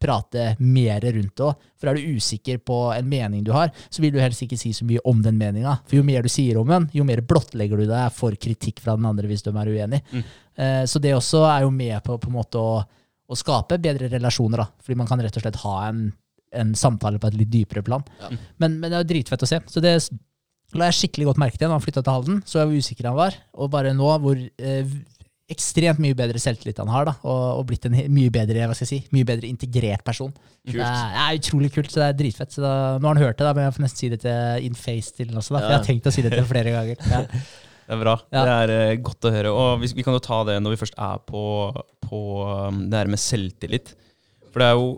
prate 0.00 0.50
mer 0.60 1.00
rundt 1.00 1.36
det 1.38 1.44
òg. 1.44 1.68
For 1.80 1.90
er 1.90 1.96
du 1.96 2.16
usikker 2.16 2.60
på 2.64 2.78
en 2.94 3.08
mening 3.08 3.44
du 3.44 3.52
har, 3.54 3.70
så 3.88 4.02
vil 4.04 4.12
du 4.14 4.20
helst 4.20 4.44
ikke 4.44 4.58
si 4.60 4.72
så 4.76 4.84
mye 4.88 5.02
om 5.08 5.22
den 5.24 5.38
meninga. 5.40 5.78
For 5.88 5.98
jo 5.98 6.06
mer 6.06 6.26
du 6.26 6.32
sier 6.32 6.60
om 6.60 6.68
den, 6.68 6.88
jo 6.96 7.04
mer 7.08 7.22
blottlegger 7.26 7.80
du 7.80 7.86
deg 7.88 8.12
for 8.16 8.36
kritikk 8.40 8.82
fra 8.84 8.96
den 8.98 9.08
andre 9.08 9.30
hvis 9.30 9.44
de 9.46 9.54
er 9.54 9.72
uenig. 9.72 10.02
Mm. 10.12 10.26
Eh, 10.56 10.84
så 10.88 11.02
det 11.02 11.14
også 11.16 11.42
er 11.48 11.66
jo 11.66 11.72
med 11.74 11.96
på, 12.04 12.18
på 12.20 12.30
en 12.30 12.36
måte 12.38 12.60
å, 12.60 12.78
å 13.26 13.38
skape 13.38 13.80
bedre 13.82 14.10
relasjoner, 14.12 14.64
da. 14.64 14.68
Fordi 14.84 15.00
man 15.02 15.10
kan 15.10 15.22
rett 15.24 15.36
og 15.36 15.44
slett 15.44 15.60
ha 15.64 15.76
en, 15.88 16.06
en 16.56 16.76
samtale 16.78 17.20
på 17.22 17.30
et 17.30 17.40
litt 17.42 17.52
dypere 17.52 17.84
plan. 17.86 18.04
Ja. 18.22 18.32
Men, 18.62 18.78
men 18.80 18.90
det 18.90 18.98
er 18.98 19.04
jo 19.04 19.12
dritfett 19.14 19.44
å 19.44 19.50
se. 19.50 19.60
Så 19.70 19.84
det 19.84 19.98
la 20.76 20.88
jeg 20.90 20.98
skikkelig 21.00 21.28
godt 21.30 21.42
merke 21.42 21.60
til 21.60 21.68
da 21.68 21.76
han 21.76 21.84
flytta 21.84 22.02
til 22.02 22.16
Halden. 22.16 22.40
Så 22.48 22.60
jeg 22.60 22.70
hvor 22.70 22.86
usikker 22.86 23.10
han 23.10 23.18
var. 23.18 23.36
Og 23.56 23.70
bare 23.72 23.92
nå 23.96 24.08
hvor 24.22 24.40
eh, 24.40 24.96
ekstremt 25.52 26.00
mye 26.02 26.16
bedre 26.18 26.40
selvtillit 26.42 26.80
han 26.82 26.90
har, 26.90 27.06
da, 27.06 27.12
og, 27.22 27.42
og 27.60 27.68
blitt 27.68 27.84
en 27.86 27.94
mye 28.10 28.32
bedre 28.34 28.66
si, 28.80 28.98
mye 29.14 29.26
bedre 29.28 29.46
integrert 29.46 30.02
person. 30.06 30.32
Kult. 30.66 30.74
Det 30.74 30.82
er, 30.82 31.12
det 31.12 31.22
er 31.22 31.38
utrolig 31.38 31.70
kult, 31.74 31.92
så 31.92 32.02
det 32.02 32.08
er 32.08 32.18
dritfett. 32.18 32.56
Så 32.56 32.64
da, 32.64 32.72
nå 32.98 33.06
har 33.06 33.14
han 33.14 33.22
hørt 33.28 33.38
det, 33.38 33.46
da, 33.46 33.52
men 33.54 33.68
jeg 33.68 33.76
får 33.76 33.86
nesten 33.86 34.02
si 34.02 34.10
det 34.10 34.20
til 34.24 34.66
in 34.66 34.78
face 34.78 35.14
til 35.14 35.30
den 35.30 35.38
også. 35.38 35.54
Da, 35.54 35.62
for 35.62 35.70
jeg 35.70 35.78
har 35.78 35.86
tenkt 35.86 36.10
å 36.10 36.14
si 36.16 36.26
det 36.26 36.34
til 36.34 36.50
flere 36.50 36.74
ganger. 36.74 37.06
Ja. 37.16 37.22
Det 37.86 37.94
er 37.94 38.02
bra. 38.02 38.16
Ja. 38.34 38.42
Det 38.42 38.54
er 38.60 38.74
eh, 38.74 39.00
godt 39.04 39.28
å 39.28 39.32
høre. 39.32 39.54
Og 39.54 39.82
vi, 39.82 39.92
vi 39.98 40.04
kan 40.06 40.16
jo 40.16 40.22
ta 40.22 40.42
det 40.48 40.58
når 40.62 40.74
vi 40.74 40.82
først 40.82 40.96
er 40.98 41.20
på, 41.26 41.42
på 42.02 42.20
um, 42.42 42.86
det 42.90 43.02
her 43.02 43.10
med 43.10 43.22
selvtillit. 43.22 43.92
For 44.50 44.62
det 44.62 44.70
er 44.70 44.80
jo 44.80 44.94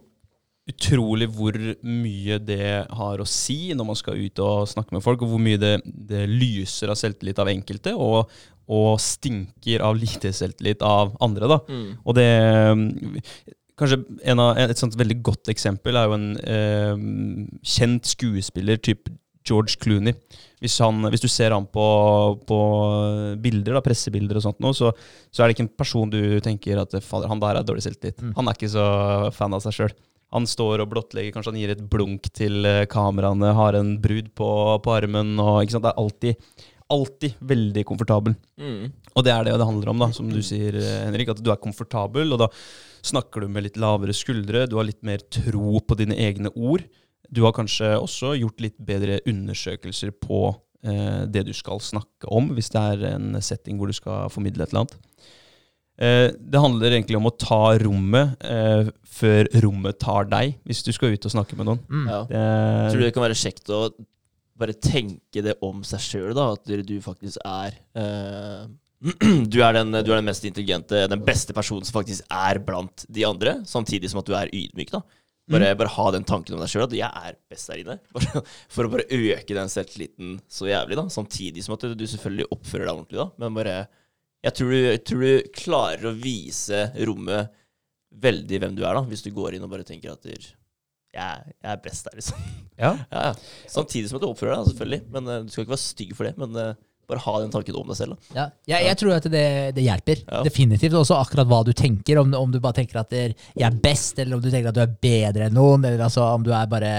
utrolig 0.68 1.30
hvor 1.32 1.56
mye 1.88 2.36
det 2.44 2.72
har 2.92 3.20
å 3.20 3.28
si 3.28 3.72
når 3.76 3.88
man 3.88 3.96
skal 3.96 4.20
ut 4.20 4.40
og 4.44 4.68
snakke 4.68 4.96
med 4.96 5.04
folk, 5.04 5.24
og 5.24 5.32
hvor 5.32 5.40
mye 5.42 5.60
det, 5.60 5.74
det 5.84 6.26
lyser 6.28 6.92
av 6.92 6.98
selvtillit 7.00 7.40
av 7.40 7.48
enkelte, 7.52 7.94
og, 7.96 8.32
og 8.68 8.90
stinker 9.00 9.84
av 9.84 9.96
lite 9.96 10.32
selvtillit 10.36 10.84
av 10.84 11.16
andre. 11.24 11.48
da. 11.54 11.62
Mm. 11.68 11.88
Og 12.04 12.18
det 12.18 12.28
um, 12.72 12.84
Kanskje 13.78 14.00
en 14.26 14.40
av, 14.42 14.56
et 14.58 14.80
sånt 14.80 14.96
veldig 14.98 15.20
godt 15.22 15.52
eksempel 15.52 15.94
er 15.94 16.08
jo 16.08 16.14
en 16.16 16.30
eh, 16.42 17.02
kjent 17.62 18.08
skuespiller, 18.10 18.80
type 18.82 19.12
George 19.48 19.78
Clooney. 19.80 20.16
Hvis, 20.62 20.76
han, 20.82 21.00
hvis 21.12 21.22
du 21.22 21.28
ser 21.30 21.54
han 21.54 21.66
på, 21.70 21.86
på 22.48 22.58
bilder, 23.42 23.76
da, 23.78 23.82
pressebilder 23.84 24.40
og 24.40 24.44
sånt, 24.44 24.58
nå, 24.62 24.72
så, 24.74 24.90
så 25.30 25.42
er 25.42 25.48
det 25.48 25.56
ikke 25.56 25.66
en 25.68 25.74
person 25.78 26.10
du 26.12 26.20
tenker 26.44 26.80
at 26.82 26.96
fader, 27.04 27.30
han 27.30 27.42
der 27.42 27.60
er 27.60 27.66
dårlig 27.66 27.86
selvtillit. 27.86 28.20
Mm. 28.22 28.32
Han 28.40 28.50
er 28.50 28.58
ikke 28.58 28.72
så 28.74 28.86
fan 29.34 29.54
av 29.54 29.62
seg 29.64 29.76
sjøl. 29.76 29.94
Han 30.34 30.48
står 30.48 30.82
og 30.84 30.90
blottlegger, 30.92 31.32
kanskje 31.32 31.54
han 31.54 31.60
gir 31.62 31.72
et 31.72 31.84
blunk 31.88 32.26
til 32.36 32.66
eh, 32.68 32.84
kameraene, 32.90 33.54
har 33.56 33.78
en 33.78 33.94
brud 34.02 34.32
på, 34.36 34.50
på 34.84 34.92
armen. 34.92 35.38
og 35.40 35.62
ikke 35.62 35.78
sant, 35.78 35.86
Det 35.86 35.94
er 35.94 36.02
alltid, 36.02 36.66
alltid 36.92 37.38
veldig 37.54 37.86
komfortabel. 37.88 38.36
Mm. 38.60 38.90
Og 39.14 39.24
det 39.24 39.32
er 39.32 39.46
det 39.46 39.56
det 39.56 39.70
handler 39.70 39.94
om, 39.94 40.04
da, 40.04 40.10
som 40.12 40.28
du 40.28 40.42
sier, 40.44 40.76
Henrik. 41.06 41.32
At 41.32 41.40
du 41.40 41.48
er 41.54 41.62
komfortabel, 41.62 42.34
og 42.34 42.44
da 42.44 42.50
snakker 43.06 43.44
du 43.44 43.52
med 43.52 43.64
litt 43.66 43.80
lavere 43.80 44.14
skuldre. 44.16 44.66
Du 44.68 44.76
har 44.78 44.88
litt 44.88 45.00
mer 45.06 45.22
tro 45.32 45.80
på 45.80 45.96
dine 45.98 46.18
egne 46.18 46.52
ord. 46.54 46.84
Du 47.28 47.42
har 47.44 47.54
kanskje 47.56 47.92
også 47.98 48.34
gjort 48.38 48.62
litt 48.64 48.78
bedre 48.80 49.18
undersøkelser 49.28 50.14
på 50.16 50.46
eh, 50.86 51.24
det 51.28 51.44
du 51.48 51.52
skal 51.56 51.82
snakke 51.84 52.30
om, 52.32 52.52
hvis 52.56 52.72
det 52.74 52.84
er 52.94 53.04
en 53.14 53.36
setting 53.44 53.80
hvor 53.80 53.90
du 53.90 53.96
skal 53.96 54.32
formidle 54.32 54.64
et 54.64 54.72
eller 54.72 54.86
annet. 54.86 54.96
Eh, 55.98 56.28
det 56.38 56.62
handler 56.62 56.94
egentlig 56.94 57.18
om 57.18 57.26
å 57.26 57.34
ta 57.34 57.74
rommet 57.82 58.38
eh, 58.46 58.90
før 59.18 59.50
rommet 59.64 59.98
tar 60.00 60.28
deg, 60.30 60.54
hvis 60.68 60.84
du 60.86 60.92
skal 60.94 61.16
ut 61.16 61.26
og 61.26 61.34
snakke 61.34 61.58
med 61.58 61.68
noen. 61.68 61.82
Mm. 61.90 62.06
Ja. 62.06 62.20
Det, 62.30 62.44
Tror 62.92 63.02
du 63.02 63.06
det 63.08 63.14
kan 63.16 63.26
være 63.26 63.40
kjekt 63.42 63.74
å 63.74 63.82
bare 64.58 64.74
tenke 64.74 65.42
det 65.44 65.58
om 65.62 65.82
seg 65.86 66.02
sjøl, 66.02 66.32
da? 66.38 66.52
At 66.56 66.70
du 66.86 66.94
faktisk 67.02 67.42
er 67.44 67.76
eh, 67.98 68.68
du, 69.52 69.60
er 69.62 69.76
den, 69.76 69.92
du 69.94 70.08
er 70.10 70.16
den 70.16 70.26
mest 70.26 70.46
intelligente, 70.46 71.04
den 71.10 71.22
beste 71.26 71.54
personen 71.54 71.86
som 71.86 71.98
faktisk 72.00 72.26
er 72.30 72.62
blant 72.62 73.04
de 73.06 73.26
andre, 73.26 73.60
samtidig 73.66 74.10
som 74.10 74.22
at 74.22 74.30
du 74.30 74.34
er 74.38 74.54
ydmyk. 74.54 74.94
da 74.94 75.02
Bare, 75.48 75.70
bare 75.80 75.92
ha 75.94 76.06
den 76.12 76.26
tanken 76.28 76.56
om 76.56 76.60
deg 76.62 76.70
sjøl, 76.72 76.84
at 76.84 76.96
jeg 76.96 77.08
er 77.28 77.38
best 77.50 77.70
der 77.70 77.82
inne. 77.82 77.96
Bare, 78.16 78.42
for 78.72 78.88
å 78.88 78.92
bare 78.92 79.06
øke 79.08 79.56
den 79.56 79.70
selvtilliten 79.72 80.36
så 80.52 80.68
jævlig, 80.68 80.98
da. 81.00 81.06
Samtidig 81.12 81.64
som 81.64 81.76
at 81.76 81.86
du, 81.88 82.04
selvfølgelig 82.04 82.50
oppfører 82.54 82.84
deg 82.84 82.92
ordentlig, 82.94 83.20
da. 83.22 83.28
Men 83.40 83.56
bare 83.56 83.78
jeg 84.44 84.54
tror, 84.54 84.70
du, 84.70 84.78
jeg 84.84 85.00
tror 85.08 85.24
du 85.24 85.48
klarer 85.56 86.06
å 86.10 86.14
vise 86.14 86.84
rommet 87.08 87.54
veldig 88.22 88.60
hvem 88.62 88.76
du 88.78 88.84
er, 88.84 88.94
da. 88.98 89.02
Hvis 89.08 89.24
du 89.24 89.32
går 89.34 89.56
inn 89.56 89.66
og 89.66 89.72
bare 89.72 89.86
tenker 89.88 90.14
at 90.14 90.22
du, 90.24 90.30
jeg, 90.32 91.54
jeg 91.64 91.72
er 91.72 91.80
best 91.82 92.08
der, 92.08 92.18
liksom. 92.20 92.44
ja. 92.78 92.92
Ja, 93.14 93.24
ja. 93.30 93.32
Samtidig 93.70 94.10
som 94.10 94.20
at 94.20 94.26
du 94.26 94.28
oppfører 94.30 94.54
deg, 94.54 94.70
selvfølgelig. 94.70 95.00
Men 95.14 95.30
uh, 95.32 95.40
Du 95.42 95.50
skal 95.52 95.64
ikke 95.64 95.74
være 95.74 95.86
stygg 95.86 96.14
for 96.18 96.28
det. 96.28 96.34
Men 96.38 96.60
eh, 96.60 96.76
bare 97.08 97.22
ha 97.24 97.34
den 97.40 97.50
tanken 97.54 97.76
om 97.80 97.88
deg 97.88 97.96
selv. 97.96 98.18
Da. 98.28 98.36
Ja, 98.36 98.44
jeg, 98.74 98.86
jeg 98.90 98.98
tror 99.00 99.14
at 99.16 99.26
det, 99.32 99.44
det 99.76 99.84
hjelper. 99.86 100.20
Ja. 100.26 100.42
Definitivt. 100.44 100.96
Også 101.00 101.16
akkurat 101.16 101.48
hva 101.48 101.62
du 101.64 101.72
tenker. 101.76 102.20
Om, 102.20 102.34
om 102.36 102.52
du 102.52 102.60
bare 102.60 102.76
tenker 102.82 103.00
at 103.00 103.10
det- 103.14 103.34
jeg 103.54 103.64
er 103.66 103.80
best, 103.82 104.18
eller 104.20 104.36
om 104.36 104.44
du 104.44 104.50
tenker 104.52 104.70
at 104.70 104.76
du 104.78 104.82
er 104.84 104.94
bedre 105.08 105.48
enn 105.48 105.56
noen. 105.56 105.84
Eller 105.88 106.04
altså 106.06 106.26
om 106.34 106.44
du 106.44 106.52
er 106.52 106.68
bare 106.70 106.92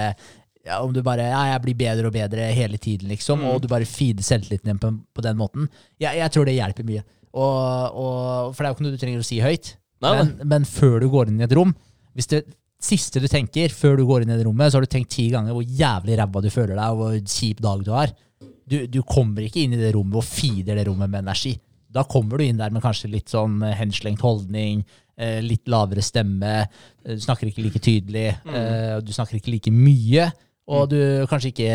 ja, 0.66 0.82
Om 0.84 0.92
du 0.92 1.00
bare 1.02 1.24
ja, 1.30 1.44
jeg 1.54 1.62
blir 1.64 1.78
bedre 1.78 2.10
og 2.10 2.12
bedre 2.12 2.50
hele 2.52 2.76
tiden, 2.78 3.08
liksom. 3.08 3.40
Mm. 3.40 3.48
Og 3.54 3.62
du 3.62 3.68
bare 3.70 3.86
feeder 3.88 4.22
selvtilliten 4.26 4.68
din 4.74 4.80
på, 4.82 4.90
på 5.16 5.24
den 5.24 5.38
måten. 5.38 5.70
Jeg, 6.02 6.18
jeg 6.20 6.34
tror 6.34 6.44
det 6.50 6.58
hjelper 6.58 6.84
mye. 6.90 7.04
Og, 7.30 7.94
og, 7.94 8.54
for 8.54 8.60
det 8.60 8.66
er 8.66 8.72
jo 8.72 8.76
ikke 8.76 8.84
noe 8.88 8.96
du 8.96 9.00
trenger 9.00 9.22
å 9.22 9.26
si 9.30 9.38
høyt. 9.40 9.76
Men, 10.02 10.34
men 10.48 10.64
før 10.68 10.98
du 11.00 11.08
går 11.12 11.28
inn 11.28 11.42
i 11.42 11.44
et 11.44 11.52
rom 11.52 11.74
Hvis 12.16 12.30
det 12.32 12.38
siste 12.80 13.20
du 13.20 13.26
tenker 13.28 13.68
før 13.76 13.98
du 14.00 14.06
går 14.08 14.24
inn 14.24 14.30
i 14.32 14.38
det 14.40 14.46
rommet, 14.46 14.72
så 14.72 14.78
har 14.78 14.86
du 14.86 14.88
tenkt 14.90 15.10
ti 15.12 15.26
ganger 15.32 15.52
hvor 15.52 15.64
jævlig 15.64 16.16
ræva 16.16 16.40
du 16.40 16.48
føler 16.48 16.72
deg, 16.78 16.86
og 16.94 17.00
hvor 17.02 17.18
kjip 17.28 17.60
dag 17.60 17.82
du 17.84 17.90
har. 17.92 18.14
Du, 18.70 18.78
du 18.86 19.00
kommer 19.02 19.42
ikke 19.42 19.64
inn 19.64 19.74
i 19.74 19.80
det 19.80 19.92
rommet 19.96 20.20
og 20.20 20.26
feeder 20.26 20.78
det 20.78 20.86
rommet 20.86 21.10
med 21.10 21.24
energi. 21.24 21.56
Da 21.90 22.04
kommer 22.06 22.38
du 22.38 22.46
inn 22.46 22.60
der 22.60 22.70
med 22.70 22.84
kanskje 22.84 23.10
litt 23.10 23.32
sånn 23.32 23.58
eh, 23.66 23.74
henslengt 23.78 24.22
holdning, 24.22 24.84
eh, 25.18 25.40
litt 25.42 25.66
lavere 25.70 26.04
stemme, 26.06 26.52
eh, 27.02 27.16
du 27.16 27.24
snakker 27.24 27.50
ikke 27.50 27.64
like 27.64 27.82
tydelig, 27.82 28.28
mm. 28.46 29.02
du 29.02 29.10
snakker 29.14 29.40
ikke 29.40 29.56
like 29.56 29.72
mye, 29.74 30.28
og 30.70 30.92
du 30.92 31.00
kanskje 31.26 31.50
ikke 31.50 31.70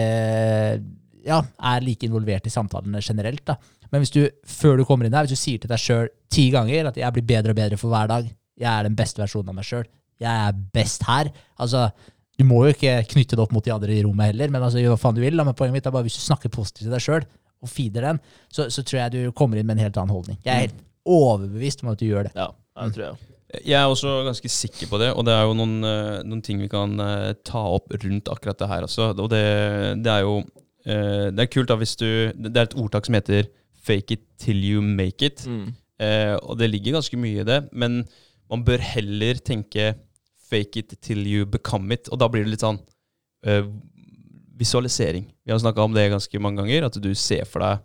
ja, 1.26 1.41
er 1.41 1.84
like 1.84 2.08
involvert 2.08 2.48
i 2.48 2.54
samtalene 2.54 3.02
generelt. 3.04 3.43
da. 3.50 3.58
Men 3.91 4.04
hvis 4.04 4.14
du, 4.14 4.22
før 4.48 4.80
du 4.80 4.86
kommer 4.88 5.08
inn 5.08 5.14
der, 5.14 5.28
hvis 5.28 5.36
du 5.36 5.41
sier 5.41 5.60
til 5.62 5.72
deg 5.72 5.82
sjøl 5.82 6.10
ti 6.32 6.48
ganger 6.54 6.91
at 6.91 6.98
'jeg 6.98 7.14
blir 7.14 7.28
bedre 7.28 7.52
og 7.52 7.60
bedre 7.60 7.78
for 7.78 7.89
hver 7.89 8.08
dag', 8.08 8.32
'jeg 8.56 8.72
er 8.72 8.84
den 8.84 8.96
beste 8.96 9.20
versjonen 9.20 9.50
av 9.50 9.56
meg 9.56 9.66
sjøl', 9.66 9.89
'jeg 10.22 10.48
er 10.48 10.54
best 10.74 11.04
her' 11.04 11.34
Altså, 11.60 11.91
du 12.36 12.43
må 12.47 12.65
jo 12.65 12.73
ikke 12.75 12.97
knytte 13.13 13.38
det 13.38 13.43
opp 13.45 13.53
mot 13.55 13.63
de 13.63 13.73
andre 13.73 13.95
i 13.95 14.03
rommet 14.03 14.33
heller, 14.33 14.51
men 14.51 14.63
altså, 14.63 14.81
gjør 14.81 14.95
hva 14.95 15.01
faen 15.01 15.17
du 15.17 15.23
vil. 15.23 15.38
Da. 15.38 15.45
Men 15.47 15.55
poenget 15.57 15.77
mitt 15.77 15.86
er 15.88 15.95
bare 15.95 16.07
hvis 16.07 16.17
du 16.19 16.25
snakker 16.25 16.51
positivt 16.53 16.88
til 16.88 16.95
deg 16.95 17.03
sjøl, 17.03 17.27
og 17.63 17.71
feeder 17.71 18.09
den, 18.09 18.19
så, 18.51 18.67
så 18.73 18.83
tror 18.83 18.99
jeg 18.99 19.13
du 19.13 19.36
kommer 19.38 19.59
inn 19.59 19.67
med 19.67 19.77
en 19.77 19.86
helt 19.88 19.97
annen 20.01 20.13
holdning. 20.13 20.38
Jeg 20.45 20.51
er 20.51 20.67
helt 20.67 20.83
overbevist 21.05 21.86
om 21.86 21.93
at 21.93 22.01
du 22.01 22.09
gjør 22.09 22.27
det. 22.27 22.36
Ja, 22.36 22.49
det 22.81 22.97
tror 22.97 23.05
jeg. 23.07 23.31
Jeg 23.63 23.77
er 23.79 23.88
også 23.88 24.17
ganske 24.25 24.51
sikker 24.51 24.89
på 24.91 24.99
det, 24.99 25.11
og 25.15 25.23
det 25.27 25.36
er 25.36 25.45
jo 25.47 25.55
noen, 25.55 25.75
eh, 25.88 26.19
noen 26.27 26.41
ting 26.43 26.59
vi 26.59 26.69
kan 26.71 26.99
eh, 26.99 27.31
ta 27.45 27.61
opp 27.77 27.93
rundt 27.93 28.31
akkurat 28.33 28.59
det 28.59 28.69
her 28.71 28.88
også. 28.88 29.13
Og 29.13 29.29
det, 29.31 29.45
det 30.03 30.11
er 30.11 30.25
jo 30.25 30.39
eh, 30.41 31.31
Det 31.31 31.45
er 31.45 31.51
kult 31.53 31.69
da 31.71 31.77
hvis 31.79 31.95
du 32.01 32.07
Det 32.33 32.51
er 32.51 32.65
et 32.65 32.77
ordtak 32.81 33.07
som 33.07 33.15
heter 33.15 33.47
'fake 33.86 34.17
it 34.17 34.23
till 34.41 34.57
you 34.57 34.81
make 34.81 35.21
it'. 35.23 35.45
Mm. 35.47 35.73
Eh, 36.01 36.36
og 36.41 36.57
det 36.59 36.71
ligger 36.71 36.97
ganske 36.97 37.17
mye 37.17 37.41
i 37.41 37.47
det, 37.47 37.69
men 37.71 38.03
man 38.49 38.65
bør 38.65 38.81
heller 38.81 39.39
tenke 39.39 39.93
'fake 40.50 40.80
it 40.80 40.96
till 41.02 41.26
you 41.28 41.46
become 41.46 41.93
it'. 41.93 42.10
Og 42.12 42.20
da 42.20 42.28
blir 42.30 42.43
det 42.46 42.54
litt 42.56 42.66
sånn 42.66 42.80
uh, 43.48 43.66
visualisering. 44.58 45.26
Vi 45.46 45.52
har 45.52 45.60
snakka 45.60 45.84
om 45.84 45.93
det 45.93 46.10
ganske 46.10 46.39
mange 46.39 46.62
ganger, 46.64 46.86
at 46.88 46.98
du 47.02 47.14
ser 47.16 47.46
for 47.46 47.60
deg 47.60 47.80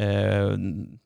eh, 0.00 0.54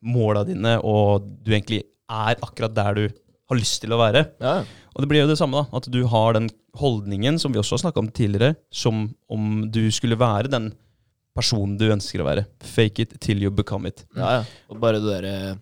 måla 0.01 0.45
dine, 0.47 0.77
og 0.79 1.25
du 1.43 1.51
egentlig 1.51 1.83
er 2.09 2.39
akkurat 2.41 2.73
der 2.73 2.93
du 2.95 3.03
har 3.49 3.59
lyst 3.59 3.81
til 3.83 3.93
å 3.93 3.99
være. 3.99 4.25
Ja, 4.39 4.63
Og 4.95 5.03
det 5.03 5.09
blir 5.11 5.21
jo 5.21 5.27
det 5.29 5.37
samme, 5.37 5.59
da. 5.59 5.77
At 5.77 5.89
du 5.91 6.05
har 6.07 6.33
den 6.33 6.49
holdningen 6.79 7.37
som 7.39 7.53
vi 7.53 7.59
også 7.59 7.77
har 7.77 7.83
snakka 7.83 7.99
om 7.99 8.09
tidligere, 8.11 8.55
som 8.71 9.09
om 9.29 9.69
du 9.71 9.91
skulle 9.91 10.17
være 10.19 10.49
den 10.51 10.71
personen 11.35 11.77
du 11.77 11.85
ønsker 11.91 12.21
å 12.23 12.27
være. 12.27 12.45
Fake 12.63 13.03
it 13.03 13.19
till 13.21 13.41
you 13.43 13.51
become 13.51 13.87
it. 13.87 14.05
ja, 14.15 14.39
ja. 14.39 14.43
Og 14.69 14.79
bare 14.79 14.99
det 14.99 15.11
derre 15.11 15.57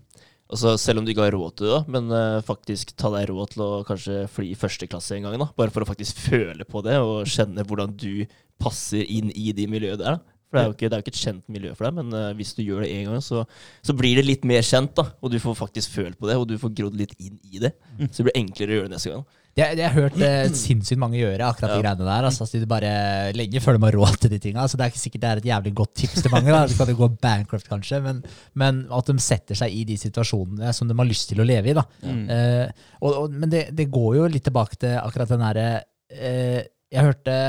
Altså, 0.48 0.78
selv 0.80 1.02
om 1.02 1.06
du 1.06 1.12
ikke 1.12 1.26
har 1.26 1.36
råd 1.36 1.58
til 1.60 1.68
det, 1.68 1.74
da, 1.76 1.82
men 1.92 2.12
uh, 2.14 2.40
faktisk 2.46 2.94
ta 2.96 3.10
deg 3.12 3.28
råd 3.32 3.52
til 3.52 3.64
å 3.66 3.70
kanskje 3.88 4.22
fly 4.32 4.54
i 4.54 4.60
første 4.60 4.88
klasse 4.88 5.18
en 5.18 5.28
gang. 5.28 5.36
da, 5.42 5.50
Bare 5.60 5.74
for 5.76 5.84
å 5.84 5.90
faktisk 5.90 6.22
føle 6.30 6.64
på 6.68 6.84
det 6.86 6.96
og 7.04 7.28
kjenne 7.28 7.66
hvordan 7.68 7.96
du 8.00 8.24
passer 8.62 9.04
inn 9.04 9.28
i 9.36 9.52
de 9.58 9.68
miljøet 9.70 10.00
der. 10.00 10.16
da. 10.18 10.36
For 10.48 10.56
Det 10.56 10.64
er 10.64 10.72
ikke, 10.72 10.88
det 10.88 10.96
er 10.96 11.02
jo 11.02 11.04
ikke 11.04 11.12
et 11.18 11.26
kjent 11.26 11.50
miljø 11.52 11.74
for 11.76 11.90
deg, 11.90 11.98
men 12.00 12.16
uh, 12.16 12.30
hvis 12.40 12.54
du 12.56 12.62
gjør 12.64 12.86
det 12.86 12.94
en 12.96 13.10
gang, 13.12 13.26
så, 13.26 13.44
så 13.84 13.98
blir 14.00 14.16
det 14.16 14.24
litt 14.24 14.48
mer 14.48 14.64
kjent. 14.64 14.94
da, 14.96 15.10
Og 15.20 15.34
du 15.34 15.40
får 15.44 15.60
faktisk 15.60 15.98
følt 15.98 16.16
på 16.22 16.30
det, 16.32 16.38
og 16.40 16.48
du 16.48 16.56
får 16.62 16.72
grodd 16.80 16.96
litt 16.96 17.18
inn 17.20 17.36
i 17.44 17.60
det. 17.66 17.74
Så 18.08 18.22
det 18.22 18.30
blir 18.30 18.40
enklere 18.40 18.72
å 18.72 18.80
gjøre 18.80 18.88
det 18.88 18.96
neste 18.96 19.12
gang. 19.12 19.28
da. 19.28 19.44
Det 19.58 19.82
har 19.82 19.96
hørt 19.96 20.18
eh, 20.22 20.48
sinnssykt 20.66 21.00
mange 21.02 21.18
gjøre, 21.18 21.42
akkurat 21.48 21.74
de 21.74 21.82
greiene 21.82 22.06
der. 22.06 22.28
Altså, 22.30 22.46
altså, 22.46 22.62
de 22.62 22.70
bare 22.70 22.92
Lenge 23.38 23.62
før 23.64 23.78
de 23.78 23.86
har 23.88 23.98
råd 23.98 24.20
til 24.22 24.34
de 24.34 24.40
tinga. 24.42 24.68
Så 24.70 24.78
det 24.78 24.86
er 24.86 24.94
ikke 24.94 25.02
sikkert 25.02 25.24
det 25.24 25.30
er 25.30 25.42
et 25.42 25.50
jævlig 25.50 25.74
godt 25.82 25.94
tips 26.04 26.22
til 26.22 26.34
mange. 26.34 26.54
da. 26.54 26.66
Det 26.70 26.78
kan 26.78 26.92
jo 26.92 26.98
gå 27.00 27.10
bankrupt, 27.24 27.70
kanskje, 27.72 28.02
men, 28.06 28.22
men 28.60 28.84
at 28.94 29.10
de 29.10 29.18
setter 29.24 29.58
seg 29.58 29.74
i 29.74 29.86
de 29.90 29.98
situasjonene 30.00 30.74
som 30.78 30.90
de 30.90 30.98
har 30.98 31.10
lyst 31.10 31.32
til 31.32 31.42
å 31.42 31.48
leve 31.48 31.74
i. 31.74 31.78
da. 31.78 31.88
Eh, 32.06 32.84
og, 33.02 33.10
og, 33.24 33.34
men 33.34 33.54
det, 33.54 33.70
det 33.78 33.90
går 33.94 34.20
jo 34.20 34.30
litt 34.32 34.46
tilbake 34.46 34.78
til 34.84 35.00
akkurat 35.02 35.34
den 35.34 35.44
derre 35.44 35.68
eh, 36.14 36.62
Jeg 36.94 37.10
hørte 37.10 37.40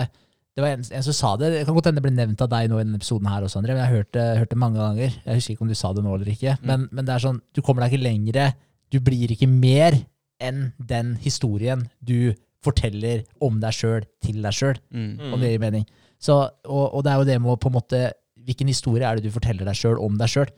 det 0.58 0.64
var 0.64 0.72
en, 0.74 0.82
en 0.82 1.04
som 1.06 1.14
sa 1.14 1.28
det. 1.38 1.52
Det 1.54 1.66
kan 1.68 1.76
godt 1.76 1.86
hende 1.86 2.00
det 2.00 2.08
ble 2.08 2.10
nevnt 2.16 2.40
av 2.42 2.48
deg 2.50 2.66
nå 2.66 2.80
i 2.80 2.82
denne 2.82 2.98
episoden 2.98 3.28
her 3.30 3.44
også, 3.46 3.60
André. 3.60 3.76
Men 3.76 3.84
jeg 3.84 3.90
har 3.92 4.00
hørt 4.00 4.08
det, 4.16 4.24
hørt 4.40 4.50
det 4.50 4.58
mange 4.58 4.80
ganger. 4.80 5.12
Jeg 5.22 5.38
husker 5.38 5.54
ikke 5.54 5.62
om 5.62 5.70
du 5.70 5.76
sa 5.78 5.92
det 5.94 6.02
nå 6.02 6.16
eller 6.16 6.30
ikke. 6.32 6.56
Men, 6.66 6.88
men 6.90 7.06
det 7.06 7.12
er 7.14 7.22
sånn, 7.22 7.38
du 7.54 7.60
kommer 7.62 7.84
deg 7.84 7.94
ikke 7.94 8.06
lengre. 8.08 8.46
Du 8.90 8.98
blir 9.04 9.30
ikke 9.36 9.46
mer 9.46 10.00
enn 10.40 10.72
den 10.78 11.16
historien 11.22 11.86
du 12.04 12.34
forteller 12.64 13.24
om 13.44 13.60
deg 13.62 13.74
sjøl 13.74 14.06
til 14.24 14.40
deg 14.42 14.52
sjøl, 14.54 14.78
Mm. 14.92 15.32
om 15.34 15.40
det 15.40 15.50
gir 15.52 15.60
mening. 15.62 15.84
Så, 16.20 16.34
og, 16.66 16.94
og 16.94 17.04
det 17.04 17.12
er 17.12 17.18
jo 17.20 17.24
det 17.28 17.40
med 17.42 17.52
å 17.54 17.60
på 17.60 17.70
en 17.70 17.76
måte 17.78 18.00
Hvilken 18.48 18.70
historie 18.70 19.04
er 19.04 19.18
det 19.18 19.28
du 19.28 19.34
forteller 19.34 19.66
deg 19.68 19.76
sjøl 19.76 19.98
om 20.00 20.14
deg 20.16 20.30
sjøl? 20.32 20.48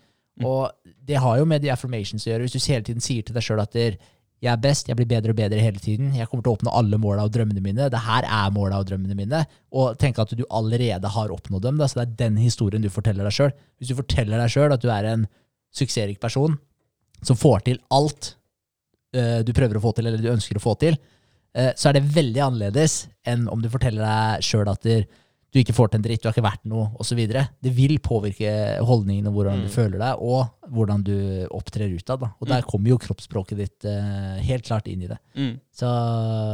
Og 0.46 0.70
det 1.08 1.16
har 1.18 1.38
jo 1.40 1.44
med 1.44 1.60
de 1.60 1.72
affirmations 1.74 2.22
å 2.22 2.30
gjøre. 2.30 2.44
Hvis 2.46 2.54
du 2.54 2.70
hele 2.70 2.84
tiden 2.86 3.02
sier 3.02 3.24
til 3.26 3.34
deg 3.34 3.42
sjøl 3.42 3.58
at 3.64 3.72
der, 3.74 3.96
jeg 4.40 4.52
er 4.52 4.60
best, 4.62 4.86
jeg 4.88 4.94
blir 4.96 5.08
bedre 5.10 5.34
og 5.34 5.36
bedre 5.40 5.58
hele 5.58 5.82
tiden, 5.82 6.12
jeg 6.14 6.28
kommer 6.30 6.44
til 6.46 6.52
å 6.52 6.54
oppnå 6.54 6.70
alle 6.78 7.00
måla 7.02 7.24
og 7.26 7.32
drømmene 7.34 7.60
mine, 7.60 7.88
det 7.90 7.98
her 8.06 8.22
er 8.24 8.52
måla 8.54 8.78
og 8.78 8.86
drømmene 8.88 9.16
mine, 9.18 9.42
og 9.74 9.98
tenke 9.98 10.22
at 10.22 10.30
du 10.38 10.44
allerede 10.54 11.10
har 11.16 11.34
oppnådd 11.34 11.66
dem. 11.66 11.82
Da. 11.82 11.88
Så 11.90 11.98
det 11.98 12.06
er 12.06 12.14
den 12.30 12.38
historien 12.38 12.80
du 12.80 12.88
forteller 12.94 13.26
deg 13.26 13.34
sjøl. 13.36 13.50
Hvis 13.82 13.90
du 13.90 13.98
forteller 13.98 14.38
deg 14.38 14.54
sjøl 14.54 14.72
at 14.76 14.86
du 14.86 14.88
er 14.94 15.10
en 15.10 15.26
suksessrik 15.74 16.20
person 16.22 16.54
som 17.26 17.36
får 17.36 17.66
til 17.66 17.82
alt 17.90 18.36
du 19.46 19.52
prøver 19.56 19.76
å 19.80 19.82
få 19.82 19.94
til, 19.96 20.06
eller 20.10 20.22
du 20.22 20.30
ønsker 20.32 20.56
å 20.60 20.62
få 20.62 20.76
til, 20.78 20.98
eh, 21.54 21.72
så 21.76 21.88
er 21.90 21.98
det 21.98 22.06
veldig 22.14 22.44
annerledes 22.46 23.00
enn 23.26 23.48
om 23.50 23.60
du 23.62 23.68
forteller 23.72 24.04
deg 24.06 24.46
sjøl 24.46 24.70
at 24.70 24.86
du 25.50 25.58
ikke 25.58 25.74
får 25.74 25.88
til 25.90 25.98
en 25.98 26.02
dritt, 26.04 26.20
du 26.22 26.28
har 26.28 26.34
ikke 26.36 26.44
vært 26.46 26.66
noe, 26.70 26.92
osv. 27.02 27.18
Det 27.26 27.70
vil 27.74 27.96
påvirke 27.98 28.52
holdningen 28.86 29.26
og 29.26 29.34
hvordan 29.34 29.64
du 29.64 29.66
Mm. 29.66 29.72
føler 29.74 29.98
deg, 29.98 30.20
og 30.22 30.46
hvordan 30.70 31.02
du 31.02 31.16
opptrer 31.50 31.90
utad. 31.90 32.22
Og 32.38 32.46
der 32.46 32.62
kommer 32.62 32.92
jo 32.92 32.98
kroppsspråket 33.02 33.58
ditt 33.58 33.84
eh, 33.90 34.38
helt 34.46 34.62
klart 34.68 34.86
inn 34.86 35.02
i 35.02 35.08
det. 35.10 35.18
Mm. 35.34 35.56
Så, 35.74 35.90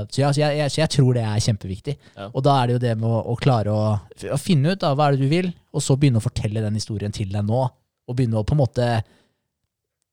så, 0.09 0.23
ja, 0.23 0.31
så, 0.33 0.41
jeg, 0.41 0.57
jeg, 0.63 0.73
så 0.73 0.81
jeg 0.81 0.93
tror 0.97 1.13
det 1.13 1.27
er 1.29 1.45
kjempeviktig. 1.45 1.97
Ja. 2.17 2.31
Og 2.33 2.43
da 2.47 2.55
er 2.63 2.67
det 2.71 2.79
jo 2.79 2.83
det 2.87 2.95
med 2.97 3.11
å, 3.11 3.21
å 3.35 3.37
klare 3.37 3.69
å, 3.77 3.85
å 4.33 4.39
finne 4.41 4.73
ut 4.73 4.81
da, 4.81 4.95
hva 4.97 5.11
er 5.11 5.19
det 5.19 5.27
du 5.27 5.29
vil, 5.29 5.53
og 5.77 5.85
så 5.85 5.99
begynne 6.01 6.17
å 6.23 6.25
fortelle 6.25 6.65
den 6.65 6.81
historien 6.81 7.13
til 7.13 7.29
deg 7.37 7.45
nå. 7.45 7.67
Og 8.09 8.17
begynne 8.17 8.41
å 8.41 8.47
på 8.49 8.57
en 8.57 8.63
måte 8.65 8.89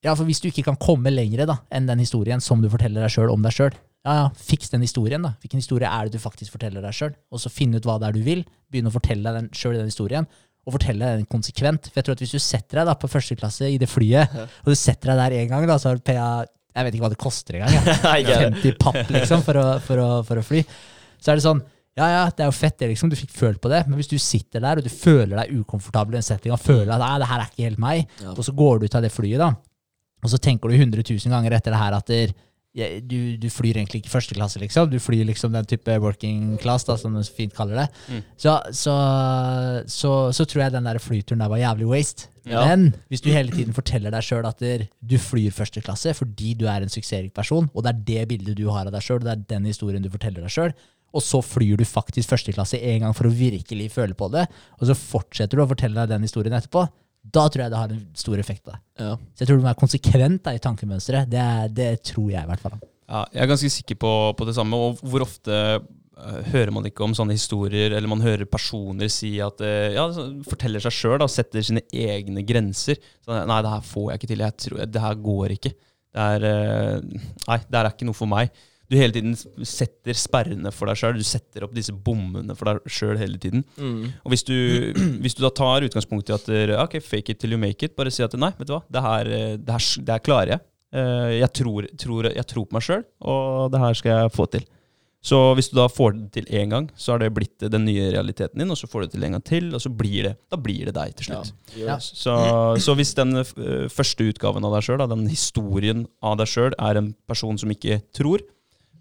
Ja, 0.04 0.14
for 0.20 0.28
hvis 0.28 0.42
du 0.44 0.50
ikke 0.50 0.66
kan 0.68 0.76
komme 0.82 1.12
lenger 1.14 1.46
da, 1.48 1.58
enn 1.72 1.86
den 1.88 2.02
historien 2.04 2.42
som 2.44 2.62
du 2.64 2.68
forteller 2.72 3.06
deg 3.06 3.14
sjøl 3.14 3.32
om 3.32 3.44
deg 3.46 3.54
sjøl, 3.56 3.76
ja, 4.04 4.14
ja, 4.20 4.24
fiks 4.36 4.68
den 4.74 4.82
historien, 4.84 5.24
da. 5.24 5.30
Hvilken 5.40 5.62
historie 5.62 5.88
er 5.88 6.10
det 6.10 6.18
du 6.18 6.20
faktisk 6.20 6.52
forteller 6.58 6.84
deg 6.84 6.92
sjøl? 6.98 7.14
Og 7.32 7.40
så 7.40 7.48
finne 7.54 7.80
ut 7.80 7.86
hva 7.88 7.96
det 8.02 8.10
er 8.10 8.18
du 8.18 8.24
vil. 8.26 8.42
Begynne 8.68 8.92
å 8.92 8.96
fortelle 8.98 9.32
deg 9.38 9.54
sjøl 9.56 9.78
den 9.80 9.88
historien. 9.88 10.28
Og 10.68 10.76
fortelle 10.76 11.14
den 11.22 11.24
konsekvent. 11.32 11.88
For 11.88 12.02
jeg 12.02 12.08
tror 12.10 12.18
at 12.18 12.24
hvis 12.26 12.34
du 12.36 12.42
setter 12.44 12.82
deg 12.82 12.90
da 12.92 12.98
på 13.00 13.08
første 13.12 13.38
klasse 13.40 13.70
i 13.72 13.78
det 13.80 13.88
flyet, 13.88 14.36
og 14.66 14.68
du 14.68 14.76
setter 14.76 15.14
deg 15.14 15.22
der 15.22 15.38
én 15.40 15.48
gang, 15.54 15.64
da, 15.72 15.80
så 15.80 15.94
har 15.94 16.04
PA 16.04 16.28
Jeg 16.74 16.88
vet 16.88 16.96
ikke 16.98 17.06
hva 17.06 17.14
det 17.16 17.22
koster 17.24 17.56
engang. 17.62 17.90
jeg. 18.28 18.38
50 18.60 18.78
papp, 18.84 19.00
liksom, 19.16 19.44
for 19.48 19.60
å, 19.64 19.66
for, 19.88 20.04
å, 20.04 20.08
for 20.28 20.44
å 20.44 20.46
fly. 20.52 20.64
Så 21.24 21.32
er 21.32 21.40
det 21.40 21.48
sånn 21.48 21.64
Ja, 21.96 22.08
ja, 22.10 22.22
det 22.34 22.44
er 22.44 22.50
jo 22.52 22.60
fett, 22.60 22.76
det, 22.84 22.88
liksom. 22.92 23.08
Du 23.12 23.16
fikk 23.16 23.32
følt 23.38 23.60
på 23.64 23.70
det. 23.72 23.86
Men 23.88 24.00
hvis 24.02 24.10
du 24.12 24.18
sitter 24.20 24.60
der 24.66 24.82
og 24.82 24.88
du 24.88 24.92
føler 24.92 25.38
deg 25.46 25.60
ukomfortabel 25.64 26.18
i 26.18 26.20
en 26.20 26.26
setting 26.28 26.52
og 26.56 26.60
føler 26.60 26.92
at 26.96 27.04
nei, 27.06 27.12
det 27.24 27.30
her 27.32 27.44
er 27.46 27.52
ikke 27.54 27.68
helt 27.70 27.84
meg, 27.88 28.04
Ja. 28.24 28.34
og 28.36 28.44
så 28.44 28.52
går 28.58 28.82
du 28.84 28.90
ut 28.90 28.98
av 29.00 29.06
det 29.08 29.12
flyet, 29.14 29.40
da, 29.40 29.54
og 30.24 30.32
så 30.32 30.40
tenker 30.42 30.72
du 30.72 30.80
100 30.80 31.04
000 31.04 31.34
ganger 31.34 31.56
etter 31.58 31.76
det 31.76 31.84
her 31.84 31.98
at 32.00 32.10
der, 32.10 32.34
du, 33.06 33.18
du 33.38 33.50
flyr 33.54 33.78
egentlig 33.78 34.02
ikke 34.02 34.16
første 34.16 34.34
klasse, 34.34 34.58
liksom. 34.62 34.90
Du 34.90 34.98
flyr 35.02 35.28
liksom 35.28 35.54
den 35.54 35.68
type 35.70 35.98
working 36.02 36.56
class, 36.62 36.88
da, 36.88 36.96
som 36.98 37.14
de 37.14 37.22
fint 37.30 37.54
kaller 37.54 37.84
det. 37.84 37.88
Mm. 38.10 38.24
Så, 38.42 38.56
så, 38.74 38.96
så, 39.86 40.14
så 40.34 40.46
tror 40.50 40.64
jeg 40.64 40.74
den 40.74 40.90
der 40.90 41.02
flyturen 41.04 41.44
der 41.44 41.52
var 41.54 41.62
jævlig 41.62 41.90
waste. 41.92 42.32
Ja. 42.50 42.66
Men 42.66 42.96
hvis 43.08 43.22
du 43.24 43.30
hele 43.32 43.54
tiden 43.54 43.76
forteller 43.78 44.12
deg 44.12 44.26
sjøl 44.26 44.48
at 44.50 44.60
der, 44.60 44.88
du 45.00 45.16
flyr 45.22 45.54
første 45.56 45.84
klasse 45.86 46.12
fordi 46.18 46.52
du 46.60 46.66
er 46.68 46.84
en 46.84 46.92
suksessrik 46.92 47.32
person, 47.36 47.70
og 47.72 47.86
det 47.86 47.94
er 47.94 48.02
det 48.10 48.26
bildet 48.34 48.58
du 48.58 48.66
har 48.74 48.90
av 48.90 48.96
deg 48.96 49.06
sjøl, 49.06 49.22
det 49.24 49.32
er 49.32 49.46
den 49.54 49.70
historien 49.70 50.04
du 50.04 50.12
forteller 50.12 50.44
deg 50.44 50.52
sjøl, 50.52 50.74
og 51.14 51.24
så 51.24 51.40
flyr 51.46 51.78
du 51.80 51.86
faktisk 51.88 52.34
første 52.34 52.56
klasse 52.56 52.82
en 52.82 53.06
gang 53.06 53.16
for 53.16 53.30
å 53.30 53.34
virkelig 53.38 53.92
føle 53.94 54.18
på 54.18 54.28
det, 54.34 54.48
og 54.80 54.90
så 54.90 54.98
fortsetter 54.98 55.60
du 55.60 55.64
å 55.64 55.70
fortelle 55.70 55.96
deg 56.02 56.16
den 56.16 56.26
historien 56.26 56.58
etterpå, 56.58 56.88
da 57.24 57.48
tror 57.48 57.64
jeg 57.64 57.72
det 57.72 57.80
har 57.80 57.92
en 57.96 58.04
stor 58.20 58.38
effekt 58.42 58.66
deg. 58.68 58.80
Ja. 59.00 59.14
Så 59.34 59.44
jeg 59.44 59.48
tror 59.50 59.58
du 59.60 59.64
må 59.64 59.70
være 59.72 59.80
konsekvent 59.80 60.44
da, 60.44 60.54
i 60.58 60.60
tankemønsteret. 60.64 61.30
Det, 61.32 61.40
er- 61.40 61.70
det 61.72 61.90
tror 62.12 62.30
jeg 62.34 62.44
i 62.44 62.50
hvert 62.52 62.60
fall. 62.64 62.80
Ja, 63.10 63.26
jeg 63.34 63.44
er 63.44 63.52
ganske 63.52 63.70
sikker 63.72 63.96
på, 64.00 64.12
på 64.40 64.46
det 64.48 64.56
samme. 64.58 64.76
Og 64.80 65.00
hvor 65.08 65.24
ofte 65.26 65.54
eh, 65.54 66.42
hører 66.52 66.72
man 66.76 66.86
ikke 66.90 67.04
om 67.06 67.14
sånne 67.16 67.36
historier, 67.38 67.92
eller 67.96 68.08
man 68.12 68.22
hører 68.24 68.46
personer 68.50 69.10
si 69.12 69.36
at 69.44 69.62
eh, 69.64 69.94
Ja, 69.96 70.06
forteller 70.48 70.84
seg 70.84 70.96
sjøl, 70.98 71.24
setter 71.32 71.64
sine 71.66 71.84
egne 71.94 72.44
grenser. 72.48 73.00
Så, 73.24 73.34
nei, 73.48 73.62
det 73.66 73.72
her 73.76 73.88
får 73.88 74.12
jeg 74.12 74.22
ikke 74.22 74.32
til. 74.34 74.46
Jeg 74.48 74.58
tror, 74.68 74.84
det 74.98 75.04
her 75.08 75.16
går 75.30 75.56
ikke. 75.58 75.74
Det 76.14 76.28
er 76.38 76.48
eh, 76.52 77.02
Nei, 77.48 77.60
det 77.66 77.78
her 77.80 77.86
er 77.88 77.94
ikke 77.96 78.08
noe 78.12 78.18
for 78.20 78.30
meg. 78.32 78.52
Du 78.94 79.00
hele 79.02 79.16
tiden 79.16 79.34
setter 79.66 80.14
sperrene 80.18 80.70
for 80.76 80.90
deg 80.92 81.00
sjøl. 81.00 81.18
Du 81.18 81.26
setter 81.26 81.66
opp 81.66 81.74
disse 81.74 81.96
bommene 82.06 82.54
for 82.60 82.70
deg 82.70 82.92
sjøl 82.94 83.18
hele 83.18 83.40
tiden. 83.42 83.64
Mm. 83.82 84.04
Og 84.22 84.34
hvis 84.36 84.46
du, 84.46 84.54
hvis 85.24 85.34
du 85.40 85.42
da 85.42 85.50
tar 85.58 85.88
utgangspunkt 85.88 86.30
i 86.30 86.36
at 86.38 86.52
eh, 86.54 86.76
ok, 86.78 87.00
fake 87.02 87.34
it 87.34 87.42
till 87.42 87.56
you 87.56 87.62
make 87.62 87.82
it, 87.86 87.96
bare 87.98 88.14
si 88.14 88.22
at 88.26 88.38
nei, 88.38 88.52
vet 88.60 88.70
du 88.70 88.76
hva, 88.78 88.84
det 88.94 89.04
her, 89.08 89.34
eh, 89.34 89.56
det 89.58 89.74
her, 89.80 89.90
det 90.06 90.16
her 90.18 90.24
klarer 90.30 90.54
jeg. 90.56 90.66
Eh, 90.94 91.34
Jeg 91.42 91.50
tror, 91.58 91.90
tror, 91.98 92.30
jeg 92.30 92.46
tror 92.54 92.70
på 92.70 92.78
meg 92.78 92.86
sjøl, 92.86 93.04
og 93.26 93.72
det 93.74 93.82
her 93.82 93.98
skal 93.98 94.20
jeg 94.24 94.34
få 94.38 94.46
til. 94.54 94.70
Så 95.24 95.38
hvis 95.56 95.70
du 95.72 95.78
da 95.80 95.86
får 95.88 96.18
det 96.18 96.26
til 96.36 96.50
én 96.60 96.68
gang, 96.74 96.90
så 97.00 97.14
har 97.14 97.22
det 97.24 97.30
blitt 97.34 97.64
den 97.72 97.86
nye 97.88 98.10
realiteten 98.12 98.60
din, 98.60 98.70
og 98.74 98.76
så 98.76 98.90
får 98.92 99.00
du 99.00 99.06
det 99.08 99.14
til 99.16 99.24
en 99.24 99.38
gang 99.38 99.44
til, 99.48 99.70
og 99.74 99.80
så 99.80 99.88
blir 99.90 100.28
det, 100.28 100.34
da 100.52 100.58
blir 100.60 100.90
det 100.90 100.94
deg 100.98 101.14
til 101.16 101.30
slutt. 101.30 101.54
Ja. 101.80 101.96
Så, 102.04 102.34
så 102.84 102.96
hvis 103.00 103.14
den 103.16 103.32
første 103.90 104.28
utgaven 104.28 104.68
av 104.68 104.76
deg 104.76 104.84
sjøl, 104.84 105.06
den 105.08 105.24
historien 105.32 106.04
av 106.20 106.36
deg 106.42 106.52
sjøl, 106.52 106.76
er 106.76 107.00
en 107.00 107.14
person 107.32 107.56
som 107.62 107.72
ikke 107.72 108.02
tror, 108.14 108.44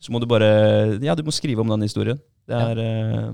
så 0.03 0.13
må 0.13 0.19
du 0.23 0.27
bare 0.31 0.51
Ja, 1.05 1.15
du 1.15 1.23
må 1.27 1.33
skrive 1.35 1.63
om 1.63 1.71
den 1.73 1.87
historien. 1.87 2.19
Det 2.51 2.59
er 2.59 2.83
eh, 2.83 3.33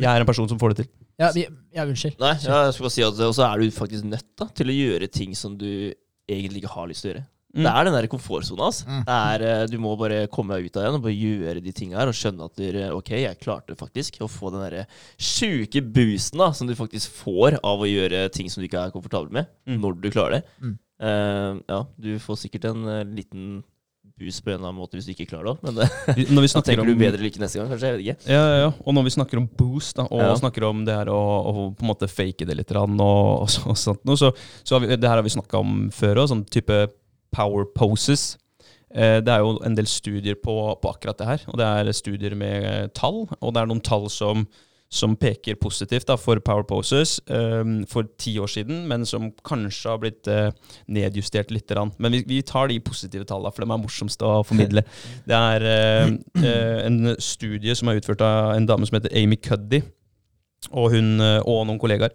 Jeg 0.00 0.10
er 0.12 0.20
en 0.22 0.28
person 0.28 0.48
som 0.50 0.60
får 0.60 0.74
det 0.74 0.84
til. 0.84 0.92
Ja, 1.20 1.32
vi, 1.36 1.46
ja 1.76 1.84
unnskyld. 1.88 2.16
Nei, 2.20 2.34
ja, 2.44 2.62
jeg 2.68 2.76
skulle 2.76 2.88
bare 2.90 2.96
si 2.98 3.04
at 3.04 3.18
Og 3.26 3.34
så 3.36 3.44
er 3.48 3.60
du 3.60 3.74
faktisk 3.76 4.06
nødt 4.08 4.28
da, 4.40 4.46
til 4.56 4.72
å 4.72 4.76
gjøre 4.76 5.08
ting 5.12 5.34
som 5.36 5.56
du 5.60 5.92
egentlig 6.30 6.62
ikke 6.62 6.74
har 6.76 6.88
lyst 6.88 7.04
til 7.04 7.10
å 7.10 7.14
gjøre. 7.16 7.26
Mm. 7.50 7.64
Det 7.66 7.70
er 7.74 7.84
den 7.88 7.94
der 7.96 8.06
komfortsona. 8.06 8.68
ass. 8.70 8.84
Mm. 8.86 9.00
Det 9.08 9.14
er, 9.16 9.42
eh, 9.48 9.66
Du 9.66 9.78
må 9.82 9.96
bare 9.98 10.20
komme 10.30 10.54
deg 10.54 10.68
ut 10.70 10.76
av 10.78 10.84
den 10.86 10.98
og 11.00 11.02
bare 11.02 11.16
gjøre 11.18 11.64
de 11.64 11.72
tinga 11.74 11.98
her 11.98 12.12
og 12.12 12.14
skjønne 12.14 12.46
at 12.46 12.54
du, 12.60 12.78
ok, 12.94 13.10
jeg 13.24 13.40
klarte 13.40 13.74
faktisk 13.76 14.20
å 14.22 14.28
få 14.30 14.52
den 14.54 14.62
derre 14.62 14.84
sjuke 15.18 15.82
boosten 15.82 16.38
da, 16.38 16.52
som 16.54 16.68
du 16.70 16.76
faktisk 16.78 17.10
får 17.24 17.58
av 17.64 17.82
å 17.82 17.88
gjøre 17.90 18.28
ting 18.32 18.48
som 18.52 18.62
du 18.62 18.68
ikke 18.68 18.84
er 18.86 18.94
komfortabel 18.94 19.32
med, 19.32 19.50
Mm. 19.66 19.80
når 19.82 20.00
du 20.00 20.10
klarer 20.14 20.38
det. 20.38 20.44
Mm. 20.62 20.78
Eh, 21.00 21.60
ja, 21.72 21.80
du 21.98 22.10
får 22.20 22.36
sikkert 22.44 22.64
en 22.70 22.84
uh, 22.86 23.02
liten 23.04 23.64
boost 24.20 24.44
på 24.44 24.52
en 24.52 24.58
eller 24.58 24.68
annen 24.68 24.78
måte 24.82 24.98
hvis 24.98 25.08
du 25.08 25.12
ikke 25.14 25.26
klarer 25.32 25.56
det 25.56 25.64
men 25.66 25.78
det, 25.80 25.88
Når 26.30 26.44
vi 26.44 26.50
da 26.54 26.62
tenker 26.66 26.82
om 26.84 26.90
du 26.90 27.00
bedre 27.00 27.22
like 27.24 27.40
neste 27.42 27.58
gang, 27.60 27.70
kanskje. 27.72 27.90
Jeg 27.90 27.96
vet 27.98 28.04
ikke. 28.04 28.30
Ja, 28.34 28.42
ja, 28.44 28.58
ja. 28.66 28.70
Og 28.84 28.96
når 28.96 29.06
vi 29.08 29.14
snakker 29.16 29.40
om 29.40 29.48
boost, 29.58 29.96
da, 29.98 30.06
og 30.10 30.20
Ja. 30.22 30.34
snakker 30.38 30.68
om 30.68 30.84
det 30.86 30.94
her 31.00 31.10
å, 31.12 31.18
å 31.20 31.54
på 31.74 31.84
en 31.86 31.90
måte 31.90 32.08
fake 32.10 32.46
det 32.48 32.58
litt, 32.60 32.70
og, 32.76 33.00
og, 33.00 33.48
så, 33.50 33.64
og 33.72 33.80
sånt, 33.80 34.04
så, 34.20 34.30
så 34.62 34.76
har 34.76 34.84
vi, 34.84 34.94
det 35.00 35.08
her 35.08 35.18
har 35.18 35.26
vi 35.26 35.32
snakka 35.34 35.58
om 35.64 35.88
før 35.94 36.22
òg, 36.22 36.30
sånn 36.34 36.44
type 36.52 36.82
power 37.34 37.66
poses. 37.76 38.34
Eh, 38.94 39.20
det 39.22 39.30
er 39.32 39.44
jo 39.44 39.56
en 39.66 39.76
del 39.78 39.86
studier 39.86 40.34
på, 40.42 40.54
på 40.82 40.90
akkurat 40.90 41.18
det 41.20 41.28
her, 41.28 41.44
og 41.50 41.60
det 41.60 41.66
er 41.68 41.92
studier 41.94 42.34
med 42.38 42.90
tall. 42.98 43.22
Og 43.40 43.54
det 43.54 43.62
er 43.62 43.70
noen 43.70 43.82
tall 43.86 44.08
som, 44.10 44.46
som 44.90 45.14
peker 45.14 45.54
positivt 45.60 46.08
da, 46.10 46.16
for 46.18 46.40
power 46.42 46.64
poses 46.66 47.20
um, 47.30 47.84
for 47.86 48.08
ti 48.18 48.32
år 48.42 48.50
siden, 48.50 48.82
men 48.90 49.06
som 49.06 49.28
kanskje 49.46 49.92
har 49.92 50.00
blitt 50.02 50.30
uh, 50.30 50.50
nedjustert 50.90 51.52
litt. 51.54 51.70
Men 52.02 52.16
vi, 52.16 52.24
vi 52.26 52.40
tar 52.42 52.72
de 52.72 52.80
positive 52.82 53.28
tallene, 53.28 53.54
for 53.54 53.62
de 53.62 53.70
er 53.70 53.82
morsomst 53.84 54.26
å 54.26 54.40
formidle. 54.46 54.82
Det 55.30 55.38
er 55.38 55.66
uh, 55.70 56.10
en 56.88 57.14
studie 57.22 57.76
som 57.78 57.90
er 57.90 58.02
utført 58.02 58.24
av 58.26 58.56
en 58.56 58.66
dame 58.66 58.88
som 58.88 58.98
heter 58.98 59.14
Amy 59.22 59.38
Cuddy, 59.38 59.84
og 60.76 60.92
hun 60.92 61.20
eh, 61.24 61.38
og 61.48 61.64
noen 61.68 61.80
kollegaer. 61.80 62.12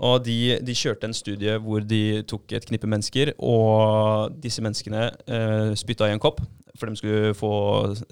Og 0.00 0.22
de, 0.24 0.56
de 0.64 0.76
kjørte 0.76 1.08
en 1.08 1.16
studie 1.16 1.58
hvor 1.60 1.84
de 1.84 2.22
tok 2.30 2.54
et 2.56 2.64
knippe 2.68 2.88
mennesker, 2.88 3.34
og 3.36 4.32
disse 4.40 4.62
menneskene 4.64 5.10
eh, 5.28 5.74
spytta 5.76 6.08
i 6.08 6.14
en 6.16 6.22
kopp. 6.22 6.40
For 6.78 6.88
de 6.88 6.96
skulle 6.96 7.34
få 7.36 7.52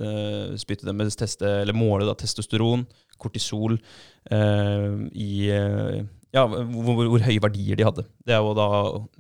eh, 0.05 0.55
spytte 0.61 0.85
dem 0.85 0.99
med 1.01 1.15
teste, 1.17 1.49
eller 1.63 1.77
måle 1.77 2.05
da, 2.05 2.13
testosteron, 2.19 2.83
kortisol, 3.17 3.79
eh, 4.31 4.97
i 5.17 5.49
eh, 5.55 6.03
ja, 6.37 6.43
hvor, 6.45 6.91
hvor, 6.93 7.09
hvor 7.15 7.25
høye 7.25 7.41
verdier 7.41 7.79
de 7.81 7.87
hadde. 7.89 8.05
Det 8.29 8.35
er 8.37 8.43
jo 8.45 8.53
da 8.59 8.69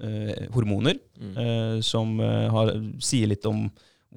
eh, 0.04 0.48
hormoner 0.56 1.00
Mm. 1.18 1.32
eh, 1.42 1.78
som 1.82 2.12
har, 2.22 2.68
sier 3.02 3.26
litt 3.26 3.42
om 3.48 3.64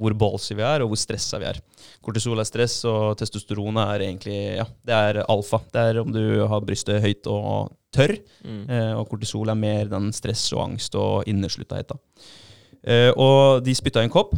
hvor 0.02 0.16
ballsy 0.18 0.56
vi 0.58 0.64
er, 0.66 0.82
og 0.84 0.92
hvor 0.92 1.00
stressa 1.00 1.38
vi 1.42 1.46
er. 1.52 1.60
Kortisol 2.02 2.42
er 2.42 2.48
stress, 2.50 2.80
og 2.90 3.14
testosteron 3.20 3.78
er 3.84 4.08
egentlig 4.08 4.40
ja, 4.58 4.66
det 4.88 4.98
er 4.98 5.22
alfa. 5.30 5.62
Det 5.72 5.84
er 5.92 6.02
om 6.02 6.12
du 6.12 6.24
har 6.50 6.66
brystet 6.66 7.02
høyt 7.04 7.30
og 7.30 7.72
tørr, 7.94 8.18
Mm. 8.42 8.64
eh, 8.72 8.94
og 8.98 9.10
kortisol 9.12 9.50
er 9.52 9.58
mer 9.60 9.86
den 9.92 10.12
stress 10.16 10.48
og 10.56 10.64
angst 10.70 10.96
og 10.98 11.28
innesluttahet. 11.30 11.92
Eh, 12.84 13.12
og 13.14 13.62
de 13.66 13.76
spytta 13.78 14.02
i 14.02 14.08
en 14.10 14.14
kopp, 14.14 14.34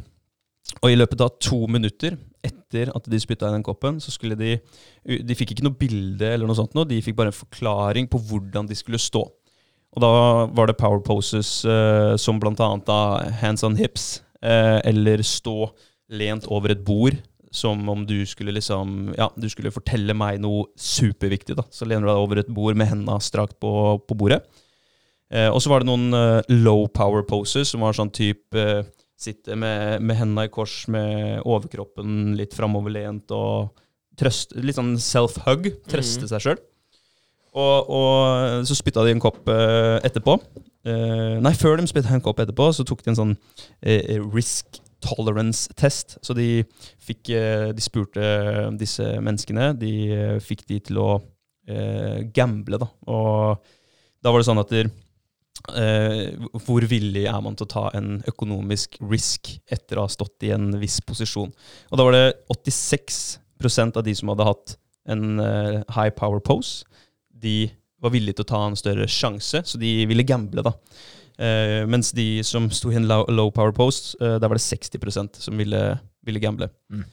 og 0.81 0.89
i 0.89 0.97
løpet 0.97 1.21
av 1.21 1.35
to 1.39 1.61
minutter 1.69 2.17
etter 2.43 2.89
at 2.95 3.05
de 3.07 3.19
spytta 3.21 3.47
i 3.47 3.53
den 3.55 3.63
koppen, 3.63 4.01
så 4.03 4.11
skulle 4.11 4.35
de 4.39 4.57
De 5.05 5.35
fikk 5.35 5.51
ikke 5.53 5.63
noe 5.63 5.75
bilde 5.77 6.25
eller 6.33 6.47
noe 6.47 6.55
sånt, 6.57 6.73
noe, 6.75 6.87
de 6.87 7.01
fikk 7.03 7.15
bare 7.15 7.31
en 7.31 7.35
forklaring 7.37 8.07
på 8.11 8.19
hvordan 8.19 8.67
de 8.67 8.75
skulle 8.75 8.99
stå. 8.99 9.21
Og 9.93 10.01
da 10.01 10.09
var 10.49 10.67
det 10.67 10.77
power 10.79 10.99
poses 11.05 11.63
eh, 11.69 12.15
som 12.17 12.39
blant 12.41 12.59
annet 12.63 12.87
da 12.87 13.29
hands 13.43 13.63
on 13.63 13.75
hips, 13.77 14.23
eller 14.43 15.21
stå 15.23 15.69
lent 16.13 16.45
over 16.51 16.73
et 16.75 16.81
bord, 16.85 17.15
som 17.53 17.87
om 17.89 18.01
du 18.05 18.25
skulle 18.25 18.51
liksom 18.55 19.13
Ja, 19.17 19.29
du 19.37 19.45
skulle 19.49 19.71
fortelle 19.71 20.13
meg 20.17 20.39
noe 20.41 20.65
superviktig, 20.75 21.55
da. 21.55 21.63
Så 21.71 21.85
lener 21.87 22.07
du 22.07 22.11
deg 22.11 22.21
over 22.25 22.41
et 22.41 22.49
bord 22.51 22.75
med 22.75 22.89
hendene 22.89 23.19
strakt 23.23 23.59
på, 23.61 23.71
på 24.03 24.17
bordet. 24.17 24.41
Eh, 25.33 25.47
og 25.49 25.61
så 25.63 25.69
var 25.71 25.81
det 25.81 25.87
noen 25.89 26.13
eh, 26.17 26.41
low 26.65 26.87
power 26.93 27.23
poses, 27.25 27.69
som 27.71 27.81
var 27.85 27.95
sånn 27.97 28.11
type 28.13 28.57
eh, 28.59 28.83
Sitte 29.23 29.55
med, 29.55 30.01
med 30.03 30.17
hendene 30.19 30.47
i 30.49 30.51
kors 30.51 30.81
med 30.91 31.45
overkroppen 31.47 32.33
litt 32.35 32.51
framoverlent 32.57 33.29
og 33.31 33.69
trøst, 34.19 34.51
Litt 34.57 34.75
sånn 34.75 34.97
self-hug. 34.99 35.69
Trøste 35.87 36.25
Mhm. 36.25 36.31
seg 36.33 36.41
sjøl. 36.43 36.57
Og, 37.53 37.89
og 37.93 38.65
så 38.67 38.75
spytta 38.75 39.05
de 39.05 39.13
en 39.13 39.21
kopp 39.23 39.47
eh, 39.53 40.01
etterpå. 40.03 40.35
Eh, 40.83 41.37
nei, 41.39 41.53
før 41.55 41.79
de 41.79 41.87
spilte 41.87 42.11
Hank 42.11 42.25
opp 42.27 42.41
etterpå, 42.43 42.67
så 42.75 42.83
tok 42.87 43.03
de 43.05 43.13
en 43.13 43.19
sånn 43.19 43.35
uh, 43.35 44.17
risk 44.33 44.81
tolerance-test. 45.03 46.17
Så 46.23 46.35
de 46.35 46.63
fikk 47.03 47.31
uh, 47.31 47.71
De 47.75 47.83
spurte 47.83 48.23
disse 48.79 49.05
menneskene 49.23 49.71
De 49.79 49.93
fikk 50.43 50.67
de 50.69 50.81
til 50.89 50.99
å 51.03 51.11
gamble, 52.35 52.75
da. 52.75 52.89
Og 53.07 53.61
da 54.19 54.31
var 54.33 54.41
det 54.41 54.47
sånn 54.49 54.59
at 54.59 54.71
der, 54.73 54.89
Hvor 56.65 56.83
villig 56.91 57.21
er 57.31 57.37
man 57.39 57.55
til 57.55 57.63
å 57.63 57.71
ta 57.71 57.83
en 57.95 58.17
økonomisk 58.27 58.97
risk 59.07 59.53
etter 59.71 59.95
å 59.95 60.03
ha 60.03 60.11
stått 60.11 60.43
i 60.43 60.51
en 60.51 60.73
viss 60.81 60.97
posisjon? 61.07 61.53
Og 61.87 61.95
da 61.95 62.03
var 62.03 62.17
det 62.17 62.25
86% 62.51 64.01
av 64.01 64.03
de 64.03 64.17
som 64.19 64.33
hadde 64.33 64.49
hatt 64.49 64.75
en 65.15 65.39
high 65.39 66.11
power 66.19 66.43
pose, 66.43 66.83
de 67.31 67.71
var 68.03 68.13
villige 68.13 68.39
til 68.39 68.45
å 68.45 68.51
ta 68.51 68.61
en 68.67 68.79
større 68.79 69.07
sjanse, 69.09 69.63
så 69.65 69.81
de 69.81 69.91
ville 70.09 70.25
gamble, 70.27 70.65
da. 70.65 70.75
Uh, 71.33 71.81
mens 71.89 72.11
de 72.13 72.43
som 72.45 72.67
sto 72.69 72.91
i 72.91 72.97
en 72.99 73.07
low, 73.09 73.23
low 73.33 73.49
power 73.51 73.73
post, 73.73 74.13
uh, 74.21 74.35
der 74.37 74.51
var 74.51 74.59
det 74.59 74.65
60% 74.65 75.39
som 75.47 75.57
ville, 75.57 75.81
ville 76.27 76.41
gamble. 76.43 76.69
Mm. 76.93 77.07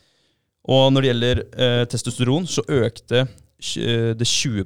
Og 0.71 0.91
når 0.93 1.01
det 1.01 1.11
gjelder 1.13 1.45
uh, 1.47 1.85
testosteron, 1.89 2.49
så 2.51 2.67
økte 2.69 3.25
det 3.61 4.27
20 4.27 4.65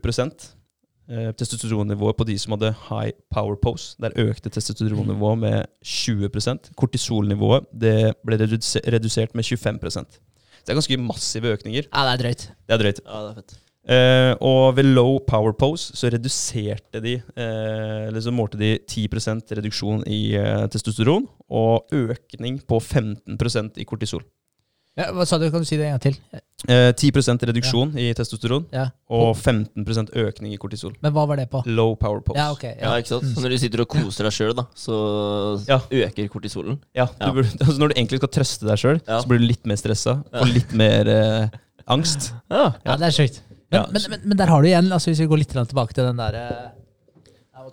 eh, 1.09 1.33
testosteronnivået 1.35 2.16
på 2.16 2.25
de 2.25 2.39
som 2.39 2.55
hadde 2.55 2.75
high 2.89 3.12
power 3.31 3.57
pose. 3.57 3.97
Der 4.01 4.14
økte 4.16 4.51
testosteronnivået 4.51 5.39
med 5.39 5.64
20 5.83 6.31
Kortisolnivået 6.77 7.66
det 7.72 8.14
ble 8.25 8.39
redusert 8.39 9.35
med 9.35 9.45
25 9.45 9.79
Så 9.91 10.05
det 10.64 10.70
er 10.72 10.75
ganske 10.75 10.97
massive 10.97 11.49
økninger. 11.49 11.83
Ja, 11.93 12.05
det 12.07 12.12
er 12.12 12.22
drøyt. 12.22 12.51
Det 12.68 12.75
er 12.75 12.79
drøyt. 12.79 13.01
Ja, 13.05 13.20
det 13.20 13.31
er 13.31 13.35
fett. 13.35 13.59
Eh, 13.85 14.32
og 14.41 14.76
ved 14.78 14.87
low 14.97 15.18
power 15.28 15.53
pose 15.53 15.93
så 15.93 16.09
reduserte 16.09 17.03
de 17.05 17.18
eh, 17.20 18.07
Eller 18.09 18.22
så 18.24 18.32
målte 18.32 18.57
de 18.57 18.78
10% 18.80 19.53
reduksjon 19.59 20.07
i 20.09 20.35
eh, 20.41 20.62
testosteron 20.72 21.26
og 21.53 21.93
økning 21.93 22.62
på 22.64 22.78
15% 22.80 23.76
i 23.76 23.85
kortisol. 23.85 24.22
Ja, 24.97 25.09
hva 25.12 25.26
sa 25.26 25.37
du? 25.43 25.49
Kan 25.51 25.61
du 25.61 25.66
si 25.68 25.76
det 25.76 25.89
en 25.89 25.99
gang 25.99 26.03
til? 26.05 26.16
Eh, 26.70 26.93
10% 26.97 27.45
reduksjon 27.51 27.93
i 27.99 28.07
testosteron 28.16 28.64
Ja. 28.72 28.87
og 29.11 29.35
15% 29.37 30.14
økning 30.16 30.55
i 30.55 30.57
kortisol. 30.62 30.95
Men 31.03 31.12
hva 31.12 31.26
var 31.28 31.37
det 31.43 31.49
på? 31.53 31.61
Low 31.66 31.97
power 31.99 32.22
pose. 32.24 32.39
Ja, 32.39 32.53
okay, 32.55 32.76
Ja, 32.80 32.95
Ja. 32.95 33.03
ikke 33.03 33.09
sant? 33.18 33.26
Så 33.37 33.43
når 33.43 33.51
du 33.51 33.59
sitter 33.59 33.80
og 33.82 33.89
koser 33.89 34.24
deg 34.24 34.32
sjøl, 34.32 34.64
så 34.74 35.61
Ja. 35.68 35.80
øker 35.91 36.28
kortisolen. 36.32 36.78
Ja, 36.95 37.09
Ja. 37.20 37.26
Du 37.26 37.32
burde, 37.43 37.51
altså 37.61 37.76
når 37.78 37.89
du 37.89 37.95
egentlig 38.01 38.18
skal 38.22 38.28
trøste 38.39 38.66
deg 38.70 38.78
sjøl, 38.78 39.01
Ja. 39.07 39.20
så 39.20 39.26
blir 39.28 39.39
du 39.41 39.45
litt 39.51 39.66
mer 39.66 39.76
stressa 39.76 40.22
og 40.32 40.47
litt 40.49 40.72
mer 40.72 41.07
eh, 41.09 41.49
angst. 41.87 42.32
Ja. 42.51 42.72
Ja, 42.87 42.97
det 42.97 43.11
er 43.11 43.11
sjukt. 43.18 43.43
Men, 43.75 44.07
men, 44.11 44.25
men, 44.25 44.39
der 44.39 44.51
har 44.53 44.62
du 44.62 44.68
igjen, 44.70 44.91
altså 44.95 45.11
hvis 45.11 45.22
vi 45.25 45.29
går 45.31 45.43
litt 45.43 45.55
tilbake 45.55 45.97
til 45.97 46.07
den 46.07 46.20
der 46.20 46.39
eh, 46.41 46.64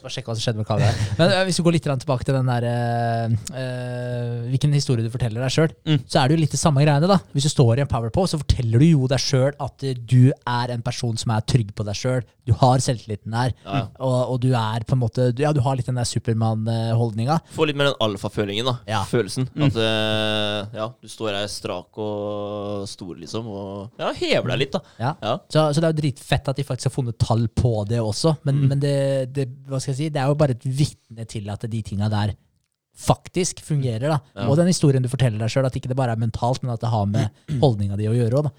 måtte 0.02 0.08
bare 0.10 0.16
sjekke 0.18 0.32
hva 0.32 0.36
som 0.38 0.44
skjedde 0.46 0.62
med 0.62 0.68
kameraet. 0.68 1.02
Men 1.20 1.32
eh, 1.36 1.44
hvis 1.48 1.60
vi 1.60 1.66
går 1.68 1.76
litt 1.78 1.88
tilbake 2.02 2.26
til 2.28 2.38
den 2.38 2.50
der 2.50 2.66
uh, 2.68 4.50
Hvilken 4.52 4.74
historie 4.76 5.06
du 5.06 5.12
forteller 5.14 5.44
deg 5.46 5.54
sjøl, 5.54 5.70
Mm. 5.82 6.02
så 6.06 6.20
er 6.22 6.28
det 6.30 6.36
jo 6.36 6.42
litt 6.42 6.52
det 6.54 6.60
samme 6.62 6.84
greiene. 6.84 7.08
da 7.10 7.18
Hvis 7.34 7.46
du 7.48 7.50
står 7.52 7.80
i 7.80 7.82
en 7.82 7.90
power 7.90 8.12
så 8.28 8.38
forteller 8.40 8.80
du 8.80 8.86
jo 8.86 9.08
deg 9.10 9.20
sjøl 9.20 9.54
at 9.60 9.84
du 10.08 10.32
er 10.32 10.72
en 10.74 10.82
person 10.82 11.18
som 11.18 11.32
er 11.32 11.42
trygg 11.42 11.74
på 11.76 11.86
deg 11.88 11.96
sjøl. 11.98 12.22
Du 12.46 12.54
har 12.58 12.82
selvtilliten 12.82 13.32
der, 13.32 13.54
Ja, 13.66 13.88
og, 14.00 14.34
og 14.34 14.40
du 14.42 14.50
er 14.58 14.84
på 14.88 14.96
en 14.96 15.02
måte 15.02 15.30
Ja, 15.40 15.52
du 15.54 15.62
har 15.62 15.76
litt 15.78 15.86
den 15.90 15.96
der 16.00 16.08
Supermann-holdninga. 16.10 17.40
Få 17.56 17.66
litt 17.70 17.78
mer 17.78 17.92
den 17.92 18.00
alfafølingen, 18.02 18.66
da. 18.66 18.76
Ja. 18.90 19.04
Følelsen. 19.10 19.48
At 19.62 19.78
uh, 19.78 20.72
ja, 20.76 20.88
du 21.02 21.08
står 21.12 21.38
her 21.38 21.48
strak 21.52 21.98
og 22.02 22.88
stor, 22.90 23.14
liksom, 23.20 23.48
og 23.48 24.02
ja, 24.02 24.12
hever 24.18 24.54
deg 24.54 24.64
litt, 24.66 24.76
da. 24.78 24.82
Ja. 25.02 25.14
Ja. 25.22 25.36
Så, 25.52 25.68
så 25.74 25.82
det 25.82 25.90
er 25.90 25.96
jo 25.96 26.00
dritfett 26.02 26.52
at 26.52 26.58
de 26.62 26.66
faktisk 26.68 26.90
har 26.92 26.96
funnet 26.96 27.20
tall 27.22 27.48
på 27.58 27.74
det 27.90 28.02
også, 28.02 28.36
men, 28.48 28.64
men 28.72 28.82
det, 28.82 28.96
det, 29.36 29.48
hva 29.70 29.80
skal 29.82 29.91
jeg 29.91 29.91
si, 29.98 30.10
det 30.14 30.22
er 30.22 30.32
jo 30.32 30.38
bare 30.40 30.56
et 30.58 30.66
vitne 30.66 31.26
til 31.30 31.50
at 31.54 31.68
de 31.72 31.82
tinga 31.86 32.10
der 32.12 32.34
faktisk 33.02 33.62
fungerer. 33.64 34.04
da. 34.12 34.18
Ja. 34.36 34.48
Og 34.50 34.58
den 34.60 34.68
historien 34.68 35.04
du 35.04 35.10
forteller 35.10 35.40
deg 35.40 35.52
sjøl, 35.54 35.66
at 35.66 35.76
ikke 35.80 35.90
det 35.92 35.98
bare 35.98 36.12
er 36.16 36.22
mentalt, 36.22 36.62
men 36.64 36.74
at 36.74 36.82
det 36.84 36.92
har 36.92 37.06
med 37.10 37.30
holdninga 37.62 37.98
di 38.00 38.10
å 38.12 38.16
gjøre 38.16 38.42
òg. 38.42 38.50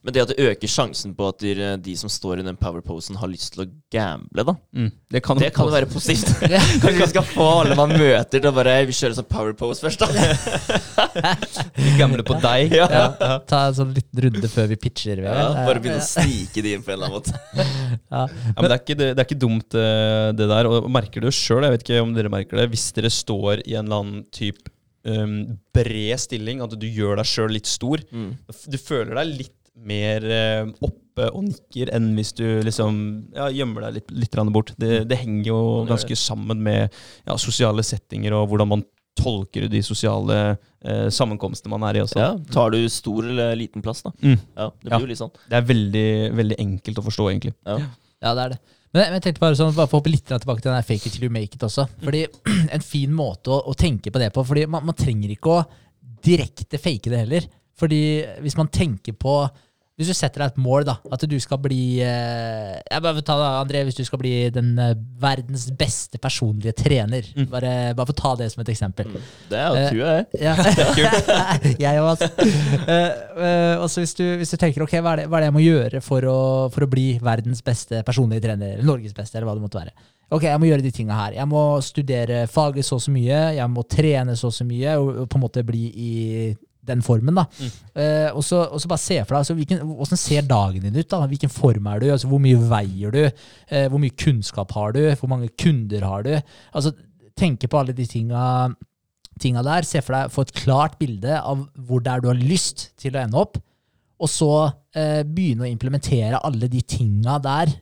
Men 0.00 0.14
det 0.16 0.22
at 0.22 0.30
det 0.32 0.40
øker 0.48 0.70
sjansen 0.72 1.12
på 1.12 1.26
at 1.28 1.42
de, 1.44 1.50
de 1.84 1.94
som 2.00 2.08
står 2.08 2.40
i 2.40 2.44
den 2.46 2.56
powerposen, 2.56 3.18
har 3.20 3.28
lyst 3.28 3.52
til 3.52 3.66
å 3.66 3.68
gamble, 3.92 4.44
da. 4.48 4.54
Mm. 4.72 4.86
Det 5.12 5.20
kan, 5.26 5.36
Det 5.36 5.50
kan 5.52 5.68
jo 5.68 5.74
være 5.74 5.90
positivt. 5.92 6.30
Kanskje 6.82 6.94
vi 7.02 7.08
skal 7.10 7.26
få 7.28 7.48
alle 7.60 7.76
man 7.76 7.92
møter 7.92 8.40
til 8.40 8.48
å 8.48 8.54
bare 8.56 8.78
Vi 8.88 8.96
kjører 8.96 9.18
sånn 9.18 9.28
powerpose 9.28 9.84
først, 9.84 10.00
da. 10.00 11.04
gamble 12.00 12.24
på 12.26 12.38
deg. 12.40 12.72
Ja. 12.80 12.86
Ja. 12.90 13.36
Ta 13.50 13.66
en 13.68 13.76
sånn 13.76 13.92
liten 13.96 14.24
runde 14.26 14.50
før 14.52 14.70
vi 14.72 14.78
pitcher. 14.80 15.20
Ja, 15.24 15.36
bare 15.66 15.82
begynne 15.82 16.00
å 16.00 16.06
snike 16.06 16.64
de 16.64 16.74
inn 16.78 16.84
på 16.86 16.92
en 16.94 16.98
eller 16.98 17.10
annen 17.10 17.20
måte. 17.20 17.36
Ja. 18.10 18.24
Ja, 18.24 18.56
men 18.56 18.66
det 18.70 18.74
er 18.74 18.80
ikke, 18.82 18.98
det, 19.00 19.12
det 19.14 19.22
er 19.22 19.28
ikke 19.28 19.40
dumt, 19.44 19.76
eh, 19.78 20.26
det 20.40 20.48
der. 20.50 20.68
Og 20.70 20.90
merker 20.92 21.24
du 21.24 21.30
sjøl, 21.34 21.64
jeg 21.66 21.76
vet 21.76 21.86
ikke 21.86 22.02
om 22.04 22.16
dere 22.16 22.32
merker 22.32 22.60
det, 22.62 22.68
hvis 22.72 22.88
dere 22.96 23.12
står 23.12 23.64
i 23.66 23.76
en 23.78 23.84
eller 23.86 24.02
annen 24.02 24.24
type 24.34 24.72
um, 25.06 25.36
bred 25.76 26.20
stilling, 26.24 26.60
at 26.64 26.74
du 26.80 26.86
gjør 26.88 27.20
deg 27.20 27.28
sjøl 27.30 27.54
litt 27.58 27.68
stor, 27.70 28.02
Mm. 28.10 28.32
du 28.72 28.78
føler 28.80 29.14
deg 29.20 29.34
litt 29.44 29.56
mer 29.86 30.24
eh, 30.26 30.64
oppe 30.84 31.28
og 31.34 31.42
nikker 31.44 31.90
enn 31.96 32.12
hvis 32.16 32.32
du 32.38 32.44
liksom 32.64 33.00
ja, 33.34 33.48
gjemmer 33.52 33.88
deg 33.88 33.98
litt, 33.98 34.14
litt 34.26 34.38
bort. 34.54 34.72
Det, 34.80 35.02
det 35.10 35.18
henger 35.20 35.50
jo 35.50 35.60
ganske 35.88 36.16
sammen 36.16 36.62
med 36.64 36.88
ja, 37.26 37.36
sosiale 37.40 37.84
settinger 37.86 38.36
og 38.38 38.48
hvordan 38.52 38.70
man 38.76 38.84
tolker 39.20 39.66
de 39.68 39.80
sosiale 39.84 40.36
eh, 40.84 41.08
sammenkomstene 41.12 41.72
man 41.72 41.84
er 41.88 41.98
i 41.98 42.04
også. 42.04 42.20
Ja, 42.20 42.30
tar 42.54 42.72
du 42.72 42.78
stor 42.92 43.26
eller 43.26 43.56
liten 43.58 43.82
plass, 43.84 44.04
da? 44.06 44.12
Mm. 44.22 44.36
Ja, 44.56 44.68
det 44.80 44.92
Ja. 44.92 45.00
jo 45.00 45.10
litt 45.10 45.20
sånn. 45.20 45.32
Det 45.50 45.58
er 45.58 45.66
veldig, 45.68 46.08
veldig 46.38 46.60
enkelt 46.62 47.00
å 47.02 47.06
forstå, 47.08 47.30
egentlig. 47.32 47.54
Ja. 47.66 47.80
Ja, 48.20 48.34
det 48.36 48.44
er 48.44 48.54
det. 48.54 48.60
Men 48.92 49.14
jeg 49.14 49.22
tenkte 49.22 49.42
bare 49.44 49.58
sånn, 49.58 49.74
bare 49.74 49.86
for 49.86 49.98
å 49.98 50.00
hoppe 50.00 50.10
litt 50.10 50.26
tilbake 50.26 50.62
til 50.62 50.70
den 50.72 50.80
der 50.80 50.86
fake 50.86 51.06
it 51.06 51.14
till 51.14 51.26
you 51.28 51.30
make 51.32 51.54
it 51.54 51.62
også. 51.62 51.86
Fordi 52.02 52.24
En 52.74 52.82
fin 52.82 53.12
måte 53.14 53.52
å, 53.54 53.60
å 53.70 53.74
tenke 53.78 54.10
på 54.10 54.18
det 54.22 54.32
på. 54.34 54.44
Fordi 54.46 54.64
man, 54.70 54.86
man 54.88 54.98
trenger 54.98 55.30
ikke 55.34 55.54
å 55.58 55.64
direkte 56.26 56.78
fake 56.80 57.10
det 57.12 57.22
heller. 57.24 57.46
Fordi 57.80 58.00
hvis 58.44 58.58
man 58.58 58.68
tenker 58.72 59.14
på 59.16 59.36
Hvis 60.00 60.08
du 60.08 60.16
setter 60.16 60.40
deg 60.40 60.54
et 60.54 60.60
mål, 60.64 60.86
da, 60.88 60.94
at 61.12 61.24
du 61.28 61.34
skal 61.42 61.58
bli 61.60 62.00
eh, 62.00 62.78
jeg 62.80 63.04
bare 63.04 63.20
ta 63.20 63.34
det, 63.36 63.48
André, 63.60 63.82
Hvis 63.84 63.98
du 63.98 64.04
skal 64.08 64.22
bli 64.22 64.32
den 64.54 64.70
eh, 64.80 64.94
verdens 65.20 65.66
beste 65.76 66.16
personlige 66.22 66.72
trener. 66.78 67.26
Bare, 67.50 67.92
bare 67.98 68.08
for 68.08 68.16
å 68.16 68.20
ta 68.22 68.30
det 68.40 68.48
som 68.54 68.62
et 68.64 68.72
eksempel. 68.72 69.10
Det 69.50 69.60
er 69.60 69.68
jo 69.68 69.74
Eh, 69.76 69.84
det 69.84 69.90
jeg. 70.08 70.24
Ja. 70.40 70.54
jeg 71.84 72.00
òg, 72.00 72.08
altså. 73.84 74.00
Hvis 74.00 74.16
du, 74.16 74.24
hvis 74.40 74.54
du 74.54 74.56
tenker 74.60 74.86
ok, 74.86 74.96
hva 75.04 75.12
er, 75.12 75.22
det, 75.22 75.28
hva 75.28 75.38
er 75.38 75.44
det 75.44 75.50
jeg 75.50 75.56
må 75.58 75.64
gjøre 75.66 76.00
for 76.04 76.24
å, 76.30 76.38
for 76.72 76.86
å 76.86 76.90
bli 76.90 77.10
verdens 77.20 77.60
beste 77.66 78.00
personlige 78.06 78.46
trener, 78.48 78.78
eller 78.78 78.88
Norges 78.88 79.14
beste, 79.16 79.36
eller 79.36 79.50
hva 79.50 79.58
det 79.58 79.66
måtte 79.66 79.82
være. 79.82 79.94
Ok, 80.30 80.46
jeg 80.46 80.62
må 80.62 80.68
gjøre 80.68 80.84
de 80.84 80.92
tinga 80.94 81.16
her. 81.18 81.36
Jeg 81.40 81.50
må 81.50 81.60
studere 81.82 82.44
faget 82.50 82.86
så 82.86 82.96
og 83.00 83.02
så 83.02 83.12
mye, 83.14 83.38
jeg 83.56 83.70
må 83.72 83.82
trene 83.90 84.36
så 84.38 84.48
og 84.50 84.54
så 84.54 84.66
mye, 84.66 84.96
og, 85.02 85.24
og 85.24 85.30
på 85.30 85.38
en 85.40 85.44
måte 85.44 85.66
bli 85.66 85.88
i 85.90 86.12
den 86.86 87.02
formen, 87.04 87.36
da. 87.36 87.44
Eh, 87.94 88.28
og, 88.32 88.42
så, 88.44 88.62
og 88.72 88.80
så 88.80 88.90
bare 88.90 89.02
se 89.02 89.18
for 89.20 89.34
deg 89.34 89.42
altså, 89.42 89.56
hvilken, 89.58 89.82
hvordan 89.84 90.20
ser 90.20 90.46
dagen 90.48 90.84
din 90.86 90.96
ut. 90.96 91.08
da? 91.10 91.22
Hvilken 91.28 91.52
form 91.52 91.88
er 91.92 92.02
du? 92.02 92.06
Altså, 92.14 92.30
hvor 92.30 92.40
mye 92.42 92.60
veier 92.70 93.14
du? 93.14 93.22
Eh, 93.68 93.88
hvor 93.92 94.00
mye 94.02 94.16
kunnskap 94.16 94.72
har 94.76 94.94
du? 94.96 95.02
Hvor 95.20 95.30
mange 95.32 95.50
kunder 95.60 96.06
har 96.08 96.24
du? 96.26 96.32
Altså, 96.72 96.94
tenke 97.38 97.68
på 97.70 97.80
alle 97.80 97.96
de 97.96 98.06
tinga 98.08 98.44
tinga 99.40 99.64
der. 99.64 99.86
Se 99.88 100.02
for 100.04 100.16
deg, 100.16 100.32
få 100.32 100.46
et 100.46 100.56
klart 100.62 100.96
bilde 101.00 101.36
av 101.36 101.66
hvor 101.76 102.02
det 102.04 102.14
er 102.14 102.24
du 102.24 102.30
har 102.32 102.40
lyst 102.40 102.90
til 103.00 103.16
å 103.16 103.22
ende 103.22 103.38
opp. 103.40 103.60
Og 104.20 104.28
så 104.28 104.50
eh, 104.96 105.22
begynne 105.24 105.64
å 105.64 105.70
implementere 105.70 106.40
alle 106.44 106.68
de 106.68 106.82
tinga 106.84 107.38
der 107.44 107.72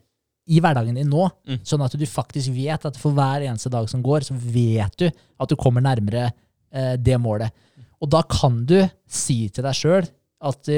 i 0.48 0.60
hverdagen 0.64 0.96
din 0.96 1.10
nå. 1.10 1.26
Mm. 1.48 1.62
Sånn 1.66 1.82
at 1.84 1.94
du 1.98 2.04
faktisk 2.08 2.54
vet 2.54 2.86
at 2.88 2.98
for 2.98 3.14
hver 3.16 3.46
eneste 3.46 3.70
dag 3.72 3.88
som 3.90 4.02
går, 4.04 4.26
så 4.26 4.36
vet 4.38 4.94
du 5.02 5.08
at 5.08 5.50
du 5.50 5.58
kommer 5.60 5.84
nærmere 5.84 6.30
det 7.00 7.14
målet. 7.16 7.48
Og 8.02 8.10
da 8.12 8.22
kan 8.30 8.62
du 8.68 8.78
si 9.10 9.48
til 9.50 9.64
deg 9.66 9.74
sjøl 9.76 10.08
at 10.48 10.68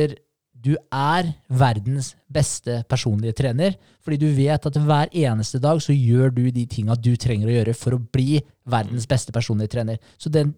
du 0.61 0.75
er 0.93 1.29
verdens 1.49 2.15
beste 2.33 2.83
personlige 2.89 3.37
trener, 3.41 3.77
fordi 4.05 4.19
du 4.21 4.27
vet 4.37 4.67
at 4.69 4.77
hver 4.77 5.13
eneste 5.17 5.61
dag 5.63 5.81
så 5.81 5.95
gjør 5.97 6.33
du 6.37 6.43
de 6.53 6.67
tinga 6.69 6.97
du 7.01 7.15
trenger 7.21 7.49
å 7.49 7.55
gjøre 7.55 7.75
for 7.77 7.97
å 7.97 8.01
bli 8.13 8.41
verdens 8.69 9.07
beste 9.09 9.33
personlige 9.33 9.73
trener. 9.77 10.01
Så 10.21 10.33
den, 10.33 10.53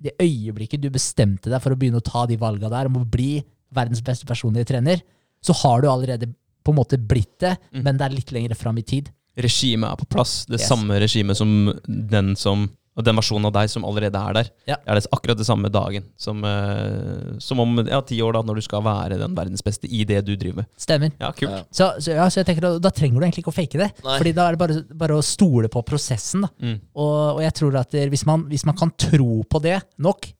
det 0.00 0.16
øyeblikket 0.20 0.82
du 0.84 0.90
bestemte 0.92 1.48
deg 1.52 1.62
for 1.64 1.72
å 1.72 1.78
begynne 1.80 2.00
å 2.02 2.04
ta 2.04 2.26
de 2.28 2.36
valga 2.40 2.68
der 2.72 2.90
om 2.90 3.00
å 3.00 3.06
bli 3.08 3.38
verdens 3.74 4.04
beste 4.04 4.28
personlige 4.28 4.68
trener, 4.72 5.00
så 5.44 5.56
har 5.62 5.80
du 5.84 5.88
allerede 5.92 6.28
på 6.64 6.72
en 6.74 6.80
måte 6.80 6.98
blitt 7.00 7.38
det, 7.40 7.54
men 7.72 7.96
det 7.96 8.04
er 8.04 8.16
litt 8.16 8.32
lenger 8.34 8.56
fram 8.58 8.76
i 8.80 8.84
tid. 8.84 9.08
Regimet 9.38 9.88
er 9.92 9.96
på 10.00 10.08
plass. 10.12 10.42
Det 10.48 10.58
Yes. 10.60 10.68
samme 10.68 10.96
regimet 11.00 11.36
som 11.38 11.72
den 11.86 12.34
som 12.36 12.68
og 12.98 13.06
den 13.06 13.18
versjonen 13.18 13.46
av 13.46 13.54
deg 13.54 13.70
som 13.70 13.84
allerede 13.86 14.18
er 14.18 14.36
der. 14.40 14.48
Ja. 14.66 14.76
Er 14.82 14.98
det 14.98 15.06
akkurat 15.14 15.38
det 15.38 15.46
samme 15.46 15.70
dagen 15.70 16.08
som, 16.18 16.42
uh, 16.42 17.36
som 17.42 17.62
om 17.62 17.76
ja, 17.86 18.00
ti 18.06 18.18
år, 18.24 18.34
da, 18.34 18.42
når 18.46 18.58
du 18.58 18.64
skal 18.66 18.82
være 18.82 19.20
den 19.20 19.36
verdens 19.38 19.62
beste 19.64 19.86
i 19.86 20.02
det 20.08 20.24
du 20.26 20.32
driver 20.34 20.64
med. 20.64 20.70
Stemmer. 20.80 21.12
Ja, 21.20 21.30
kult. 21.36 21.54
Ja. 21.54 21.60
Så, 21.70 21.92
så, 22.02 22.16
ja, 22.16 22.26
så 22.26 22.42
jeg 22.42 22.48
tenker, 22.50 22.66
da, 22.66 22.72
da 22.88 22.92
trenger 22.94 23.20
du 23.20 23.28
egentlig 23.28 23.44
ikke 23.46 23.54
å 23.54 23.58
fake 23.60 23.78
det. 23.80 23.92
Nei. 24.02 24.16
Fordi 24.18 24.34
da 24.34 24.48
er 24.48 24.56
det 24.56 24.62
bare, 24.64 24.80
bare 25.04 25.20
å 25.20 25.24
stole 25.24 25.70
på 25.70 25.84
prosessen. 25.86 26.48
Da. 26.48 26.50
Mm. 26.58 26.74
Og, 26.98 27.14
og 27.36 27.40
jeg 27.46 27.56
tror 27.60 27.78
at 27.84 27.96
hvis, 28.10 28.26
man, 28.26 28.48
hvis 28.50 28.66
man 28.66 28.78
kan 28.82 28.92
tro 28.98 29.44
på 29.46 29.62
det 29.62 29.78
nok, 30.02 30.32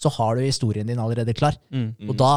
så 0.00 0.12
har 0.16 0.38
du 0.38 0.46
historien 0.46 0.88
din 0.88 1.00
allerede 1.02 1.36
klar. 1.36 1.60
Mm. 1.68 1.92
Og 2.08 2.16
da 2.16 2.32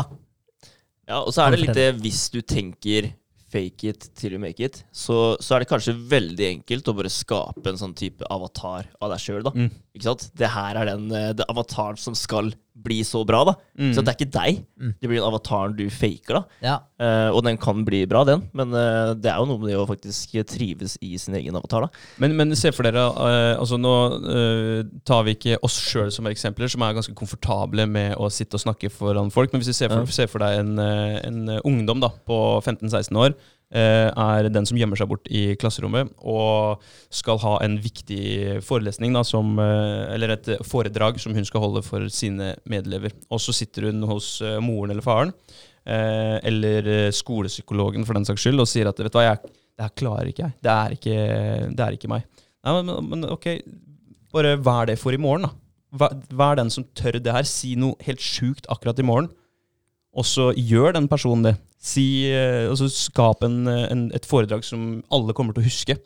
Ja, 1.08 1.22
og 1.22 1.32
så 1.36 1.46
er 1.46 1.56
det 1.56 1.64
litt 1.64 1.78
det 1.78 1.90
hvis 2.04 2.26
du 2.34 2.42
tenker 2.44 3.14
fake 3.54 3.92
it 3.92 4.10
till 4.18 4.36
you 4.36 4.42
make 4.42 4.64
it, 4.64 4.82
så, 4.92 5.36
så 5.40 5.56
er 5.56 5.64
det 5.64 5.70
kanskje 5.72 5.96
veldig 5.96 6.50
enkelt 6.50 6.90
å 6.90 6.96
bare 6.98 7.14
skape 7.14 7.70
en 7.70 7.80
sånn 7.80 7.96
type 7.98 8.26
avatar 8.34 8.90
av 9.00 9.14
deg 9.14 9.24
sjøl, 9.24 9.44
da. 9.46 9.54
Mm. 9.56 9.70
Ikke 9.94 10.10
sant? 10.10 10.28
Det 10.40 10.50
her 10.56 10.82
er 10.82 10.90
den 10.94 11.08
eh, 11.14 11.32
det 11.38 11.48
avataren 11.52 12.00
som 12.02 12.18
skal 12.18 12.54
bli 12.74 13.00
så 13.06 13.22
bra, 13.28 13.44
da. 13.48 13.54
Mm. 13.78 13.92
Så 13.94 14.02
det 14.02 14.12
er 14.12 14.18
ikke 14.18 14.34
deg. 14.34 14.62
Mm. 14.82 14.94
Det 14.98 15.10
blir 15.10 15.20
den 15.20 15.28
avataren 15.28 15.76
du 15.78 15.86
faker, 15.94 16.40
da. 16.40 16.60
Ja. 16.64 16.76
Uh, 17.04 17.30
og 17.36 17.44
den 17.46 17.58
kan 17.62 17.84
bli 17.86 18.04
bra, 18.10 18.24
den, 18.28 18.46
men 18.56 18.74
uh, 18.74 19.14
det 19.18 19.30
er 19.32 19.42
jo 19.42 19.48
noe 19.50 19.62
med 19.62 19.72
det 19.72 19.78
å 19.80 19.88
faktisk 19.90 20.36
trives 20.50 20.96
i 21.04 21.14
sin 21.22 21.38
egen 21.38 21.56
avatar, 21.60 21.88
da. 21.88 22.04
Men, 22.24 22.36
men 22.40 22.56
se 22.58 22.72
for 22.74 22.88
dere 22.88 23.04
uh, 23.04 23.54
altså 23.60 23.78
Nå 23.82 23.94
tar 25.08 25.26
vi 25.28 25.34
ikke 25.36 25.58
oss 25.66 25.76
sjøl 25.84 26.12
som 26.14 26.28
eksempler, 26.30 26.70
som 26.72 26.84
er 26.86 26.96
ganske 26.96 27.16
komfortable 27.18 27.86
med 27.90 28.16
å 28.22 28.30
sitte 28.34 28.58
og 28.58 28.64
snakke 28.64 28.92
foran 28.94 29.32
folk. 29.34 29.52
Men 29.52 29.62
hvis 29.62 29.74
vi 29.74 29.80
ser 29.82 29.92
for, 29.92 30.14
ser 30.14 30.30
for 30.32 30.44
deg 30.44 30.62
en, 30.62 30.78
en 30.80 31.58
ungdom 31.62 32.02
da, 32.04 32.10
på 32.28 32.38
15-16 32.64 33.20
år, 33.20 33.36
er 33.74 34.50
den 34.54 34.68
som 34.70 34.78
gjemmer 34.78 35.00
seg 35.00 35.10
bort 35.10 35.30
i 35.34 35.56
klasserommet 35.58 36.12
og 36.22 36.84
skal 37.14 37.40
ha 37.42 37.56
en 37.66 37.80
viktig 37.82 38.60
forelesning, 38.66 39.16
da, 39.16 39.24
som, 39.26 39.56
eh, 39.60 40.14
eller 40.14 40.36
et 40.36 40.50
foredrag 40.68 41.20
som 41.22 41.34
hun 41.34 41.48
skal 41.48 41.64
holde 41.64 41.84
for 41.86 42.06
sine 42.14 42.54
medelever. 42.70 43.16
Og 43.34 43.42
så 43.42 43.56
sitter 43.56 43.90
hun 43.90 44.06
hos 44.10 44.36
eh, 44.46 44.60
moren 44.64 44.94
eller 44.94 45.06
faren, 45.06 45.34
eh, 45.86 46.38
eller 46.46 46.90
eh, 46.90 47.12
skolepsykologen 47.16 48.06
for 48.06 48.18
den 48.18 48.28
saks 48.30 48.46
skyld, 48.46 48.62
og 48.62 48.70
sier 48.70 48.90
at 48.92 49.02
vet 49.02 49.14
du 49.14 49.20
hva, 49.20 49.28
jeg, 49.32 49.56
det 49.74 49.88
her 49.88 49.98
klarer 49.98 50.30
ikke 50.30 50.46
jeg. 50.46 50.58
Det 50.62 50.74
er 50.74 50.98
ikke, 50.98 51.18
det 51.74 51.88
er 51.88 51.98
ikke 51.98 52.14
meg. 52.14 52.30
Nei, 52.64 52.78
men, 52.80 53.10
men 53.10 53.30
ok, 53.34 53.50
bare 54.34 54.58
vær 54.62 54.90
det 54.90 55.00
for 55.02 55.16
i 55.16 55.22
morgen, 55.22 55.50
da. 55.50 55.56
Vær, 55.94 56.14
vær 56.34 56.58
den 56.58 56.72
som 56.74 56.86
tør 56.98 57.20
det 57.22 57.34
her. 57.36 57.46
Si 57.46 57.76
noe 57.78 57.98
helt 58.06 58.22
sjukt 58.22 58.70
akkurat 58.74 58.98
i 59.02 59.06
morgen, 59.06 59.30
og 60.14 60.26
så 60.28 60.52
gjør 60.54 60.94
den 60.98 61.10
personen 61.12 61.48
det. 61.50 61.54
Si, 61.84 62.30
eh, 62.32 62.70
og 62.70 62.78
så 62.80 62.88
skap 62.92 63.44
en, 63.44 63.66
en, 63.68 64.04
et 64.16 64.28
foredrag 64.28 64.64
som 64.66 65.02
alle 65.14 65.36
kommer 65.36 65.56
til 65.56 65.64
å 65.64 65.68
huske. 65.68 65.98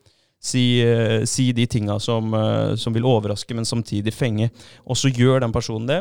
Si, 0.42 0.80
eh, 0.82 1.26
si 1.30 1.52
de 1.54 1.66
tinga 1.70 2.00
som, 2.02 2.34
eh, 2.34 2.76
som 2.80 2.96
vil 2.96 3.06
overraske, 3.06 3.54
men 3.58 3.68
samtidig 3.68 4.14
fenge. 4.16 4.50
Og 4.86 4.98
så 4.98 5.12
gjør 5.14 5.44
den 5.44 5.54
personen 5.54 5.90
det, 5.90 6.00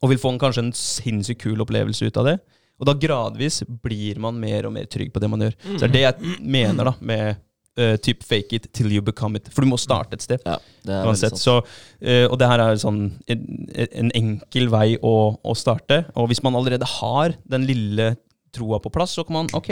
og 0.00 0.10
vil 0.10 0.22
få 0.22 0.32
en, 0.32 0.40
kanskje 0.40 0.64
en 0.64 0.74
sinnssykt 0.76 1.42
kul 1.44 1.60
opplevelse 1.60 2.08
ut 2.08 2.18
av 2.22 2.30
det. 2.30 2.38
Og 2.80 2.88
da 2.88 2.96
gradvis 2.96 3.60
blir 3.84 4.18
man 4.18 4.38
mer 4.40 4.66
og 4.66 4.72
mer 4.72 4.88
trygg 4.88 5.12
på 5.12 5.20
det 5.20 5.28
man 5.28 5.44
gjør. 5.44 5.56
Så 5.76 5.80
det 5.84 5.88
er 5.90 5.96
det 5.96 6.04
jeg 6.06 6.38
mener 6.40 6.88
da 6.88 6.94
med 7.04 7.42
uh, 7.78 7.96
typ 8.02 8.22
fake 8.26 8.56
it 8.56 8.72
till 8.72 8.90
you 8.92 9.02
become 9.02 9.36
it. 9.36 9.48
For 9.52 9.62
du 9.62 9.70
må 9.70 9.78
starte 9.78 10.14
et 10.18 10.22
sted. 10.24 10.42
Ja, 10.46 10.56
det 10.86 10.96
er 10.96 11.06
Uansett. 11.06 11.36
Så, 11.38 11.58
uh, 11.60 12.26
og 12.30 12.38
det 12.40 12.48
her 12.50 12.64
er 12.64 12.80
sånn 12.82 13.02
en, 13.30 13.46
en 13.76 14.10
enkel 14.16 14.68
vei 14.72 14.96
å, 15.02 15.14
å 15.42 15.54
starte. 15.58 16.04
Og 16.16 16.30
hvis 16.32 16.42
man 16.46 16.56
allerede 16.58 16.88
har 16.98 17.36
den 17.44 17.66
lille 17.68 18.14
troa 18.54 18.80
på 18.82 18.90
plass, 18.90 19.14
så 19.14 19.22
kan 19.26 19.36
man 19.42 19.50
Ok, 19.54 19.68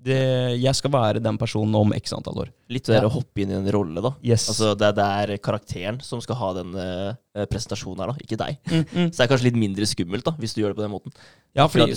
det, 0.00 0.16
jeg 0.56 0.72
skal 0.78 0.90
være 0.94 1.20
den 1.22 1.36
personen 1.38 1.74
om 1.76 1.92
x 1.92 2.14
antall 2.16 2.38
år. 2.46 2.48
Litt 2.72 2.86
det 2.88 2.94
der 2.96 3.04
Ja. 3.04 3.10
å 3.10 3.12
hoppe 3.20 3.42
inn 3.44 3.50
i 3.52 3.58
en 3.58 3.68
rolle, 3.70 4.00
da. 4.00 4.14
Yes. 4.24 4.46
Altså, 4.48 4.72
det, 4.74 4.94
det 4.96 5.04
er 5.04 5.34
karakteren 5.44 5.98
som 6.02 6.22
skal 6.24 6.38
ha 6.40 6.48
den 6.56 6.72
eh, 6.80 7.10
presentasjonen 7.50 8.00
her, 8.02 8.10
da, 8.10 8.24
ikke 8.24 8.38
deg. 8.40 8.56
Mm, 8.70 8.80
mm. 8.90 9.10
Så 9.12 9.20
det 9.20 9.26
er 9.26 9.30
kanskje 9.30 9.46
litt 9.50 9.60
mindre 9.60 9.86
skummelt, 9.86 10.24
da, 10.26 10.32
hvis 10.40 10.54
du 10.56 10.62
gjør 10.62 10.72
det 10.74 10.80
på 10.80 10.86
den 10.86 10.92
måten. 10.94 11.14
Ja, 11.58 11.64
fordi 11.66 11.90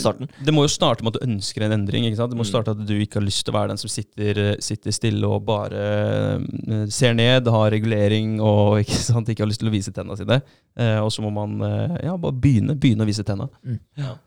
det 0.45 0.53
må 0.55 0.63
jo 0.65 0.69
starte 0.73 1.03
med 1.05 1.13
at 1.13 1.19
du 1.21 1.27
ønsker 1.27 1.61
en 1.67 1.75
endring. 1.75 2.07
ikke 2.07 2.17
sant? 2.17 2.31
Det 2.33 2.37
må 2.39 2.41
Mm. 2.45 2.49
starte 2.49 2.71
at 2.73 2.79
du 2.89 2.93
ikke 2.97 3.19
har 3.19 3.25
lyst 3.27 3.43
til 3.45 3.53
å 3.53 3.57
være 3.59 3.69
den 3.73 3.77
som 3.77 3.89
sitter, 3.93 4.39
sitter 4.65 4.91
stille 4.95 5.27
og 5.29 5.43
bare 5.45 5.83
eh, 6.37 6.85
ser 6.89 7.13
ned, 7.13 7.47
har 7.53 7.69
regulering 7.73 8.39
og 8.41 8.79
ikke 8.83 8.97
sant? 8.97 9.29
ikke 9.29 9.43
har 9.45 9.49
lyst 9.51 9.61
til 9.61 9.69
å 9.69 9.73
vise 9.75 9.93
tennene 9.93 10.17
sine. 10.17 10.39
Eh, 10.73 10.97
og 11.03 11.11
så 11.13 11.21
må 11.21 11.29
man 11.35 11.53
eh, 11.67 11.97
ja, 12.07 12.15
bare 12.17 12.33
begynne, 12.33 12.73
begynne 12.81 13.05
å 13.05 13.09
vise 13.09 13.21
tennene. 13.27 13.77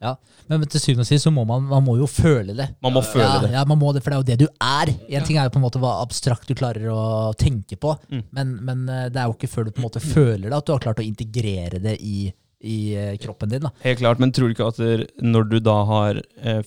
Ja. 0.01 0.15
Men 0.47 0.63
til 0.71 0.79
syvende 0.83 1.03
og 1.03 1.11
sist 1.11 1.27
så 1.27 1.33
må 1.35 1.43
man, 1.49 1.67
man 1.71 1.83
må 1.87 1.97
jo 1.99 2.07
føle 2.07 2.55
det. 2.55 2.69
Man 2.87 2.95
må 2.95 3.03
føle 3.03 3.27
ja, 3.27 3.41
det. 3.43 3.51
Ja, 3.57 3.65
man 3.67 3.81
må 3.83 3.91
det, 3.97 4.05
for 4.07 4.15
det 4.15 4.19
er 4.19 4.23
jo 4.23 4.29
det 4.31 4.39
du 4.45 4.47
er. 4.63 4.95
En 5.19 5.27
ting 5.27 5.41
er 5.41 5.49
jo 5.51 5.55
på 5.57 5.59
en 5.59 5.67
måte 5.67 5.83
hva 5.83 5.97
abstrakt 6.05 6.47
du 6.47 6.55
klarer 6.55 6.87
å 6.95 7.33
tenke 7.39 7.75
på, 7.83 7.97
Mm. 8.07 8.23
men, 8.37 8.51
men 8.63 8.81
eh, 8.93 9.07
det 9.11 9.19
er 9.19 9.27
jo 9.27 9.35
ikke 9.35 9.49
før 9.51 9.67
du 9.67 9.73
på 9.75 9.81
en 9.83 9.87
måte 9.89 10.01
føler 10.03 10.47
det, 10.51 10.55
at 10.55 10.67
du 10.69 10.73
har 10.77 10.83
klart 10.85 10.96
å 11.03 11.07
integrere 11.07 11.81
det 11.83 11.97
i, 12.01 12.33
i 12.65 12.79
eh, 12.97 13.17
kroppen 13.23 13.49
din. 13.53 13.61
da. 13.67 13.71
Helt 13.85 13.99
klart, 14.01 14.19
men 14.23 14.33
tror 14.33 14.49
du 14.49 14.55
ikke 14.57 14.69
at 14.73 14.81
når 15.23 15.49
du 15.51 15.59
da 15.61 15.77
har 15.89 16.23
eh, 16.43 16.63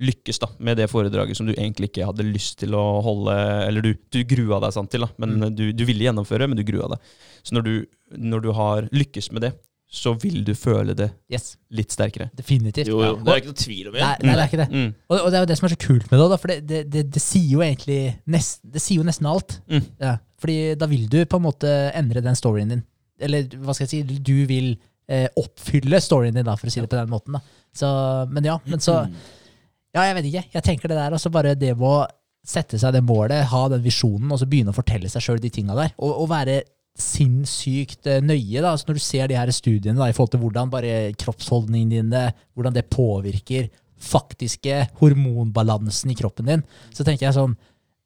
lykkes 0.00 0.38
da, 0.40 0.48
med 0.64 0.78
det 0.80 0.86
foredraget 0.88 1.36
som 1.36 1.44
du 1.48 1.52
egentlig 1.52 1.90
ikke 1.90 2.06
hadde 2.08 2.24
lyst 2.24 2.58
til 2.62 2.72
å 2.78 2.84
holde, 3.04 3.34
eller 3.68 3.84
du, 3.84 3.90
du 4.10 4.22
grua 4.24 4.60
deg 4.64 4.72
sant 4.72 4.90
til, 4.94 5.04
da, 5.04 5.10
men 5.20 5.36
Mm. 5.40 5.50
du, 5.58 5.66
du 5.76 5.82
ville 5.84 6.06
gjennomføre, 6.06 6.48
men 6.48 6.56
du 6.56 6.64
grua 6.64 6.88
deg. 6.94 7.10
Så 7.44 7.52
når 7.56 7.66
du, 7.66 7.74
når 8.16 8.40
du 8.46 8.52
har 8.56 8.88
lykkes 8.96 9.28
med 9.36 9.42
det, 9.44 9.52
så 9.90 10.12
vil 10.22 10.44
du 10.46 10.52
føle 10.54 10.94
det 10.94 11.08
Yes, 11.34 11.56
litt 11.74 11.90
sterkere. 11.90 12.28
definitivt. 12.38 12.86
Jo, 12.86 13.00
jo, 13.02 13.16
det 13.26 13.32
er 13.32 13.40
ikke 13.42 13.50
noe 13.50 13.58
tvil 13.58 13.88
om 13.90 13.96
Nei, 13.98 14.10
det. 14.20 14.26
nei, 14.28 14.34
det 14.38 14.42
er 14.44 14.48
ikke 14.52 14.60
det. 14.62 14.68
Mm. 14.70 14.90
Og, 15.10 15.16
og 15.18 15.24
det 15.32 15.36
er 15.38 15.42
jo 15.42 15.48
det 15.50 15.56
som 15.58 15.66
er 15.66 15.72
så 15.74 15.78
kult 15.82 16.04
med 16.12 16.20
det, 16.22 16.28
da, 16.30 16.36
for 16.38 16.52
det, 16.52 16.58
det, 16.70 16.80
det, 16.94 17.02
det 17.16 17.22
sier 17.24 17.48
jo 17.56 17.64
egentlig 17.66 17.96
nest, 18.30 18.60
Det 18.62 18.80
sier 18.84 19.00
jo 19.02 19.06
nesten 19.08 19.26
alt. 19.26 19.56
Mm. 19.66 19.82
Ja, 20.00 20.12
fordi 20.40 20.58
da 20.78 20.86
vil 20.92 21.08
du 21.10 21.18
på 21.26 21.40
en 21.40 21.44
måte 21.48 21.72
endre 21.98 22.22
den 22.24 22.38
storyen 22.38 22.70
din. 22.72 22.84
Eller 23.20 23.48
hva 23.60 23.74
skal 23.76 23.86
jeg 23.86 23.92
si, 24.06 24.20
du 24.24 24.46
vil 24.48 24.72
eh, 25.10 25.26
oppfylle 25.40 26.00
storyen 26.02 26.34
din, 26.36 26.46
da, 26.48 26.54
for 26.56 26.70
å 26.70 26.72
si 26.74 26.80
det 26.82 26.90
på 26.90 26.96
den 26.98 27.10
måten. 27.12 27.36
da. 27.36 27.40
Så, 27.76 27.88
men 28.32 28.44
ja, 28.48 28.58
men 28.66 28.80
så 28.82 29.02
Ja, 29.94 30.04
jeg 30.06 30.14
vet 30.20 30.26
ikke. 30.28 30.44
Jeg 30.54 30.62
tenker 30.62 30.88
det 30.92 30.96
der, 31.00 31.14
altså 31.16 31.30
bare 31.34 31.56
det 31.58 31.72
med 31.74 31.82
å 31.88 32.06
sette 32.46 32.78
seg 32.78 32.92
det 32.94 33.00
målet, 33.02 33.42
ha 33.50 33.62
den 33.72 33.82
visjonen, 33.82 34.30
og 34.30 34.38
så 34.38 34.46
begynne 34.46 34.70
å 34.70 34.76
fortelle 34.76 35.10
seg 35.10 35.24
sjøl 35.24 35.40
de 35.42 35.50
tinga 35.50 35.74
der. 35.74 35.90
Og, 35.98 36.12
og 36.22 36.28
være 36.30 36.60
sinnssykt 37.00 38.06
eh, 38.10 38.20
nøye, 38.24 38.60
da. 38.62 38.70
Altså 38.74 38.88
når 38.90 38.98
du 39.00 39.02
ser 39.04 39.28
de 39.30 39.36
her 39.38 39.50
studiene 39.54 39.98
da, 39.98 40.08
i 40.10 40.14
forhold 40.16 40.32
til 40.36 40.42
hvordan 40.44 40.70
bare 40.72 40.94
kroppsholdningen 41.20 41.90
dine, 41.92 42.22
hvordan 42.54 42.76
det 42.76 42.86
påvirker 42.92 43.68
faktiske 44.00 44.78
hormonbalansen 45.02 46.12
i 46.12 46.16
kroppen 46.16 46.48
din, 46.48 46.62
så 46.94 47.04
tenker 47.04 47.26
jeg 47.28 47.36
sånn 47.36 47.58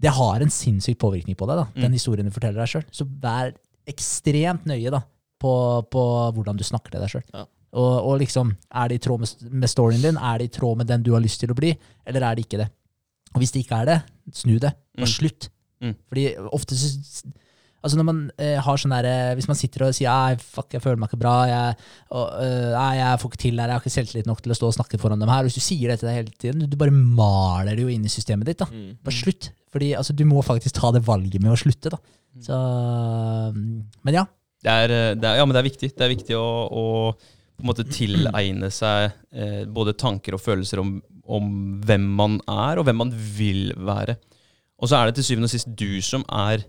Det 0.02 0.10
har 0.10 0.42
en 0.42 0.50
sinnssyk 0.50 0.98
påvirkning 0.98 1.36
på 1.38 1.46
deg, 1.46 1.60
da, 1.60 1.66
den 1.76 1.92
Mm. 1.92 1.94
historien 1.94 2.26
du 2.26 2.32
forteller 2.34 2.58
deg 2.64 2.68
sjøl. 2.72 2.82
Så 2.90 3.06
vær 3.22 3.52
ekstremt 3.90 4.64
nøye 4.70 4.90
da, 4.94 5.02
på, 5.40 5.52
på 5.92 6.04
hvordan 6.36 6.56
du 6.56 6.64
snakker 6.64 6.94
til 6.94 7.04
deg 7.04 7.12
sjøl. 7.12 7.26
Ja. 7.34 7.44
Og, 7.74 7.94
og 8.06 8.18
liksom, 8.22 8.52
er 8.70 8.88
det 8.92 9.00
i 9.00 9.02
tråd 9.02 9.24
med, 9.24 9.32
med 9.50 9.68
storyen 9.72 10.02
din? 10.04 10.16
Er 10.22 10.38
det 10.38 10.46
i 10.50 10.54
tråd 10.58 10.78
med 10.78 10.86
den 10.86 11.02
du 11.02 11.12
har 11.16 11.22
lyst 11.24 11.40
til 11.42 11.50
å 11.50 11.56
bli? 11.58 11.72
Eller 12.06 12.22
er 12.28 12.36
det 12.38 12.44
ikke 12.46 12.60
det? 12.62 12.68
Og 13.34 13.40
hvis 13.42 13.50
det 13.50 13.64
ikke 13.64 13.80
er 13.82 13.88
det, 13.90 13.96
snu 14.32 14.58
det. 14.62 14.70
Og 14.94 15.08
Mm. 15.08 15.10
slutt. 15.10 15.48
Mm. 15.82 15.96
Fordi 16.08 16.22
ofte 16.54 16.76
så 16.78 17.32
Altså 17.84 17.98
når 17.98 18.04
man 18.08 18.20
eh, 18.40 18.56
har 18.64 18.78
sånn 18.80 18.94
der, 18.94 19.04
eh, 19.04 19.34
Hvis 19.36 19.44
man 19.50 19.58
sitter 19.60 19.82
og 19.84 19.90
sier 19.92 20.08
Ei, 20.08 20.36
fuck, 20.40 20.70
jeg 20.72 20.80
føler 20.80 20.96
meg 20.96 21.10
ikke 21.10 21.18
bra, 21.20 21.34
jeg, 21.50 21.74
og, 22.16 22.30
uh, 22.40 22.94
jeg 22.96 23.18
får 23.20 23.28
ikke 23.28 23.40
til 23.42 23.58
her, 23.60 23.68
jeg 23.68 23.76
har 23.76 23.82
ikke 23.82 23.92
selvtillit 23.92 24.30
nok 24.30 24.40
til 24.40 24.54
å 24.54 24.56
stå 24.56 24.70
og 24.70 24.76
snakke 24.78 25.00
foran 25.02 25.20
dem 25.20 25.28
her. 25.28 25.42
Hvis 25.44 25.58
du 25.58 25.60
sier 25.60 25.92
det 25.92 25.98
til 26.00 26.08
deg 26.08 26.16
hele 26.16 26.32
tiden, 26.40 26.62
du, 26.62 26.66
du 26.72 26.78
bare 26.80 26.94
maler 26.94 27.76
det 27.76 27.84
jo 27.84 27.90
inn 27.92 28.06
i 28.08 28.12
systemet 28.14 28.48
ditt. 28.48 28.62
da. 28.62 28.70
Mm. 28.72 28.94
Bare 29.04 29.18
slutt. 29.18 29.50
Fordi 29.74 29.90
altså, 29.98 30.16
du 30.16 30.24
må 30.24 30.40
faktisk 30.46 30.78
ta 30.78 30.94
det 30.96 31.02
valget 31.04 31.42
med 31.44 31.52
å 31.52 31.58
slutte. 31.60 31.92
da. 31.92 31.98
Så, 32.42 32.58
mm, 33.54 34.02
men 34.02 34.18
ja. 34.18 34.24
Det 34.64 34.72
er, 34.72 34.92
eh, 34.92 35.14
det 35.18 35.28
er, 35.28 35.38
ja, 35.38 35.46
men 35.46 35.54
det 35.54 35.60
er 35.60 35.68
viktig. 35.68 35.90
Det 35.94 36.04
er 36.04 36.14
viktig 36.14 36.36
å, 36.38 36.46
å 36.66 36.84
på 37.54 37.62
en 37.62 37.70
måte 37.70 37.86
tilegne 37.86 38.70
seg 38.74 39.12
eh, 39.30 39.62
både 39.70 39.94
tanker 40.00 40.34
og 40.34 40.42
følelser 40.42 40.80
om, 40.82 40.96
om 41.24 41.50
hvem 41.86 42.06
man 42.18 42.38
er, 42.50 42.80
og 42.80 42.88
hvem 42.88 43.02
man 43.04 43.12
vil 43.12 43.68
være. 43.76 44.16
Og 44.82 44.90
så 44.90 44.98
er 44.98 45.08
det 45.08 45.18
til 45.20 45.28
syvende 45.28 45.50
og 45.50 45.54
sist 45.54 45.70
du 45.78 46.00
som 46.02 46.24
er 46.32 46.64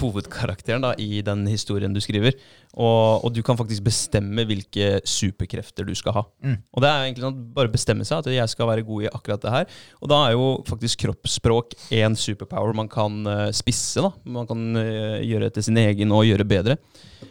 hovedkarakteren 0.00 0.82
da, 0.82 0.94
i 0.98 1.20
den 1.26 1.44
historien 1.50 1.94
du 1.94 2.00
skriver. 2.02 2.34
Og, 2.78 3.24
og 3.26 3.32
du 3.34 3.40
kan 3.42 3.58
faktisk 3.58 3.82
bestemme 3.86 4.44
hvilke 4.46 5.00
superkrefter 5.08 5.86
du 5.86 5.94
skal 5.98 6.14
ha. 6.20 6.24
Mm. 6.44 6.56
Og 6.70 6.84
det 6.84 6.90
er 6.90 7.06
egentlig 7.06 7.26
sånn 7.26 7.40
bare 7.56 7.72
bestemme 7.72 8.06
seg 8.06 8.22
at 8.22 8.30
jeg 8.34 8.52
skal 8.52 8.70
være 8.70 8.86
god 8.86 9.06
i 9.06 9.10
akkurat 9.10 9.42
det 9.42 9.54
her. 9.54 9.78
Og 9.98 10.12
da 10.12 10.20
er 10.26 10.36
jo 10.36 10.48
faktisk 10.68 11.02
kroppsspråk 11.04 11.74
en 11.98 12.18
superpower 12.18 12.76
man 12.78 12.90
kan 12.90 13.20
eh, 13.26 13.46
spisse. 13.56 14.02
da. 14.04 14.12
Man 14.38 14.46
kan 14.50 14.66
eh, 14.78 15.20
gjøre 15.26 15.50
etter 15.50 15.66
sin 15.66 15.80
egen 15.82 16.14
og 16.14 16.28
gjøre 16.28 16.46
bedre. 16.46 16.78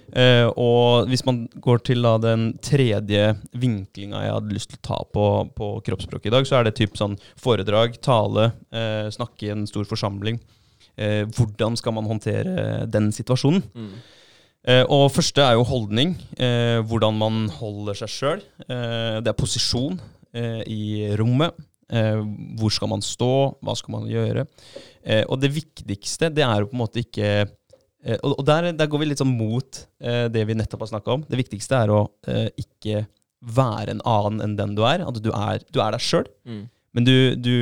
Uh, 0.09 0.49
og 0.57 1.09
hvis 1.09 1.21
man 1.25 1.43
går 1.61 1.83
til 1.85 2.01
da, 2.01 2.15
den 2.21 2.47
tredje 2.65 3.27
vinklinga 3.61 4.23
jeg 4.25 4.33
hadde 4.33 4.55
lyst 4.55 4.71
til 4.71 4.79
å 4.79 4.85
ta 4.87 4.97
på, 5.13 5.25
på 5.53 5.67
kroppsspråket 5.85 6.31
i 6.31 6.33
dag, 6.33 6.47
så 6.49 6.57
er 6.57 6.65
det 6.65 6.75
typ 6.79 6.97
sånn 6.97 7.13
foredrag, 7.37 7.99
tale, 8.05 8.47
uh, 8.73 9.05
snakke 9.13 9.45
i 9.45 9.51
en 9.53 9.67
stor 9.69 9.85
forsamling. 9.89 10.39
Eh, 10.99 11.23
hvordan 11.31 11.77
skal 11.79 11.95
man 11.95 12.07
håndtere 12.09 12.85
den 12.91 13.11
situasjonen? 13.15 13.63
Mm. 13.71 13.91
Eh, 14.67 14.83
og 14.91 15.07
første 15.15 15.43
er 15.45 15.55
jo 15.55 15.67
holdning. 15.67 16.17
Eh, 16.35 16.79
hvordan 16.83 17.15
man 17.15 17.45
holder 17.55 18.01
seg 18.01 18.11
sjøl. 18.11 18.41
Eh, 18.67 19.19
det 19.23 19.31
er 19.31 19.37
posisjon 19.39 19.99
eh, 20.35 20.63
i 20.67 20.81
rommet. 21.19 21.55
Eh, 21.89 22.19
hvor 22.59 22.73
skal 22.75 22.91
man 22.91 23.05
stå? 23.05 23.31
Hva 23.63 23.77
skal 23.79 23.95
man 23.95 24.09
gjøre? 24.11 24.43
Eh, 25.01 25.23
og 25.23 25.39
det 25.41 25.53
viktigste, 25.55 26.29
det 26.35 26.43
er 26.45 26.59
jo 26.59 26.69
på 26.69 26.77
en 26.77 26.85
måte 26.85 27.05
ikke 27.05 27.31
Og, 28.23 28.45
der, 28.47 28.69
der 28.71 28.87
går 28.87 29.01
vi 29.01 29.07
litt 29.09 29.19
sånn 29.19 29.33
mot 29.35 29.81
det 29.99 30.43
vi 30.47 30.55
nettopp 30.55 30.85
har 30.85 30.87
snakka 30.93 31.17
om. 31.17 31.23
Det 31.27 31.35
viktigste 31.35 31.81
er 31.83 31.91
å 31.91 31.97
ikke 32.55 33.01
være 33.43 33.91
en 33.91 34.03
annen 34.07 34.39
enn 34.45 34.53
den 34.55 34.75
du 34.77 34.85
er. 34.87 35.03
At 35.03 35.19
du 35.19 35.27
er, 35.35 35.59
du 35.67 35.81
er 35.83 35.91
deg 35.91 36.05
sjøl. 36.05 36.29
Mm. 36.47 36.61
Men 36.95 37.09
du, 37.09 37.15
du, 37.35 37.55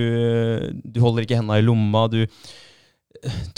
du 0.85 0.99
holder 1.01 1.25
ikke 1.25 1.39
henda 1.39 1.57
i 1.57 1.65
lomma. 1.65 2.05
Du 2.13 2.21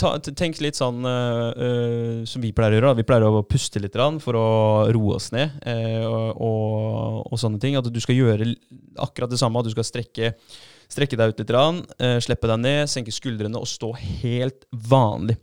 ta, 0.00 0.14
Tenk 0.20 0.60
litt 0.62 0.78
sånn 0.78 1.04
øh, 1.06 2.22
som 2.28 2.44
vi 2.44 2.52
pleier 2.56 2.76
å 2.76 2.78
gjøre. 2.78 2.92
Da. 2.92 2.98
Vi 3.00 3.06
pleier 3.08 3.26
å 3.28 3.44
puste 3.46 3.82
litt 3.82 3.98
for 4.22 4.38
å 4.38 4.48
roe 4.94 5.18
oss 5.18 5.30
ned 5.34 5.56
uh, 5.66 6.32
og, 6.34 7.26
og, 7.26 7.36
sånne 7.40 7.60
ting. 7.62 7.76
At 7.78 7.90
du 7.90 8.00
skal 8.02 8.18
gjøre 8.18 8.48
akkurat 9.00 9.30
det 9.30 9.40
samme. 9.40 9.60
At 9.60 9.68
du 9.68 9.74
skal 9.74 9.86
strekke, 9.86 10.34
strekke 10.90 11.18
deg 11.18 11.34
ut 11.34 11.42
litt, 11.42 11.54
eh, 12.00 12.18
slippe 12.24 12.50
deg 12.50 12.64
ned, 12.64 12.90
senke 12.90 13.14
skuldrene 13.14 13.60
og 13.60 13.68
stå 13.70 13.92
helt 13.98 14.66
vanlig. 14.90 15.38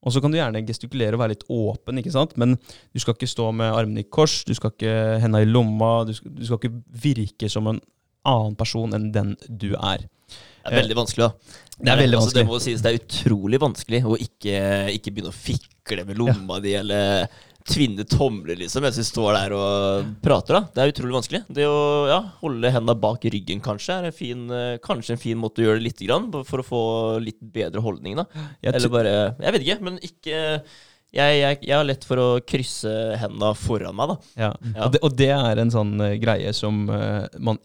Og 0.00 0.14
så 0.14 0.22
kan 0.22 0.32
du 0.32 0.38
gjerne 0.38 0.62
gestikulere 0.64 1.16
og 1.16 1.20
være 1.20 1.34
litt 1.34 1.48
åpen, 1.52 2.00
ikke 2.00 2.12
sant? 2.14 2.32
men 2.40 2.54
du 2.56 3.00
skal 3.02 3.12
ikke 3.12 3.28
stå 3.28 3.50
med 3.52 3.68
armene 3.68 4.00
i 4.00 4.08
kors, 4.08 4.38
du 4.48 4.54
skal 4.56 4.72
ikke 4.72 4.94
henda 5.20 5.42
i 5.44 5.48
lomma, 5.48 6.06
du 6.08 6.14
skal, 6.16 6.32
du 6.38 6.46
skal 6.48 6.60
ikke 6.60 7.02
virke 7.04 7.50
som 7.52 7.68
en 7.68 7.82
annen 8.28 8.56
person 8.56 8.96
enn 8.96 9.10
den 9.12 9.34
du 9.48 9.74
er. 9.74 10.06
Det 10.60 10.72
er 10.72 10.80
veldig 10.82 10.96
vanskelig, 10.98 11.28
da. 11.28 11.60
Det 11.80 11.92
er 11.92 12.02
veldig 12.02 12.18
altså, 12.18 12.36
Det 12.36 12.46
må 12.48 12.58
sies, 12.60 12.82
det 12.84 12.90
er 12.90 12.98
utrolig 13.00 13.60
vanskelig 13.62 14.02
å 14.04 14.16
ikke, 14.20 14.56
ikke 14.96 15.14
begynne 15.14 15.32
å 15.32 15.36
fikle 15.36 16.04
med 16.08 16.20
lomma 16.20 16.58
di 16.60 16.74
eller 16.76 17.30
tvinne 17.70 18.04
tomler, 18.08 18.56
liksom, 18.56 18.82
mens 18.84 18.98
vi 18.98 19.04
står 19.04 19.36
der 19.36 19.54
og 19.54 20.10
prater. 20.24 20.56
da. 20.56 20.60
Det 20.74 20.82
er 20.82 20.92
utrolig 20.94 21.16
vanskelig. 21.18 21.40
Det 21.60 21.66
å 21.68 21.80
ja, 22.08 22.18
holde 22.40 22.72
hendene 22.72 22.96
bak 23.00 23.24
ryggen 23.32 23.60
kanskje 23.64 23.98
er 23.98 24.08
en 24.08 24.16
fin, 24.16 24.44
eh, 24.50 24.76
kanskje 24.82 25.14
en 25.16 25.22
fin 25.22 25.38
måte 25.38 25.62
å 25.62 25.66
gjøre 25.68 25.80
det 25.80 25.86
lite 25.90 26.08
grann, 26.08 26.30
for 26.48 26.62
å 26.62 26.66
få 26.66 26.82
litt 27.22 27.40
bedre 27.40 27.84
holdning. 27.84 28.16
da. 28.16 28.26
Eller 28.62 28.92
bare 28.92 29.12
Jeg 29.38 29.52
vet 29.56 29.66
ikke, 29.66 29.80
men 29.86 30.00
ikke 30.00 30.38
jeg, 31.10 31.40
jeg, 31.40 31.58
jeg 31.66 31.74
har 31.74 31.86
lett 31.86 32.06
for 32.06 32.22
å 32.22 32.28
krysse 32.46 32.90
hendene 33.18 33.50
foran 33.58 33.96
meg, 33.98 34.12
da. 34.12 34.16
Ja. 34.38 34.52
Ja. 34.62 34.86
Og, 34.86 34.92
det, 34.94 35.02
og 35.02 35.16
det 35.18 35.30
er 35.34 35.62
en 35.62 35.74
sånn 35.74 35.94
eh, 36.06 36.16
greie 36.22 36.52
som 36.56 36.84
uh, 36.86 37.26
man 37.42 37.58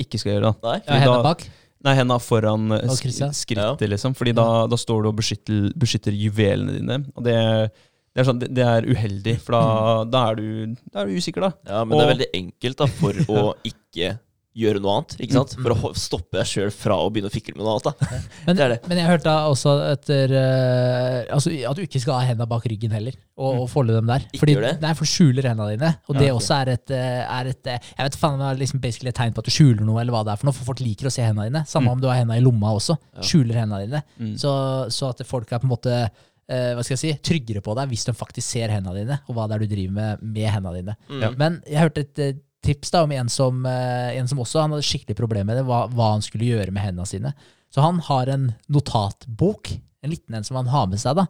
ikke 0.00 0.20
skal 0.20 0.36
gjøre. 0.36 0.52
da. 0.52 0.70
Nei? 0.70 0.78
Ja, 0.80 1.00
Hendene 1.04 1.20
da- 1.20 1.30
bak. 1.30 1.46
Nei, 1.86 1.94
henda 2.00 2.18
foran 2.22 2.74
eh, 2.74 2.86
sk 2.90 3.12
skrittet, 3.44 3.84
liksom. 3.92 4.16
Fordi 4.18 4.34
da, 4.36 4.46
da 4.70 4.78
står 4.80 5.04
du 5.04 5.10
og 5.12 5.18
beskytter, 5.20 5.68
beskytter 5.78 6.16
juvelene 6.18 6.74
dine. 6.80 7.00
Og 7.14 7.26
det, 7.26 7.36
det, 7.70 8.22
er 8.22 8.26
sånn, 8.26 8.42
det, 8.42 8.66
er 8.66 8.88
uheldig, 8.90 9.36
for 9.44 9.54
da, 9.54 9.64
da, 10.10 10.24
er 10.32 10.40
du, 10.40 10.78
da 10.90 11.04
er 11.04 11.10
du 11.10 11.20
usikker, 11.20 11.46
da. 11.46 11.52
Ja, 11.70 11.84
men 11.86 11.94
det 11.94 12.06
er 12.06 12.12
veldig 12.14 12.30
enkelt 12.40 12.82
da, 12.82 12.88
for 12.98 13.22
å 13.30 13.44
ikke 13.72 14.16
gjøre 14.56 14.80
noe 14.80 14.94
annet. 14.98 15.14
ikke 15.20 15.36
sant? 15.36 15.54
For 15.60 15.74
å 15.74 15.90
stoppe 15.98 16.38
deg 16.38 16.48
sjøl 16.48 16.70
fra 16.72 16.96
å 17.04 17.10
begynne 17.12 17.28
å 17.28 17.34
fikle 17.34 17.52
med 17.56 17.64
noe 17.66 17.74
annet. 17.76 17.88
da. 17.90 18.20
Men, 18.46 18.56
Det 18.56 18.68
det. 18.72 18.78
men 18.88 19.00
jeg 19.00 19.08
hørte 19.10 19.32
også 19.50 19.72
etter 19.90 20.32
uh, 20.32 21.34
altså, 21.36 21.52
at 21.70 21.76
du 21.78 21.82
ikke 21.84 22.00
skal 22.02 22.20
ha 22.20 22.28
hendene 22.30 22.48
bak 22.48 22.64
ryggen 22.70 22.94
heller, 22.94 23.16
og, 23.36 23.62
og 23.64 23.66
folde 23.70 23.96
dem 23.96 24.08
der. 24.08 24.24
Ikke 24.30 24.44
Fordi, 24.44 24.54
gjør 24.56 24.66
det? 24.68 24.74
Nei, 24.84 24.92
for 24.96 25.08
du 25.08 25.12
skjuler 25.12 25.48
hendene 25.50 25.74
dine. 25.74 25.90
Og 26.06 26.14
Ja, 26.14 26.20
det 26.20 26.28
okay. 26.30 26.36
også 26.38 26.60
er 26.60 26.70
et, 26.76 26.94
eh, 26.96 27.18
er 27.38 27.50
et 27.52 27.70
eh, 27.74 27.90
Jeg 27.90 28.08
vet 28.08 28.18
faen, 28.22 28.38
det 28.40 28.48
er 28.48 28.62
liksom 28.62 28.80
basically 28.84 29.12
et 29.12 29.18
tegn 29.18 29.34
på 29.36 29.44
at 29.44 29.50
du 29.50 29.52
skjuler 29.52 29.84
noe, 29.84 29.98
eller 30.00 30.16
hva 30.16 30.22
det 30.26 30.32
er 30.32 30.40
for 30.40 30.48
noe. 30.48 30.56
For 30.56 30.70
folk 30.70 30.80
liker 30.84 31.10
å 31.10 31.12
se 31.12 31.26
hendene 31.26 31.50
dine. 31.50 31.64
Samme 31.68 31.92
om 31.92 32.00
du 32.00 32.08
har 32.08 32.16
hendene 32.22 32.38
i 32.40 32.44
lomma 32.44 32.72
også. 32.78 32.96
Ja. 33.18 33.26
Skjuler 33.26 33.60
hendene 33.64 33.82
dine. 33.84 34.02
Mm. 34.16 34.32
Så, 34.40 34.54
så 34.94 35.12
at 35.12 35.20
folk 35.28 35.52
er 35.52 35.60
på 35.60 35.68
en 35.68 35.74
måte 35.74 35.98
uh, 36.00 36.72
hva 36.78 36.84
skal 36.86 36.96
jeg 36.96 37.02
si, 37.02 37.12
tryggere 37.28 37.60
på 37.64 37.76
deg 37.76 37.92
hvis 37.92 38.06
de 38.08 38.16
faktisk 38.16 38.46
ser 38.56 38.72
hendene 38.72 39.02
dine, 39.02 39.20
og 39.26 39.36
hva 39.36 39.48
det 39.50 39.58
er 39.58 39.66
du 39.66 39.72
driver 39.74 39.96
med 40.00 40.26
med 40.36 40.48
hendene 40.54 40.80
dine. 40.80 40.96
Mm. 41.12 41.26
Men 41.42 41.60
jeg 41.68 41.82
hørte 41.84 42.06
et 42.06 42.42
tips 42.66 42.92
da 42.94 43.02
om 43.06 43.12
en 43.14 43.30
som, 43.32 43.64
eh, 43.70 44.16
en 44.18 44.28
som 44.30 44.40
også 44.42 44.60
han 44.64 44.74
hadde 44.74 44.86
skikkelig 44.86 45.16
problemer 45.18 45.48
med 45.52 45.60
det, 45.60 45.66
hva, 45.68 45.84
hva 45.92 46.12
han 46.16 46.24
skulle 46.24 46.48
gjøre 46.50 46.74
med 46.74 46.82
hendene 46.84 47.08
sine. 47.08 47.34
Så 47.72 47.82
han 47.84 47.98
har 48.06 48.30
en 48.32 48.48
notatbok, 48.72 49.74
en 50.02 50.10
liten 50.12 50.34
en 50.38 50.44
som 50.46 50.58
han 50.60 50.70
har 50.72 50.86
med 50.90 51.00
seg. 51.02 51.16
da. 51.18 51.26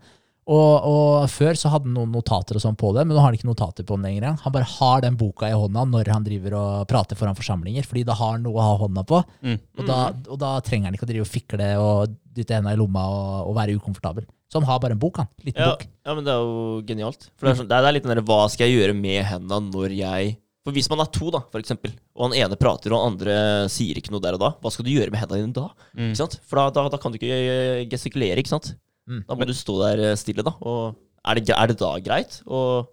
Og, 0.46 0.84
og 0.86 1.24
Før 1.32 1.58
så 1.58 1.72
hadde 1.72 1.88
han 1.88 1.96
noen 1.96 2.12
notater 2.14 2.54
og 2.54 2.62
sånn 2.62 2.76
på 2.78 2.92
det, 2.94 3.02
men 3.02 3.16
nå 3.16 3.18
har 3.18 3.32
han 3.32 3.38
ikke 3.38 3.48
notater 3.48 3.86
på 3.86 3.96
den 3.98 4.06
lenger. 4.06 4.36
Han 4.44 4.54
bare 4.54 4.68
har 4.76 5.02
den 5.02 5.16
boka 5.18 5.48
i 5.50 5.56
hånda 5.58 5.82
når 5.90 6.10
han 6.14 6.26
driver 6.26 6.54
og 6.60 6.84
prater 6.90 7.18
foran 7.18 7.34
forsamlinger, 7.38 7.82
fordi 7.88 8.04
da 8.06 8.14
har 8.14 8.36
han 8.36 8.46
noe 8.46 8.60
å 8.60 8.68
ha 8.68 8.76
hånda 8.84 9.02
på. 9.10 9.22
Mm. 9.42 9.58
Og, 9.80 9.82
da, 9.88 9.98
og 10.30 10.38
da 10.38 10.52
trenger 10.62 10.86
han 10.90 10.98
ikke 10.98 11.08
å 11.08 11.10
drive 11.10 11.26
og 11.26 11.32
fikle 11.32 11.70
og 11.82 12.14
dytte 12.36 12.54
hendene 12.60 12.76
i 12.76 12.78
lomma 12.78 13.08
og, 13.10 13.50
og 13.50 13.58
være 13.58 13.74
ukomfortabel. 13.80 14.28
Så 14.46 14.60
han 14.60 14.68
har 14.68 14.78
bare 14.78 14.94
en 14.94 15.02
bok, 15.02 15.18
han. 15.18 15.32
Liten 15.42 15.64
Ja, 15.64 15.72
bok. 15.74 15.82
ja, 16.06 16.14
men 16.14 16.22
det 16.28 16.30
er 16.36 16.44
jo 16.46 16.82
genialt. 16.86 17.26
For 17.34 17.48
det 17.48 17.50
er, 17.50 17.58
sånn, 17.64 17.70
det 17.72 17.80
er, 17.80 17.94
litt 17.96 18.06
den 18.06 18.14
der 18.14 18.26
Hva 18.28 18.44
skal 18.52 18.68
jeg 18.70 18.78
gjøre 18.78 18.94
med 18.94 19.24
hendene 19.26 19.72
når 19.74 19.96
jeg 19.98 20.36
For 20.66 20.74
hvis 20.74 20.88
man 20.90 20.98
er 21.04 21.06
to, 21.14 21.28
da, 21.30 21.44
for 21.52 21.62
eksempel, 21.62 21.92
og 22.18 22.24
han 22.26 22.32
ene 22.40 22.56
prater, 22.58 22.90
og 22.90 22.98
han 22.98 23.12
andre 23.14 23.36
sier 23.70 24.00
ikke 24.00 24.10
noe 24.10 24.24
der 24.24 24.34
og 24.34 24.42
da, 24.42 24.48
hva 24.58 24.72
skal 24.74 24.82
du 24.88 24.90
gjøre 24.90 25.12
med 25.14 25.22
hendene 25.22 25.44
dine 25.44 25.54
da? 25.54 25.68
Mm. 25.94 26.08
Ikke 26.10 26.18
sant? 26.24 26.40
For 26.42 26.58
da, 26.58 26.64
da, 26.74 26.88
da 26.90 26.98
kan 26.98 27.14
du 27.14 27.20
ikke 27.20 27.38
eh, 27.38 27.84
gestikulere, 27.92 28.42
ikke 28.42 28.50
sant? 28.50 28.72
Mm. 29.06 29.20
Da 29.28 29.38
må 29.38 29.46
du 29.46 29.54
stå 29.54 29.76
der 29.84 30.02
eh, 30.08 30.16
stille, 30.18 30.42
da. 30.42 30.56
Og 30.66 30.98
er 31.22 31.38
det, 31.38 31.54
er 31.54 31.70
det 31.70 31.76
da 31.78 31.92
greit? 32.02 32.40
Og 32.50 32.90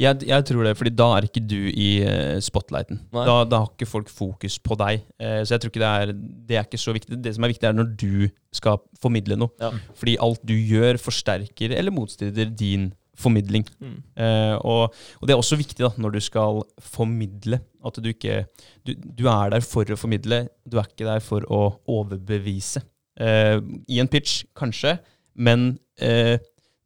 Jeg, 0.00 0.22
jeg 0.24 0.44
tror 0.48 0.64
det, 0.64 0.76
fordi 0.78 0.92
da 0.96 1.08
er 1.16 1.26
ikke 1.26 1.42
du 1.42 1.58
i 1.68 1.88
eh, 2.06 2.38
spotlighten. 2.46 3.02
Da, 3.12 3.40
da 3.44 3.58
har 3.64 3.72
ikke 3.74 3.90
folk 3.90 4.08
fokus 4.08 4.60
på 4.62 4.78
deg. 4.80 5.02
Så 5.18 5.52
jeg 5.56 5.60
tror 5.64 5.72
ikke 5.74 5.82
det 5.82 5.90
er 5.90 6.12
Det 6.14 6.56
er 6.56 6.64
ikke 6.64 6.80
så 6.80 6.94
viktig. 6.94 7.18
Det 7.26 7.34
som 7.34 7.44
er 7.44 7.52
viktig, 7.52 7.66
er 7.68 7.76
når 7.76 7.90
du 7.98 8.28
skal 8.54 8.78
formidle 9.02 9.36
noe. 9.42 9.52
Ja. 9.60 9.74
Fordi 9.98 10.14
alt 10.22 10.46
du 10.46 10.54
gjør, 10.54 10.96
forsterker 11.02 11.74
eller 11.76 11.92
motstrider 11.92 12.48
din 12.54 12.92
formidling. 13.16 13.64
Mm. 13.80 13.96
Eh, 14.22 14.54
og, 14.60 14.96
og 15.20 15.28
det 15.28 15.34
er 15.34 15.40
også 15.40 15.58
viktig 15.60 15.82
da, 15.82 15.92
når 16.00 16.16
du 16.16 16.20
skal 16.24 16.60
formidle, 16.82 17.60
at 17.86 18.00
du 18.02 18.10
ikke 18.10 18.42
du, 18.86 18.94
du 18.94 19.24
er 19.30 19.54
der 19.54 19.64
for 19.64 19.88
å 19.88 19.98
formidle, 19.98 20.46
du 20.66 20.78
er 20.80 20.88
ikke 20.88 21.08
der 21.08 21.22
for 21.24 21.46
å 21.52 21.62
overbevise. 21.98 22.84
Eh, 23.20 23.56
I 23.88 24.02
en 24.02 24.10
pitch, 24.12 24.44
kanskje, 24.58 24.98
men 25.36 25.72
eh, 26.02 26.36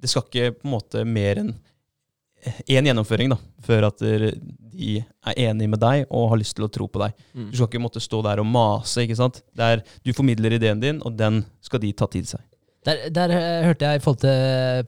det 0.00 0.10
skal 0.10 0.26
ikke 0.26 0.54
på 0.60 0.68
en 0.68 0.76
måte 0.78 1.04
mer 1.08 1.42
enn 1.42 1.54
én 2.70 2.86
gjennomføring 2.88 3.34
da, 3.34 3.36
før 3.66 3.90
at 3.90 4.00
de 4.00 4.94
er 5.02 5.40
enige 5.48 5.68
med 5.68 5.80
deg 5.82 6.06
og 6.08 6.30
har 6.32 6.40
lyst 6.40 6.56
til 6.56 6.64
å 6.64 6.70
tro 6.72 6.86
på 6.88 7.02
deg. 7.02 7.16
Mm. 7.34 7.50
Du 7.50 7.58
skal 7.58 7.68
ikke 7.68 7.82
måtte 7.84 8.00
stå 8.00 8.22
der 8.24 8.40
og 8.40 8.48
mase. 8.48 9.04
ikke 9.04 9.18
sant? 9.18 9.42
Der 9.56 9.82
du 10.06 10.12
formidler 10.16 10.56
ideen 10.56 10.80
din, 10.80 11.02
og 11.04 11.18
den 11.18 11.42
skal 11.60 11.82
de 11.82 11.92
ta 11.92 12.08
til 12.08 12.24
seg. 12.28 12.40
Der, 12.88 13.10
der 13.12 13.32
eh, 13.36 13.64
hørte 13.68 13.84
jeg 13.90 14.00
folk 14.00 14.22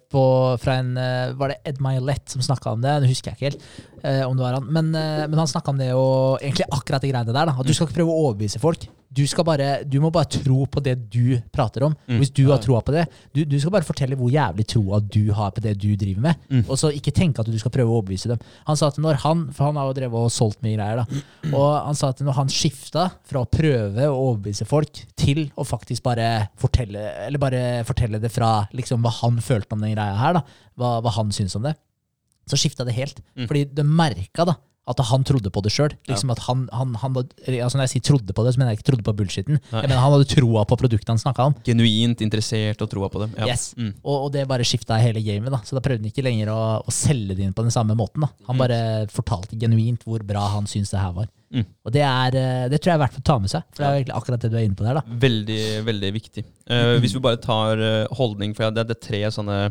på, 0.08 0.22
fra 0.62 0.78
en 0.80 0.94
eh, 0.96 1.34
Var 1.36 1.52
det 1.52 1.58
Ed 1.68 1.80
Milet 1.84 2.32
som 2.32 2.40
snakka 2.44 2.72
om 2.72 2.80
det? 2.80 2.94
Det 3.04 3.10
husker 3.10 3.32
jeg 3.32 3.36
ikke 3.36 3.50
helt. 3.50 3.66
eh, 4.02 4.22
om 4.24 4.36
det 4.36 4.46
var 4.46 4.56
han. 4.56 4.70
Men, 4.72 4.94
eh, 4.96 5.26
men 5.28 5.38
han 5.42 5.50
snakka 5.50 5.74
om 5.74 5.80
det 5.80 5.90
og 5.92 6.40
egentlig 6.40 6.70
akkurat 6.72 7.04
de 7.04 7.12
greiene 7.12 7.34
der. 7.34 7.50
Da, 7.50 7.52
at 7.52 7.68
du 7.68 7.74
skal 7.76 7.88
ikke 7.90 8.00
prøve 8.00 8.14
å 8.14 8.24
overbevise 8.28 8.62
folk. 8.62 8.88
Du, 9.12 9.22
skal 9.28 9.44
bare, 9.44 9.68
du 9.84 9.98
må 10.02 10.10
bare 10.14 10.30
tro 10.30 10.64
på 10.70 10.80
det 10.84 10.94
du 11.12 11.36
prater 11.52 11.84
om. 11.88 11.94
Mm. 12.08 12.18
Hvis 12.22 12.32
du 12.34 12.46
har 12.48 12.62
troa 12.62 12.80
på 12.84 12.94
det. 12.94 13.04
Du, 13.34 13.42
du 13.48 13.58
skal 13.60 13.74
bare 13.74 13.86
fortelle 13.86 14.16
hvor 14.18 14.32
jævlig 14.32 14.66
troa 14.72 15.02
du 15.04 15.32
har 15.36 15.52
på 15.54 15.64
det 15.64 15.74
du 15.82 15.90
driver 16.00 16.24
med. 16.28 16.46
Mm. 16.48 16.64
Og 16.66 16.80
så 16.80 16.92
ikke 16.94 17.14
tenke 17.14 17.44
at 17.44 17.50
du 17.50 17.58
skal 17.60 17.74
prøve 17.74 17.92
å 17.92 18.00
overbevise 18.00 18.32
dem. 18.32 18.40
Han 18.68 18.78
sa 18.78 18.88
at 18.88 19.00
når 19.02 19.20
han, 19.26 19.44
For 19.52 19.68
han 19.68 19.80
har 19.80 19.90
jo 19.90 19.96
drevet 20.00 20.26
og 20.28 20.32
solgt 20.32 20.62
mye 20.64 20.78
greier. 20.78 21.02
da, 21.02 21.22
Og 21.52 21.68
han 21.90 21.98
sa 21.98 22.12
at 22.14 22.24
når 22.24 22.38
han 22.40 22.52
skifta 22.52 23.08
fra 23.28 23.44
å 23.44 23.50
prøve 23.50 24.08
å 24.08 24.18
overbevise 24.30 24.68
folk 24.68 25.04
til 25.18 25.44
å 25.56 25.66
faktisk 25.66 26.04
bare 26.06 26.48
fortelle 26.60 27.02
Eller 27.26 27.42
bare 27.42 27.62
fortelle 27.88 28.20
det 28.22 28.32
fra 28.32 28.66
liksom 28.72 29.04
hva 29.04 29.12
han 29.22 29.40
følte 29.44 29.76
om 29.76 29.84
den 29.84 29.94
greia 29.94 30.16
her, 30.18 30.38
da, 30.38 30.44
hva, 30.78 30.96
hva 31.04 31.12
han 31.18 31.32
syntes 31.34 31.56
om 31.58 31.64
det, 31.66 31.74
så 32.48 32.58
skifta 32.58 32.84
det 32.86 32.94
helt. 32.96 33.20
Mm. 33.36 33.46
Fordi 33.48 33.64
de 33.76 33.84
merka 33.86 34.46
da 34.48 34.56
at 34.90 34.98
han 35.06 35.22
trodde 35.22 35.46
på 35.54 35.60
det 35.62 35.70
sjøl. 35.70 35.92
Liksom 36.10 36.32
at 36.34 36.40
han, 36.48 36.64
han, 36.74 36.94
han, 36.98 37.14
altså 37.20 37.78
når 37.78 37.84
jeg 37.86 37.92
sier 37.92 38.04
trodde 38.08 38.34
på 38.34 38.42
det, 38.42 38.54
så 38.54 38.58
mener 38.58 38.72
jeg 38.72 38.80
ikke 38.80 38.88
trodde 38.90 39.04
på 39.06 39.12
bullshitten. 39.20 39.60
Nei. 39.70 39.82
Jeg 39.84 39.90
mener 39.92 40.00
Han 40.02 40.14
hadde 40.16 40.26
troa 40.32 40.64
på 40.66 40.78
produktet 40.80 41.12
han 41.12 41.20
snakka 41.22 41.46
om. 41.50 41.54
Genuint 41.68 42.24
interessert 42.26 42.82
og 42.82 42.90
troa 42.90 43.08
på 43.12 43.22
det. 43.22 43.28
Ja. 43.38 43.46
Yes. 43.52 43.68
Mm. 43.78 43.92
Og, 44.02 44.16
og 44.26 44.32
det 44.34 44.42
bare 44.50 44.66
skifta 44.66 44.98
hele 44.98 45.22
gamet. 45.22 45.52
da 45.54 45.60
Så 45.62 45.78
da 45.78 45.82
prøvde 45.84 46.02
han 46.02 46.10
ikke 46.10 46.24
lenger 46.26 46.50
å, 46.50 46.58
å 46.82 46.90
selge 46.94 47.36
det 47.38 47.46
inn 47.46 47.54
på 47.54 47.62
den 47.62 47.70
samme 47.74 47.94
måten. 47.98 48.26
da 48.26 48.32
Han 48.50 48.58
Mm. 48.58 48.64
bare 48.64 48.80
fortalte 49.14 49.56
genuint 49.58 50.02
hvor 50.04 50.22
bra 50.26 50.48
han 50.56 50.66
syntes 50.66 50.90
det 50.90 50.98
her 51.04 51.14
var. 51.14 51.30
Mm. 51.52 51.64
Og 51.86 51.92
det 51.92 52.02
er 52.02 52.34
eh, 52.40 52.68
Det 52.72 52.80
tror 52.82 52.90
jeg 52.92 52.98
er 52.98 53.04
verdt 53.06 53.20
å 53.22 53.24
ta 53.30 53.38
med 53.38 53.50
seg. 53.54 53.62
For 53.70 53.84
det 53.84 53.88
er 53.88 53.96
egentlig 54.02 54.18
akkurat 54.18 54.40
det 54.42 54.50
du 54.50 54.56
er 54.58 54.66
inne 54.66 54.74
på 54.78 54.84
der. 54.88 54.98
da 54.98 55.02
Veldig, 55.28 55.62
veldig 55.86 56.12
viktig. 56.18 56.44
Eh, 56.66 56.98
hvis 56.98 57.14
vi 57.14 57.20
bare 57.22 57.38
tar 57.38 57.78
eh, 57.78 58.06
holdning, 58.18 58.54
for 58.58 58.70
det, 58.74 58.88
det 58.90 58.96
er 58.98 59.04
tre 59.06 59.22
sånne 59.30 59.62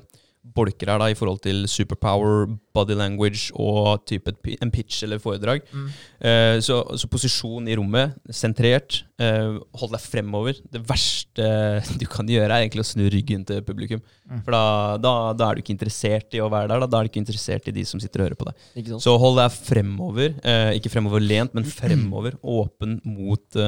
bolker 0.41 0.89
her 0.89 0.97
da, 0.97 1.07
i 1.11 1.17
forhold 1.17 1.41
til 1.43 1.67
superpower, 1.69 2.47
body 2.73 2.95
language 2.97 3.51
og 3.59 4.01
type 4.09 4.31
en 4.57 4.71
pitch 4.73 5.03
eller 5.05 5.21
foredrag. 5.21 5.61
Mm. 5.69 5.89
Eh, 6.27 6.55
så, 6.65 6.81
så 6.97 7.09
posisjon 7.11 7.67
i 7.69 7.75
rommet, 7.77 8.15
sentrert, 8.33 9.03
eh, 9.21 9.59
hold 9.77 9.93
deg 9.93 10.03
fremover. 10.03 10.57
Det 10.73 10.81
verste 10.89 11.45
du 12.01 12.07
kan 12.09 12.29
gjøre, 12.29 12.49
er 12.49 12.65
egentlig 12.65 12.85
å 12.85 12.89
snu 12.89 13.05
ryggen 13.13 13.45
til 13.47 13.61
publikum. 13.67 14.01
Mm. 14.25 14.41
For 14.45 14.55
da, 14.55 14.63
da, 15.03 15.13
da 15.37 15.49
er 15.49 15.59
du 15.59 15.63
ikke 15.63 15.75
interessert 15.75 16.33
i 16.37 16.41
å 16.41 16.49
være 16.51 16.71
der, 16.71 16.83
da, 16.83 16.89
da 16.89 16.99
er 17.01 17.05
du 17.05 17.13
ikke 17.13 17.23
interessert 17.23 17.69
i 17.69 17.75
de 17.75 17.85
som 17.87 18.01
sitter 18.01 18.23
og 18.23 18.31
hører 18.31 18.39
på 18.41 18.49
deg. 18.49 18.95
Så 19.03 19.15
hold 19.21 19.37
deg 19.39 19.53
fremover. 19.59 20.33
Eh, 20.41 20.71
ikke 20.79 20.93
fremoverlent, 20.93 21.53
men 21.57 21.69
fremover. 21.81 22.39
Åpen 22.41 22.97
mot, 23.05 23.61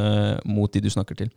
mot 0.49 0.73
de 0.73 0.83
du 0.83 0.89
snakker 0.93 1.21
til. 1.21 1.31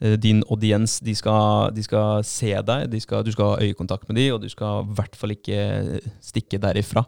Eh, 0.00 0.16
din 0.20 0.42
audiens, 0.50 0.98
de 1.04 1.14
skal, 1.14 1.70
de 1.74 1.84
skal 1.86 2.24
se 2.26 2.52
deg, 2.54 2.88
de 2.90 3.00
skal, 3.02 3.24
du 3.24 3.32
skal 3.34 3.54
ha 3.54 3.66
øyekontakt 3.66 4.08
med 4.08 4.18
dem, 4.18 4.34
og 4.34 4.42
du 4.42 4.48
skal 4.52 4.82
i 4.84 4.96
hvert 4.98 5.18
fall 5.18 5.34
ikke 5.36 6.00
stikke 6.24 6.60
derifra. 6.62 7.04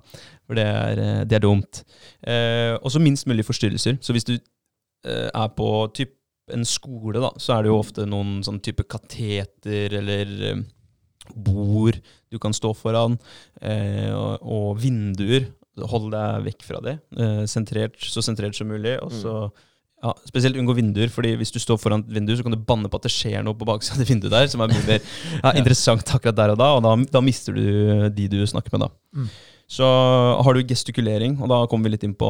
For 0.46 0.58
det 0.58 0.66
er, 0.66 1.02
eh, 1.02 1.24
det 1.24 1.38
er 1.38 1.46
dumt. 1.46 1.82
Eh, 2.22 2.76
og 2.78 2.92
så 2.92 3.02
minst 3.02 3.26
mulig 3.26 3.46
forstyrrelser. 3.46 3.98
Så 4.00 4.14
hvis 4.14 4.28
du 4.28 4.36
eh, 4.36 5.28
er 5.32 5.50
på 5.56 5.70
typ 5.94 6.14
en 6.54 6.64
skole, 6.64 7.18
da, 7.18 7.32
så 7.42 7.56
er 7.56 7.64
det 7.64 7.72
jo 7.72 7.80
ofte 7.80 8.06
noen 8.06 8.38
sånn 8.46 8.62
type 8.62 8.86
kateter 8.86 9.98
eller 9.98 10.34
eh, 10.52 10.64
bord 11.34 11.98
du 12.30 12.38
kan 12.38 12.54
stå 12.54 12.70
foran, 12.76 13.16
eh, 13.60 14.12
og, 14.14 14.42
og 14.42 14.82
vinduer. 14.82 15.48
Hold 15.76 16.12
deg 16.14 16.44
vekk 16.46 16.62
fra 16.64 16.78
det. 16.84 16.94
Eh, 17.18 17.42
sentrert, 17.50 17.98
så 18.00 18.22
sentrert 18.24 18.56
som 18.56 18.70
mulig. 18.70 18.94
Og 19.02 19.12
så 19.12 19.34
ja, 20.02 20.12
Spesielt 20.28 20.58
unngå 20.60 20.74
vinduer, 20.76 21.08
fordi 21.12 21.34
hvis 21.40 21.52
du 21.54 21.58
står 21.62 21.80
foran 21.80 22.04
et 22.04 22.14
vindu, 22.18 22.34
så 22.36 22.44
kan 22.44 22.52
du 22.52 22.60
banne 22.60 22.90
på 22.92 23.00
at 23.00 23.08
det 23.08 23.14
skjer 23.14 23.42
noe 23.46 23.56
på 23.56 23.66
baksiden 23.68 23.96
av 23.96 24.04
det 24.04 24.10
vinduet 24.12 24.34
der, 24.34 24.48
som 24.52 24.60
er 24.64 24.72
mye 24.72 24.86
mer 24.86 25.00
ja, 25.44 25.52
interessant 25.56 26.14
akkurat 26.14 26.36
der 26.36 26.54
og 26.54 26.60
da, 26.60 26.70
og 26.76 26.82
da, 26.84 26.94
da 27.16 27.22
mister 27.24 27.56
du 27.56 28.08
de 28.12 28.28
du 28.32 28.40
snakker 28.46 28.74
med, 28.76 28.86
da. 28.86 28.90
Mm. 29.16 29.30
Så 29.66 29.86
har 30.46 30.54
du 30.54 30.62
gestikulering, 30.62 31.40
og 31.42 31.48
da 31.50 31.56
kommer 31.66 31.88
vi 31.88 31.96
litt 31.96 32.04
inn 32.06 32.12
på 32.14 32.28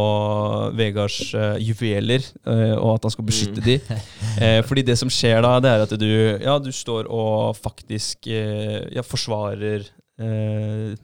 Vegards 0.79 1.19
uh, 1.37 1.59
juveler, 1.61 2.25
uh, 2.49 2.79
og 2.79 2.95
at 2.95 3.05
han 3.05 3.13
skal 3.13 3.27
beskytte 3.29 3.61
Mm. 3.61 3.67
de. 3.67 3.77
Uh, 4.37 4.61
fordi 4.69 4.83
det 4.85 4.97
som 5.01 5.09
skjer 5.13 5.43
da, 5.45 5.55
det 5.65 5.71
er 5.73 5.85
at 5.85 5.93
du, 6.01 6.09
ja, 6.45 6.57
du 6.61 6.71
står 6.73 7.11
og 7.13 7.57
faktisk 7.57 8.29
uh, 8.29 8.89
ja, 8.93 9.05
forsvarer 9.05 9.85
eh, 10.21 10.97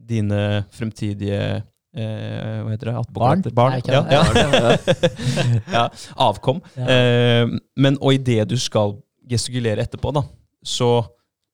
dine 0.00 0.40
fremtidige 0.72 1.62
eh, 1.96 2.60
Hva 2.64 2.70
heter 2.74 2.90
det? 2.90 2.94
Barn? 3.14 3.42
Barn? 3.54 3.78
Nei, 3.78 3.82
Ja, 3.86 4.04
ja. 4.10 4.76
ja, 5.76 5.84
avkom. 6.28 6.60
Ja. 6.76 6.86
Eh, 6.86 7.56
men 7.76 7.98
og 8.00 8.14
idet 8.16 8.48
du 8.50 8.56
skal 8.60 8.96
gestikulere 9.30 9.84
etterpå, 9.86 10.12
da, 10.14 10.24
så, 10.64 10.90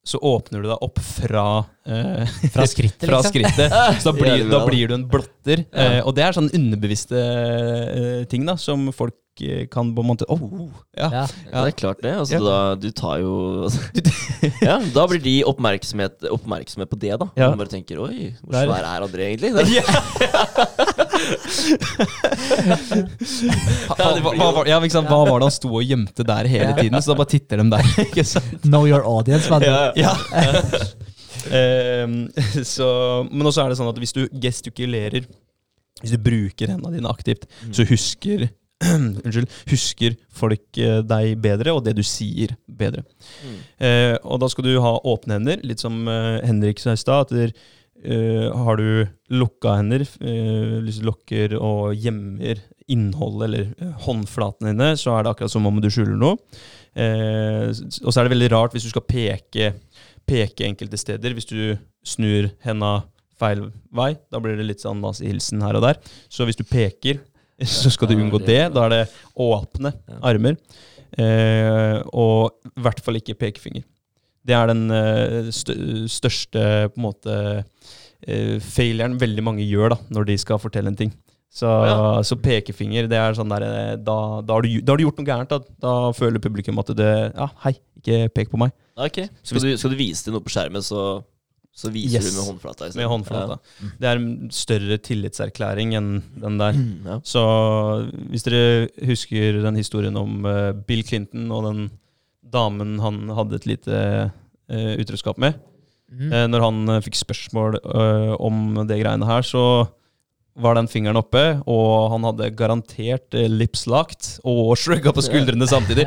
så 0.06 0.18
åpner 0.18 0.62
du 0.64 0.68
deg 0.70 0.82
opp 0.82 0.98
fra 1.04 1.44
eh, 1.86 2.24
Fra 2.50 2.66
skrittet, 2.66 3.06
fra 3.08 3.20
liksom. 3.20 3.30
skrittet. 3.30 3.76
Så 4.02 4.10
da 4.10 4.16
blir, 4.18 4.44
da 4.48 4.58
da. 4.58 4.64
blir 4.66 4.88
du 4.90 4.94
en 4.98 5.06
blotter. 5.10 5.30
Ja. 5.46 5.56
Eh, 5.72 6.00
og 6.06 6.14
det 6.16 6.24
er 6.26 6.32
sånn 6.36 6.50
underbevisste 6.54 7.16
eh, 7.16 8.24
ting 8.30 8.44
da, 8.46 8.56
som 8.60 8.90
folk 8.92 9.14
eh, 9.40 9.64
kan 9.72 9.94
på 9.96 10.02
en 10.04 10.08
måte 10.10 10.26
oh, 10.28 10.68
ja. 10.96 11.08
Ja. 11.10 11.24
Ja, 11.52 11.62
det 11.64 11.70
er 11.72 11.76
klart 11.80 12.02
det. 12.04 12.12
Altså, 12.20 12.34
Ja. 12.34 12.40
da, 12.44 12.74
du 12.76 12.90
tar 12.92 13.18
jo 13.22 13.68
Ja, 14.68 14.78
Da 14.94 15.06
blir 15.08 15.20
de 15.24 15.36
oppmerksomhet, 15.48 16.22
oppmerksomme 16.30 16.86
på 16.90 16.98
det, 17.00 17.14
da. 17.20 17.26
Ja. 17.36 17.48
Man 17.52 17.58
bare 17.62 17.72
tenker 17.72 17.98
Oi, 18.04 18.34
hvor 18.42 18.52
Der. 18.52 18.62
er- 18.62 18.68
svær 18.68 18.84
er 18.84 19.00
André 19.08 19.22
egentlig? 19.30 19.50
Det, 22.90 24.20
hva, 24.22 24.32
hva, 24.34 24.50
var- 24.54 24.68
ja, 24.68 24.78
liksom 24.80 24.84
ikke 24.84 24.94
sant? 24.96 25.08
hva 25.10 25.20
var 25.28 25.40
det 25.42 25.48
han 25.48 25.54
sto 25.54 25.70
og 25.76 25.84
gjemte 25.86 26.24
der 26.26 26.48
hele 26.50 26.72
tiden? 26.78 26.96
Så 27.02 27.12
da 27.12 27.16
bare 27.20 27.30
titter 27.32 27.60
de 27.62 27.66
der. 27.74 27.90
ikke 28.06 28.24
sant? 28.28 28.62
Know 28.66 28.86
your 28.88 29.04
audience. 29.06 29.48
Ja 29.64 29.92
Ja. 29.96 30.14
Ehm, 31.48 32.16
så, 32.74 32.88
men 33.30 33.46
også 33.48 33.64
er 33.64 33.72
det 33.72 33.80
sånn 33.80 33.90
at 33.92 34.00
hvis 34.00 34.16
du 34.16 34.24
gestikulerer, 34.42 35.28
hvis 36.00 36.14
du 36.16 36.22
bruker 36.22 36.72
hendene 36.72 36.96
dine 36.96 37.12
aktivt, 37.12 37.46
så 37.74 37.84
husker 37.88 38.48
unnskyld, 38.88 39.50
husker 39.68 40.14
folk 40.32 40.78
eh, 40.80 41.02
deg 41.04 41.34
bedre, 41.44 41.74
og 41.76 41.84
det 41.84 41.92
du 41.98 42.02
sier 42.06 42.54
bedre. 42.66 43.04
Mm. 43.44 43.58
Eh, 43.84 44.14
og 44.24 44.40
da 44.40 44.48
skal 44.48 44.64
du 44.64 44.72
ha 44.80 44.94
åpne 45.04 45.36
hender, 45.36 45.60
litt 45.66 45.82
som 45.84 46.00
eh, 46.08 46.40
Henrik 46.48 46.80
sa 46.80 46.94
i 46.96 47.00
stad. 47.00 47.34
eh, 47.36 48.48
Har 48.56 48.80
du 48.80 49.04
lukka 49.28 49.76
hender, 49.82 50.06
eh, 50.24 50.88
lukker 51.04 51.58
og 51.60 51.92
gjemmer 52.00 52.62
innholdet 52.90 53.46
eller 53.50 53.68
eh, 53.76 53.92
håndflatene 54.06 54.72
dine, 54.72 54.94
så 54.96 55.18
er 55.18 55.24
det 55.26 55.34
akkurat 55.34 55.52
som 55.52 55.68
om 55.68 55.80
du 55.84 55.90
skjuler 55.92 56.16
noe. 56.16 56.40
Eh, 56.96 57.68
og 57.70 58.08
så 58.10 58.16
er 58.18 58.26
det 58.26 58.32
veldig 58.32 58.50
rart 58.50 58.72
hvis 58.74 58.88
du 58.88 58.94
skal 58.94 59.04
peke, 59.06 59.74
peke 60.30 60.68
enkelte 60.68 61.00
steder. 61.00 61.34
Hvis 61.36 61.48
du 61.50 61.74
snur 62.06 62.50
henda 62.64 63.00
feil 63.40 63.66
vei, 63.96 64.12
da 64.30 64.40
blir 64.42 64.58
det 64.58 64.68
litt 64.68 64.84
sånn 64.84 65.00
nazihilsen 65.02 65.62
her 65.64 65.78
og 65.78 65.86
der. 65.88 66.00
Så 66.32 66.46
hvis 66.48 66.58
du 66.60 66.64
peker, 66.68 67.20
så 67.80 67.92
skal 67.92 68.10
du 68.10 68.18
unngå 68.18 68.42
det-. 68.44 68.68
Da 68.74 68.86
er 68.86 68.94
det 68.94 69.04
åpne 69.34 69.94
armer. 70.20 70.58
Eh, 71.18 71.96
og 72.14 72.70
i 72.70 72.84
hvert 72.84 73.02
fall 73.02 73.18
ikke 73.18 73.38
pekefinger. 73.40 73.86
Det 74.46 74.54
er 74.56 74.70
den 74.70 74.86
eh, 74.94 75.50
største 75.50 76.62
på 76.94 77.00
en 77.00 77.04
måte 77.04 77.34
eh, 77.60 78.56
failuren 78.62 79.18
veldig 79.20 79.44
mange 79.44 79.66
gjør 79.66 79.96
da, 79.96 79.98
når 80.14 80.30
de 80.30 80.38
skal 80.40 80.62
fortelle 80.62 80.92
en 80.92 81.00
ting. 81.00 81.12
Så, 81.50 81.66
Ja. 81.66 82.22
så 82.22 82.36
pekefinger, 82.38 83.08
det 83.10 83.18
er 83.18 83.34
sånn 83.34 83.50
der, 83.50 83.64
eh, 83.66 83.96
da, 83.98 84.40
da, 84.40 84.54
har 84.54 84.62
du, 84.62 84.68
da 84.80 84.92
har 84.92 85.00
du 85.00 85.02
gjort 85.02 85.18
noe 85.18 85.26
gærent. 85.26 85.50
Da, 85.50 85.58
da 85.82 85.94
føler 86.14 86.38
publikum 86.42 86.78
at 86.78 86.92
det 86.94 87.10
Ja, 87.34 87.48
hei, 87.64 87.74
ikke 87.98 88.28
pek 88.36 88.52
på 88.52 88.60
meg. 88.62 88.70
Okay. 88.96 89.26
Så 89.42 89.56
Skal 89.56 89.66
du, 89.66 89.76
skal 89.80 89.90
du 89.90 89.98
vise 89.98 90.22
til 90.24 90.34
noe 90.36 90.44
på 90.44 90.52
skjermen, 90.52 90.84
så, 90.84 91.24
så 91.74 91.90
viser 91.90 92.20
Yes. 92.20 92.30
du 92.30 92.38
med 92.38 92.48
håndflata? 92.52 92.90
Med 92.94 93.08
håndflata. 93.10 93.58
Det 93.98 94.08
er 94.12 94.20
en 94.20 94.50
større 94.54 94.98
tillitserklæring 95.02 95.96
enn 95.98 96.10
den 96.38 96.58
der. 96.60 96.78
Ja. 96.78 97.16
Ja. 97.16 97.18
Så 97.24 97.42
hvis 98.30 98.46
dere 98.46 98.88
husker 99.10 99.60
den 99.64 99.80
historien 99.80 100.16
om 100.20 100.44
uh, 100.46 100.70
Bill 100.86 101.02
Clinton 101.02 101.50
og 101.50 101.66
den 101.66 101.90
damen 102.46 102.98
han 103.02 103.24
hadde 103.34 103.58
et 103.58 103.66
lite 103.66 103.98
uh, 104.30 104.94
utroskap 105.00 105.38
med 105.38 105.54
mm. 106.10 106.30
uh, 106.30 106.46
Når 106.50 106.64
han 106.66 107.00
fikk 107.02 107.18
spørsmål 107.18 107.80
om 108.38 108.86
det 108.86 109.00
greiene 109.02 109.26
her, 109.26 109.42
så 109.42 109.88
var 110.56 110.74
den 110.74 110.88
fingeren 110.90 111.16
oppe, 111.20 111.42
og 111.70 112.10
han 112.12 112.24
hadde 112.26 112.50
garantert 112.58 113.34
uh, 113.38 113.46
lips 113.48 113.86
locked 113.86 114.38
og 114.44 114.72
shrugga 114.80 115.12
på 115.14 115.22
skuldrene 115.24 115.66
samtidig. 115.70 116.06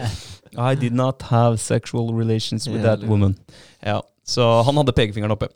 I 0.54 0.76
did 0.78 0.94
not 0.94 1.22
have 1.32 1.58
sexual 1.58 2.12
relations 2.14 2.68
with 2.70 2.84
that 2.84 3.02
woman. 3.10 3.38
Ja, 3.82 4.02
så 4.26 4.62
han 4.68 4.78
hadde 4.78 4.94
pekefingeren 4.94 5.34
oppe. 5.34 5.48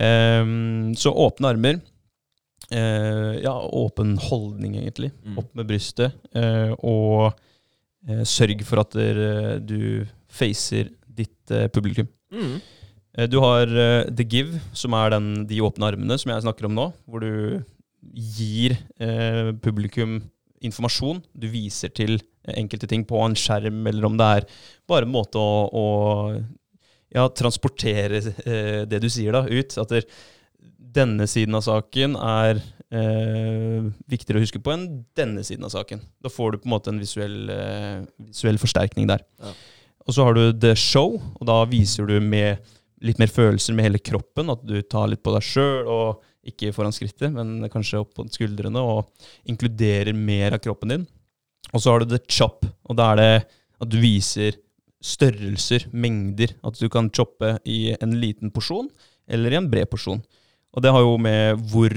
Um, 0.00 0.92
så 0.96 1.10
åpne 1.12 1.48
armer. 1.52 1.80
Uh, 2.72 3.36
ja, 3.42 3.52
åpen 3.72 4.14
holdning, 4.22 4.76
egentlig. 4.80 5.10
Mm. 5.26 5.38
Opp 5.42 5.50
med 5.58 5.66
brystet. 5.68 6.14
Uh, 6.36 6.72
og 6.78 7.32
uh, 8.08 8.22
sørg 8.28 8.62
for 8.68 8.80
at 8.84 8.94
dere- 8.96 9.58
du 9.60 10.06
facer 10.32 10.88
ditt 11.12 11.50
eh, 11.52 11.66
publikum. 11.68 12.06
Mm. 12.32 12.54
Eh, 13.18 13.26
Du 13.28 13.36
har 13.44 13.68
eh, 13.68 14.06
The 14.08 14.24
Give, 14.24 14.56
som 14.72 14.94
er 14.96 15.10
den, 15.12 15.26
de 15.44 15.58
åpne 15.60 15.90
armene 15.90 16.16
som 16.18 16.30
jeg 16.32 16.40
snakker 16.46 16.70
om 16.70 16.72
nå. 16.78 16.86
Hvor 17.04 17.20
du 17.20 17.60
gir 18.02 18.76
eh, 18.98 19.52
publikum 19.62 20.20
informasjon. 20.62 21.22
Du 21.32 21.48
viser 21.52 21.92
til 21.94 22.18
eh, 22.18 22.56
enkelte 22.58 22.88
ting 22.90 23.06
på 23.08 23.20
en 23.22 23.36
skjerm, 23.38 23.84
eller 23.90 24.08
om 24.08 24.18
det 24.18 24.28
er 24.38 24.48
bare 24.90 25.08
en 25.08 25.14
måte 25.14 25.40
å, 25.40 25.64
å 25.68 25.86
ja, 27.12 27.26
transportere 27.28 28.22
eh, 28.44 28.82
det 28.88 29.02
du 29.02 29.08
sier 29.12 29.34
da, 29.36 29.44
ut. 29.48 29.76
At 29.82 29.94
det, 29.94 30.04
denne 30.92 31.28
siden 31.30 31.56
av 31.58 31.64
saken 31.66 32.16
er 32.18 32.60
eh, 32.92 33.90
viktigere 34.10 34.40
å 34.40 34.44
huske 34.44 34.62
på 34.62 34.74
enn 34.74 34.88
denne 35.18 35.44
siden 35.46 35.66
av 35.68 35.74
saken. 35.74 36.02
Da 36.22 36.32
får 36.32 36.52
du 36.52 36.62
på 36.62 36.70
en 36.70 36.76
måte 36.76 36.92
en 36.92 37.00
visuell, 37.02 37.38
eh, 37.52 38.02
visuell 38.30 38.60
forsterkning 38.62 39.10
der. 39.10 39.24
Ja. 39.42 39.54
Og 40.02 40.16
så 40.16 40.26
har 40.26 40.34
du 40.34 40.44
The 40.50 40.74
Show, 40.78 41.18
og 41.38 41.46
da 41.46 41.62
viser 41.70 42.08
du 42.10 42.16
med 42.20 42.62
litt 43.02 43.20
mer 43.22 43.30
følelser 43.30 43.74
med 43.74 43.86
hele 43.86 44.02
kroppen. 44.02 44.50
At 44.50 44.64
du 44.66 44.80
tar 44.82 45.10
litt 45.10 45.22
på 45.22 45.34
deg 45.34 45.46
sjøl, 45.46 45.86
og 45.90 46.31
ikke 46.46 46.72
foran 46.74 46.94
skrittet, 46.94 47.30
men 47.34 47.68
kanskje 47.72 48.00
opp 48.02 48.14
på 48.16 48.26
skuldrene, 48.32 48.82
og 48.82 49.06
inkluderer 49.48 50.14
mer 50.16 50.56
av 50.56 50.62
kroppen 50.64 50.94
din. 50.94 51.08
Og 51.72 51.82
så 51.82 51.92
har 51.92 52.02
du 52.02 52.12
The 52.12 52.20
Chop, 52.28 52.66
og 52.88 52.98
da 52.98 53.12
er 53.12 53.20
det 53.20 53.32
at 53.82 53.90
du 53.90 53.98
viser 54.02 54.58
størrelser, 55.02 55.88
mengder. 55.90 56.54
At 56.66 56.78
du 56.78 56.88
kan 56.92 57.10
choppe 57.14 57.56
i 57.68 57.94
en 57.98 58.16
liten 58.22 58.52
porsjon, 58.54 58.90
eller 59.26 59.54
i 59.54 59.58
en 59.58 59.70
bred 59.70 59.90
porsjon. 59.90 60.22
Og 60.72 60.84
det 60.84 60.92
har 60.94 61.04
jo 61.04 61.16
med 61.20 61.62
hvor 61.72 61.94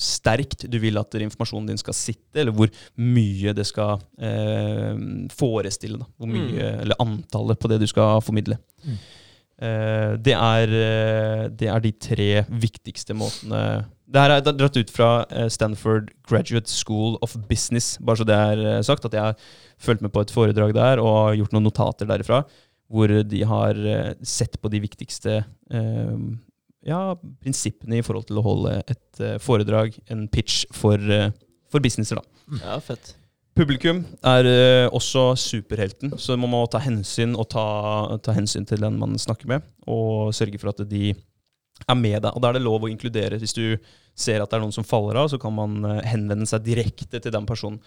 sterkt 0.00 0.64
du 0.72 0.78
vil 0.80 0.96
at 0.96 1.14
informasjonen 1.20 1.68
din 1.70 1.80
skal 1.80 1.96
sitte, 1.96 2.40
eller 2.40 2.54
hvor 2.56 2.70
mye 2.96 3.52
det 3.56 3.66
skal 3.68 4.00
eh, 4.16 4.96
forestille. 5.36 6.00
Da. 6.00 6.08
Hvor 6.16 6.30
mye, 6.30 6.70
Eller 6.84 7.00
antallet 7.02 7.60
på 7.60 7.70
det 7.70 7.82
du 7.82 7.88
skal 7.90 8.22
formidle. 8.24 8.56
Mm. 8.84 9.00
Eh, 9.60 10.12
det, 10.16 10.32
er, 10.32 10.70
eh, 10.72 11.46
det 11.52 11.68
er 11.68 11.82
de 11.84 11.90
tre 12.00 12.28
viktigste 12.48 13.12
måtene 13.12 13.84
Det 14.08 14.22
her 14.22 14.32
er 14.32 14.46
dratt 14.46 14.78
ut 14.78 14.92
fra 14.94 15.10
eh, 15.28 15.50
Stanford 15.52 16.08
Graduate 16.24 16.72
School 16.72 17.18
of 17.20 17.36
Business, 17.50 17.98
bare 18.00 18.22
så 18.22 18.26
det 18.26 18.38
er 18.38 18.82
sagt. 18.86 19.04
At 19.04 19.14
jeg 19.14 19.20
har 19.20 19.50
fulgt 19.76 20.02
med 20.02 20.14
på 20.14 20.24
et 20.24 20.32
foredrag 20.32 20.72
der 20.76 21.04
og 21.04 21.36
gjort 21.36 21.52
noen 21.52 21.68
notater 21.68 22.08
derifra. 22.08 22.42
Hvor 22.90 23.12
de 23.22 23.44
har 23.46 23.76
sett 24.26 24.56
på 24.58 24.70
de 24.72 24.80
viktigste 24.82 25.36
ja, 25.70 27.02
prinsippene 27.38 28.00
i 28.00 28.02
forhold 28.02 28.26
til 28.26 28.40
å 28.40 28.42
holde 28.42 28.72
et 28.90 29.20
foredrag, 29.44 29.94
en 30.10 30.24
pitch, 30.26 30.64
for, 30.74 30.98
for 31.70 31.84
businesser. 31.84 32.18
da. 32.18 32.58
ja, 32.64 32.80
fett. 32.82 33.12
Publikum 33.58 34.04
er 34.22 34.46
uh, 34.46 34.92
også 34.94 35.32
superhelten, 35.38 36.12
så 36.22 36.36
man 36.38 36.52
må 36.52 36.60
ta 36.70 36.78
hensyn 36.82 37.34
og 37.34 37.48
ta, 37.50 37.64
ta 38.22 38.34
hensyn 38.36 38.66
til 38.68 38.82
den 38.84 38.98
man 39.00 39.18
snakker 39.18 39.50
med, 39.50 39.64
og 39.90 40.30
sørge 40.36 40.60
for 40.60 40.70
at 40.70 40.84
de 40.88 41.10
er 41.80 41.98
med 41.98 42.20
deg. 42.22 42.30
Og 42.30 42.42
da 42.42 42.50
er 42.50 42.58
det 42.58 42.62
lov 42.62 42.86
å 42.86 42.90
inkludere. 42.92 43.40
Hvis 43.42 43.56
du 43.56 43.64
ser 44.14 44.44
at 44.44 44.52
det 44.52 44.58
er 44.58 44.62
noen 44.62 44.76
som 44.76 44.86
faller 44.86 45.18
av, 45.18 45.32
så 45.32 45.38
kan 45.40 45.54
man 45.56 45.78
eh, 45.88 46.02
henvende 46.10 46.44
seg 46.46 46.62
direkte 46.66 47.18
til 47.18 47.32
den 47.34 47.48
personen. 47.48 47.80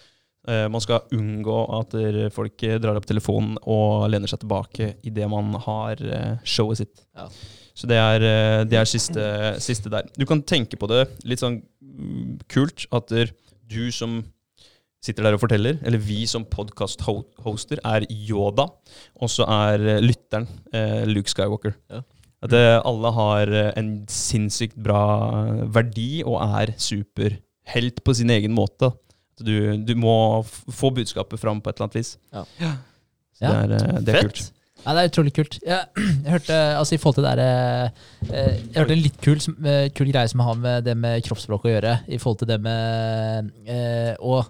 Uh, 0.44 0.68
man 0.68 0.84
skal 0.84 1.06
unngå 1.16 1.58
at 1.78 1.96
folk 2.36 2.66
drar 2.84 3.00
opp 3.00 3.08
telefonen 3.08 3.56
og 3.64 4.10
lener 4.12 4.28
seg 4.28 4.42
tilbake 4.42 4.90
idet 5.08 5.30
man 5.32 5.56
har 5.64 6.02
showet 6.44 6.82
sitt. 6.82 7.06
Ja. 7.16 7.30
Så 7.74 7.88
det 7.90 7.98
er, 7.98 8.28
det 8.70 8.78
er 8.78 8.90
siste, 8.90 9.24
siste 9.64 9.90
der. 9.90 10.10
Du 10.20 10.28
kan 10.30 10.44
tenke 10.46 10.78
på 10.78 10.90
det 10.92 11.08
litt 11.26 11.42
sånn 11.42 11.62
mm, 11.64 12.44
kult 12.52 12.84
at 12.94 13.08
der, 13.10 13.32
du 13.72 13.88
som 13.96 14.20
sitter 15.04 15.26
der 15.28 15.36
og 15.36 15.42
forteller, 15.44 15.78
eller 15.84 16.00
vi 16.00 16.22
som 16.30 16.46
podkast-hoster, 16.48 17.82
er 17.84 18.06
Yoda, 18.10 18.70
og 19.20 19.32
så 19.32 19.44
er 19.52 19.84
eh, 19.98 20.02
lytteren 20.04 20.48
eh, 20.74 21.04
Luke 21.10 21.32
Skywalker. 21.32 21.76
Ja. 21.92 22.02
At 22.44 22.56
eh, 22.56 22.78
alle 22.88 23.12
har 23.16 23.52
en 23.80 23.92
sinnssykt 24.12 24.76
bra 24.84 25.02
verdi 25.76 26.24
og 26.24 26.40
er 26.44 26.74
superhelt 26.80 28.02
på 28.04 28.16
sin 28.20 28.32
egen 28.36 28.56
måte. 28.56 28.92
At 29.34 29.46
du, 29.48 29.54
du 29.84 29.94
må 30.00 30.16
f 30.46 30.60
få 30.72 30.92
budskapet 30.96 31.40
fram 31.42 31.62
på 31.64 31.72
et 31.72 31.78
eller 31.80 31.90
annet 31.90 32.00
vis. 32.02 32.16
Ja. 32.34 32.44
Så 33.34 33.48
Ja. 33.48 33.54
det 33.68 33.80
er, 33.82 34.02
det 34.06 34.14
er 34.16 34.28
kult. 34.28 34.44
Ja, 34.84 34.92
det 34.98 35.00
er 35.06 35.10
utrolig 35.14 35.32
kult. 35.36 35.56
Jeg, 35.64 35.86
jeg 36.26 36.32
hørte 36.36 36.58
altså 36.78 36.96
i 36.96 37.00
forhold 37.00 37.16
til 37.16 37.24
det 37.24 37.38
der, 37.38 37.94
Jeg 38.34 38.76
hørte 38.76 38.94
en 38.98 39.04
litt 39.04 39.22
kul, 39.24 39.40
kul 39.96 40.12
greie 40.12 40.28
som 40.32 40.44
har 40.44 40.60
med 40.60 40.84
det 40.88 40.96
med 41.00 41.24
kroppsspråk 41.28 41.66
å 41.68 41.72
gjøre. 41.72 41.94
I 42.12 42.20
forhold 42.20 42.44
til 42.44 42.52
det 42.52 42.60
med 42.64 43.52
eh, 43.68 44.14
å 44.20 44.44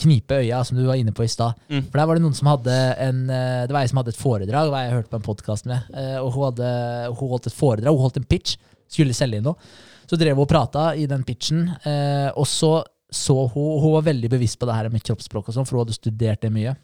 knipe 0.00 0.40
øya, 0.42 0.60
som 0.66 0.78
du 0.78 0.84
var 0.88 0.98
inne 0.98 1.14
på 1.14 1.24
i 1.24 1.30
stad. 1.30 1.58
Mm. 1.68 1.84
For 1.86 1.98
der 1.98 2.08
var 2.08 2.18
det 2.18 2.24
noen 2.24 2.36
som 2.36 2.50
hadde 2.50 2.78
en 3.04 3.20
eh, 3.30 3.64
Det 3.68 3.74
var 3.74 3.84
ei 3.84 3.90
som 3.90 4.00
hadde 4.00 4.14
et 4.14 4.20
foredrag, 4.20 4.70
var 4.72 4.86
jeg 4.86 4.96
hørte 4.96 5.12
på 5.12 5.20
en 5.20 5.28
podkast 5.28 5.68
med. 5.70 5.90
eh, 5.94 6.16
og 6.20 6.32
hun, 6.34 6.48
hadde, 6.48 6.70
hun 7.12 7.34
holdt 7.34 7.50
et 7.50 7.58
foredrag, 7.58 7.94
hun 7.94 8.06
holdt 8.06 8.18
en 8.22 8.26
pitch, 8.28 8.56
skulle 8.90 9.14
selge 9.16 9.38
inn 9.38 9.46
noe. 9.46 9.70
Så 10.10 10.18
drev 10.20 10.36
hun 10.36 10.44
og 10.44 10.50
prata 10.50 10.90
i 10.98 11.06
den 11.10 11.22
pitchen, 11.26 11.68
eh, 11.86 12.30
og 12.34 12.48
så 12.50 12.80
så 13.14 13.36
hun 13.46 13.80
Hun 13.80 13.92
var 13.94 14.08
veldig 14.08 14.30
bevisst 14.32 14.58
på 14.58 14.66
det 14.66 14.74
her 14.74 14.88
med 14.90 15.04
kroppsspråk 15.06 15.48
og 15.48 15.54
sånn, 15.54 15.66
for 15.68 15.78
hun 15.78 15.84
hadde 15.84 15.94
studert 15.94 16.42
det 16.42 16.50
mye. 16.50 16.74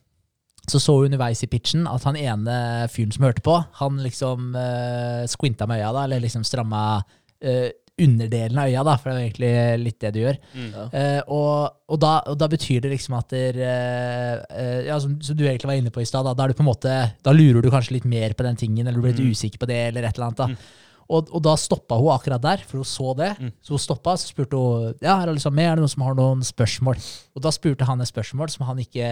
Så 0.68 0.78
så 0.78 0.94
hun 0.94 1.08
underveis 1.08 1.42
i 1.42 1.48
pitchen 1.50 1.88
at 1.90 2.04
han 2.06 2.18
ene 2.20 2.86
fyren 2.92 3.10
som 3.10 3.24
hørte 3.26 3.42
på, 3.42 3.56
han 3.80 3.98
liksom 4.04 4.52
uh, 4.54 5.26
squinta 5.26 5.66
med 5.66 5.80
øya, 5.80 5.90
da, 5.96 6.04
eller 6.04 6.22
liksom 6.22 6.44
stramma 6.46 7.02
eh, 7.42 7.72
underdelen 8.06 8.58
av 8.58 8.70
øya, 8.70 8.82
da, 8.86 8.96
for 8.98 9.10
det 9.10 9.16
er 9.16 9.26
egentlig 9.28 9.84
litt 9.84 10.00
det 10.02 10.10
du 10.16 10.20
gjør. 10.22 10.38
Ja. 10.56 10.84
Eh, 11.00 11.20
og, 11.26 11.78
og, 11.90 12.00
da, 12.02 12.12
og 12.32 12.36
da 12.40 12.48
betyr 12.52 12.82
det 12.84 12.92
liksom 12.94 13.16
at 13.18 13.32
der, 13.34 13.58
eh, 13.64 14.34
eh, 14.50 14.82
ja, 14.88 14.98
som, 15.02 15.16
som 15.24 15.38
du 15.38 15.44
egentlig 15.46 15.70
var 15.70 15.80
inne 15.80 15.92
på 15.94 16.02
i 16.02 16.08
stad, 16.08 16.26
da, 16.26 16.34
da, 16.34 16.44
er 16.46 16.52
du 16.54 16.58
på 16.60 16.64
en 16.66 16.70
måte, 16.72 16.98
da 17.22 17.34
lurer 17.36 17.62
du 17.64 17.70
kanskje 17.72 17.98
litt 17.98 18.08
mer 18.08 18.36
på 18.36 18.46
den 18.46 18.58
tingen, 18.60 18.86
eller 18.86 18.98
du 18.98 19.04
blir 19.06 19.14
litt 19.16 19.26
Mm. 19.26 19.34
usikker 19.36 19.60
på 19.62 19.68
det, 19.70 19.80
eller 19.90 20.06
et 20.08 20.16
eller 20.16 20.30
annet. 20.30 20.40
da. 20.40 20.46
Mm. 20.54 20.86
Og, 21.10 21.30
og 21.34 21.42
da 21.42 21.56
stoppa 21.58 21.96
hun 21.98 22.12
akkurat 22.14 22.42
der, 22.44 22.60
for 22.64 22.78
hun 22.78 22.86
så 22.86 23.12
det. 23.18 23.32
Mm. 23.42 23.48
Så 23.66 23.74
hun 23.74 23.80
stoppa, 23.82 24.12
så 24.16 24.28
spurte 24.30 24.54
hun 24.56 24.92
ja, 25.02 25.16
er 25.16 25.26
det 25.26 25.34
liksom 25.40 25.56
med, 25.58 25.66
er 25.66 25.74
det 25.80 25.82
noen 25.82 25.90
som 25.90 26.04
har 26.06 26.14
noen 26.14 26.44
spørsmål. 26.46 27.00
Og 27.34 27.42
da 27.42 27.50
spurte 27.50 27.88
han 27.88 28.00
et 28.00 28.10
spørsmål 28.12 28.52
som 28.54 28.68
han 28.68 28.78
ikke 28.78 29.08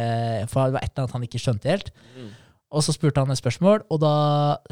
For 0.47 0.71
det 0.71 0.77
var 0.79 0.85
et 0.87 0.93
eller 0.93 1.03
annet 1.09 1.17
han 1.17 1.27
ikke 1.27 1.41
skjønte 1.43 1.73
helt. 1.73 1.91
Mm. 2.15 2.29
Og 2.69 2.85
så 2.85 2.93
spurte 2.93 3.23
han 3.25 3.33
et 3.33 3.41
spørsmål, 3.41 3.83
og 3.91 4.01
da 4.03 4.13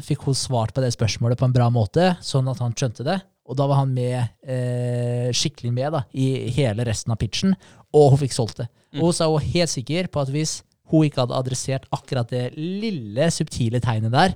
fikk 0.05 0.23
hun 0.27 0.37
svart 0.37 0.71
på 0.75 0.83
det 0.83 0.91
spørsmålet 0.93 1.39
på 1.39 1.47
en 1.49 1.55
bra 1.55 1.67
måte, 1.73 2.11
sånn 2.23 2.47
at 2.47 2.61
han 2.61 2.75
skjønte 2.77 3.03
det. 3.03 3.17
Og 3.47 3.55
da 3.55 3.67
var 3.69 3.81
han 3.81 3.93
med, 3.95 4.29
eh, 4.43 5.29
skikkelig 5.31 5.71
med 5.73 5.93
da, 5.95 6.03
i 6.13 6.49
hele 6.51 6.83
resten 6.87 7.13
av 7.13 7.19
pitchen, 7.21 7.55
og 7.95 8.11
hun 8.11 8.19
fikk 8.19 8.35
solgt 8.35 8.63
det. 8.63 8.67
Og 8.97 9.09
hun 9.09 9.15
sa 9.15 9.27
hun 9.31 9.43
helt 9.43 9.71
sikker 9.71 10.09
på 10.11 10.23
at 10.23 10.31
hvis 10.33 10.61
hun 10.91 11.07
ikke 11.07 11.23
hadde 11.23 11.35
adressert 11.35 11.85
akkurat 11.95 12.29
det 12.31 12.49
lille, 12.57 13.29
subtile 13.31 13.79
tegnet 13.83 14.11
der, 14.11 14.35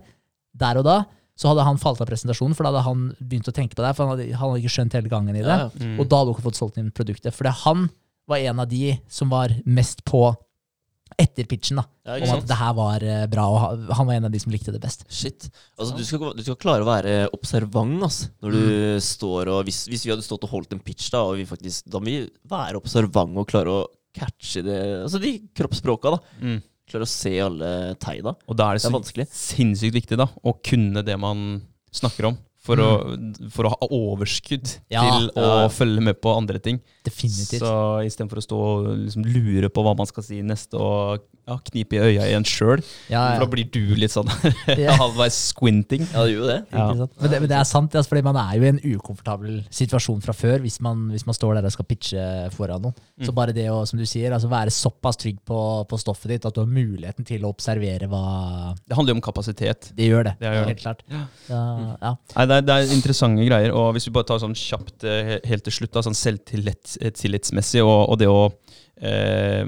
der 0.56 0.80
og 0.80 0.88
da, 0.88 0.98
så 1.40 1.52
hadde 1.52 1.66
han 1.66 1.80
falt 1.82 2.02
av 2.04 2.10
presentasjonen, 2.10 2.54
for 2.56 2.68
da 2.68 2.72
hadde 2.72 2.86
han 2.86 3.04
begynt 3.20 3.50
å 3.50 3.56
tenke 3.56 3.76
på 3.78 3.84
det, 3.84 3.96
for 3.98 4.06
han 4.06 4.14
hadde, 4.14 4.30
han 4.36 4.52
hadde 4.52 4.62
ikke 4.62 4.76
skjønt 4.76 4.96
hele 4.98 5.12
gangen 5.12 5.36
i 5.36 5.44
det. 5.44 5.48
Ja, 5.48 5.70
ja. 5.72 5.96
Og 5.98 6.08
da 6.12 6.22
hadde 6.22 6.32
hun 6.32 6.38
ikke 6.38 6.48
fått 6.50 6.60
solgt 6.60 6.80
inn 6.82 6.92
produktet. 6.96 7.34
For 7.34 7.50
han 7.64 7.88
var 8.30 8.44
en 8.52 8.62
av 8.64 8.70
de 8.70 8.96
som 9.12 9.32
var 9.32 9.54
mest 9.66 10.04
på 10.08 10.28
etter 11.20 11.46
pitchen, 11.46 11.78
da. 11.82 11.84
Ja, 12.06 12.16
om 12.34 12.40
at 12.40 12.48
det 12.48 12.58
her 12.58 12.74
var 12.74 13.04
eh, 13.04 13.26
bra, 13.28 13.46
og 13.50 13.92
han 13.98 14.08
var 14.08 14.14
en 14.16 14.26
av 14.26 14.32
de 14.32 14.40
som 14.40 14.52
likte 14.52 14.72
det 14.72 14.82
best. 14.82 15.04
Shit. 15.10 15.50
Altså, 15.78 15.96
du, 15.98 16.04
skal, 16.08 16.34
du 16.38 16.42
skal 16.44 16.56
klare 16.62 16.82
å 16.86 16.90
være 16.90 17.16
observant 17.34 18.02
altså, 18.04 18.30
når 18.42 18.52
du 18.52 18.60
Mm. 18.62 19.00
står 19.02 19.48
og 19.54 19.64
hvis, 19.68 19.88
hvis 19.92 20.06
vi 20.06 20.12
hadde 20.12 20.24
stått 20.26 20.44
og 20.48 20.50
holdt 20.56 20.74
en 20.74 20.80
pitch, 20.80 21.10
da, 21.12 21.22
og 21.24 21.36
vi 21.38 21.46
faktisk, 21.46 21.86
da 21.92 22.00
må 22.00 22.06
vi 22.06 22.30
være 22.50 22.78
observant 22.82 23.38
og 23.38 23.48
klare 23.48 23.68
å 23.70 23.88
catche 24.14 24.62
det, 24.66 24.78
altså 25.06 25.20
de 25.22 25.38
kroppsspråka. 25.56 26.12
da. 26.12 26.20
Mm. 26.42 26.62
Klare 26.92 27.06
å 27.08 27.08
se 27.08 27.32
alle 27.40 27.96
tegna. 28.04 28.34
Og 28.50 28.56
da 28.60 28.72
er 28.72 28.76
det 28.76 28.82
Det 28.82 28.88
er 28.88 28.92
så 28.92 28.98
vanskelig. 29.00 29.28
sinnssykt 29.32 29.94
viktig 29.96 30.18
da, 30.20 30.28
å 30.44 30.56
kunne 30.62 31.04
det 31.08 31.18
man 31.20 31.62
snakker 31.92 32.26
om. 32.32 32.38
For, 32.62 32.78
å, 32.78 32.90
for 33.50 33.66
å 33.66 33.70
ha 33.74 33.88
overskudd 33.90 34.68
Ja. 34.94 35.02
til 35.02 35.32
å 35.34 35.46
Ja. 35.64 35.68
følge 35.74 36.00
med 36.04 36.20
på 36.22 36.30
andre 36.38 36.60
ting. 36.60 36.80
Definitivt. 37.02 37.64
Så 37.64 37.74
istedenfor 38.06 38.38
å 38.38 38.46
stå 38.46 38.58
og 38.62 38.90
liksom 39.08 39.26
lure 39.26 39.70
på 39.74 39.84
hva 39.86 39.96
man 39.98 40.10
skal 40.10 40.26
si 40.26 40.42
neste, 40.46 40.78
og 40.78 41.24
ja, 41.50 41.56
knipe 41.72 41.98
i 41.98 42.00
øya 42.00 42.28
igjen 42.30 42.46
sjøl, 42.46 42.84
Ja, 43.10 43.24
for 43.24 43.34
ja. 43.34 43.40
da 43.42 43.48
blir 43.50 43.70
du 43.74 43.96
litt 43.98 44.14
sånn 44.14 44.30
halvveis 45.02 45.38
squinting. 45.50 46.04
Ja, 46.12 46.26
det 46.28 46.36
gjør 46.36 46.44
jo 46.44 46.50
det. 46.52 46.60
Men 46.72 47.02
det, 47.02 47.40
men 47.42 47.50
det 47.50 47.58
er 47.58 47.66
sant, 47.68 47.96
altså, 47.98 48.12
fordi 48.12 48.24
man 48.28 48.38
er 48.38 48.54
jo 48.60 48.68
i 48.68 48.70
en 48.70 48.82
ukomfortabel 48.94 49.64
situasjon 49.74 50.22
fra 50.24 50.36
før 50.38 50.62
hvis 50.62 50.78
man, 50.86 51.08
hvis 51.14 51.26
man 51.26 51.38
står 51.38 51.58
der 51.58 51.68
og 51.68 51.74
skal 51.74 51.88
pitche 51.90 52.28
foran 52.54 52.86
noen. 52.86 52.96
Mm. 53.18 53.26
Så 53.28 53.36
bare 53.36 53.56
det 53.58 53.66
å, 53.74 53.82
som 53.90 54.00
du 54.00 54.06
sier, 54.10 54.34
altså 54.36 54.52
være 54.52 54.74
såpass 54.76 55.20
trygg 55.22 55.42
på, 55.48 55.60
på 55.90 56.02
stoffet 56.02 56.36
ditt 56.36 56.48
at 56.48 56.56
du 56.56 56.62
har 56.64 56.70
muligheten 56.70 57.28
til 57.28 57.46
å 57.46 57.52
observere 57.54 58.10
hva 58.12 58.22
Det 58.86 58.98
handler 58.98 59.16
jo 59.16 59.20
om 59.20 59.26
kapasitet. 59.26 59.92
Det 59.98 60.12
gjør 60.12 60.30
det, 60.30 60.36
Det 60.40 60.54
gjør 60.54 60.70
helt 60.70 60.86
klart. 60.86 61.04
Ja. 61.10 61.26
Ja, 61.50 61.62
ja. 61.98 62.14
Nei, 62.38 62.48
det, 62.48 62.62
er, 62.62 62.70
det 62.70 62.78
er 62.78 62.96
interessante 62.96 63.50
greier. 63.50 63.74
Og 63.76 63.92
hvis 63.98 64.08
vi 64.08 64.16
bare 64.16 64.30
tar 64.30 64.42
sånn 64.46 64.56
kjapt 64.58 65.10
eh, 65.10 65.36
helt 65.50 65.66
til 65.66 65.80
slutt, 65.82 65.94
da, 65.98 66.06
sånn 66.06 66.18
selvtillitsmessig 66.96 67.84
og, 67.86 68.10
og 68.12 68.20
det 68.22 68.30
å 68.32 68.42
eh, 69.02 69.66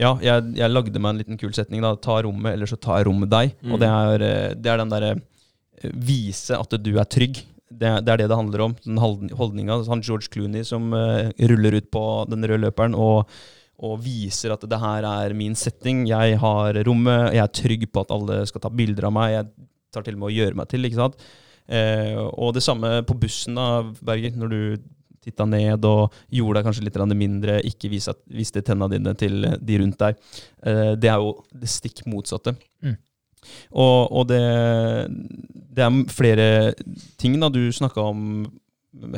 Ja, 0.00 0.14
jeg, 0.22 0.52
jeg 0.56 0.72
lagde 0.72 1.00
meg 1.02 1.12
en 1.12 1.20
liten 1.20 1.40
kul 1.40 1.52
setning. 1.56 1.82
da, 1.84 1.94
Ta 1.98 2.20
rommet, 2.24 2.54
eller 2.54 2.70
så 2.70 2.78
tar 2.80 3.04
rommet 3.08 3.30
deg. 3.32 3.54
Mm. 3.60 3.72
Og 3.74 3.80
det 3.82 3.88
er, 3.90 4.26
eh, 4.26 4.50
det 4.56 4.72
er 4.72 4.82
den 4.82 4.92
derre 4.92 5.14
eh, 5.16 5.90
Vise 5.94 6.58
at 6.58 6.76
du 6.80 6.92
er 6.98 7.08
trygg. 7.10 7.42
Det, 7.70 7.90
det 8.04 8.12
er 8.12 8.20
det 8.22 8.28
det 8.30 8.36
handler 8.38 8.66
om. 8.66 8.76
Den 8.84 8.98
holdninga. 9.00 9.80
Han 9.90 10.02
George 10.04 10.30
Clooney 10.32 10.64
som 10.66 10.92
eh, 10.96 11.30
ruller 11.50 11.78
ut 11.80 11.90
på 11.94 12.04
den 12.30 12.46
røde 12.46 12.62
løperen 12.66 12.96
og, 12.98 13.30
og 13.80 14.00
viser 14.04 14.54
at 14.54 14.64
det 14.68 14.80
her 14.82 15.06
er 15.08 15.36
min 15.36 15.54
setting. 15.58 16.02
Jeg 16.10 16.38
har 16.42 16.80
rommet. 16.86 17.30
Jeg 17.36 17.44
er 17.44 17.54
trygg 17.60 17.86
på 17.92 18.02
at 18.04 18.14
alle 18.14 18.42
skal 18.50 18.64
ta 18.64 18.72
bilder 18.72 19.08
av 19.10 19.14
meg. 19.16 19.36
Jeg 19.36 19.50
tar 19.94 20.06
til 20.06 20.18
og 20.18 20.22
med 20.24 20.30
å 20.30 20.34
gjøre 20.38 20.58
meg 20.62 20.70
til. 20.70 20.86
ikke 20.86 21.00
sant? 21.02 21.22
Eh, 21.70 22.16
og 22.18 22.54
det 22.56 22.64
samme 22.66 23.00
på 23.06 23.16
bussen, 23.22 23.58
da, 23.58 23.82
Berger. 24.06 24.34
Når 24.38 24.54
du 24.54 24.60
titta 25.24 25.46
ned 25.48 25.84
og 25.88 26.16
gjorde 26.32 26.58
deg 26.58 26.68
kanskje 26.68 26.86
litt 26.86 26.98
mindre, 27.12 27.60
ikke 27.66 27.90
viste, 27.92 28.14
viste 28.26 28.62
tenna 28.64 28.88
dine 28.88 29.14
til 29.18 29.46
de 29.60 29.78
rundt 29.82 30.00
deg. 30.00 30.18
Eh, 30.64 30.92
det 30.96 31.12
er 31.12 31.20
jo 31.20 31.36
det 31.52 31.70
stikk 31.70 32.04
motsatte. 32.06 32.56
Mm. 32.82 32.96
Og, 33.72 34.00
og 34.12 34.26
det, 34.28 34.42
det 35.76 35.84
er 35.84 36.00
flere 36.12 36.48
ting. 37.20 37.38
da, 37.40 37.48
Du 37.48 37.62
snakka 37.72 38.04
om 38.12 38.50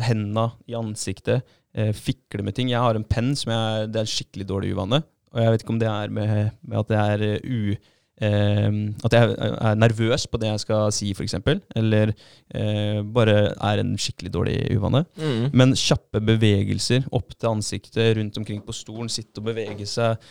henda 0.02 0.50
i 0.68 0.76
ansiktet. 0.78 1.42
Eh, 1.74 1.92
fikle 1.96 2.44
med 2.44 2.54
ting. 2.54 2.70
Jeg 2.70 2.82
har 2.82 2.98
en 2.98 3.06
penn 3.08 3.32
som 3.38 3.54
jeg, 3.54 3.88
det 3.92 4.02
er 4.02 4.06
en 4.06 4.14
skikkelig 4.14 4.48
dårlig 4.48 4.74
uvane. 4.76 5.02
Og 5.32 5.40
jeg 5.40 5.54
vet 5.54 5.64
ikke 5.64 5.74
om 5.74 5.80
det 5.80 5.88
er 5.88 6.12
med, 6.12 6.52
med 6.60 6.82
at 6.82 6.92
det 6.92 7.00
er 7.00 7.26
eh, 7.30 7.42
u... 7.42 7.74
Eh, 8.22 8.68
at 9.06 9.16
jeg 9.16 9.34
er 9.34 9.80
nervøs 9.80 10.28
på 10.30 10.40
det 10.40 10.52
jeg 10.52 10.62
skal 10.62 10.94
si, 10.94 11.10
f.eks. 11.16 11.36
Eller 11.78 12.14
eh, 12.54 13.02
bare 13.02 13.36
er 13.52 13.82
en 13.82 13.92
skikkelig 13.98 14.32
dårlig 14.34 14.56
uvane. 14.76 15.04
Mm. 15.18 15.50
Men 15.58 15.76
kjappe 15.78 16.22
bevegelser 16.22 17.08
opp 17.10 17.34
til 17.34 17.52
ansiktet, 17.52 18.16
rundt 18.18 18.38
omkring 18.38 18.62
på 18.64 18.76
stolen, 18.76 19.10
sitte 19.12 19.42
og 19.42 19.50
bevege 19.50 19.88
seg, 19.88 20.22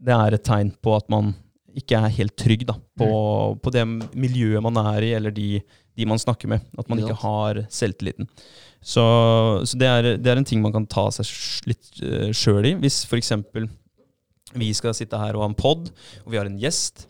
det 0.00 0.16
er 0.16 0.36
et 0.36 0.46
tegn 0.46 0.74
på 0.80 0.94
at 0.96 1.10
man 1.12 1.34
ikke 1.76 1.98
er 1.98 2.16
helt 2.16 2.34
trygg 2.38 2.64
da, 2.68 2.74
på, 2.98 3.10
på 3.62 3.72
det 3.74 3.84
miljøet 4.18 4.62
man 4.64 4.78
er 4.82 5.06
i, 5.06 5.12
eller 5.18 5.34
de, 5.34 5.60
de 5.96 6.08
man 6.08 6.20
snakker 6.20 6.50
med. 6.50 6.64
At 6.78 6.88
man 6.90 7.02
Ikke 7.02 7.18
har 7.22 7.64
selvtilliten. 7.70 8.28
Så, 8.80 9.04
så 9.68 9.78
det, 9.78 9.88
er, 9.88 10.10
det 10.16 10.32
er 10.32 10.40
en 10.40 10.48
ting 10.48 10.62
man 10.64 10.74
kan 10.74 10.88
ta 10.88 11.06
seg 11.12 11.28
litt 11.68 12.02
uh, 12.02 12.30
sjøl 12.34 12.72
i. 12.72 12.74
Hvis 12.80 13.02
f.eks. 13.06 13.32
vi 14.56 14.70
skal 14.76 14.96
sitte 14.96 15.20
her 15.20 15.36
og 15.36 15.44
ha 15.44 15.50
en 15.50 15.58
pod, 15.58 15.92
og 16.24 16.32
vi 16.32 16.40
har 16.40 16.48
en 16.48 16.58
gjest. 16.60 17.06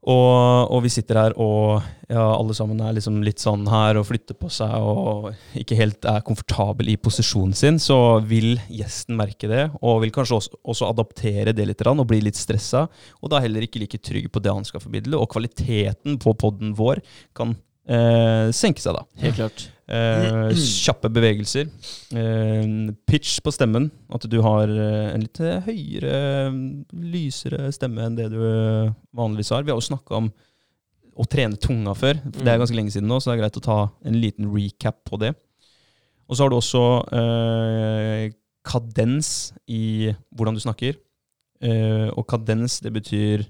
Og, 0.00 0.70
og 0.72 0.80
vi 0.86 0.90
sitter 0.92 1.18
her 1.20 1.34
og 1.36 1.82
ja, 2.08 2.22
alle 2.32 2.54
sammen 2.56 2.78
er 2.80 2.94
liksom 2.96 3.18
litt 3.24 3.42
sånn 3.42 3.66
her 3.68 3.98
og 4.00 4.06
flytter 4.08 4.36
på 4.40 4.48
seg 4.52 4.72
og 4.80 5.28
ikke 5.60 5.76
helt 5.76 6.08
er 6.08 6.24
komfortabel 6.24 6.88
i 6.88 6.96
posisjonen 6.96 7.52
sin, 7.56 7.76
så 7.82 8.18
vil 8.24 8.54
gjesten 8.72 9.18
merke 9.18 9.50
det, 9.50 9.66
og 9.84 10.00
vil 10.06 10.14
kanskje 10.14 10.38
også, 10.38 10.60
også 10.72 10.88
adaptere 10.88 11.54
det 11.56 11.68
litt 11.68 11.84
og 11.90 12.06
bli 12.08 12.22
litt 12.24 12.38
stressa, 12.40 12.86
og 13.20 13.32
da 13.32 13.42
heller 13.44 13.66
ikke 13.66 13.82
like 13.82 14.00
trygg 14.00 14.30
på 14.32 14.40
det 14.40 14.54
han 14.54 14.64
skal 14.64 14.80
formidle. 14.80 15.20
Og 15.20 15.28
kvaliteten 15.32 16.16
på 16.20 16.34
poden 16.38 16.72
vår 16.78 17.02
kan 17.36 17.54
eh, 17.84 18.48
senke 18.56 18.80
seg 18.82 18.96
da. 18.96 19.04
Helt 19.20 19.36
klart. 19.36 19.68
Eh, 19.90 20.52
kjappe 20.54 21.10
bevegelser. 21.10 21.66
Eh, 22.14 22.92
pitch 23.10 23.40
på 23.42 23.52
stemmen. 23.54 23.88
At 24.12 24.26
du 24.30 24.38
har 24.44 24.70
eh, 24.70 25.08
en 25.14 25.24
litt 25.24 25.40
høyere, 25.66 26.14
lysere 26.94 27.72
stemme 27.74 28.06
enn 28.06 28.18
det 28.18 28.28
du 28.30 28.38
vanligvis 29.16 29.50
har. 29.56 29.66
Vi 29.66 29.74
har 29.74 29.80
jo 29.80 29.88
snakka 29.90 30.20
om 30.20 30.30
å 31.20 31.26
trene 31.28 31.58
tunga 31.60 31.94
før. 31.98 32.20
Det 32.22 32.46
er 32.46 32.60
ganske 32.60 32.76
lenge 32.76 32.94
siden 32.94 33.10
nå, 33.10 33.18
så 33.18 33.30
det 33.30 33.38
er 33.38 33.42
greit 33.44 33.58
å 33.58 33.64
ta 33.66 33.78
en 34.06 34.20
liten 34.22 34.50
recap 34.54 35.02
på 35.08 35.18
det. 35.20 35.34
Og 36.30 36.36
så 36.36 36.44
har 36.44 36.52
du 36.52 36.58
også 36.60 36.84
eh, 37.18 38.28
kadens 38.66 39.50
i 39.66 40.12
hvordan 40.30 40.54
du 40.54 40.62
snakker. 40.62 41.00
Eh, 41.60 42.06
og 42.14 42.24
kadens, 42.30 42.78
det 42.80 42.92
betyr 42.94 43.42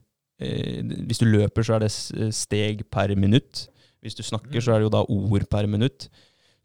eh, 0.42 0.80
Hvis 1.06 1.20
du 1.20 1.28
løper, 1.28 1.62
så 1.62 1.76
er 1.76 1.84
det 1.84 1.92
steg 2.34 2.86
per 2.90 3.12
minutt. 3.14 3.68
Hvis 4.00 4.16
du 4.16 4.24
snakker, 4.24 4.64
så 4.64 4.72
er 4.72 4.80
det 4.80 4.88
jo 4.88 4.94
da 4.96 5.04
ord 5.04 5.44
per 5.52 5.68
minutt. 5.68 6.08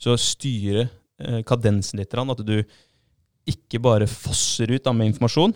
Så 0.01 0.17
styre 0.19 0.87
eh, 1.21 1.41
kadensen 1.47 2.01
litt, 2.01 2.13
at 2.13 2.43
du 2.45 2.57
ikke 3.45 3.79
bare 3.83 4.09
fosser 4.09 4.71
ut 4.73 4.83
da, 4.83 4.93
med 4.93 5.13
informasjon. 5.13 5.53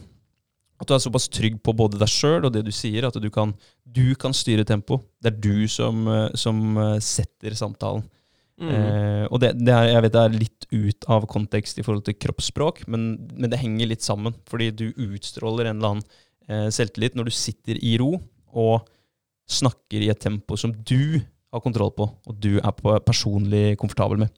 At 0.79 0.87
du 0.87 0.95
er 0.95 1.01
såpass 1.03 1.27
trygg 1.31 1.57
på 1.63 1.73
både 1.75 1.99
deg 1.99 2.11
sjøl 2.11 2.47
og 2.47 2.53
det 2.55 2.63
du 2.67 2.71
sier, 2.71 3.07
at 3.07 3.17
du 3.19 3.27
kan, 3.33 3.51
du 3.83 4.13
kan 4.19 4.35
styre 4.35 4.63
tempo. 4.67 5.01
Det 5.19 5.33
er 5.33 5.41
du 5.43 5.67
som, 5.71 6.05
eh, 6.07 6.29
som 6.39 6.77
eh, 6.77 6.95
setter 7.03 7.57
samtalen. 7.57 8.05
Mm. 8.59 8.71
Eh, 8.75 9.25
og 9.31 9.39
det, 9.39 9.53
det 9.59 9.71
er, 9.71 9.89
jeg 9.93 10.03
vet 10.03 10.15
det 10.15 10.21
er 10.21 10.39
litt 10.41 10.65
ut 10.69 11.09
av 11.11 11.27
kontekst 11.31 11.79
i 11.79 11.83
forhold 11.85 12.03
til 12.07 12.17
kroppsspråk, 12.19 12.83
men, 12.91 13.11
men 13.35 13.51
det 13.51 13.61
henger 13.61 13.91
litt 13.91 14.05
sammen. 14.05 14.35
Fordi 14.51 14.69
du 14.75 14.87
utstråler 14.91 15.69
en 15.69 15.79
eller 15.79 15.95
annen 15.95 16.07
eh, 16.47 16.67
selvtillit 16.75 17.15
når 17.17 17.29
du 17.29 17.35
sitter 17.35 17.79
i 17.79 17.95
ro 18.01 18.13
og 18.59 18.87
snakker 19.49 20.03
i 20.03 20.11
et 20.11 20.21
tempo 20.21 20.57
som 20.59 20.73
du 20.73 21.19
har 21.53 21.63
kontroll 21.63 21.93
på, 21.95 22.05
og 22.05 22.41
du 22.41 22.57
er 22.59 22.73
på 22.77 22.95
personlig 23.05 23.77
komfortabel 23.81 24.25
med. 24.25 24.33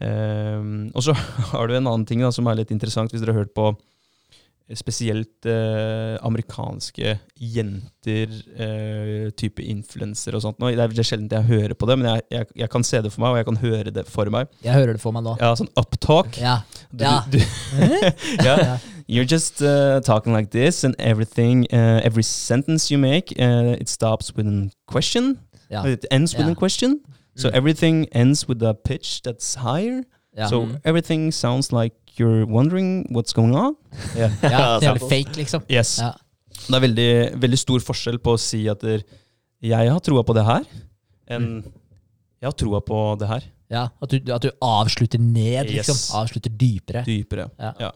Um, 0.00 0.88
og 0.94 1.04
så 1.06 1.14
har 1.52 1.68
du 1.68 1.76
en 1.76 1.86
annen 1.86 2.06
ting 2.08 2.24
da, 2.24 2.32
som 2.34 2.48
er 2.50 2.62
litt 2.62 2.72
interessant, 2.74 3.12
hvis 3.12 3.22
dere 3.22 3.36
har 3.36 3.44
hørt 3.44 3.54
på 3.56 3.72
spesielt 4.72 5.44
eh, 5.44 6.14
amerikanske 6.24 7.18
jenter, 7.36 8.30
eh, 8.56 9.26
type 9.36 9.60
influensere 9.60 10.38
og 10.38 10.44
sånt. 10.46 10.60
Nå, 10.62 10.70
det 10.72 10.86
er 10.86 11.04
sjelden 11.04 11.28
jeg 11.28 11.44
hører 11.50 11.74
på 11.76 11.88
det, 11.90 11.98
men 12.00 12.08
jeg, 12.08 12.24
jeg, 12.32 12.48
jeg 12.62 12.70
kan 12.72 12.86
se 12.86 13.02
det 13.04 13.12
for 13.12 13.26
meg, 13.26 13.34
og 13.34 13.40
jeg 13.42 13.48
kan 13.50 13.60
høre 13.60 13.92
det 13.98 14.06
for 14.08 14.32
meg. 14.32 14.48
Jeg 14.64 14.78
hører 14.78 14.96
det 14.96 15.02
for 15.04 15.12
meg 15.12 15.26
nå. 15.26 15.36
Ja, 15.42 15.52
sånn 15.60 15.68
uptalk. 15.76 16.40
Ja. 16.40 16.62
Du, 16.88 17.04
Ja. 17.04 17.18
du, 17.28 17.38
ja. 18.48 18.78
You're 19.04 19.28
just 19.28 19.60
uh, 19.60 20.00
talking 20.00 20.32
like 20.32 20.48
this, 20.50 20.82
and 20.82 20.96
everything, 20.98 21.66
uh, 21.70 22.00
every 22.02 22.24
sentence 22.24 22.90
you 22.90 22.96
make, 22.96 23.34
uh, 23.36 23.76
it 23.76 23.90
stops 23.92 24.32
with 24.34 24.48
a 24.48 24.70
question. 24.88 25.36
Ja. 25.74 25.84
It 25.92 26.06
ends 26.10 26.34
with 26.38 26.48
a 26.48 26.54
question. 26.54 27.00
So 27.36 27.48
Mm. 27.48 27.54
everything 27.56 28.06
ends 28.14 28.44
with 28.48 28.62
a 28.62 28.74
pitch 28.74 29.20
that's 29.26 29.54
higher. 29.56 30.02
Ja. 30.36 30.46
So 30.48 30.60
Mm. 30.64 30.76
everything 30.84 31.32
sounds 31.32 31.72
like 31.72 31.94
you're 32.18 32.44
wondering 32.46 33.06
what's 33.10 33.32
going 33.34 33.54
on. 33.56 33.74
Yeah. 34.16 34.30
ja, 34.42 34.50
Ja, 34.50 34.78
det 34.94 35.02
er 35.02 35.08
fake, 35.08 35.36
liksom. 35.36 35.62
Yes. 35.68 35.98
Ja. 35.98 36.12
Det 36.68 36.74
er 36.76 36.80
veldig, 36.86 37.40
veldig 37.42 37.58
stor 37.58 37.80
forskjell 37.80 38.18
på 38.22 38.34
å 38.34 38.38
si 38.38 38.68
at 38.68 38.80
der, 38.80 39.02
jeg 39.62 39.90
har 39.90 40.00
troa 40.00 40.22
på 40.24 40.34
det 40.34 40.44
her, 40.44 40.62
enn 41.28 41.42
Mm. 41.42 41.62
jeg 42.40 42.46
har 42.46 42.52
troa 42.52 42.80
på 42.80 43.18
det 43.18 43.28
her. 43.28 43.42
Ja, 43.70 43.88
at 44.02 44.08
du, 44.10 44.32
at 44.32 44.42
du 44.42 44.50
avslutter 44.62 45.18
ned, 45.18 45.66
liksom. 45.70 45.96
Avslutter 46.20 46.50
dypere. 46.50 47.04
Dypere. 47.04 47.50
Ja. 47.80 47.90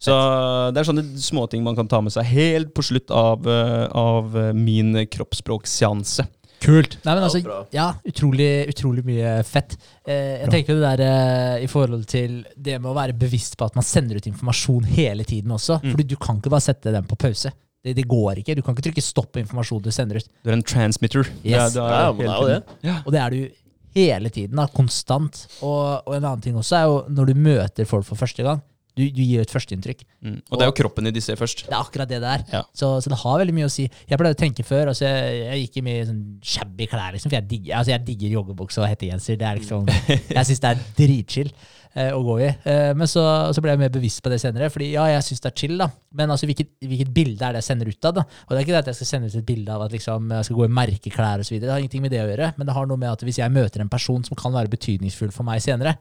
Så 0.00 0.72
det 0.72 0.80
er 0.80 0.92
sånne 0.92 1.04
småting 1.20 1.62
man 1.62 1.76
kan 1.76 1.86
ta 1.86 2.00
med 2.00 2.10
seg 2.12 2.24
helt 2.24 2.74
på 2.74 2.82
slutt 2.82 3.10
av, 3.10 3.46
eh, 3.46 3.86
av 3.92 4.34
eh, 4.36 4.52
min 4.56 4.94
kroppsspråkseanse. 5.06 6.26
Kult. 6.60 6.98
Nei, 7.06 7.14
men 7.14 7.22
Ja, 7.22 7.28
altså, 7.28 7.40
bra. 7.44 7.58
ja, 7.72 7.86
utrolig, 8.04 8.50
utrolig 8.68 9.04
mye 9.06 9.32
fett. 9.48 9.78
Eh, 10.04 10.42
jeg 10.42 10.50
tenker 10.52 10.76
det 10.76 10.90
der 10.90 11.02
eh, 11.06 11.64
i 11.64 11.68
forhold 11.72 12.04
til 12.10 12.42
det 12.56 12.76
med 12.80 12.90
å 12.90 12.96
være 12.98 13.16
bevisst 13.16 13.56
på 13.56 13.64
at 13.70 13.78
man 13.78 13.86
sender 13.86 14.20
ut 14.20 14.28
informasjon 14.28 14.84
hele 14.92 15.24
tiden 15.24 15.54
også. 15.56 15.80
Mm. 15.82 15.94
Fordi 15.94 16.06
du 16.12 16.16
kan 16.20 16.40
ikke 16.40 16.52
bare 16.52 16.66
sette 16.68 16.92
den 16.92 17.08
på 17.08 17.16
pause. 17.20 17.52
Det, 17.80 17.94
det 17.96 18.04
går 18.08 18.42
ikke. 18.42 18.58
Du 18.58 18.62
kan 18.62 18.76
ikke 18.76 18.90
trykke 18.90 19.04
stopp 19.04 19.32
på 19.32 19.40
informasjonen 19.40 19.86
du 19.88 19.94
sender 19.94 20.20
ut. 20.20 20.28
Du 20.44 20.52
er 20.52 20.58
en 20.58 20.66
transmitter. 20.66 21.24
Yes. 21.40 21.78
Ja, 21.80 22.10
er 22.10 22.12
jo 22.12 22.50
det. 22.50 22.96
Og 23.06 23.12
det 23.14 23.22
er 23.24 23.36
du 23.36 23.60
hele 23.96 24.30
tiden, 24.30 24.60
da, 24.60 24.68
konstant. 24.74 25.46
Og, 25.64 26.04
og 26.04 26.12
en 26.16 26.26
annen 26.26 26.44
ting 26.44 26.58
også 26.60 26.76
er 26.76 26.90
jo 26.90 26.98
når 27.08 27.32
du 27.32 27.40
møter 27.48 27.88
folk 27.88 28.06
for 28.06 28.20
første 28.20 28.44
gang. 28.46 28.60
Du, 28.98 29.02
du 29.06 29.22
gir 29.22 29.42
et 29.42 29.52
førsteinntrykk. 29.52 30.04
Mm. 30.20 30.38
Og 30.50 30.58
det 30.58 30.66
er 30.66 30.70
jo 30.70 30.76
kroppen 30.82 31.08
i 31.08 31.14
de 31.14 31.22
ser 31.24 31.38
først. 31.40 31.64
Det 31.68 31.74
er 31.74 31.80
akkurat 31.80 32.10
det 32.10 32.20
det 32.22 32.30
er. 32.36 32.46
Ja. 32.52 32.62
Så, 32.76 32.92
så 33.00 33.12
det 33.12 33.18
har 33.22 33.42
veldig 33.42 33.56
mye 33.56 33.68
å 33.68 33.72
si. 33.72 33.86
Jeg 34.10 34.20
pleide 34.20 34.36
å 34.36 34.40
tenke 34.40 34.66
før, 34.66 34.92
altså 34.92 35.06
jeg, 35.06 35.42
jeg 35.44 35.64
gikk 35.64 35.80
i 35.80 35.84
mye 35.86 36.06
sånn 36.08 36.22
shabby 36.52 36.88
klær, 36.90 37.12
liksom, 37.16 37.30
for 37.30 37.38
jeg 37.38 37.48
digger, 37.50 37.76
altså 37.80 37.94
jeg 37.94 38.06
digger 38.08 38.38
joggebukse 38.38 38.82
og 38.82 38.88
hettegenser. 38.90 39.38
Det 39.40 39.48
er 39.48 39.60
liksom, 39.60 39.92
jeg 40.36 40.48
syns 40.50 40.64
det 40.64 40.72
er 40.72 40.82
dritchill 40.98 41.52
eh, 41.94 42.10
å 42.14 42.20
gå 42.26 42.36
i. 42.42 42.50
Eh, 42.50 42.90
men 42.98 43.10
så, 43.10 43.24
så 43.54 43.64
ble 43.64 43.74
jeg 43.74 43.82
mer 43.84 43.94
bevisst 43.94 44.22
på 44.24 44.32
det 44.32 44.40
senere, 44.42 44.70
fordi 44.72 44.92
ja, 44.94 45.06
jeg 45.14 45.26
syns 45.28 45.44
det 45.44 45.50
er 45.52 45.56
chill, 45.62 45.76
da. 45.80 45.90
Men 46.18 46.34
altså, 46.34 46.48
hvilket, 46.50 46.72
hvilket 46.84 47.14
bilde 47.14 47.46
er 47.46 47.56
det 47.56 47.62
jeg 47.62 47.70
sender 47.70 47.90
ut 47.90 48.10
av? 48.10 48.20
da? 48.20 48.26
Og 48.46 48.52
det 48.52 48.60
er 48.60 48.66
ikke 48.66 48.76
det 48.76 48.82
at 48.84 48.92
jeg 48.92 49.00
skal 49.00 49.12
sende 49.14 49.30
ut 49.30 49.40
et 49.40 49.48
bilde 49.48 49.74
av 49.76 49.86
at 49.86 49.96
liksom, 49.96 50.30
jeg 50.36 50.50
skal 50.50 50.60
gå 50.60 50.68
i 50.68 50.76
merkeklær 50.80 51.44
osv. 51.44 51.58
Det 51.58 51.72
har 51.72 51.82
ingenting 51.82 52.04
med 52.06 52.14
det 52.14 52.22
å 52.24 52.28
gjøre, 52.28 52.52
men 52.58 52.68
det 52.70 52.76
har 52.76 52.90
noe 52.90 53.00
med 53.00 53.12
at 53.14 53.26
hvis 53.26 53.42
jeg 53.42 53.54
møter 53.54 53.84
en 53.84 53.92
person 53.92 54.24
som 54.26 54.38
kan 54.38 54.54
være 54.54 54.72
betydningsfull 54.72 55.34
for 55.34 55.46
meg 55.48 55.62
senere, 55.64 55.96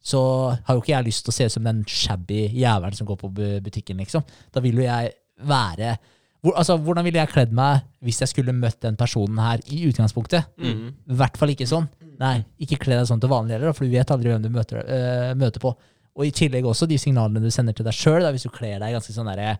så 0.00 0.20
har 0.64 0.76
jo 0.76 0.80
ikke 0.80 0.94
jeg 0.94 1.08
lyst 1.10 1.26
til 1.26 1.32
å 1.32 1.36
se 1.36 1.48
ut 1.48 1.54
som 1.56 1.66
den 1.66 1.82
shabby 1.88 2.46
jævelen 2.56 2.96
som 2.96 3.08
går 3.08 3.18
på 3.20 3.30
butikken, 3.36 4.00
liksom. 4.00 4.24
Da 4.52 4.62
vil 4.64 4.80
jo 4.80 4.86
jeg 4.86 5.12
være 5.44 5.98
hvor, 6.40 6.54
altså, 6.56 6.78
Hvordan 6.80 7.04
ville 7.04 7.20
jeg 7.20 7.28
kledd 7.34 7.50
meg 7.52 7.82
hvis 8.00 8.22
jeg 8.22 8.30
skulle 8.32 8.54
møtt 8.56 8.80
den 8.80 8.96
personen 8.96 9.36
her 9.44 9.60
i 9.68 9.82
utgangspunktet? 9.90 10.48
Mm. 10.56 10.86
I 11.12 11.18
hvert 11.20 11.36
fall 11.36 11.52
ikke 11.52 11.68
sånn. 11.68 11.88
Nei, 12.20 12.38
ikke 12.64 12.78
kle 12.80 12.96
deg 12.96 13.08
sånn 13.08 13.20
til 13.20 13.32
vanlig 13.32 13.58
heller, 13.58 13.74
for 13.76 13.84
du 13.84 13.92
vet 13.92 14.12
aldri 14.12 14.32
hvem 14.32 14.44
du 14.44 14.48
møter, 14.52 14.80
øh, 14.80 15.34
møter 15.40 15.60
på. 15.60 15.74
Og 16.16 16.26
i 16.26 16.32
tillegg 16.36 16.64
også 16.68 16.88
de 16.88 16.98
signalene 17.00 17.42
du 17.44 17.52
sender 17.52 17.76
til 17.76 17.86
deg 17.86 17.96
sjøl, 17.96 18.24
hvis 18.32 18.48
du 18.48 18.52
kler 18.52 18.80
deg 18.80 18.96
ganske 18.96 19.14
sånn 19.14 19.28
derre 19.28 19.58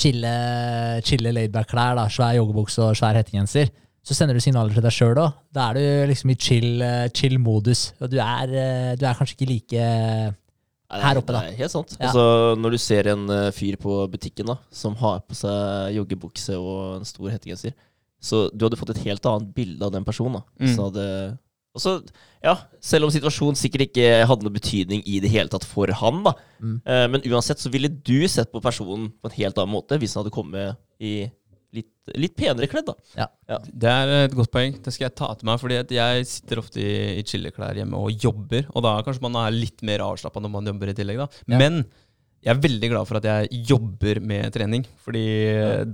chille, 0.00 0.32
chille 1.04 1.32
laidback-klær, 1.36 2.00
svær 2.12 2.36
joggebukse 2.38 2.84
og 2.84 2.96
svær 2.96 3.18
hettegenser, 3.20 3.72
så 4.02 4.14
sender 4.18 4.34
du 4.34 4.42
signaler 4.42 4.74
til 4.74 4.82
deg 4.82 4.94
sjøl 4.94 5.18
òg. 5.22 5.34
Da 5.54 5.68
er 5.70 5.74
du 5.78 6.10
liksom 6.10 6.32
i 6.32 6.38
chill, 6.38 6.82
eh, 6.82 7.08
chill 7.14 7.36
modus. 7.38 7.92
Og 8.02 8.10
du 8.10 8.18
er, 8.18 8.50
eh, 8.50 8.94
du 8.98 9.04
er 9.06 9.14
kanskje 9.18 9.36
ikke 9.38 9.48
like 9.50 9.82
Nei, 10.92 10.98
er- 10.98 11.04
Her 11.06 11.16
oppe, 11.22 11.32
da. 11.32 11.40
Er 11.48 11.56
helt 11.56 11.70
sant. 11.72 11.94
Ja. 11.98 12.10
Altså, 12.10 12.22
når 12.60 12.70
du 12.74 12.78
ser 12.78 13.06
en 13.08 13.22
eh, 13.30 13.50
fyr 13.50 13.76
på 13.80 13.94
butikken 14.12 14.44
da, 14.50 14.58
som 14.70 14.94
har 15.00 15.20
på 15.24 15.32
seg 15.38 15.94
joggebukse 15.96 16.52
og 16.58 16.98
en 16.98 17.04
stor 17.08 17.30
hettegenser, 17.32 17.72
så 18.20 18.50
du 18.54 18.66
hadde 18.66 18.76
fått 18.76 18.90
et 18.90 19.04
helt 19.06 19.24
annet 19.24 19.54
bilde 19.54 19.82
av 19.82 19.92
den 19.94 20.04
personen. 20.04 20.34
da. 20.34 20.42
Mm. 20.60 20.74
Så 20.76 20.84
hadde, 20.90 21.38
og 21.74 21.80
så, 21.80 21.94
ja, 22.44 22.56
selv 22.78 23.04
om 23.08 23.10
situasjonen 23.10 23.56
sikkert 23.56 23.86
ikke 23.88 24.26
hadde 24.28 24.44
noe 24.44 24.52
betydning 24.52 25.00
i 25.08 25.18
det 25.24 25.30
hele 25.32 25.48
tatt 25.48 25.64
for 25.64 25.86
han, 25.86 26.22
da. 26.22 26.34
Mm. 26.60 26.82
Eh, 26.84 27.06
men 27.08 27.22
uansett 27.32 27.58
så 27.58 27.72
ville 27.72 27.88
du 27.88 28.28
sett 28.28 28.52
på 28.52 28.60
personen 28.60 29.08
på 29.22 29.30
en 29.30 29.38
helt 29.38 29.56
annen 29.56 29.72
måte 29.72 29.96
hvis 29.98 30.12
han 30.14 30.24
hadde 30.26 30.34
kommet 30.34 30.76
i 31.00 31.30
litt, 31.76 31.90
litt 32.18 32.36
penere 32.38 32.68
kledd. 32.70 32.90
da. 32.90 33.28
Det 33.68 33.90
er 33.90 34.14
et 34.26 34.36
godt 34.36 34.52
poeng. 34.54 34.76
Det 34.84 34.94
skal 34.94 35.08
jeg 35.08 35.16
ta 35.18 35.32
til 35.38 35.48
meg. 35.48 35.60
fordi 35.62 35.80
jeg 35.96 36.28
sitter 36.28 36.62
ofte 36.62 36.82
i, 36.82 36.94
i 37.20 37.26
chilleklær 37.28 37.80
hjemme 37.80 37.98
og 37.98 38.24
jobber. 38.24 38.68
Og 38.72 38.84
da 38.86 38.98
kanskje 39.06 39.24
man 39.26 39.40
er 39.44 39.56
litt 39.56 39.84
mer 39.86 40.04
avslappa 40.04 40.42
når 40.42 40.54
man 40.56 40.72
jobber 40.72 40.92
i 40.92 40.96
tillegg. 40.98 41.24
da. 41.24 41.44
Ja. 41.46 41.60
Men 41.62 41.84
jeg 42.42 42.50
er 42.56 42.60
veldig 42.62 42.88
glad 42.90 43.06
for 43.06 43.18
at 43.20 43.26
jeg 43.28 43.60
jobber 43.68 44.18
med 44.26 44.48
trening. 44.54 44.82
Fordi 45.04 45.22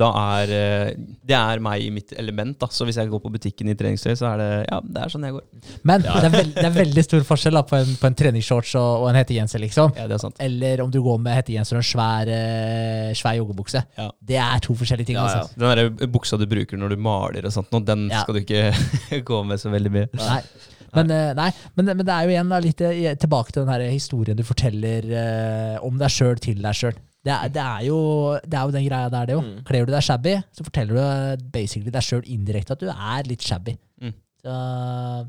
da 0.01 0.07
er 0.39 0.53
eh, 0.57 0.91
Det 1.29 1.37
er 1.37 1.61
meg 1.65 1.83
i 1.85 1.91
mitt 1.93 2.13
element. 2.17 2.57
da. 2.61 2.69
Så 2.73 2.87
hvis 2.89 2.97
jeg 2.97 3.11
går 3.13 3.21
på 3.21 3.33
butikken 3.35 3.69
i 3.69 3.75
treningstøy, 3.77 4.15
så 4.17 4.31
er 4.31 4.41
det 4.41 4.49
ja, 4.71 4.79
det 4.85 5.03
er 5.05 5.13
sånn 5.13 5.27
jeg 5.29 5.37
går. 5.37 5.45
Men 5.91 6.07
det, 6.07 6.15
er 6.15 6.33
veld, 6.33 6.55
det 6.57 6.65
er 6.71 6.77
veldig 6.79 7.05
stor 7.05 7.27
forskjell 7.29 7.59
da, 7.59 7.63
på 7.69 7.77
en, 7.77 7.93
på 8.01 8.09
en 8.09 8.17
treningsshorts 8.23 8.73
og, 8.81 9.05
og 9.05 9.11
en 9.11 9.19
hettegenser, 9.21 9.61
liksom. 9.67 9.93
Ja, 9.99 10.09
det 10.09 10.17
er 10.17 10.23
sant. 10.25 10.41
Eller 10.49 10.81
om 10.87 10.91
du 10.95 11.01
går 11.05 11.21
med 11.27 11.37
hettegenser 11.37 11.77
og 11.77 11.85
en 11.85 11.91
svær, 11.91 12.33
eh, 12.33 13.13
svær 13.19 13.37
joggebukse. 13.43 13.85
Ja. 14.01 14.09
Det 14.33 14.41
er 14.47 14.65
to 14.65 14.79
forskjellige 14.81 15.11
ting. 15.13 15.21
Ja, 15.21 15.29
altså. 15.29 15.53
ja. 15.53 15.75
Den 15.77 16.01
der 16.01 16.11
buksa 16.17 16.41
du 16.41 16.47
bruker 16.49 16.81
når 16.81 16.97
du 16.97 17.05
maler 17.11 17.45
og 17.49 17.53
sånt, 17.55 17.69
nå, 17.77 17.85
den 17.85 18.09
Ja. 18.13 18.25
skal 18.25 18.41
du 18.41 18.45
ikke 18.47 19.23
gå 19.33 19.45
med 19.45 19.61
så 19.61 19.69
veldig 19.75 19.93
mye. 19.99 20.09
Nei. 20.17 20.41
Men, 20.97 21.11
eh, 21.13 21.33
nei, 21.37 21.51
men, 21.77 21.91
men 21.97 22.05
det 22.07 22.15
er 22.15 22.25
jo 22.29 22.33
igjen 22.33 22.49
da, 22.55 22.59
litt 22.65 22.81
eh, 22.87 23.15
tilbake 23.21 23.53
til 23.53 23.65
den 23.65 23.73
her 23.75 23.85
historien 23.93 24.39
du 24.39 24.45
forteller 24.47 25.09
eh, 25.23 25.77
om 25.85 25.99
deg 26.01 26.13
sjøl 26.15 26.39
til 26.41 26.63
deg 26.65 26.79
sjøl. 26.79 26.97
Det, 27.29 27.35
det, 27.53 27.61
er 27.65 27.83
jo- 27.89 28.39
det 28.47 28.57
er 28.57 28.63
jo 28.69 28.73
den 28.73 28.87
greia 28.87 29.09
der, 29.13 29.27
det 29.29 29.35
jo. 29.37 29.43
Mm. 29.45 29.59
Kler 29.69 29.85
du 29.85 29.93
deg 29.93 30.05
shabby, 30.07 30.37
så 30.55 30.65
forteller 30.65 30.95
du 30.97 31.03
eh, 31.03 31.51
basically 31.53 31.93
deg 31.93 32.07
sjøl 32.07 32.25
indirekte 32.31 32.77
at 32.77 32.81
du 32.85 32.89
er 32.89 33.29
litt 33.29 33.45
shabby. 33.45 33.75
Mm. 34.01 34.15
Så, 34.39 34.55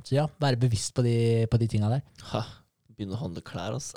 så 0.05 0.15
ja, 0.19 0.27
være 0.39 0.59
bevisst 0.61 0.93
på 0.95 1.03
de, 1.03 1.15
på 1.49 1.57
de 1.59 1.67
tinga 1.71 1.89
der. 1.91 2.03
Ha, 2.31 2.43
Begynne 2.99 3.15
å 3.15 3.19
handle 3.21 3.39
klær, 3.47 3.77
altså. 3.77 3.95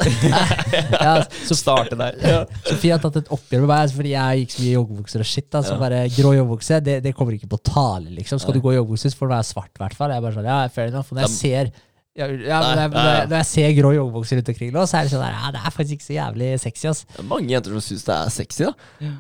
Ja, 1.03 1.15
så 1.49 1.57
Starte 1.59 1.97
der. 1.99 2.47
Sofie 2.69 2.93
har 2.95 3.01
tatt 3.03 3.17
et 3.19 3.31
oppgjør 3.35 3.65
med 3.65 3.71
meg 3.73 3.81
altså, 3.89 3.97
fordi 3.99 4.13
jeg 4.15 4.45
gikk 4.45 4.53
så 4.55 4.61
mye 4.63 4.69
i 4.71 4.75
joggebukser 4.77 5.25
og 5.25 5.29
shit. 5.33 5.49
Da, 5.51 5.63
så 5.67 5.75
Ja. 5.75 5.79
bare 5.83 6.03
grå 6.15 6.35
joggebukse, 6.39 6.79
det, 6.87 7.01
det 7.03 7.13
kommer 7.19 7.35
ikke 7.35 7.51
på 7.51 7.59
tale, 7.67 8.13
liksom. 8.15 8.39
Skal 8.39 8.55
Nei. 8.55 8.61
du 8.61 8.67
gå 8.69 8.77
i 8.77 8.79
joggebukse, 8.79 9.11
så 9.11 9.19
får 9.19 9.27
du 9.33 9.35
være 9.35 9.49
svart, 9.51 9.73
i 9.75 9.83
hvert 9.83 9.99
fall. 9.99 10.15
Jeg 10.15 10.23
er 10.23 10.27
bare 10.29 10.37
sånn, 10.39 10.47
ja, 10.53 10.61
fair 10.71 10.93
enough. 10.95 11.11
Når 11.11 11.27
jeg 11.27 11.35
ser 11.35 11.73
ja, 12.13 12.27
ja, 12.29 12.59
Nei, 12.61 12.75
når, 12.77 12.81
jeg, 12.85 12.93
ja, 12.93 13.03
ja. 13.17 13.27
når 13.27 13.37
jeg 13.41 13.47
ser 13.51 13.71
grå 13.81 13.91
joggebukser 13.97 14.37
rundt 14.39 14.49
omkring 14.53 14.73
nå, 14.75 14.87
så 14.87 14.99
er 15.01 15.07
det 15.09 15.15
sånn 15.17 15.23
der, 15.25 15.35
ja, 15.43 15.51
det 15.55 15.63
er 15.67 15.73
faktisk 15.81 15.99
ikke 15.99 16.07
så 16.11 16.17
jævlig 16.21 16.49
sexy, 16.61 16.89
ass. 16.93 17.05
Det 17.09 17.23
er 17.25 17.29
mange 17.31 17.49
jenter 17.57 17.73
som 17.73 17.85
syns 17.89 18.05
det 18.07 18.17
er 18.21 18.35
sexy, 18.39 18.67
da. 18.69 18.75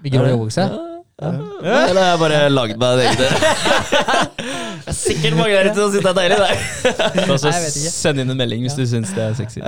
Med 0.04 0.12
grå 0.12 0.26
joggebukse. 0.28 0.66
Ja. 0.68 0.91
Eller 1.22 2.00
har 2.00 2.08
jeg 2.12 2.20
bare 2.22 2.38
lagd 2.50 2.78
meg 2.80 2.92
en 2.92 3.00
egen 3.06 3.18
Det 4.82 4.90
er 4.90 4.96
sikkert 4.98 5.36
mange 5.38 5.52
der 5.54 5.68
ute 5.70 5.78
som 5.78 5.92
syns 5.92 6.02
det 6.02 6.10
er 6.10 6.16
deilig. 6.16 6.36
Det. 6.42 6.46
Nei, 7.14 7.36
jeg 7.52 7.92
send 7.94 8.18
inn 8.22 8.32
en 8.32 8.38
melding 8.40 8.64
hvis 8.64 8.74
du 8.74 8.82
syns 8.90 9.12
det 9.14 9.22
er 9.22 9.36
sexy. 9.38 9.60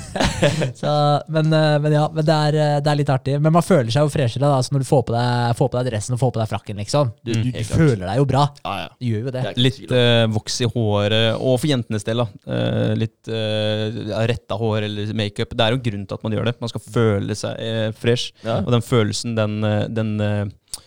så, 0.80 0.92
men, 1.28 1.50
eh, 1.52 1.74
men 1.84 1.92
ja, 1.92 2.06
men 2.14 2.24
det 2.24 2.36
er, 2.48 2.56
eh, 2.56 2.76
det 2.80 2.92
er 2.92 2.98
litt 3.02 3.12
artig. 3.12 3.34
Men 3.44 3.52
man 3.52 3.66
føler 3.66 3.92
seg 3.92 4.06
jo 4.06 4.12
freshere 4.14 4.46
da, 4.46 4.54
altså 4.56 4.72
når 4.74 4.84
du 4.84 4.88
får 4.88 5.02
på 5.10 5.14
deg, 5.14 5.52
får 5.58 5.70
på 5.74 5.78
deg 5.78 5.90
dressen 5.90 6.16
og 6.16 6.22
får 6.22 6.32
på 6.32 6.40
deg 6.42 6.50
frakken, 6.54 6.80
liksom. 6.80 7.12
Du, 7.20 7.34
Mm, 7.40 7.44
du, 7.46 7.50
du 7.54 7.64
føler 7.68 8.04
deg 8.06 8.18
jo 8.18 8.24
bra. 8.28 8.46
Ja, 8.64 8.72
ja. 8.82 8.88
Du 8.96 9.06
gjør 9.06 9.28
jo 9.28 9.34
det. 9.34 9.42
Litt 9.60 9.92
uh, 9.92 10.24
voks 10.34 10.56
i 10.64 10.68
håret, 10.72 11.28
og 11.38 11.58
for 11.60 11.70
jentenes 11.70 12.06
del, 12.06 12.22
da. 12.24 12.26
Uh, 12.48 12.92
litt 12.98 13.30
uh, 13.30 14.24
retta 14.30 14.58
hår 14.60 14.88
eller 14.88 15.12
makeup. 15.16 15.54
Det 15.56 15.66
er 15.66 15.76
jo 15.76 15.82
grunn 15.84 16.06
til 16.08 16.18
at 16.18 16.26
man 16.26 16.36
gjør 16.36 16.50
det. 16.50 16.56
Man 16.64 16.72
skal 16.72 16.84
føle 16.84 17.36
seg 17.38 17.60
uh, 17.60 17.90
fresh. 18.00 18.34
Ja. 18.44 18.60
Og 18.64 18.72
den 18.74 18.84
følelsen, 18.84 19.36
den, 19.38 19.60
den 19.94 20.16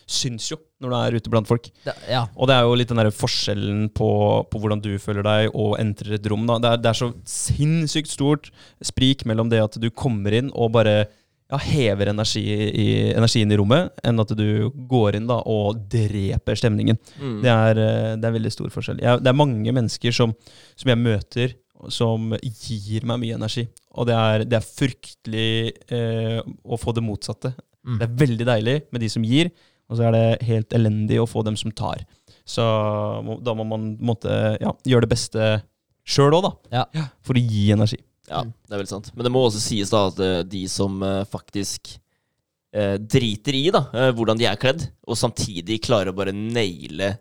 syns 0.10 0.50
jo 0.52 0.60
når 0.84 0.92
du 0.92 0.98
er 0.98 1.18
ute 1.18 1.32
blant 1.32 1.50
folk. 1.50 1.70
Det, 1.86 1.96
ja. 2.12 2.26
Og 2.36 2.50
det 2.50 2.58
er 2.58 2.68
jo 2.68 2.78
litt 2.78 2.92
den 2.92 3.00
der 3.00 3.12
forskjellen 3.16 3.88
på, 3.96 4.10
på 4.52 4.62
hvordan 4.62 4.84
du 4.84 4.92
føler 5.02 5.26
deg 5.26 5.50
og 5.54 5.78
entrer 5.82 6.18
et 6.18 6.30
rom. 6.32 6.46
Det, 6.50 6.60
er, 6.60 6.80
det 6.84 6.92
er 6.92 7.00
så 7.00 7.12
sinnssykt 7.30 8.12
stort 8.12 8.52
sprik 8.84 9.26
mellom 9.30 9.52
det 9.52 9.64
at 9.64 9.80
du 9.80 9.90
kommer 9.90 10.36
inn 10.36 10.52
og 10.52 10.74
bare 10.76 10.98
ja, 11.52 11.60
hever 11.60 12.12
energi 12.14 12.44
i, 12.44 12.88
energien 13.14 13.52
i 13.52 13.58
rommet, 13.60 13.94
enn 14.04 14.22
at 14.24 14.32
du 14.38 14.70
går 14.90 15.20
inn 15.20 15.28
da 15.30 15.40
og 15.50 15.84
dreper 15.92 16.60
stemningen. 16.60 17.00
Mm. 17.20 17.42
Det, 17.44 17.52
er, 17.52 17.84
eh, 17.84 18.14
det 18.20 18.30
er 18.30 18.38
veldig 18.38 18.54
stor 18.54 18.72
forskjell. 18.74 19.04
Jeg, 19.04 19.22
det 19.24 19.32
er 19.32 19.38
mange 19.38 19.76
mennesker 19.76 20.16
som, 20.16 20.34
som 20.80 20.94
jeg 20.94 21.02
møter, 21.02 21.58
som 21.92 22.32
gir 22.40 23.04
meg 23.08 23.20
mye 23.24 23.38
energi. 23.38 23.66
Og 24.00 24.08
det 24.08 24.16
er, 24.16 24.46
det 24.48 24.58
er 24.58 24.66
fryktelig 24.66 25.52
eh, 25.94 26.40
å 26.64 26.80
få 26.80 26.96
det 26.96 27.04
motsatte. 27.06 27.54
Mm. 27.84 27.98
Det 28.00 28.08
er 28.08 28.18
veldig 28.24 28.48
deilig 28.48 28.78
med 28.96 29.04
de 29.04 29.12
som 29.12 29.26
gir, 29.28 29.52
og 29.94 30.00
så 30.00 30.08
er 30.10 30.16
det 30.18 30.26
helt 30.50 30.74
elendig 30.74 31.20
å 31.22 31.28
få 31.30 31.44
dem 31.46 31.56
som 31.60 31.72
tar. 31.78 32.02
Så 32.44 32.64
da 33.46 33.54
må 33.56 33.64
man 33.70 33.92
måtte, 34.04 34.34
ja, 34.60 34.74
gjøre 34.90 35.06
det 35.06 35.12
beste 35.14 35.50
sjøl 36.04 36.34
òg, 36.36 36.48
da. 36.50 36.82
Ja. 36.98 37.06
For 37.24 37.38
å 37.38 37.44
gi 37.44 37.68
energi. 37.76 38.00
Ja, 38.28 38.42
det 38.44 38.74
er 38.74 38.82
veldig 38.82 38.92
sant. 38.92 39.12
Men 39.16 39.28
det 39.28 39.32
må 39.36 39.44
også 39.46 39.62
sies 39.64 39.92
da 39.94 40.08
at 40.10 40.20
eh, 40.24 40.42
de 40.48 40.64
som 40.72 40.98
eh, 41.06 41.22
faktisk 41.30 41.94
eh, 42.74 42.96
driter 43.00 43.56
i 43.60 43.66
da, 43.76 43.86
eh, 43.94 44.10
hvordan 44.16 44.40
de 44.40 44.48
er 44.50 44.60
kledd, 44.60 44.88
og 45.08 45.20
samtidig 45.20 45.82
klarer 45.86 46.12
å 46.12 46.18
bare 46.18 46.34
naile 46.36 47.14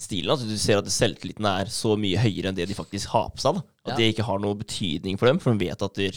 stilen. 0.00 0.32
Altså, 0.34 0.48
du 0.48 0.56
ser 0.60 0.80
at 0.82 0.88
selvtilliten 0.92 1.46
er 1.48 1.70
så 1.72 1.94
mye 2.00 2.20
høyere 2.20 2.50
enn 2.50 2.56
det 2.58 2.66
de 2.68 2.76
faktisk 2.76 3.12
har 3.14 3.30
på 3.32 3.40
seg. 3.44 3.60
da. 3.60 3.64
At 3.86 3.92
Ja. 3.94 4.00
det 4.00 4.10
ikke 4.14 4.26
har 4.28 4.40
noe 4.42 4.58
betydning 4.60 5.16
for 5.20 5.28
dem, 5.30 5.38
for 5.40 5.54
de 5.54 5.64
vet 5.70 5.86
at 5.86 5.94
de 6.00 6.10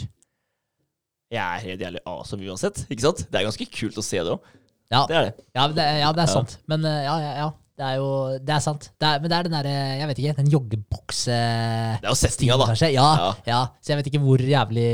jeg 1.30 1.38
er 1.45 1.61
helt 1.61 1.84
jævlig 1.86 1.99
awesome 2.10 2.48
uansett. 2.49 2.80
Ikke 2.90 3.03
sant? 3.06 3.19
Det 3.30 3.38
er 3.38 3.45
ganske 3.45 3.68
kult 3.69 3.99
å 4.02 4.03
se 4.03 4.18
det 4.18 4.31
òg. 4.34 4.48
Ja. 4.90 5.06
Det 5.10 5.18
er 5.18 5.26
det. 5.28 5.34
Ja, 5.53 5.66
det, 5.70 5.88
ja, 6.02 6.11
det 6.18 6.24
er 6.26 6.32
sant. 6.32 6.56
Men 6.70 6.86
eh, 6.90 7.02
ja, 7.06 7.18
ja, 7.24 7.34
ja. 7.44 7.49
Det 7.80 7.88
er 7.88 7.95
jo 8.02 8.07
Det 8.44 8.52
er 8.52 8.64
sant. 8.64 8.90
Det 8.99 9.07
er, 9.07 9.22
men 9.24 9.32
det 9.32 9.38
er 9.38 9.48
den 9.48 9.53
derre 9.56 9.76
Jeg 10.02 10.07
vet 10.10 10.18
ikke, 10.20 10.34
den 10.41 10.49
joggebukse... 10.52 11.38
Det 12.02 12.07
er 12.07 12.11
jo 12.11 12.18
settinga, 12.20 12.57
da. 12.60 12.68
Kanskje? 12.74 12.90
Ja, 12.91 13.06
ja. 13.22 13.30
Ja. 13.48 13.61
Så 13.80 13.94
jeg 13.94 14.02
vet 14.02 14.10
ikke 14.11 14.24
hvor 14.26 14.44
jævlig 14.44 14.90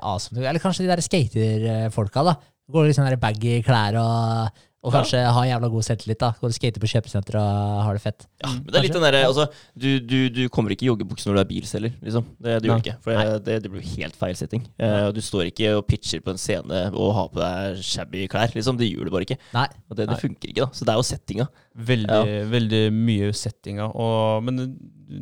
awesome 0.00 0.42
Eller 0.42 0.62
kanskje 0.62 0.86
de 0.86 0.90
der 0.90 1.04
skaterfolka, 1.04 2.24
da. 2.26 2.34
Går 2.74 2.90
sånn 2.96 3.06
der 3.06 3.20
baggy 3.20 3.60
klær 3.62 4.00
og, 4.00 4.64
Og 4.84 4.92
kanskje 4.92 5.20
ha 5.32 5.42
jævla 5.48 5.68
god 5.72 5.84
selvtillit. 5.86 6.18
da 6.20 6.28
Går 6.40 6.50
og 6.50 6.54
skater 6.56 6.82
på 6.82 6.88
kjøpesenter 6.92 7.38
og 7.40 7.82
har 7.86 7.96
det 7.96 8.02
fett. 8.04 8.26
Ja, 8.44 8.50
men 8.52 8.66
det 8.68 8.76
er 8.76 8.84
litt 8.84 8.96
den 8.98 9.06
der, 9.06 9.16
altså, 9.24 9.46
du, 9.80 9.88
du, 10.04 10.16
du 10.28 10.42
kommer 10.52 10.74
ikke 10.74 10.84
i 10.84 10.90
joggebukse 10.90 11.30
når 11.30 11.38
du 11.38 11.40
er 11.40 11.48
bilselger, 11.48 11.94
liksom. 12.04 12.26
Det, 12.36 12.58
du 12.60 12.68
gjør 12.68 12.82
du 12.82 12.84
ikke. 12.84 12.96
For 13.06 13.16
det, 13.16 13.38
det, 13.46 13.56
det 13.64 13.72
blir 13.72 13.86
helt 13.94 14.18
feil 14.20 14.36
setting. 14.36 14.66
Uh, 14.76 15.06
og 15.08 15.14
du 15.16 15.22
står 15.24 15.48
ikke 15.48 15.72
og 15.78 15.86
pitcher 15.88 16.20
på 16.24 16.34
en 16.34 16.40
scene 16.42 16.82
og 16.92 17.14
har 17.16 17.30
på 17.32 17.40
deg 17.40 17.80
shabby 17.88 18.26
klær, 18.28 18.52
liksom. 18.54 18.76
Det 18.80 18.90
gjør 18.92 19.08
du 19.08 19.14
bare 19.16 19.24
ikke. 19.28 19.38
Nei. 19.56 19.66
Og 19.88 19.96
det, 19.98 20.08
det 20.12 20.20
funker 20.20 20.52
ikke, 20.52 20.66
da. 20.66 20.70
Så 20.76 20.84
det 20.84 20.92
er 20.94 21.00
jo 21.00 21.08
settinga. 21.14 21.48
Veldig, 21.92 22.22
veldig 22.52 22.82
mye 22.94 23.32
settinga. 23.34 23.88
Og, 23.96 24.44
men 24.46 24.66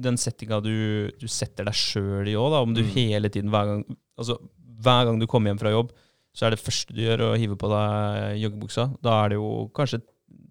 den 0.02 0.18
settinga 0.20 0.58
du, 0.64 0.74
du 1.22 1.28
setter 1.30 1.66
deg 1.70 1.76
sjøl 1.78 2.28
i 2.30 2.34
òg, 2.38 2.58
om 2.64 2.74
du 2.74 2.82
Mm. 2.82 2.88
hele 2.96 3.28
tiden, 3.30 3.50
hver 3.54 3.68
gang, 3.68 3.82
altså, 4.18 4.34
hver 4.82 5.04
gang 5.06 5.20
du 5.22 5.26
kommer 5.30 5.52
hjem 5.52 5.60
fra 5.62 5.70
jobb, 5.70 5.92
så 6.32 6.46
er 6.48 6.54
det 6.54 6.62
første 6.62 6.94
du 6.96 7.02
gjør 7.04 7.26
å 7.28 7.30
hive 7.36 7.56
på 7.60 7.68
deg 7.72 8.40
joggebuksa. 8.42 8.88
Da 9.04 9.22
er 9.24 9.32
det 9.32 9.40
jo 9.40 9.48
kanskje 9.76 10.00
et 10.00 10.08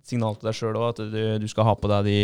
signal 0.07 0.35
til 0.37 0.49
deg 0.49 0.57
sjøl 0.57 0.77
òg, 0.77 0.89
at 0.93 1.03
du, 1.13 1.21
du 1.41 1.47
skal 1.49 1.67
ha 1.69 1.77
på 1.77 1.89
deg 1.91 2.09
de 2.09 2.17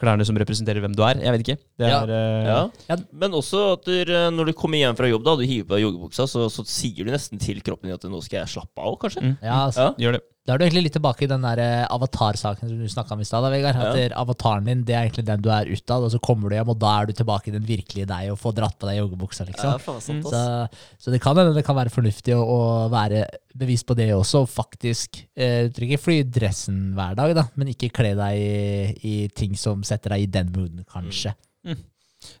klærne 0.00 0.24
som 0.24 0.38
representerer 0.40 0.80
hvem 0.80 0.94
du 0.96 1.02
er. 1.04 1.20
Jeg 1.20 1.34
vet 1.34 1.42
ikke. 1.44 1.56
Ja. 1.80 2.00
er, 2.02 2.12
eh, 2.16 2.48
Ja. 2.48 2.60
Ja. 2.88 2.96
Men 3.12 3.36
også 3.36 3.60
at 3.74 3.84
du, 3.88 4.12
når 4.32 4.50
du 4.50 4.52
kommer 4.56 4.80
hjem 4.80 4.96
fra 4.96 5.08
jobb, 5.10 5.24
da, 5.26 5.36
du 5.36 5.44
hiver 5.44 5.68
på 5.68 5.76
deg 5.76 5.84
joggebuksa, 5.84 6.26
så, 6.30 6.46
så 6.52 6.64
sier 6.68 7.04
du 7.04 7.12
nesten 7.12 7.40
til 7.40 7.60
kroppen 7.64 7.90
din 7.90 7.98
at 7.98 8.06
nå 8.08 8.20
skal 8.24 8.42
jeg 8.42 8.54
slappe 8.56 8.80
av, 8.80 8.96
kanskje. 9.02 9.24
Mm. 9.26 9.34
Ja, 9.44 9.58
altså, 9.66 9.90
Ja. 9.90 9.94
Gjør 10.06 10.16
det. 10.16 10.22
Da 10.48 10.54
er 10.54 10.58
du 10.58 10.64
egentlig 10.64 10.86
litt 10.86 10.94
tilbake 10.96 11.26
i 11.26 11.28
den 11.28 11.42
der 11.44 11.60
avatarsaken 11.92 12.64
avatar-saken 12.64 12.70
som 12.70 12.78
du 12.80 12.88
snakka 12.88 13.12
om 13.14 13.20
i 13.20 13.26
stad. 13.28 13.44
Vegard. 13.52 13.76
At 13.76 13.96
Ja. 13.98 14.08
avataren 14.22 14.64
din 14.64 14.84
det 14.88 14.94
er 14.96 15.04
egentlig 15.04 15.26
den 15.28 15.42
du 15.44 15.50
er 15.52 15.68
utad, 15.68 16.02
og 16.02 16.10
så 16.10 16.18
kommer 16.18 16.48
du 16.48 16.56
hjem, 16.56 16.70
og 16.72 16.78
da 16.80 16.94
er 17.02 17.06
du 17.06 17.12
tilbake 17.12 17.48
i 17.48 17.54
den 17.54 17.66
virkelige 17.68 18.06
deg 18.08 18.30
og 18.32 18.38
får 18.40 18.54
dratt 18.56 18.78
på 18.80 18.88
deg 18.88 18.98
joggebuksa. 19.02 19.44
liksom. 19.46 19.76
Ja, 19.76 20.00
sant. 20.00 20.24
Så, 20.24 20.68
så 20.98 21.10
det 21.12 21.20
kan 21.20 21.36
hende 21.36 21.54
det 21.54 21.64
kan 21.66 21.76
være 21.76 21.92
fornuftig 21.92 22.34
å, 22.34 22.40
å 22.40 22.88
være 22.90 23.26
bevisst 23.54 23.86
på 23.86 23.94
det 23.94 24.08
også, 24.14 24.42
og 24.46 24.48
faktisk 24.48 25.26
eh, 25.36 25.68
Du 25.68 25.76
trenger 25.76 25.98
ikke 25.98 26.04
fly 26.08 26.18
i 26.20 26.24
dressen 26.24 26.80
hver 26.96 27.14
dag, 27.20 27.34
da, 27.36 27.44
men 27.60 27.68
ikke 27.74 27.92
kle 27.92 28.14
deg 28.16 28.40
i, 28.40 28.96
i 29.04 29.28
ting 29.28 29.54
som 29.60 29.84
setter 29.84 30.16
deg 30.16 30.24
i 30.24 30.30
den 30.38 30.50
mooden, 30.56 30.84
kanskje. 30.88 31.34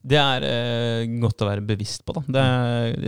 Det 0.04 0.16
er 0.20 0.44
eh, 0.44 1.06
godt 1.20 1.40
å 1.40 1.46
være 1.48 1.62
bevisst 1.64 2.02
på. 2.04 2.12
Da. 2.16 2.22
Det 2.28 2.42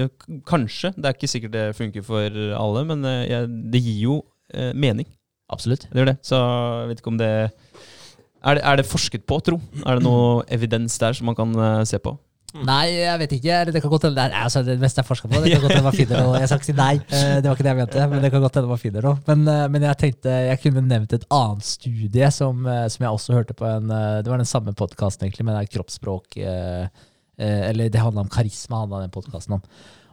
er, 0.05 0.09
kanskje. 0.48 0.93
Det 0.97 1.05
er 1.09 1.16
ikke 1.16 1.28
sikkert 1.28 1.52
det 1.56 1.64
funker 1.77 2.05
for 2.06 2.39
alle, 2.56 2.85
men 2.89 3.05
eh, 3.09 3.44
det 3.48 3.81
gir 3.82 3.98
jo 4.06 4.14
eh, 4.55 4.73
mening. 4.74 5.09
Absolutt. 5.53 5.89
Det 5.91 6.01
gjør 6.01 6.12
det. 6.12 6.19
Så 6.24 6.39
jeg 6.39 6.91
vet 6.91 7.03
ikke 7.03 7.12
om 7.12 7.20
det 7.20 7.31
er, 7.33 8.59
det 8.59 8.62
er 8.65 8.81
det 8.81 8.89
forsket 8.89 9.27
på, 9.29 9.39
tro? 9.45 9.61
Er 9.85 9.99
det 9.99 10.07
noe 10.07 10.43
evidens 10.53 10.97
der 11.01 11.16
som 11.16 11.29
man 11.31 11.39
kan 11.39 11.53
eh, 11.55 11.83
se 11.89 12.01
på? 12.03 12.16
Nei, 12.53 12.99
jeg 12.99 13.20
vet 13.23 13.33
ikke. 13.39 13.59
Det 13.73 13.81
kan 13.81 13.91
godt 13.95 14.05
hende 14.07 14.19
det 14.19 14.24
er 14.29 14.45
altså, 14.45 14.61
det 14.66 14.74
meste 14.81 15.01
jeg 15.01 15.09
forska 15.09 15.29
på. 15.31 15.41
Det 15.41 15.51
kan 15.55 15.62
godt 15.62 15.73
hende 15.73 15.87
man 15.87 15.97
finner 15.97 16.20
noe. 16.20 16.41
Jeg 16.41 16.51
skal 16.51 16.61
ikke 16.61 16.69
si 16.69 16.74
nei, 16.77 16.93
eh, 17.01 17.37
det 17.41 17.49
var 17.49 17.57
ikke 17.57 17.65
det 17.65 17.73
jeg 17.73 17.81
mente. 17.81 18.09
Men 18.12 18.24
det 18.24 18.31
kan 18.35 18.45
godt 18.45 18.59
hende 18.59 18.73
man 18.73 18.83
finner 18.83 19.09
noe. 19.09 19.20
Men, 19.29 19.47
eh, 19.49 19.62
men 19.73 19.87
jeg 19.89 20.01
tenkte 20.03 20.35
jeg 20.51 20.61
kunne 20.66 20.85
nevnt 20.85 21.16
et 21.16 21.24
annet 21.33 21.69
studie 21.69 22.29
som, 22.37 22.66
eh, 22.69 22.85
som 22.93 23.07
jeg 23.07 23.16
også 23.16 23.39
hørte 23.39 23.57
på 23.57 23.69
en 23.70 23.89
Det 23.89 24.29
var 24.29 24.41
den 24.41 24.49
samme 24.49 24.77
podkasten, 24.77 25.27
egentlig, 25.27 25.47
men 25.47 25.57
det 25.57 25.65
er 25.65 25.73
kroppsspråk 25.79 26.37
Eller 27.43 27.89
det 27.89 28.01
handla 28.01 28.23
om 28.23 28.31
karisma, 28.31 28.85
handla 28.85 29.01
den 29.01 29.15
podkasten 29.15 29.57
om. 29.57 29.62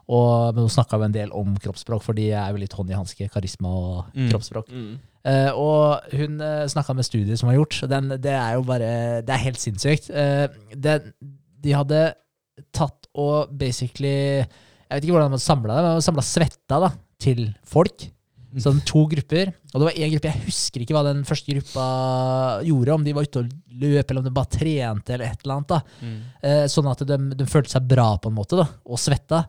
Og, 0.10 0.56
men 0.56 0.66
hun 0.66 0.72
snakka 0.74 0.98
en 1.06 1.14
del 1.14 1.30
om 1.38 1.52
kroppsspråk, 1.62 2.02
for 2.02 2.18
de 2.18 2.32
er 2.34 2.50
jo 2.50 2.58
litt 2.64 2.74
hånd 2.74 2.90
i 2.90 2.98
hanske, 2.98 3.28
karisma 3.30 3.70
og 3.70 4.06
Mm. 4.16 4.30
kroppsspråk. 4.32 4.72
Mm. 4.74 4.96
Uh, 5.30 5.52
og 5.60 6.14
hun 6.16 6.40
uh, 6.42 6.64
snakka 6.72 6.96
med 6.98 7.06
studier 7.06 7.38
som 7.38 7.50
var 7.52 7.58
gjort, 7.60 7.82
den, 7.92 8.08
det 8.24 8.32
er 8.34 8.54
jo 8.56 8.64
bare 8.66 8.88
Det 9.28 9.34
er 9.36 9.44
helt 9.44 9.60
sinnssykt. 9.62 10.08
Uh, 10.10 10.48
den, 10.74 11.12
de 11.62 11.74
hadde 11.76 12.00
tatt 12.76 13.06
og 13.20 13.52
basically 13.60 14.40
Jeg 14.40 14.90
vet 14.90 15.04
ikke 15.06 15.14
hvordan 15.18 15.36
de 15.36 15.40
samla 15.44 15.76
det, 15.76 15.84
men 15.92 16.02
samla 16.08 16.24
svetta 16.26 16.80
da, 16.88 16.90
til 17.22 17.50
folk. 17.68 18.08
Sånn 18.58 18.80
to 18.88 19.04
grupper. 19.12 19.52
Og 19.70 19.76
det 19.78 19.86
var 19.92 19.98
én 20.00 20.10
gruppe, 20.16 20.32
jeg 20.32 20.46
husker 20.48 20.82
ikke 20.82 20.96
hva 20.98 21.04
den 21.06 21.20
første 21.28 21.54
gruppa 21.54 21.84
gjorde, 22.66 22.96
om 22.96 23.04
de 23.06 23.14
var 23.14 23.28
ute 23.28 23.44
og 23.44 23.52
løp, 23.84 24.10
eller 24.10 24.24
om 24.24 24.26
de 24.26 24.34
bare 24.40 24.50
trente, 24.56 25.14
eller 25.14 25.28
et 25.30 25.44
eller 25.46 25.60
annet. 25.60 25.70
da. 25.76 25.82
Eh, 26.42 26.64
sånn 26.74 26.90
at 26.90 27.04
de, 27.06 27.18
de 27.38 27.46
følte 27.46 27.76
seg 27.76 27.86
bra 27.92 28.08
på 28.18 28.32
en 28.32 28.38
måte, 28.40 28.58
da, 28.58 28.66
og 28.90 28.98
svetta. 28.98 29.44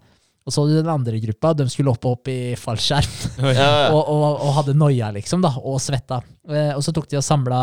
Og 0.47 0.55
så 0.55 0.63
hadde 0.63 0.79
du 0.79 0.83
den 0.83 0.93
andre 0.93 1.21
gruppa, 1.23 1.53
de 1.55 1.67
skulle 1.71 1.93
opp 1.93 2.07
opp 2.09 2.31
i 2.33 2.57
fallskjerm 2.59 3.43
Ja, 3.45 3.51
ja. 3.55 3.73
og, 3.95 4.01
og, 4.01 4.23
og 4.47 4.55
hadde 4.61 4.77
noia, 4.79 5.11
liksom, 5.15 5.43
da, 5.45 5.53
og 5.61 5.81
svetta. 5.83 6.23
Eh, 6.49 6.73
og 6.77 6.85
så 6.85 6.95
tok 6.97 7.11
de 7.11 7.21
og 7.21 7.27
samla 7.27 7.61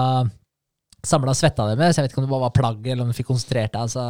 Samla 1.05 1.31
svetta 1.37 1.67
deres. 1.69 1.95
Jeg 1.95 2.03
vet 2.03 2.11
ikke 2.11 2.19
om 2.19 2.25
det 2.25 2.31
bare 2.31 2.47
var 2.47 2.55
plagget, 2.57 2.87
eller 2.91 3.05
om 3.05 3.11
de 3.11 3.15
fikk 3.15 3.27
konsentrert 3.29 3.69
det. 3.71 3.83
Altså, 3.85 4.01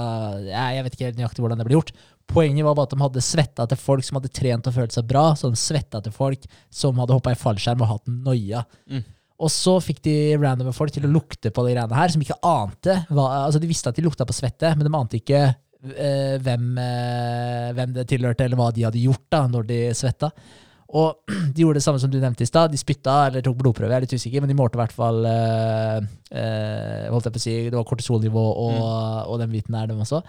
jeg, 0.48 0.85
vet 0.85 0.95
ikke 0.95 1.06
helt 1.10 1.19
nøyaktig 1.19 1.44
hvordan 1.44 1.60
det 1.60 1.65
ble 1.68 1.76
gjort. 1.76 1.91
Poenget 2.31 2.65
var 2.65 2.77
bare 2.77 2.88
at 2.88 2.94
de 2.95 3.02
hadde 3.03 3.23
svetta 3.27 3.65
til 3.69 3.80
folk 3.81 4.07
som 4.07 4.18
hadde 4.18 4.31
trent 4.34 4.69
og 4.72 4.73
følt 4.73 4.95
seg 4.95 5.06
bra. 5.10 5.26
Så 5.38 5.52
de 5.52 5.60
svetta 5.60 5.99
til 6.02 6.15
folk 6.15 6.48
som 6.73 6.98
hadde 7.03 7.14
hoppa 7.14 7.35
i 7.35 7.38
fallskjerm 7.38 7.84
og 7.84 7.91
hatt 7.91 8.10
noia. 8.10 8.64
Mm. 8.89 9.03
Og 9.38 9.52
så 9.53 9.76
fikk 9.84 9.99
de 10.07 10.15
randome 10.41 10.73
folk 10.73 10.95
til 10.95 11.06
å 11.06 11.11
lukte 11.11 11.52
på 11.53 11.68
de 11.68 11.76
greiene 11.76 11.99
her, 11.99 12.15
som 12.15 12.23
ikke 12.23 12.39
ante 12.41 12.95
hva, 13.11 13.27
Altså, 13.44 13.61
de 13.61 13.69
visste 13.69 13.91
at 13.91 13.99
de 13.99 14.07
lukta 14.07 14.26
på 14.26 14.39
svette, 14.39 14.72
men 14.73 14.88
de 14.88 14.98
ante 14.98 15.19
ikke 15.19 15.44
hvem, 15.81 16.69
eh, 16.81 17.73
hvem 17.77 17.93
det 17.95 18.07
tilhørte, 18.09 18.45
eller 18.45 18.59
hva 18.59 18.71
de 18.73 18.85
hadde 18.87 19.03
gjort 19.03 19.25
da, 19.33 19.43
når 19.51 19.67
de 19.69 19.81
svetta. 19.97 20.31
Og 20.97 21.27
de 21.53 21.63
gjorde 21.63 21.79
det 21.79 21.85
samme 21.85 22.01
som 22.01 22.11
du 22.11 22.19
nevnte 22.21 22.45
i 22.45 22.49
stad. 22.49 22.71
De 22.71 22.79
spytta 22.79 23.17
eller 23.27 23.45
tok 23.45 23.57
blodprøve, 23.59 23.91
jeg 23.91 24.01
er 24.01 24.05
litt 24.07 24.15
usikker, 24.17 24.43
men 24.43 24.51
de 24.51 24.57
målte 24.57 24.79
i 24.79 24.81
hvert 24.81 24.95
fall 24.95 25.25
eh, 25.29 25.97
eh, 26.31 27.07
holdt 27.11 27.29
jeg 27.29 27.35
på 27.35 27.41
å 27.41 27.45
si, 27.47 27.57
Det 27.67 27.79
var 27.79 27.89
kortisolnivå 27.89 28.45
og, 28.67 28.79
og 29.27 29.41
den 29.43 29.51
biten 29.53 29.77
der, 29.77 29.89
dem 29.91 30.05
også. 30.05 30.21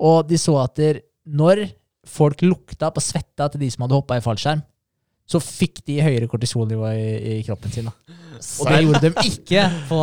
Og 0.00 0.24
de 0.28 0.40
så 0.40 0.56
at 0.62 0.76
der, 0.80 1.04
når 1.28 1.68
folk 2.08 2.42
lukta 2.42 2.88
på 2.94 3.02
svetta 3.04 3.50
til 3.52 3.62
de 3.62 3.70
som 3.70 3.84
hadde 3.84 3.98
hoppa 3.98 4.18
i 4.18 4.24
fallskjerm, 4.24 4.62
så 5.30 5.38
fikk 5.38 5.84
de 5.86 6.00
høyere 6.02 6.26
kortisolnivå 6.30 6.90
i, 6.90 7.10
i 7.36 7.42
kroppen 7.46 7.70
sin. 7.70 7.86
Da. 7.86 8.16
Og 8.40 8.70
det 8.70 8.80
gjorde 8.82 9.02
de 9.04 9.28
ikke 9.28 9.66
på, 9.86 10.00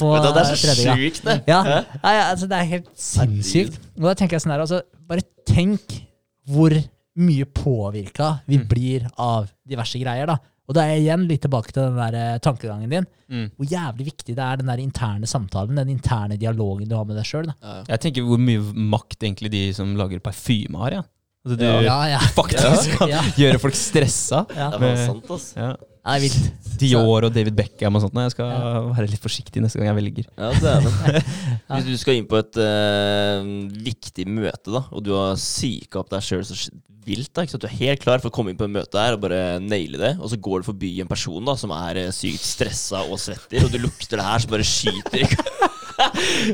på 0.00 0.10
tredje. 0.14 0.34
det 0.34 0.42
er 0.42 0.50
så 0.52 0.58
tredje 0.66 0.96
sjukt, 0.98 1.24
det. 1.26 1.36
Ja? 1.50 1.62
Nei, 2.02 2.12
ja, 2.16 2.24
altså, 2.32 2.48
det 2.50 2.58
er 2.60 2.70
helt 2.74 2.92
sinnssykt. 2.98 3.80
Og 3.98 4.06
da 4.10 4.14
tenker 4.18 4.38
jeg 4.38 4.44
sånn 4.46 4.54
her, 4.56 4.64
altså, 4.66 4.82
bare 5.08 5.24
tenk 5.48 5.98
hvor 6.48 6.74
mye 7.18 7.44
påvirka 7.50 8.38
vi 8.46 8.60
blir 8.62 9.08
av 9.18 9.48
diverse 9.68 9.98
greier, 10.00 10.30
da. 10.30 10.38
Og 10.68 10.76
da 10.76 10.82
er 10.84 10.98
jeg 10.98 11.06
igjen 11.06 11.22
litt 11.30 11.40
tilbake 11.46 11.72
til 11.72 11.86
den 11.86 11.96
der 11.96 12.14
eh, 12.18 12.38
tankegangen 12.44 12.90
din. 12.92 13.06
Mm. 13.32 13.46
Hvor 13.56 13.68
jævlig 13.70 14.04
viktig 14.10 14.34
det 14.36 14.44
er 14.44 14.58
den 14.60 14.68
der 14.68 14.82
interne 14.82 15.26
samtalen, 15.28 15.78
den 15.80 15.88
interne 15.94 16.36
dialogen 16.40 16.88
du 16.90 16.92
har 16.94 17.06
med 17.08 17.16
deg 17.16 17.24
sjøl. 17.24 17.48
Jeg 17.88 18.02
tenker 18.04 18.26
hvor 18.28 18.40
mye 18.42 18.60
makt 18.92 19.24
egentlig 19.24 19.50
de 19.54 19.62
som 19.76 19.94
lager 19.96 20.20
parfyme 20.20 20.76
har. 20.84 20.98
Ja. 20.98 21.02
Altså, 21.46 21.56
du 21.56 21.64
Ja, 21.86 21.96
ja. 22.12 22.18
faktisk 22.36 22.92
kan 22.98 23.08
Ja. 23.14 23.22
gjøre 23.40 23.62
folk 23.64 23.74
stressa. 23.80 24.42
ja. 24.54 24.68
Det 24.76 24.80
var 24.84 25.00
sant, 25.06 25.30
ass. 25.38 25.48
Det 26.08 26.16
er 26.16 26.24
vilt. 26.24 26.66
Dior 26.78 27.26
og 27.26 27.32
David 27.34 27.56
Beckham 27.58 27.98
og 27.98 28.04
sånt. 28.04 28.14
Nei, 28.16 28.28
Jeg 28.28 28.36
skal 28.36 28.50
være 28.94 29.08
litt 29.10 29.22
forsiktig 29.24 29.60
neste 29.60 29.80
gang 29.80 29.90
jeg 29.90 29.98
velger. 29.98 30.28
Ja, 30.38 30.50
dæven. 30.62 31.22
Hvis 31.74 31.88
du 31.88 31.96
skal 32.00 32.20
inn 32.20 32.28
på 32.30 32.38
et 32.40 32.60
uh, 32.62 33.48
viktig 33.84 34.28
møte, 34.30 34.70
da, 34.72 34.84
og 34.88 35.02
du 35.04 35.12
har 35.16 35.36
psyka 35.36 36.00
opp 36.00 36.12
deg 36.14 36.24
sjøl 36.24 36.46
så 36.46 36.56
vilt, 37.08 37.32
da, 37.32 37.44
ikke 37.44 37.56
sant? 37.56 37.64
du 37.64 37.68
er 37.68 37.80
helt 37.80 38.02
klar 38.04 38.22
for 38.22 38.30
å 38.30 38.34
komme 38.34 38.52
inn 38.52 38.60
på 38.60 38.66
et 38.68 38.74
møte 38.74 39.00
her 39.00 39.16
og 39.16 39.22
bare 39.24 39.58
naile 39.64 40.00
det, 40.00 40.14
og 40.20 40.32
så 40.32 40.38
går 40.40 40.62
du 40.62 40.68
forbi 40.70 40.92
en 41.02 41.10
person 41.10 41.44
da, 41.44 41.56
som 41.60 41.72
er 41.76 42.02
eh, 42.04 42.12
sykt 42.14 42.44
stressa 42.44 43.04
og 43.08 43.20
svetter, 43.22 43.64
og 43.64 43.72
du 43.72 43.80
lukter 43.80 44.20
det 44.20 44.26
her, 44.28 44.44
så 44.44 44.52
bare 44.52 44.66
skyter 44.68 45.67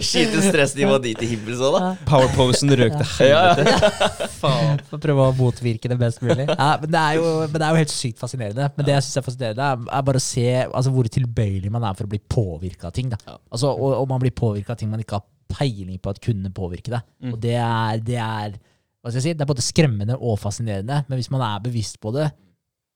Skyter 0.04 0.40
stressnivået 0.44 1.04
dit 1.04 1.22
i 1.24 1.28
himmels 1.34 1.60
òg, 1.64 1.76
da. 1.76 1.90
Powerposen 2.08 2.72
røk 2.80 2.96
til 2.96 3.30
Ja, 3.30 3.42
helvete. 3.54 3.90
Faen. 4.40 4.80
For 4.88 4.98
å 4.98 5.02
prøve 5.04 5.26
å 5.28 5.36
motvirke 5.38 5.90
det 5.92 5.98
best 6.00 6.22
mulig. 6.24 6.46
Ja, 6.48 6.70
men, 6.80 6.90
det 6.94 7.02
er 7.02 7.18
jo, 7.20 7.28
men 7.44 7.56
det 7.56 7.66
er 7.66 7.76
jo 7.76 7.82
helt 7.82 7.94
sykt 7.94 8.22
fascinerende. 8.22 8.68
Men 8.76 8.88
det 8.88 8.96
jeg 8.96 9.06
synes 9.06 9.20
er 9.20 9.26
fascinerende, 9.28 9.70
er, 9.84 10.06
bare 10.08 10.22
å 10.22 10.24
se 10.24 10.46
altså, 10.64 10.94
hvor 10.94 11.10
tilbøyelig 11.18 11.72
man 11.74 11.86
er 11.88 11.98
for 11.98 12.08
å 12.08 12.12
bli 12.14 12.22
påvirka 12.36 12.90
av 12.90 12.96
ting. 12.96 13.12
Da. 13.12 13.20
Altså, 13.52 13.72
og, 13.72 13.98
og 14.00 14.08
man 14.10 14.22
blir 14.24 14.34
påvirka 14.36 14.74
av 14.74 14.80
ting 14.80 14.92
man 14.92 15.04
ikke 15.04 15.20
har 15.20 15.26
peiling 15.54 16.00
på 16.02 16.14
at 16.14 16.22
kunne 16.24 16.52
påvirke 16.54 16.94
deg. 16.94 17.04
Mm. 17.22 17.34
Og 17.34 17.42
det 17.42 17.58
er, 17.60 18.00
det 18.04 18.20
er 18.20 18.56
hva 19.04 19.12
skal 19.12 19.20
jeg 19.20 19.26
si, 19.26 19.36
det 19.36 19.44
er 19.44 19.50
både 19.50 19.64
skremmende 19.64 20.16
og 20.16 20.38
fascinerende. 20.40 21.02
Men 21.10 21.20
hvis 21.20 21.28
man 21.28 21.44
er 21.44 21.62
bevisst 21.66 21.98
på 22.00 22.14
det, 22.14 22.30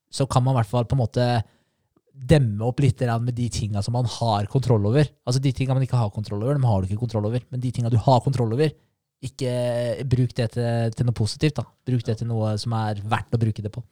så 0.09 0.25
kan 0.25 0.41
man 0.41 0.55
i 0.55 0.63
hvert 0.63 0.71
fall 0.71 0.87
på 0.89 0.97
en 0.97 1.03
måte 1.03 1.27
demme 2.19 2.67
opp 2.67 2.81
litt 2.83 3.01
med 3.23 3.35
de 3.37 3.49
tinga 3.53 3.83
som 3.85 3.95
man 3.95 4.09
har 4.19 4.49
kontroll 4.51 4.87
over. 4.91 5.07
Altså 5.27 5.41
De 5.43 5.53
tinga 5.53 5.75
man 5.75 5.85
ikke 5.87 5.99
har 6.01 6.11
kontroll 6.11 6.43
over, 6.43 6.55
dem 6.59 6.67
har 6.67 6.81
du 6.81 6.89
ikke 6.89 7.03
kontroll 7.05 7.27
over. 7.31 7.43
Men 7.51 7.61
de 7.61 7.73
tinga 7.73 7.91
du 7.91 7.99
har 8.03 8.21
kontroll 8.25 8.53
over, 8.57 8.73
ikke 9.25 9.53
bruk 10.07 10.35
det 10.39 10.51
til, 10.55 10.91
til 10.95 11.07
noe 11.09 11.17
positivt. 11.17 11.59
da. 11.59 11.67
Bruk 11.87 12.05
det 12.07 12.19
til 12.21 12.29
noe 12.31 12.55
som 12.61 12.75
er 12.79 13.01
verdt 13.03 13.35
å 13.35 13.41
bruke 13.43 13.65
det 13.65 13.73
på. 13.75 13.83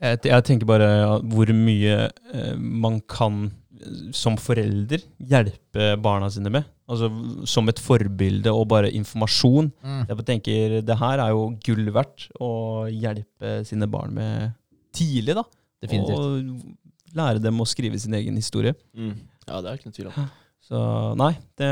Jeg, 0.00 0.20
jeg 0.24 0.46
tenker 0.46 0.68
bare 0.68 0.90
hvor 1.30 1.52
mye 1.54 1.96
eh, 2.08 2.54
man 2.56 3.00
kan 3.10 3.44
eh, 3.48 4.10
som 4.16 4.38
forelder 4.40 5.04
hjelpe 5.18 5.94
barna 6.02 6.30
sine 6.32 6.52
med. 6.52 6.68
Altså 6.90 7.10
Som 7.46 7.70
et 7.70 7.78
forbilde 7.78 8.50
og 8.50 8.66
bare 8.72 8.90
informasjon. 8.98 9.68
Jeg 10.08 10.24
tenker 10.26 10.80
Det 10.82 10.96
her 10.98 11.22
er 11.22 11.30
jo 11.36 11.44
gull 11.62 11.92
verdt 11.94 12.26
å 12.42 12.88
hjelpe 12.90 13.60
sine 13.68 13.86
barn 13.90 14.16
med 14.16 14.56
tidlig. 14.96 15.36
da. 15.38 15.44
Definitivt. 15.80 16.18
Og 16.18 16.79
lære 17.16 17.42
dem 17.42 17.60
å 17.60 17.66
skrive 17.68 17.98
sin 18.00 18.14
egen 18.14 18.36
historie. 18.38 18.74
Mm. 18.96 19.14
Ja, 19.48 19.60
det 19.60 19.70
er 19.70 19.78
ikke 19.80 19.90
noe 19.90 19.96
tvil 19.98 20.10
om. 20.12 20.28
Så 20.70 20.80
nei, 21.18 21.32
det, 21.58 21.68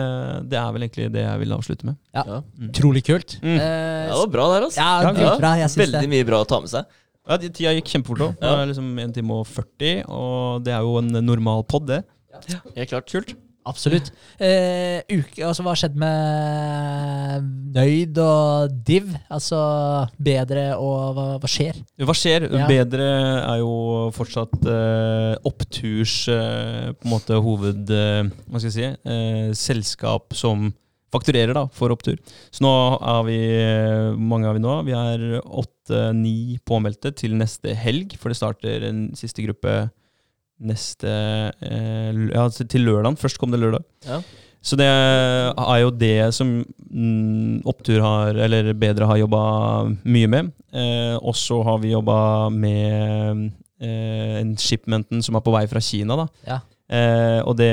det 0.50 0.58
er 0.58 0.70
vel 0.74 0.86
egentlig 0.86 1.10
det 1.14 1.22
jeg 1.22 1.40
vil 1.44 1.52
avslutte 1.54 1.86
med. 1.86 1.98
Ja. 2.16 2.40
Utrolig 2.66 3.04
mm. 3.04 3.06
kult. 3.06 3.36
Mm. 3.44 3.54
Eh, 3.54 4.06
Ja, 4.08 4.14
det 4.14 4.22
var 4.24 4.32
bra 4.32 4.46
der, 4.54 4.66
altså. 4.66 4.80
ja, 4.80 5.02
Ja, 5.04 5.34
bra, 5.38 5.52
Veldig 5.84 6.00
det. 6.02 6.10
mye 6.10 6.26
bra 6.26 6.40
å 6.42 6.48
ta 6.48 6.58
med 6.64 6.72
seg. 6.72 6.88
Ja, 7.28 7.36
de- 7.36 7.50
Tida 7.52 7.74
gikk 7.76 7.90
kjempefort 7.92 8.24
òg. 8.24 8.38
Det 8.40 8.48
Ja. 8.48 8.64
liksom 8.64 8.88
1 8.98 9.12
time 9.14 9.32
og 9.36 9.46
40, 9.46 10.04
og 10.08 10.64
det 10.64 10.72
er 10.72 10.80
jo 10.80 10.96
en 10.98 11.12
normal 11.26 11.62
pod, 11.68 11.86
det. 11.86 12.02
Ja. 12.48 12.58
Helt 12.74 12.90
klart. 12.90 13.06
Kult. 13.12 13.34
Absolutt. 13.68 14.10
Eh, 14.40 15.02
uke, 15.12 15.42
altså, 15.44 15.64
hva 15.64 15.74
har 15.74 15.80
skjedd 15.82 15.98
med 16.00 17.48
Nøyd 17.76 18.20
og 18.24 18.74
Div? 18.88 19.12
Altså 19.28 19.60
bedre 20.16 20.70
og 20.80 21.14
hva, 21.18 21.26
hva 21.42 21.50
skjer? 21.52 21.78
Hva 22.00 22.16
skjer? 22.16 22.48
Ja. 22.48 22.66
Bedre 22.70 23.08
er 23.44 23.60
jo 23.60 23.72
fortsatt 24.16 24.56
eh, 24.64 25.34
oppturs 25.48 26.18
eh, 26.32 26.90
på 26.96 27.08
en 27.08 27.14
måte 27.14 27.38
hoved... 27.44 27.92
eh, 27.92 28.28
hva 28.48 28.60
skal 28.62 28.70
jeg 28.72 28.76
si? 28.78 28.90
eh, 29.12 29.48
selskap 29.58 30.36
som 30.36 30.70
fakturerer 31.12 31.54
da, 31.56 31.62
for 31.72 31.92
opptur. 31.94 32.18
Så 32.52 32.60
nå 32.64 32.72
er 33.00 33.22
vi 33.28 33.38
eh, 33.56 34.10
mange 34.16 34.48
er 34.50 34.58
vi 34.58 34.64
nå? 34.64 34.74
Vi 34.88 34.96
er 34.96 35.28
åtte-ni 35.40 36.58
påmeldte 36.68 37.14
til 37.16 37.36
neste 37.40 37.72
helg, 37.80 38.12
for 38.20 38.28
det 38.32 38.36
starter 38.40 38.84
en 38.90 39.06
siste 39.16 39.44
gruppe 39.46 39.86
neste 40.60 41.08
eh, 41.62 42.12
Ja, 42.32 42.44
altså 42.44 42.66
til 42.66 42.86
lørdag. 42.88 43.18
Først 43.20 43.38
kom 43.38 43.54
det 43.54 43.60
lørdag. 43.62 43.84
Ja. 44.06 44.20
Så 44.64 44.76
det 44.76 44.88
er 44.88 45.78
jo 45.80 45.90
det 45.94 46.34
som 46.34 46.48
mm, 46.90 47.62
Opptur 47.68 48.02
har, 48.02 48.38
eller 48.46 48.72
Bedre 48.74 49.06
har 49.06 49.20
jobba 49.20 49.42
mye 50.02 50.30
med. 50.30 50.50
Eh, 50.74 51.14
og 51.16 51.36
så 51.38 51.60
har 51.64 51.78
vi 51.82 51.94
jobba 51.94 52.18
med 52.52 53.46
eh, 53.80 54.34
en 54.40 54.56
shipmenten 54.58 55.22
som 55.24 55.38
er 55.38 55.44
på 55.46 55.54
vei 55.54 55.64
fra 55.70 55.82
Kina. 55.84 56.18
da. 56.18 56.26
Ja. 56.48 56.58
Eh, 56.88 57.40
og 57.44 57.56
det, 57.60 57.72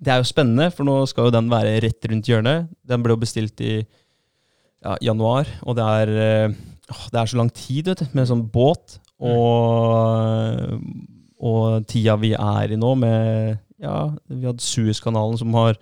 det 0.00 0.12
er 0.12 0.20
jo 0.20 0.28
spennende, 0.28 0.70
for 0.72 0.88
nå 0.88 1.02
skal 1.08 1.28
jo 1.28 1.34
den 1.34 1.50
være 1.52 1.78
rett 1.84 2.10
rundt 2.10 2.28
hjørnet. 2.28 2.70
Den 2.88 3.04
ble 3.04 3.14
jo 3.14 3.22
bestilt 3.22 3.60
i 3.62 3.78
ja, 4.82 4.96
januar, 5.04 5.48
og 5.62 5.78
det 5.78 5.88
er, 6.02 6.12
eh, 6.26 6.54
det 7.12 7.20
er 7.20 7.30
så 7.30 7.38
lang 7.38 7.52
tid 7.54 7.92
vet 7.92 8.02
du, 8.02 8.08
med 8.12 8.24
en 8.24 8.32
sånn 8.34 8.46
båt. 8.52 8.98
Og, 9.22 10.80
og 11.42 11.86
tida 11.90 12.16
vi 12.22 12.32
er 12.38 12.72
i 12.72 12.78
nå, 12.78 12.94
med 13.02 13.58
ja, 13.82 14.12
Vi 14.30 14.46
hadde 14.46 14.62
Suezkanalen 14.62 15.40
som 15.40 15.54
har 15.58 15.78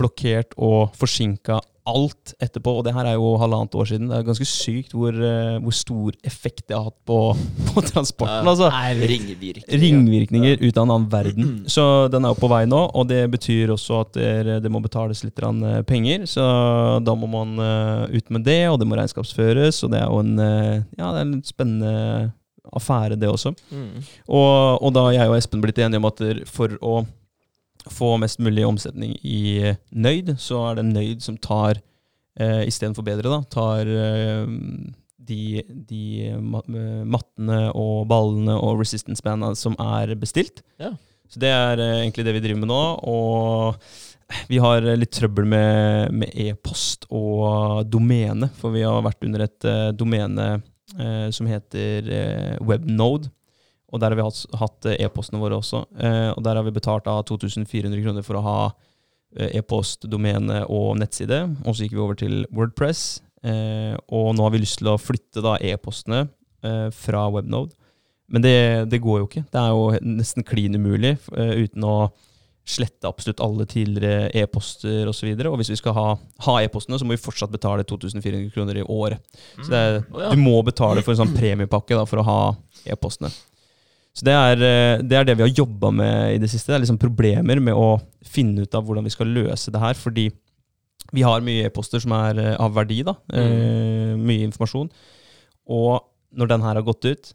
blokkert 0.00 0.56
og 0.56 0.94
forsinka 0.98 1.60
alt 1.84 2.32
etterpå. 2.40 2.78
Og 2.78 2.84
det 2.86 2.94
her 2.96 3.06
er 3.10 3.16
jo 3.18 3.34
halvannet 3.40 3.74
år 3.76 3.88
siden. 3.88 4.08
Det 4.08 4.16
er 4.16 4.26
ganske 4.26 4.46
sykt 4.48 4.94
hvor, 4.96 5.12
eh, 5.12 5.58
hvor 5.62 5.74
stor 5.76 6.16
effekt 6.24 6.64
det 6.68 6.76
har 6.76 6.86
hatt 6.88 6.96
på, 7.06 7.18
på 7.68 7.84
transporten. 7.84 8.48
altså. 8.48 8.70
Ringvirkninger. 8.72 9.80
Ringvirkninger 9.82 10.64
ut 10.64 10.78
av 10.78 10.86
en 10.86 10.94
annen 10.96 11.10
verden. 11.12 11.50
Så 11.70 12.08
den 12.12 12.24
er 12.24 12.32
jo 12.32 12.40
på 12.40 12.50
vei 12.50 12.64
nå, 12.70 12.80
og 12.88 13.08
det 13.10 13.22
betyr 13.34 13.74
også 13.74 14.00
at 14.00 14.16
det, 14.16 14.60
det 14.64 14.72
må 14.72 14.80
betales 14.84 15.24
litt 15.26 15.44
eh, 15.44 15.82
penger. 15.86 16.24
Så 16.30 16.44
da 17.04 17.16
må 17.18 17.28
man 17.30 17.58
eh, 17.60 18.16
ut 18.16 18.32
med 18.32 18.48
det, 18.48 18.62
og 18.70 18.80
det 18.80 18.88
må 18.88 18.98
regnskapsføres, 18.98 19.84
og 19.84 19.92
det 19.92 20.00
er 20.00 20.08
jo 20.08 20.24
en, 20.24 20.34
eh, 20.40 20.80
ja, 20.96 21.12
det 21.12 21.20
er 21.20 21.28
en 21.28 21.36
spennende 21.44 22.32
affære, 22.72 23.18
det 23.20 23.28
også. 23.28 23.52
Mm. 23.70 24.00
Og, 24.28 24.82
og 24.82 24.94
da 24.96 25.08
jeg 25.14 25.30
og 25.30 25.36
Espen 25.36 25.62
blitt 25.64 25.78
enige 25.82 26.00
om 26.00 26.08
at 26.08 26.22
for 26.48 26.76
å 26.80 27.04
få 27.92 28.14
mest 28.20 28.40
mulig 28.40 28.64
omsetning 28.66 29.16
i 29.20 29.40
eh, 29.60 29.80
Nøyd, 29.92 30.36
så 30.40 30.62
er 30.70 30.78
det 30.78 30.86
Nøyd 30.88 31.24
som 31.24 31.36
tar, 31.36 31.82
eh, 32.40 32.62
istedenfor 32.68 33.04
bedre, 33.06 33.28
da, 33.28 33.42
tar 33.52 33.90
eh, 33.90 34.46
de, 35.28 35.64
de 35.88 36.04
eh, 36.30 37.04
mattene 37.04 37.60
og 37.76 38.06
ballene 38.10 38.56
og 38.56 38.80
resistance 38.80 39.24
banda 39.24 39.52
som 39.58 39.76
er 39.80 40.14
bestilt. 40.20 40.64
Ja. 40.80 40.94
Så 41.28 41.40
det 41.42 41.52
er 41.52 41.80
eh, 41.82 42.00
egentlig 42.02 42.26
det 42.26 42.36
vi 42.38 42.44
driver 42.44 42.64
med 42.64 42.72
nå. 42.72 42.82
Og 43.10 44.44
vi 44.48 44.60
har 44.62 44.84
litt 44.96 45.12
trøbbel 45.14 45.46
med 45.48 46.30
e-post 46.32 47.04
og 47.12 47.84
domene, 47.90 48.48
for 48.56 48.74
vi 48.74 48.84
har 48.86 49.04
vært 49.04 49.26
under 49.28 49.44
et 49.46 49.68
eh, 49.68 49.90
domene 49.96 50.54
eh, 51.00 51.28
som 51.34 51.48
heter 51.50 52.10
eh, 52.12 52.54
Webnode. 52.64 53.30
Og 53.94 54.00
der 54.02 54.10
har 54.10 54.18
vi 54.18 54.26
hatt, 54.26 54.40
hatt 54.58 54.88
eh, 54.90 54.98
e-postene 55.06 55.38
våre 55.42 55.60
også. 55.60 55.84
Eh, 56.02 56.30
og 56.34 56.42
der 56.46 56.58
har 56.58 56.66
vi 56.66 56.74
betalt 56.74 57.06
av 57.10 57.22
2400 57.28 58.02
kroner 58.02 58.26
for 58.26 58.40
å 58.40 58.44
ha 58.44 58.58
eh, 59.38 59.54
e-post, 59.60 60.08
domene 60.10 60.64
og 60.66 60.98
nettside. 60.98 61.44
Og 61.62 61.76
så 61.76 61.86
gikk 61.86 61.94
vi 61.94 62.02
over 62.02 62.18
til 62.18 62.42
Wordpress. 62.54 63.22
Og 63.44 64.30
nå 64.32 64.40
har 64.40 64.52
vi 64.54 64.62
lyst 64.62 64.78
til 64.80 64.88
å 64.88 64.96
flytte 64.96 65.58
e-postene 65.68 66.22
fra 66.96 67.26
Webnode. 67.28 67.74
Men 68.32 68.40
det, 68.40 68.54
det 68.88 69.02
går 69.04 69.18
jo 69.20 69.26
ikke. 69.26 69.42
Det 69.52 69.60
er 69.60 69.74
jo 69.76 70.14
nesten 70.16 70.46
klin 70.48 70.78
umulig 70.80 71.18
uten 71.28 71.84
å 71.84 71.98
slette 72.64 73.08
absolutt 73.08 73.42
alle 73.44 73.66
tidligere 73.68 74.30
e-poster 74.40 75.08
osv. 75.10 75.26
Og, 75.28 75.40
så 75.40 75.50
og 75.50 75.58
hvis 75.60 75.72
vi 75.74 75.80
skal 75.80 75.96
ha, 75.98 76.04
ha 76.46 76.54
e-postene, 76.64 76.98
så 76.98 77.04
må 77.04 77.12
vi 77.12 77.20
fortsatt 77.20 77.52
betale 77.52 77.84
2400 77.84 78.46
kroner 78.54 78.80
i 78.80 78.84
året. 78.88 79.20
Så 79.58 79.68
det 79.68 79.80
er, 79.80 79.98
du 80.32 80.40
må 80.40 80.56
betale 80.64 81.04
for 81.04 81.12
en 81.12 81.20
sånn 81.20 81.34
premiepakke 81.36 81.98
da, 81.98 82.06
for 82.08 82.22
å 82.22 82.28
ha 82.28 82.38
e-postene. 82.88 83.32
Så 84.14 84.28
det 84.28 84.34
er, 84.34 84.62
eh, 84.62 85.02
det 85.02 85.18
er 85.18 85.26
det 85.26 85.36
vi 85.36 85.44
har 85.44 85.52
jobba 85.52 85.90
med 85.90 86.36
i 86.36 86.40
det 86.40 86.48
siste. 86.52 86.70
Det 86.70 86.78
er 86.78 86.84
liksom 86.86 87.02
problemer 87.02 87.60
med 87.60 87.74
å 87.74 87.98
finne 88.24 88.62
ut 88.62 88.74
av 88.78 88.86
hvordan 88.86 89.04
vi 89.04 89.12
skal 89.12 89.32
løse 89.34 89.74
det 89.74 89.82
her. 89.82 89.98
Fordi 89.98 90.28
vi 91.14 91.24
har 91.26 91.44
mye 91.44 91.66
e-poster 91.66 92.00
som 92.02 92.14
er 92.16 92.38
eh, 92.40 92.56
av 92.56 92.76
verdi, 92.78 93.02
da. 93.06 93.16
Eh, 93.34 94.14
mye 94.16 94.46
informasjon. 94.46 94.92
Og 95.74 95.98
når 96.34 96.54
den 96.54 96.64
her 96.64 96.78
har 96.78 96.86
gått 96.86 97.10
ut, 97.10 97.34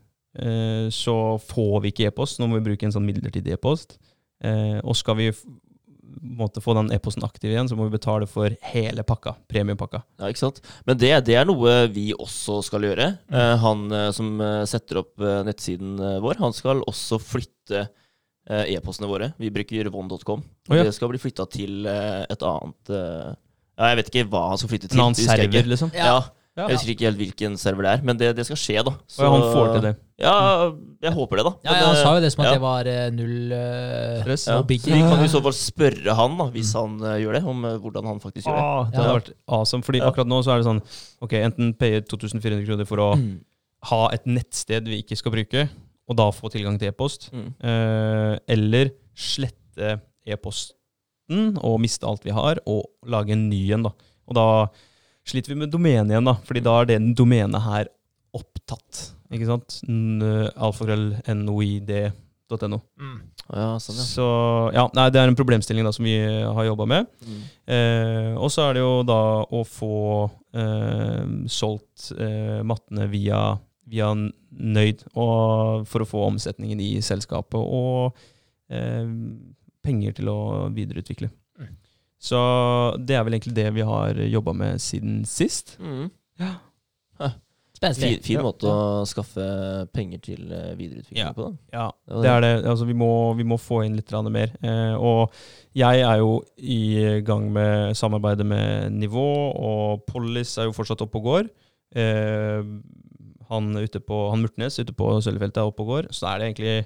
så 0.93 1.13
får 1.41 1.79
vi 1.81 1.89
ikke 1.89 2.05
e-post. 2.07 2.37
Nå 2.37 2.45
må 2.47 2.59
vi 2.59 2.67
bruke 2.67 2.85
en 2.85 2.93
sånn 2.93 3.03
midlertidig 3.03 3.55
e-post. 3.55 3.95
Eh, 4.43 4.77
og 4.83 4.95
skal 4.95 5.17
vi 5.19 5.31
måte 6.19 6.59
få 6.63 6.73
den 6.75 6.89
e-posten 6.91 7.23
aktiv 7.23 7.51
igjen, 7.51 7.67
så 7.69 7.75
må 7.77 7.85
vi 7.87 7.93
betale 7.95 8.27
for 8.27 8.51
hele 8.71 9.03
pakka. 9.07 9.35
Premiepakka. 9.51 10.01
Ja, 10.19 10.31
ikke 10.31 10.41
sant? 10.41 10.59
Men 10.87 10.97
det, 10.99 11.11
det 11.29 11.35
er 11.39 11.47
noe 11.47 11.75
vi 11.93 12.09
også 12.15 12.59
skal 12.65 12.87
gjøre. 12.87 13.11
Eh, 13.31 13.53
han 13.61 13.85
eh, 13.95 14.09
som 14.15 14.33
eh, 14.43 14.63
setter 14.69 15.03
opp 15.03 15.21
eh, 15.23 15.41
nettsiden 15.47 15.99
vår, 16.23 16.39
han 16.41 16.55
skal 16.57 16.81
også 16.89 17.19
flytte 17.23 17.85
eh, 17.85 18.65
e-postene 18.75 19.07
våre. 19.11 19.31
Vi 19.39 19.51
bruker 19.53 19.91
von.com. 19.93 20.43
og 20.43 20.75
ja. 20.75 20.83
Det 20.89 20.95
skal 20.97 21.13
bli 21.13 21.21
flytta 21.21 21.45
til 21.53 21.85
eh, 21.87 22.25
et 22.27 22.43
annet 22.49 22.93
Ja, 23.79 23.93
jeg 23.93 24.01
vet 24.01 24.11
ikke 24.11 24.27
hva 24.33 24.47
han 24.49 24.59
skal 24.59 24.73
flytte 24.73 24.89
til. 24.89 24.99
En 24.99 25.05
annen 25.07 25.19
server, 25.23 25.71
liksom. 25.71 25.93
Ja. 25.95 26.09
Ja. 26.17 26.19
Jeg 26.67 26.75
husker 26.77 26.91
ikke 26.91 27.05
helt 27.07 27.17
hvilken 27.17 27.57
server 27.57 27.83
det 27.85 27.91
er, 27.93 28.01
men 28.03 28.17
det, 28.17 28.35
det 28.35 28.45
skal 28.45 28.57
skje, 28.59 28.83
da. 28.83 28.91
Og 28.91 29.23
ja, 29.23 29.29
han 29.31 29.41
får 29.53 29.67
til 29.73 29.81
det. 29.85 29.91
Ja, 30.19 30.33
jeg 31.05 31.13
håper 31.15 31.37
det, 31.39 31.45
da. 31.47 31.51
Ja, 31.63 31.73
ja, 31.79 31.85
Han 31.87 31.95
sa 31.95 32.13
jo 32.17 32.21
det 32.25 32.31
som 32.33 32.41
at 32.43 32.47
ja. 32.49 32.53
det 32.57 32.61
var 32.61 32.89
eh, 32.91 33.09
null 33.15 33.53
uh, 33.55 34.21
Stress. 34.25 34.47
ja. 34.49 34.57
Så 34.59 34.67
vi 34.67 34.77
kan 34.83 35.23
i 35.23 35.29
så 35.31 35.41
fall 35.45 35.55
spørre 35.55 36.15
han, 36.17 36.37
da, 36.41 36.49
hvis 36.51 36.73
han 36.75 36.97
uh, 36.99 37.13
gjør 37.21 37.37
det, 37.39 37.43
om 37.47 37.63
uh, 37.63 37.77
hvordan 37.79 38.09
han 38.11 38.19
faktisk 38.19 38.47
gjør 38.49 38.57
det. 38.59 38.65
Ah, 38.65 38.83
det 38.89 38.97
Ja. 38.99 39.03
hadde 39.05 39.15
vært 39.21 39.31
awesome. 39.47 39.83
Fordi 39.87 40.01
Ja. 40.03 40.09
akkurat 40.11 40.27
nå 40.27 40.41
så 40.43 40.51
er 40.51 40.57
det 40.59 40.67
sånn 40.67 40.81
Ok, 41.21 41.33
enten 41.39 41.73
paye 41.79 42.01
2400 42.01 42.65
kroner 42.67 42.85
for 42.85 42.97
å 42.97 43.15
Mm. 43.15 43.39
ha 43.93 44.09
et 44.11 44.25
nettsted 44.27 44.83
vi 44.91 45.01
ikke 45.03 45.15
skal 45.17 45.31
bruke, 45.31 45.69
og 46.09 46.17
da 46.17 46.29
få 46.31 46.49
tilgang 46.51 46.77
til 46.79 46.89
e-post, 46.89 47.29
Mm. 47.31 47.53
eh, 47.63 48.37
eller 48.49 48.91
slette 49.15 50.01
e-posten 50.27 51.57
og 51.61 51.79
miste 51.79 52.03
alt 52.07 52.23
vi 52.25 52.31
har, 52.35 52.59
og 52.67 52.85
lage 53.07 53.31
en 53.35 53.47
ny 53.49 53.61
en, 53.75 53.83
da. 53.83 53.91
Og 54.27 54.35
da 54.35 54.45
sliter 55.29 55.53
vi 55.53 55.61
med 55.61 55.71
domenet 55.73 56.11
igjen, 56.13 56.29
da, 56.29 56.35
fordi 56.45 56.61
da 56.65 56.73
er 56.81 56.85
det 56.89 56.99
domenet 57.17 57.61
her 57.65 57.85
opptatt. 58.35 58.91
Ikke 59.33 59.49
sant? 59.49 59.69
Alfakrøll.noid.no. 60.57 62.79
Mm. 62.99 63.19
Ja, 63.49 63.79
sånn, 63.81 63.97
ja. 63.97 64.03
Så 64.05 64.25
ja, 64.75 64.83
nei, 64.97 65.07
det 65.13 65.21
er 65.21 65.31
en 65.31 65.37
problemstilling 65.37 65.85
da 65.85 65.93
som 65.93 66.05
vi 66.05 66.17
har 66.21 66.67
jobba 66.67 66.85
med. 66.89 67.09
Mm. 67.25 67.39
Eh, 67.75 68.33
og 68.37 68.49
så 68.53 68.67
er 68.67 68.77
det 68.77 68.83
jo 68.83 68.93
da 69.07 69.21
å 69.45 69.63
få 69.65 69.95
eh, 70.53 71.23
solgt 71.49 72.11
eh, 72.17 72.61
mattene 72.65 73.07
via, 73.09 73.57
via 73.89 74.11
Nøyd, 74.15 75.05
og 75.13 75.87
for 75.89 76.03
å 76.03 76.09
få 76.09 76.25
omsetningen 76.27 76.81
i 76.81 77.01
selskapet 77.05 77.59
og 77.59 78.17
eh, 78.73 79.07
penger 79.85 80.11
til 80.19 80.27
å 80.33 80.39
videreutvikle. 80.75 81.29
Så 82.19 82.39
det 82.99 83.15
er 83.15 83.23
vel 83.23 83.37
egentlig 83.37 83.55
det 83.55 83.69
vi 83.73 83.81
har 83.87 84.13
jobba 84.27 84.53
med 84.53 84.81
siden 84.83 85.21
sist. 85.25 85.77
Mm. 85.79 86.09
Spenstig. 87.79 88.09
Fin, 88.17 88.23
fin 88.23 88.35
Ja. 88.35 88.41
måte 88.43 88.67
å 88.67 89.05
skaffe 89.07 89.87
penger 89.95 90.19
til 90.19 90.51
eh, 90.51 90.75
videreutvikling 90.75 91.17
Ja. 91.17 91.31
på. 91.31 91.45
da. 91.45 91.57
Ja, 91.71 91.91
Det 92.09 92.23
det 92.23 92.29
er 92.31 92.41
det. 92.41 92.65
Altså, 92.67 92.85
vi, 92.85 92.93
må, 92.93 93.33
vi 93.37 93.43
må 93.43 93.55
få 93.57 93.85
inn 93.85 93.95
litt 93.95 94.11
mer. 94.11 94.51
Eh, 94.61 94.95
og 94.99 95.31
jeg 95.73 96.01
er 96.01 96.17
jo 96.17 96.43
i 96.57 97.21
gang 97.23 97.49
med 97.53 97.95
samarbeidet 97.95 98.45
med 98.45 98.91
Nivå, 98.91 99.53
og 99.55 100.03
Pollis 100.07 100.57
er 100.57 100.65
jo 100.65 100.73
fortsatt 100.73 101.01
oppe 101.01 101.15
og 101.19 101.23
går. 101.23 101.49
Eh, 101.95 102.63
han, 103.49 103.71
ute 103.77 103.99
på, 104.01 104.29
han 104.29 104.41
Murtnes 104.43 104.77
ute 104.77 104.91
på 104.93 105.21
Sølvfeltet 105.23 105.57
er 105.57 105.71
oppe 105.71 105.79
og 105.79 105.87
går. 105.87 106.11
Så 106.11 106.27
er 106.27 106.39
det 106.39 106.47
egentlig 106.57 106.85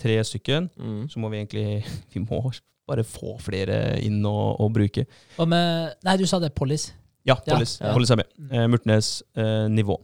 tre 0.00 0.18
stykken. 0.24 0.70
Mm. 0.76 1.08
Så 1.08 1.20
må 1.20 1.28
vi 1.30 1.38
egentlig 1.38 1.84
Vi 2.14 2.18
må 2.20 2.50
bare 2.88 3.04
få 3.06 3.36
flere 3.42 3.98
inn 4.02 4.20
og, 4.28 4.60
og 4.62 4.72
bruke. 4.74 5.06
Og 5.40 5.48
med, 5.50 5.94
nei, 6.06 6.16
du 6.20 6.26
sa 6.28 6.40
det, 6.42 6.52
Pollis. 6.56 6.90
Ja. 7.28 7.36
Pollis. 7.46 7.76
Ja. 7.80 7.92
Pollis 7.94 8.10
er 8.10 8.22
med. 8.22 8.32
Eh, 8.50 8.66
Murtnes 8.70 9.14
eh, 9.38 9.68
Nivå. 9.70 9.98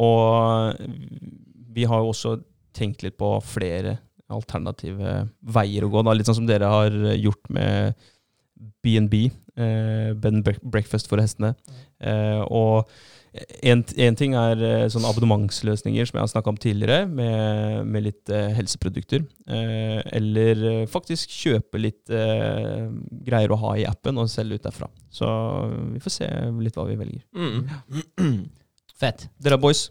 Og 0.00 0.80
vi 1.74 1.86
har 1.88 2.02
jo 2.02 2.10
også 2.14 2.38
tenkt 2.74 3.04
litt 3.04 3.18
på 3.20 3.36
flere 3.46 3.98
alternative 4.32 5.20
veier 5.54 5.84
å 5.86 5.92
gå. 5.92 6.02
Da. 6.06 6.14
Litt 6.16 6.28
sånn 6.28 6.40
som 6.40 6.48
dere 6.48 6.70
har 6.72 6.94
gjort 7.14 7.52
med 7.52 8.06
BNB, 8.84 9.14
eh, 9.56 10.12
Bed 10.14 10.32
and 10.32 10.48
Breakfast 10.62 11.10
for 11.10 11.20
hestene. 11.22 11.54
Eh, 12.00 12.40
og 12.48 12.90
en, 13.66 13.80
en 14.06 14.16
ting 14.18 14.34
er 14.38 14.60
eh, 14.62 14.84
sånne 14.92 15.08
abonnementsløsninger 15.10 16.06
som 16.06 16.18
jeg 16.18 16.22
har 16.22 16.30
snakka 16.30 16.52
om 16.52 16.58
tidligere, 16.60 17.08
med, 17.10 17.88
med 17.90 18.04
litt 18.06 18.30
eh, 18.30 18.52
helseprodukter. 18.54 19.24
Eh, 19.50 19.98
eller 20.20 20.62
eh, 20.70 20.84
faktisk 20.90 21.32
kjøpe 21.34 21.80
litt 21.82 22.12
eh, 22.14 22.84
greier 23.26 23.54
å 23.54 23.58
ha 23.64 23.72
i 23.80 23.86
appen 23.90 24.20
og 24.22 24.30
selge 24.30 24.60
ut 24.60 24.68
derfra. 24.68 24.86
Så 25.10 25.26
vi 25.96 26.02
får 26.04 26.14
se 26.20 26.30
litt 26.62 26.78
hva 26.78 26.86
vi 26.90 26.98
velger. 27.00 27.24
Mm. 27.34 28.38
Fett. 29.02 29.26
Dere 29.42 29.58
er 29.58 29.64
boys. 29.66 29.88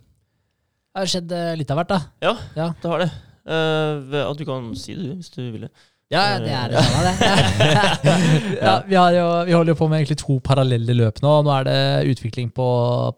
Det 0.94 1.02
har 1.03 1.14
skjedd 1.18 1.36
eh, 1.36 1.53
litt 1.60 1.72
av 1.74 1.82
hvert, 1.82 1.91
da. 1.91 2.02
Ja, 2.24 2.34
Ja. 2.56 2.72
det 2.80 2.91
har 2.95 3.03
det. 3.06 3.11
Uh, 3.44 4.30
du 4.40 4.45
kan 4.48 4.70
si 4.80 4.94
det, 4.95 5.03
du, 5.03 5.18
hvis 5.20 5.34
du 5.34 5.41
ville. 5.52 5.68
Ja, 6.14 6.23
det 6.44 6.52
er 6.53 6.73
det 6.73 6.84
samme, 6.85 7.03
det. 7.10 8.57
ja, 8.68 8.73
vi, 8.88 8.95
har 8.99 9.15
jo, 9.18 9.26
vi 9.49 9.56
holder 9.57 9.73
jo 9.73 9.77
på 9.80 9.88
med 9.91 10.02
egentlig 10.03 10.19
to 10.22 10.38
parallelle 10.45 10.95
løp 10.99 11.19
nå. 11.26 11.34
Nå 11.48 11.53
er 11.57 11.68
det 11.69 11.77
utvikling 12.14 12.52
på, 12.56 12.68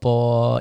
på 0.03 0.13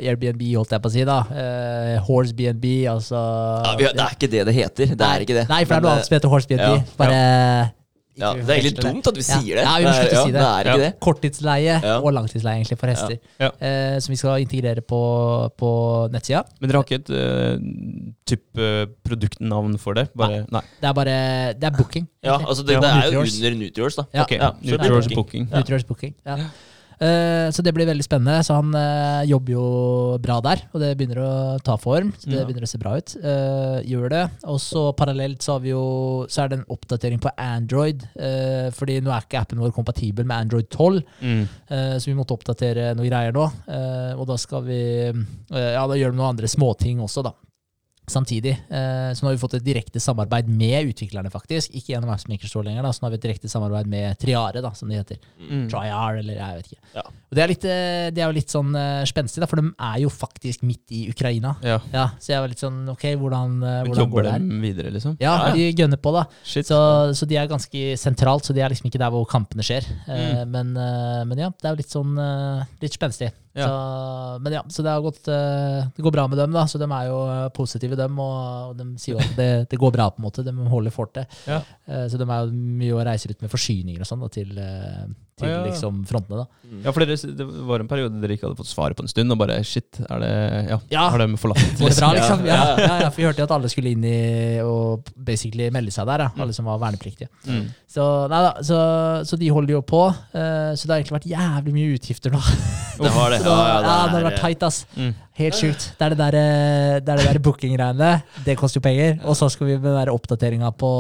Airbnb, 0.02 0.42
holdt 0.56 0.74
jeg 0.74 0.82
på 0.84 0.90
å 0.90 0.94
si. 0.96 1.06
da. 1.08 1.20
Eh, 1.30 1.94
Horse 2.08 2.34
BNB, 2.38 2.66
altså 2.90 3.20
Ja, 3.22 3.76
vi, 3.78 3.86
har- 3.88 3.96
det 3.98 4.04
er 4.08 4.18
ikke 4.18 4.32
det 4.34 4.44
det 4.50 4.56
heter. 4.58 4.94
Det 4.98 5.08
er 5.12 5.24
ikke 5.26 5.38
det. 5.40 5.46
Nei, 5.52 5.62
for 5.64 5.74
det 5.74 5.80
er 5.80 5.86
noe 5.86 5.96
annet 5.96 6.10
som 6.10 6.16
heter 6.18 6.34
Horse 6.34 6.50
BNB. 6.50 6.96
Bare 7.00 7.22
Ja, 8.16 8.32
det 8.34 8.44
er 8.46 8.60
egentlig 8.60 8.82
dumt 8.82 9.06
at 9.10 9.16
vi 9.18 9.22
sier 9.26 9.56
det. 9.58 9.64
Ja, 9.64 9.72
vi 9.78 9.84
må 9.84 9.90
Det 9.90 9.94
er- 9.94 10.02
slutte 10.04 10.18
å 10.20 10.24
si 10.24 10.32
det. 10.32 10.40
Det 10.40 10.50
er 10.50 10.68
ikke 10.70 10.82
det. 10.84 11.00
Korttidsleie 11.00 11.74
Ja. 11.82 11.96
og 11.98 12.12
langtidsleie 12.14 12.56
egentlig 12.60 12.78
for 12.78 12.86
hester. 12.92 13.18
Ja. 13.40 13.50
Eh, 13.60 13.98
som 14.00 14.12
vi 14.12 14.16
skal 14.16 14.40
integrere 14.44 14.80
på, 14.86 15.00
på 15.58 15.70
nettsida. 16.12 16.44
Men 16.60 16.70
dere 16.70 16.78
har 16.78 16.84
ikke 16.84 17.00
et 17.02 17.10
uh, 17.10 17.58
type 18.24 18.68
produktnavn 19.04 19.78
for 19.78 19.94
det? 19.94 20.08
Bare, 20.14 20.44
nei. 20.50 20.62
Det 20.80 20.88
er 20.88 20.92
bare 20.92 21.16
Det 21.58 21.64
er 21.64 21.74
booking. 21.76 22.06
Ja, 22.22 22.38
altså 22.38 22.62
det, 22.66 22.80
det 22.80 22.90
er 22.90 23.10
jo 23.12 23.20
under 23.20 23.58
Nutriors, 23.58 23.96
da. 23.96 24.04
Ja. 24.14 24.22
Okay, 24.22 24.38
Nutriors 24.62 25.08
booking. 25.08 25.16
booking. 25.16 25.48
Ja. 25.50 25.58
Nutriors 25.58 25.84
booking. 25.84 26.14
Ja. 26.24 26.36
Eh, 27.00 27.48
så 27.50 27.62
det 27.62 27.72
blir 27.74 27.86
veldig 27.88 28.04
spennende. 28.06 28.38
Så 28.46 28.54
han 28.54 28.74
eh, 28.74 29.24
jobber 29.30 29.52
jo 29.56 30.18
bra 30.22 30.40
der, 30.44 30.62
og 30.72 30.80
det 30.80 30.92
begynner 30.98 31.20
å 31.24 31.32
ta 31.64 31.76
form. 31.80 32.12
Så 32.18 32.30
det 32.30 32.38
Ja. 32.40 32.44
begynner 32.46 32.66
å 32.66 32.70
se 32.70 32.78
bra 32.78 32.96
ut. 32.96 33.16
Eh, 33.16 33.82
gjør 33.90 34.08
det. 34.10 34.22
Og 34.44 34.58
så 34.62 34.92
parallelt 34.96 35.42
så 35.42 35.52
har 35.56 35.60
vi 35.60 35.70
jo 35.70 36.26
Så 36.28 36.44
er 36.44 36.48
det 36.48 36.58
en 36.60 36.66
oppdatering 36.70 37.20
på 37.20 37.30
Android. 37.38 38.02
fordi 38.74 39.00
nå 39.02 39.10
er 39.12 39.22
ikke 39.26 39.40
appen 39.40 39.58
vår 39.58 39.72
kompatibel 39.72 40.24
med 40.24 40.36
Android 40.46 40.68
12, 40.70 41.02
Mm. 41.22 41.48
så 42.00 42.04
vi 42.06 42.14
måtte 42.14 42.32
oppdatere 42.36 42.94
noen 42.96 43.08
greier 43.10 43.32
nå. 43.32 43.50
Og 44.18 44.26
da 44.26 44.36
skal 44.36 44.62
vi 44.62 45.12
Ja, 45.50 45.86
da 45.86 45.94
gjør 45.94 46.10
vi 46.12 46.16
noen 46.18 46.30
andre 46.34 46.46
småting 46.48 46.98
også, 47.00 47.22
da. 47.24 47.32
Samtidig. 48.06 48.52
Eh, 48.68 49.10
så 49.16 49.24
nå 49.24 49.30
har 49.30 49.36
vi 49.36 49.40
fått 49.40 49.54
et 49.56 49.64
direkte 49.64 50.00
samarbeid 50.02 50.48
med 50.52 50.90
utviklerne, 50.90 51.30
faktisk. 51.32 51.72
Ikke 51.72 51.94
gjennom 51.94 52.10
Apps 52.12 52.26
Maker 52.28 52.50
Store 52.50 52.66
lenger, 52.66 52.84
da. 52.84 52.90
Så 52.92 53.00
nå 53.00 53.08
har 53.08 53.14
vi 53.14 53.18
et 53.20 53.24
direkte 53.24 53.48
samarbeid 53.48 53.88
med 53.88 54.18
Triare, 54.20 54.60
da, 54.64 54.72
som 54.76 54.90
de 54.92 54.98
heter. 54.98 55.20
Mm. 55.40 55.62
Triar, 55.72 56.18
eller 56.20 56.36
jeg 56.36 56.58
vet 56.58 56.68
ikke. 56.68 56.90
Ja. 56.98 57.04
Og 57.08 57.38
det 57.38 57.44
er, 57.44 57.52
litt, 57.54 57.64
eh, 57.64 58.08
det 58.14 58.20
er 58.24 58.28
jo 58.28 58.36
litt 58.36 58.52
sånn 58.52 58.76
eh, 58.76 59.04
spenstig, 59.08 59.40
da, 59.40 59.48
for 59.48 59.62
de 59.62 59.72
er 59.72 60.02
jo 60.02 60.10
faktisk 60.12 60.66
midt 60.68 60.92
i 60.92 61.06
Ukraina. 61.14 61.54
Ja. 61.64 61.78
Ja, 61.94 62.04
Så 62.20 62.34
jeg 62.34 62.44
var 62.44 62.52
litt 62.52 62.60
sånn 62.62 62.82
Ok, 62.92 63.06
hvordan, 63.20 63.56
hvordan 63.62 63.88
går 63.88 64.02
Jobber 64.02 64.26
det 64.26 64.34
her? 64.34 64.44
dem 64.44 64.66
videre, 64.66 64.92
liksom? 64.92 65.16
Ja, 65.22 65.34
de 65.54 65.70
gønner 65.72 66.00
på, 66.00 66.12
da. 66.14 66.26
Shit. 66.44 66.68
Så, 66.68 66.78
så 67.16 67.28
de 67.30 67.38
er 67.40 67.48
ganske 67.50 67.86
sentralt, 68.00 68.44
så 68.44 68.52
de 68.56 68.60
er 68.60 68.74
liksom 68.74 68.90
ikke 68.90 69.00
der 69.00 69.14
hvor 69.14 69.24
kampene 69.30 69.64
skjer. 69.64 69.88
Mm. 70.04 70.52
men, 70.52 70.76
eh, 70.76 71.24
men 71.30 71.40
ja, 71.46 71.48
det 71.48 71.70
er 71.70 71.72
jo 71.74 71.80
litt 71.80 71.96
sånn 71.96 72.20
litt 72.84 72.94
spenstig. 72.94 73.32
Ja. 73.54 73.68
Så, 73.68 74.38
men 74.42 74.56
ja, 74.56 74.62
så 74.68 74.82
det 74.82 74.90
har 74.90 75.02
gått 75.04 75.28
eh, 75.30 75.84
Det 75.94 76.02
går 76.02 76.10
bra 76.10 76.26
med 76.26 76.40
dem, 76.42 76.54
da. 76.54 76.64
Så 76.66 76.78
de 76.82 76.88
er 76.90 77.06
jo 77.06 77.20
eh, 77.30 77.48
positive, 77.54 77.98
dem. 77.98 78.18
Og, 78.18 78.72
og 78.72 78.80
de 78.80 78.88
sier 78.98 79.14
jo 79.14 79.22
at 79.22 79.36
det, 79.38 79.50
det 79.70 79.78
går 79.80 79.94
bra, 79.94 80.08
på 80.10 80.18
en 80.22 80.26
måte. 80.26 80.46
De 80.46 80.54
holder 80.72 80.94
fortet. 80.94 81.38
Ja. 81.46 81.60
Eh, 81.86 82.06
så 82.10 82.18
de 82.18 82.26
er 82.26 82.48
jo 82.48 82.64
mye 82.82 82.96
å 82.98 83.04
reise 83.06 83.30
ut 83.30 83.46
med 83.46 83.52
forsyninger 83.52 84.02
og 84.02 84.10
sånn 84.10 84.24
da, 84.26 84.32
til, 84.34 84.50
til 85.34 85.48
Ah, 85.48 85.50
ja. 85.50 85.62
liksom 85.66 86.04
frontene, 86.06 86.44
da. 86.44 86.46
Ja, 86.84 86.92
for 86.94 87.02
dere, 87.04 87.16
det 87.38 87.44
var 87.68 87.82
en 87.82 87.88
periode 87.90 88.20
dere 88.22 88.36
ikke 88.36 88.46
hadde 88.46 88.58
fått 88.60 88.68
svaret 88.70 88.94
på 88.98 89.02
en 89.02 89.10
stund, 89.10 89.32
og 89.34 89.38
bare 89.40 89.56
shit, 89.66 89.98
er 90.06 90.20
det 90.22 90.30
Ja, 90.70 90.78
Ja. 90.92 91.08
har 91.10 91.18
de 91.24 91.36
forlatt 91.36 91.58
det 91.78 91.90
bra, 91.98 92.12
liksom? 92.18 92.44
Ja, 92.46 92.58
Ja, 92.78 93.00
ja, 93.02 93.08
for 93.10 93.16
vi 93.18 93.26
hørte 93.26 93.42
jo 93.42 93.48
at 93.48 93.54
alle 93.56 93.68
skulle 93.72 93.90
inn 93.96 94.04
i 94.06 94.60
og 94.62 95.10
basically 95.16 95.70
melde 95.74 95.90
seg 95.94 96.06
der, 96.06 96.26
ja. 96.28 96.30
alle 96.38 96.52
som 96.54 96.64
var 96.70 96.78
vernepliktige. 96.78 97.28
Mm. 97.46 97.66
Så, 97.90 98.04
nei 98.30 98.42
da, 98.46 98.52
så, 98.62 98.78
så 99.26 99.36
de 99.38 99.48
holder 99.54 99.74
jo 99.76 99.82
på. 99.86 100.04
Uh, 100.34 100.74
så 100.74 100.86
det 100.86 100.90
har 100.94 101.02
egentlig 101.02 101.18
vært 101.18 101.30
jævlig 101.34 101.74
mye 101.74 101.98
utgifter 101.98 102.30
nå. 102.34 102.40
Det 102.98 103.10
har 103.10 103.30
det. 103.34 103.40
Så, 103.44 103.50
Ja, 103.50 103.66
ja, 103.66 103.80
ja, 103.82 104.06
det 104.06 104.14
har 104.20 104.26
vært 104.30 104.40
tight, 104.42 104.62
ass. 104.66 104.84
Mm. 104.94 105.12
Helt 105.34 105.56
sjukt. 105.58 105.88
Det 105.98 106.04
er 106.06 106.12
det 106.14 106.18
der, 106.20 106.34
eh, 106.38 107.00
det 107.02 107.14
det 107.18 107.24
der 107.26 107.38
booking-greiene. 107.42 108.10
Det 108.46 108.54
koster 108.54 108.78
jo 108.78 108.84
penger. 108.84 109.16
Og 109.26 109.34
så 109.34 109.48
skal 109.50 109.66
vi 109.66 109.78
med 109.82 109.90
den 109.96 110.12
oppdateringa 110.12 110.68
på, 110.78 110.90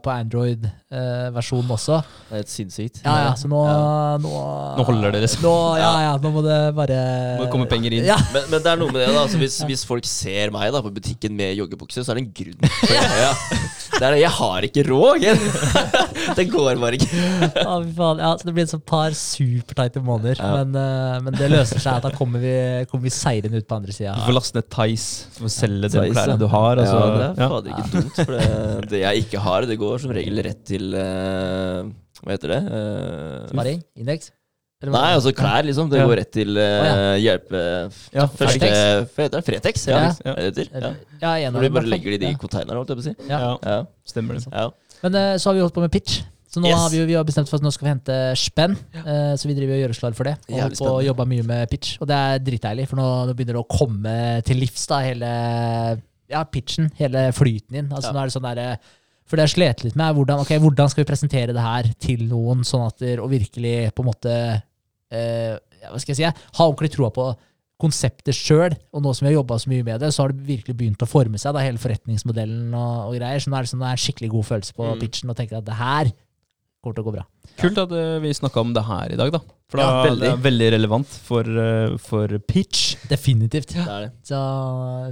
på 0.00 0.12
Android-versjonen 0.12 1.74
også. 1.76 1.98
det 2.30 2.32
er 2.32 2.40
helt 2.40 2.52
sinnssykt. 2.52 3.02
Ja, 3.04 3.16
ja, 3.26 3.34
så 3.36 3.50
nå 3.52 3.60
Nå, 4.24 4.30
Nå 4.78 4.86
holder 4.88 5.12
det, 5.12 5.20
liksom. 5.26 5.44
Nå, 5.44 5.52
ja, 5.76 5.90
ja, 6.06 6.14
nå 6.16 6.32
må 6.32 6.40
det 6.46 6.58
bare 6.78 6.96
Må 7.36 7.44
det 7.44 7.50
komme 7.52 7.68
penger 7.68 7.98
inn. 7.98 8.08
Ja, 8.08 8.16
Men, 8.32 8.48
men 8.54 8.64
det 8.64 8.72
er 8.72 8.80
noe 8.80 8.88
med 8.94 9.02
det 9.04 9.10
da 9.12 9.26
altså 9.26 9.40
hvis, 9.42 9.60
hvis 9.68 9.84
folk 9.84 10.08
ser 10.08 10.54
meg 10.54 10.72
da 10.72 10.80
på 10.84 10.92
butikken 10.94 11.36
med 11.36 11.52
joggebukse, 11.58 12.00
så 12.06 12.14
er 12.14 12.22
det 12.22 12.24
en 12.24 12.32
grunn. 12.40 12.72
For, 12.80 12.96
ja. 12.96 13.32
Det 13.94 14.00
er 14.00 14.16
det, 14.16 14.20
Jeg 14.24 14.32
har 14.38 14.68
ikke 14.70 14.86
råd! 14.88 15.28
Det 16.38 16.46
går 16.48 16.78
bare 16.80 16.96
ikke. 16.96 17.08
Ja, 17.52 17.74
faen. 17.98 18.20
Ja, 18.22 18.30
så 18.38 18.48
det 18.48 18.54
blir 18.56 18.64
et 18.64 18.72
sånt 18.72 18.86
par 18.88 19.12
supertighte 19.18 20.00
måneder. 20.04 20.38
Ja. 20.40 20.62
Men, 20.62 20.72
eh, 20.78 21.18
men 21.26 21.36
det 21.36 21.50
løser 21.52 21.82
seg. 21.82 22.00
Da 22.04 22.10
kommer 22.16 22.40
vi, 22.42 22.54
kommer 22.90 23.04
vi 23.04 23.12
seirende 23.12 23.60
ut 23.60 23.68
på 23.68 23.73
andre 23.76 23.92
sida. 23.96 24.14
Du 24.18 24.22
får 24.26 24.36
laste 24.36 24.56
ned 24.58 24.68
Tice 24.74 25.26
for 25.34 25.48
å 25.48 25.52
selge 25.52 25.90
de 25.92 25.98
ja. 26.00 26.12
klærne 26.14 26.38
du 26.40 26.46
har. 26.52 26.80
Altså. 26.84 27.00
ja, 27.00 27.10
det 27.10 27.24
er 27.24 27.42
Ja. 27.42 27.48
fader 27.52 27.70
ikke 27.74 27.90
dumt. 27.96 28.16
For 28.20 28.32
det, 28.38 28.88
det 28.94 29.02
jeg 29.02 29.24
ikke 29.26 29.42
har, 29.48 29.66
det 29.70 29.76
går 29.80 30.00
som 30.04 30.14
regel 30.16 30.42
rett 30.46 30.62
til 30.68 30.94
uh, 30.94 31.84
Hva 32.24 32.32
heter 32.36 32.54
det? 32.54 32.62
Uh, 32.70 33.46
Sparing? 33.52 33.82
Indeks? 34.00 34.32
Nei, 34.84 35.14
altså 35.16 35.30
klær, 35.32 35.64
liksom. 35.64 35.88
Det 35.88 35.96
Ja. 36.02 36.04
går 36.10 36.18
rett 36.20 36.32
til 36.34 36.58
uh, 36.60 36.64
Å, 36.64 37.16
hjelpe... 37.16 37.60
Ja, 38.12 38.26
Første 38.28 38.58
Fretex. 38.58 38.74
Hva 39.14 39.22
heter 39.24 39.38
det? 39.38 39.44
Fretex? 39.46 39.86
Ja. 39.88 40.00
Ja. 40.24 40.34
er 40.34 40.50
det 40.50 40.66
heter? 40.66 40.68
Ja. 40.74 40.90
Ja, 41.22 41.32
en 41.38 41.54
av 41.54 41.56
Hvor 41.56 41.64
de 41.64 41.70
bare 41.78 41.88
legger 41.88 42.12
det 42.12 42.18
i 42.18 42.24
de 42.26 42.32
Ja. 42.34 42.40
containerne, 42.42 42.76
holdt 42.82 42.92
jeg 42.92 42.98
på 43.00 43.04
å 43.04 43.08
si. 43.08 43.14
Ja. 43.30 43.38
Ja, 43.40 43.52
Ja. 43.64 43.78
stemmer 44.04 44.36
det. 44.36 44.44
ja. 44.52 44.66
Men 45.04 45.14
uh, 45.16 45.36
så 45.40 45.48
har 45.50 45.54
vi 45.56 45.64
holdt 45.64 45.74
på 45.78 45.84
med 45.86 45.92
pitch. 45.94 46.20
Så 46.54 46.62
nå 46.62 46.68
Yes. 46.70 46.78
har 46.78 46.90
vi, 46.94 47.02
vi 47.10 47.16
har 47.18 47.24
bestemt 47.26 47.48
for 47.50 47.58
at 47.58 47.64
nå 47.66 47.72
skal 47.74 47.88
vi 47.88 47.92
hente 47.96 48.16
spenn. 48.38 48.76
ja. 48.94 49.34
så 49.34 49.48
vi 49.50 49.56
driver 49.58 49.74
og 49.74 49.80
gjør 49.82 49.94
oss 49.96 50.02
klar 50.04 50.14
for 50.14 50.28
det. 50.30 50.36
Og 50.54 50.82
å 50.86 50.98
jobbe 51.02 51.26
mye 51.26 51.42
med 51.48 51.70
pitch. 51.72 51.96
Og 52.00 52.06
det 52.06 52.14
er 52.14 52.42
dritdeilig, 52.46 52.86
for 52.90 53.00
nå, 53.00 53.06
nå 53.26 53.34
begynner 53.34 53.58
det 53.58 53.64
å 53.64 53.70
komme 53.74 54.16
til 54.46 54.60
livs, 54.62 54.84
da, 54.90 55.00
hele 55.02 55.30
ja, 56.30 56.44
pitchen. 56.48 56.92
Hele 56.98 57.26
flyten 57.36 57.74
din. 57.80 57.88
Altså 57.90 58.12
Ja. 58.12 58.14
nå 58.14 58.22
er 58.22 58.30
det 58.30 58.36
sånn 58.38 58.46
der, 58.54 58.78
For 59.26 59.36
det 59.40 59.46
jeg 59.48 59.54
slet 59.56 59.84
litt 59.84 59.96
med, 59.96 60.04
er 60.10 60.14
hvordan, 60.18 60.40
okay, 60.44 60.58
hvordan 60.60 60.90
skal 60.92 61.02
vi 61.04 61.08
presentere 61.10 61.54
det 61.56 61.62
her 61.64 61.86
til 61.98 62.26
noen, 62.28 62.60
sånn 62.62 62.86
at 62.86 62.98
det, 63.00 63.18
og 63.18 63.30
virkelig 63.32 63.90
på 63.96 64.04
en 64.04 64.08
måte 64.10 64.62
eh, 65.10 65.56
Hva 65.90 65.98
skal 66.00 66.12
jeg 66.14 66.18
si? 66.20 66.24
Ha 66.58 66.64
ordentlig 66.68 66.92
troa 66.92 67.10
på 67.10 67.30
konseptet 67.80 68.36
sjøl. 68.36 68.72
Og 68.94 69.02
nå 69.02 69.12
som 69.16 69.26
vi 69.26 69.32
har 69.32 69.38
jobba 69.42 69.56
så 69.60 69.68
mye 69.72 69.84
med 69.84 70.00
det, 70.00 70.12
så 70.14 70.22
har 70.24 70.32
det 70.32 70.44
virkelig 70.46 70.76
begynt 70.78 71.02
å 71.04 71.08
forme 71.08 71.36
seg, 71.40 71.52
da, 71.56 71.60
hele 71.64 71.80
forretningsmodellen 71.82 72.72
og, 72.72 73.10
og 73.10 73.16
greier. 73.18 73.40
Så 73.42 73.50
nå 73.50 73.56
er 73.58 73.66
det 73.66 73.72
sånn, 73.72 73.80
det 73.82 73.88
er 73.90 73.96
en 73.98 74.04
skikkelig 74.04 74.30
god 74.36 74.44
følelse 74.52 74.76
på 74.76 74.84
Mm. 74.94 75.00
pitchen 75.02 75.30
og 75.32 75.36
tenker 75.36 75.58
at 75.58 75.64
det 75.66 75.74
her 75.80 76.12
kommer 76.84 76.98
til 77.00 77.04
å 77.04 77.08
gå 77.10 77.16
bra. 77.18 77.24
Kult 77.60 77.78
at 77.86 77.92
eh, 77.96 78.18
vi 78.24 78.32
snakka 78.36 78.60
om 78.62 78.72
det 78.76 78.84
her 78.86 79.14
i 79.14 79.20
dag, 79.20 79.32
da. 79.34 79.40
For 79.72 79.80
da 79.80 79.84
Ja, 79.84 80.02
det 80.04 80.10
veldig. 80.12 80.28
er 80.30 80.42
veldig 80.44 80.66
relevant 80.76 81.08
for, 81.24 81.48
eh, 81.64 81.94
for 82.04 82.34
pitch. 82.46 82.94
Definitivt. 83.10 83.72
Det 83.74 83.82
er 83.88 84.04
det. 84.06 84.12
Så 84.28 84.38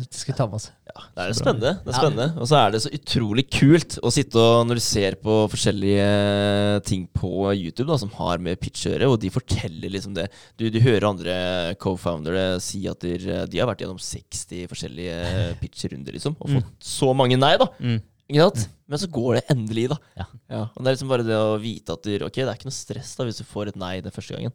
det 0.04 0.14
skal 0.20 0.34
vi 0.34 0.38
ta 0.38 0.46
med 0.46 0.58
oss. 0.60 0.68
Ja, 0.92 1.02
det 1.16 1.24
er 1.24 1.32
spennende. 1.38 1.72
Det 1.82 1.88
er 1.88 1.96
Ja. 1.96 2.02
spennende. 2.02 2.26
Og 2.42 2.46
så 2.50 2.56
er 2.60 2.70
det 2.74 2.82
så 2.84 2.90
utrolig 2.92 3.44
kult 3.50 3.96
å 4.04 4.12
sitte 4.12 4.36
og 4.36 4.66
når 4.68 4.74
du 4.76 4.84
ser 4.84 5.16
på 5.24 5.38
forskjellige 5.50 6.84
ting 6.84 7.08
på 7.16 7.30
YouTube 7.56 7.88
da, 7.88 7.96
som 7.98 8.10
har 8.18 8.38
med 8.38 8.60
pitch 8.60 8.86
å 8.86 8.92
gjøre, 8.92 9.08
og 9.12 9.20
de 9.22 9.30
forteller 9.32 9.90
liksom 9.92 10.14
det. 10.14 10.28
Du, 10.58 10.68
du 10.70 10.78
hører 10.84 11.08
andre 11.08 11.74
co-foundere 11.80 12.60
si 12.60 12.84
at 12.90 13.00
de, 13.00 13.16
de 13.48 13.58
har 13.62 13.68
vært 13.70 13.84
gjennom 13.84 13.98
60 14.00 14.68
forskjellige 14.70 15.56
pitch-runder, 15.62 16.12
liksom, 16.18 16.36
og 16.40 16.48
Mm. 16.52 16.60
fått 16.60 16.84
så 16.84 17.14
mange 17.16 17.38
nei, 17.38 17.56
da. 17.56 17.66
Mm. 17.80 18.00
Ikke 18.30 18.46
sant? 18.46 18.66
Men 18.92 19.00
så 19.00 19.08
går 19.12 19.38
det 19.38 19.42
endelig, 19.54 19.86
da. 19.92 19.96
Ja. 20.20 20.26
Og 20.66 20.82
det 20.82 20.90
er 20.90 20.94
liksom 20.96 21.10
bare 21.12 21.26
det 21.26 21.38
å 21.38 21.56
vite 21.60 21.96
at 21.96 22.04
du, 22.04 22.12
okay, 22.26 22.44
det 22.44 22.50
er 22.52 22.58
ikke 22.60 22.68
noe 22.68 22.76
stress 22.76 23.14
da 23.18 23.26
hvis 23.26 23.40
du 23.40 23.48
får 23.48 23.72
et 23.72 23.80
nei 23.80 23.96
den 24.04 24.14
første 24.14 24.36
gangen. 24.36 24.54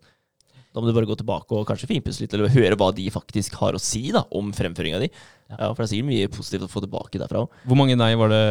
Da 0.76 0.82
må 0.84 0.90
du 0.90 0.94
bare 0.94 1.10
gå 1.10 1.16
tilbake 1.18 1.58
og 1.58 1.66
kanskje 1.66 1.90
finpusse 1.90 2.22
litt, 2.22 2.34
eller 2.36 2.54
høre 2.54 2.78
hva 2.78 2.92
de 2.94 3.08
faktisk 3.10 3.56
har 3.62 3.74
å 3.74 3.82
si 3.82 4.12
da, 4.14 4.22
om 4.38 4.52
fremføringa 4.54 5.00
di. 5.02 5.10
Ja. 5.50 5.56
Ja, 5.56 5.70
for 5.72 5.82
det 5.82 5.88
er 5.88 5.94
sikkert 5.96 6.12
mye 6.12 6.30
positivt 6.34 6.68
å 6.68 6.70
få 6.70 6.84
tilbake 6.84 7.22
derfra 7.22 7.46
òg. 7.46 7.58
Hvor 7.66 7.80
mange 7.80 7.98
nei 7.98 8.12
var 8.20 8.34
det 8.34 8.44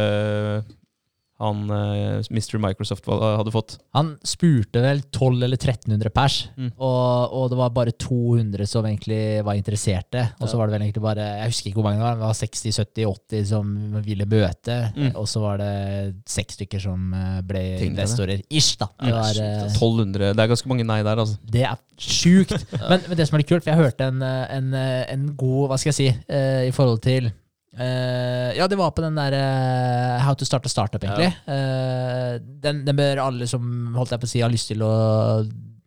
han 1.39 1.63
uh, 1.69 2.21
Mr. 2.33 2.57
Microsoft 2.61 3.05
hadde 3.07 3.51
fått? 3.53 3.75
Han 3.93 4.15
spurte 4.25 4.81
vel 4.81 5.03
1200 5.05 5.45
eller 5.45 5.57
1300 5.59 6.09
pers, 6.15 6.37
Mm. 6.57 6.71
og, 6.77 7.33
og 7.37 7.49
det 7.51 7.57
var 7.59 7.69
bare 7.75 7.91
200 7.93 8.65
som 8.67 8.85
egentlig 8.89 9.43
var 9.45 9.53
interesserte. 9.59 10.23
Og 10.39 10.47
så 10.49 10.55
Ja. 10.55 10.59
var 10.61 10.67
det 10.67 10.73
vel 10.77 10.85
egentlig 10.87 11.03
bare 11.03 11.25
Jeg 11.37 11.51
husker 11.51 11.69
ikke 11.69 11.81
hvor 11.81 11.87
mange 11.89 11.99
det 12.01 12.07
var, 12.07 12.15
det 12.15 12.25
var 12.25 12.39
60-70-80 12.41 13.45
som 13.51 13.73
ville 14.05 14.25
møte. 14.25 14.77
Mm. 14.95 15.11
Og 15.15 15.27
så 15.29 15.41
var 15.43 15.57
det 15.61 16.15
seks 16.25 16.57
stykker 16.57 16.81
som 16.81 17.13
eh, 17.13 17.41
ble 17.47 17.63
investorer. 17.85 18.41
Ish, 18.49 18.77
da. 18.81 18.87
Det, 18.97 19.13
var, 19.13 19.37
eh, 19.41 19.63
altså. 19.63 19.77
1200. 19.77 20.33
Det 20.33 20.43
er 20.45 20.51
ganske 20.53 20.69
mange 20.73 20.85
nei 20.87 21.01
der, 21.05 21.21
altså. 21.23 21.37
det 21.45 21.63
er 21.69 21.77
sjukt. 21.97 22.53
men, 22.89 23.01
men 23.07 23.17
det 23.17 23.27
som 23.27 23.37
er 23.37 23.43
litt 23.43 23.49
kult, 23.51 23.63
for 23.65 23.73
jeg 23.73 23.81
hørte 23.83 24.09
en, 24.09 24.21
eh, 24.25 24.45
en, 24.57 24.73
eh, 24.73 25.03
en 25.13 25.27
god 25.37 25.69
Hva 25.71 25.77
skal 25.81 25.91
jeg 25.93 25.97
si 25.97 26.09
uh, 26.13 26.63
i 26.67 26.73
forhold 26.75 27.01
til 27.05 27.29
eh, 27.79 28.57
ja, 28.57 28.67
det 28.69 28.77
var 28.79 28.93
på 28.95 29.03
den 29.03 29.17
der 29.17 29.35
uh, 29.37 30.25
How 30.25 30.35
to 30.35 30.45
start 30.45 30.65
a 30.65 30.71
startup, 30.71 31.03
egentlig. 31.03 31.29
Eh, 31.45 32.37
den, 32.63 32.83
den 32.87 32.97
bør 32.97 33.23
alle 33.27 33.47
som 33.49 33.95
holdt 33.97 34.15
jeg 34.15 34.23
på 34.23 34.29
å 34.29 34.31
si, 34.33 34.43
har 34.43 34.53
lyst 34.53 34.71
til 34.73 34.83
å 34.85 34.93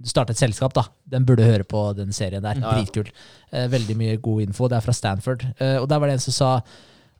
starte 0.06 0.32
et 0.36 0.40
selskap, 0.40 0.74
da. 0.76 0.86
Den 1.12 1.26
burde 1.28 1.48
høre 1.48 1.66
på 1.68 1.90
den 1.98 2.14
serien 2.16 2.44
der. 2.44 2.60
Ja, 2.60 2.70
ja. 2.70 2.78
Dritkul. 2.78 3.10
Veldig 3.50 3.98
mye 4.00 4.20
god 4.22 4.46
info. 4.46 4.70
Det 4.70 4.78
er 4.78 4.86
fra 4.86 4.96
Stanford. 4.96 5.44
Og 5.82 5.90
der 5.90 6.00
var 6.00 6.08
det 6.08 6.16
en 6.16 6.24
som 6.24 6.36
sa 6.36 6.52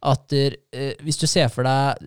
at 0.01 0.33
hvis 0.33 1.19
du 1.21 1.27
ser 1.29 1.51
for 1.53 1.67
deg 1.67 1.99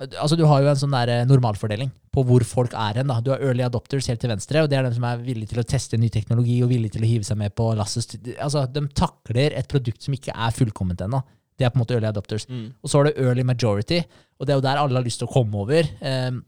Altså, 0.00 0.32
du 0.32 0.46
har 0.48 0.62
jo 0.64 0.70
en 0.70 0.78
sånn 0.80 0.96
der 0.96 1.26
normalfordeling 1.28 1.90
på 2.16 2.24
hvor 2.24 2.44
folk 2.48 2.74
er 2.76 3.02
hen. 3.02 3.10
da. 3.10 3.20
Du 3.20 3.30
har 3.34 3.42
early 3.44 3.64
adopters 3.66 4.08
helt 4.10 4.22
til 4.22 4.32
venstre, 4.32 4.62
og 4.64 4.70
det 4.72 4.78
er 4.78 4.86
dem 4.86 4.96
som 4.96 5.04
er 5.08 5.22
villige 5.24 5.52
til 5.52 5.60
å 5.60 5.68
teste 5.68 6.00
ny 6.00 6.08
teknologi 6.12 6.56
og 6.64 6.72
villige 6.72 6.96
til 6.96 7.04
å 7.04 7.10
hive 7.10 7.28
seg 7.28 7.40
med 7.40 7.54
på 7.56 7.68
lasset. 7.76 8.16
Altså, 8.40 8.64
de 8.72 8.86
takler 8.96 9.56
et 9.58 9.68
produkt 9.68 10.06
som 10.06 10.16
ikke 10.16 10.32
er 10.32 10.54
fullkomment 10.56 11.04
ennå. 11.04 11.20
Det 11.56 11.66
er 11.66 11.72
på 11.72 11.78
en 11.78 11.84
måte 11.84 11.96
early 11.96 12.08
adopters. 12.10 12.44
Mm. 12.48 12.68
Og 12.82 12.90
så 12.90 12.98
har 12.98 13.08
du 13.08 13.22
early 13.22 13.46
majority, 13.48 14.02
og 14.38 14.46
det 14.46 14.52
er 14.52 14.60
jo 14.60 14.66
der 14.66 14.82
alle 14.82 14.98
har 15.00 15.06
lyst 15.06 15.22
til 15.22 15.28
å 15.28 15.32
komme 15.32 15.56
over. 15.62 15.88
Um, 16.00 16.42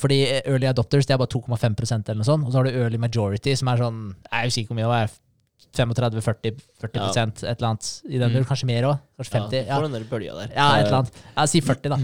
fordi 0.00 0.20
early 0.42 0.66
adopters 0.66 1.06
det 1.06 1.14
er 1.14 1.20
bare 1.22 1.32
2,5% 1.32 2.10
eller 2.10 2.20
noe 2.20 2.28
sånt. 2.28 2.46
Og 2.46 2.52
så 2.52 2.60
har 2.60 2.68
du 2.68 2.74
early 2.74 2.98
majority, 3.00 3.54
som 3.56 3.70
er 3.70 3.80
sånn 3.80 4.00
Jeg 4.10 4.48
husker 4.48 4.64
ikke 4.64 4.74
hvor 4.74 4.80
mye 4.80 4.90
det 4.90 5.02
er. 5.04 5.14
35-40 5.76 6.60
40 6.80 7.00
Ja. 7.00 7.24
et 7.24 7.42
eller 7.44 7.68
annet 7.68 8.02
i 8.08 8.18
den 8.18 8.30
Mm. 8.34 8.44
Kanskje 8.44 8.66
mer 8.66 8.82
òg. 8.84 9.00
Kanskje 9.18 9.32
50. 9.40 9.66
Ja, 9.66 9.76
Ja, 9.76 9.80
den 9.82 9.92
der 9.92 10.04
bølga 10.10 10.34
der. 10.40 10.54
ja, 10.54 10.76
et 10.78 10.86
eller 10.86 10.98
annet. 11.02 11.12
Jeg 11.36 11.48
Si 11.48 11.60
40, 11.60 11.88
da. 11.90 11.98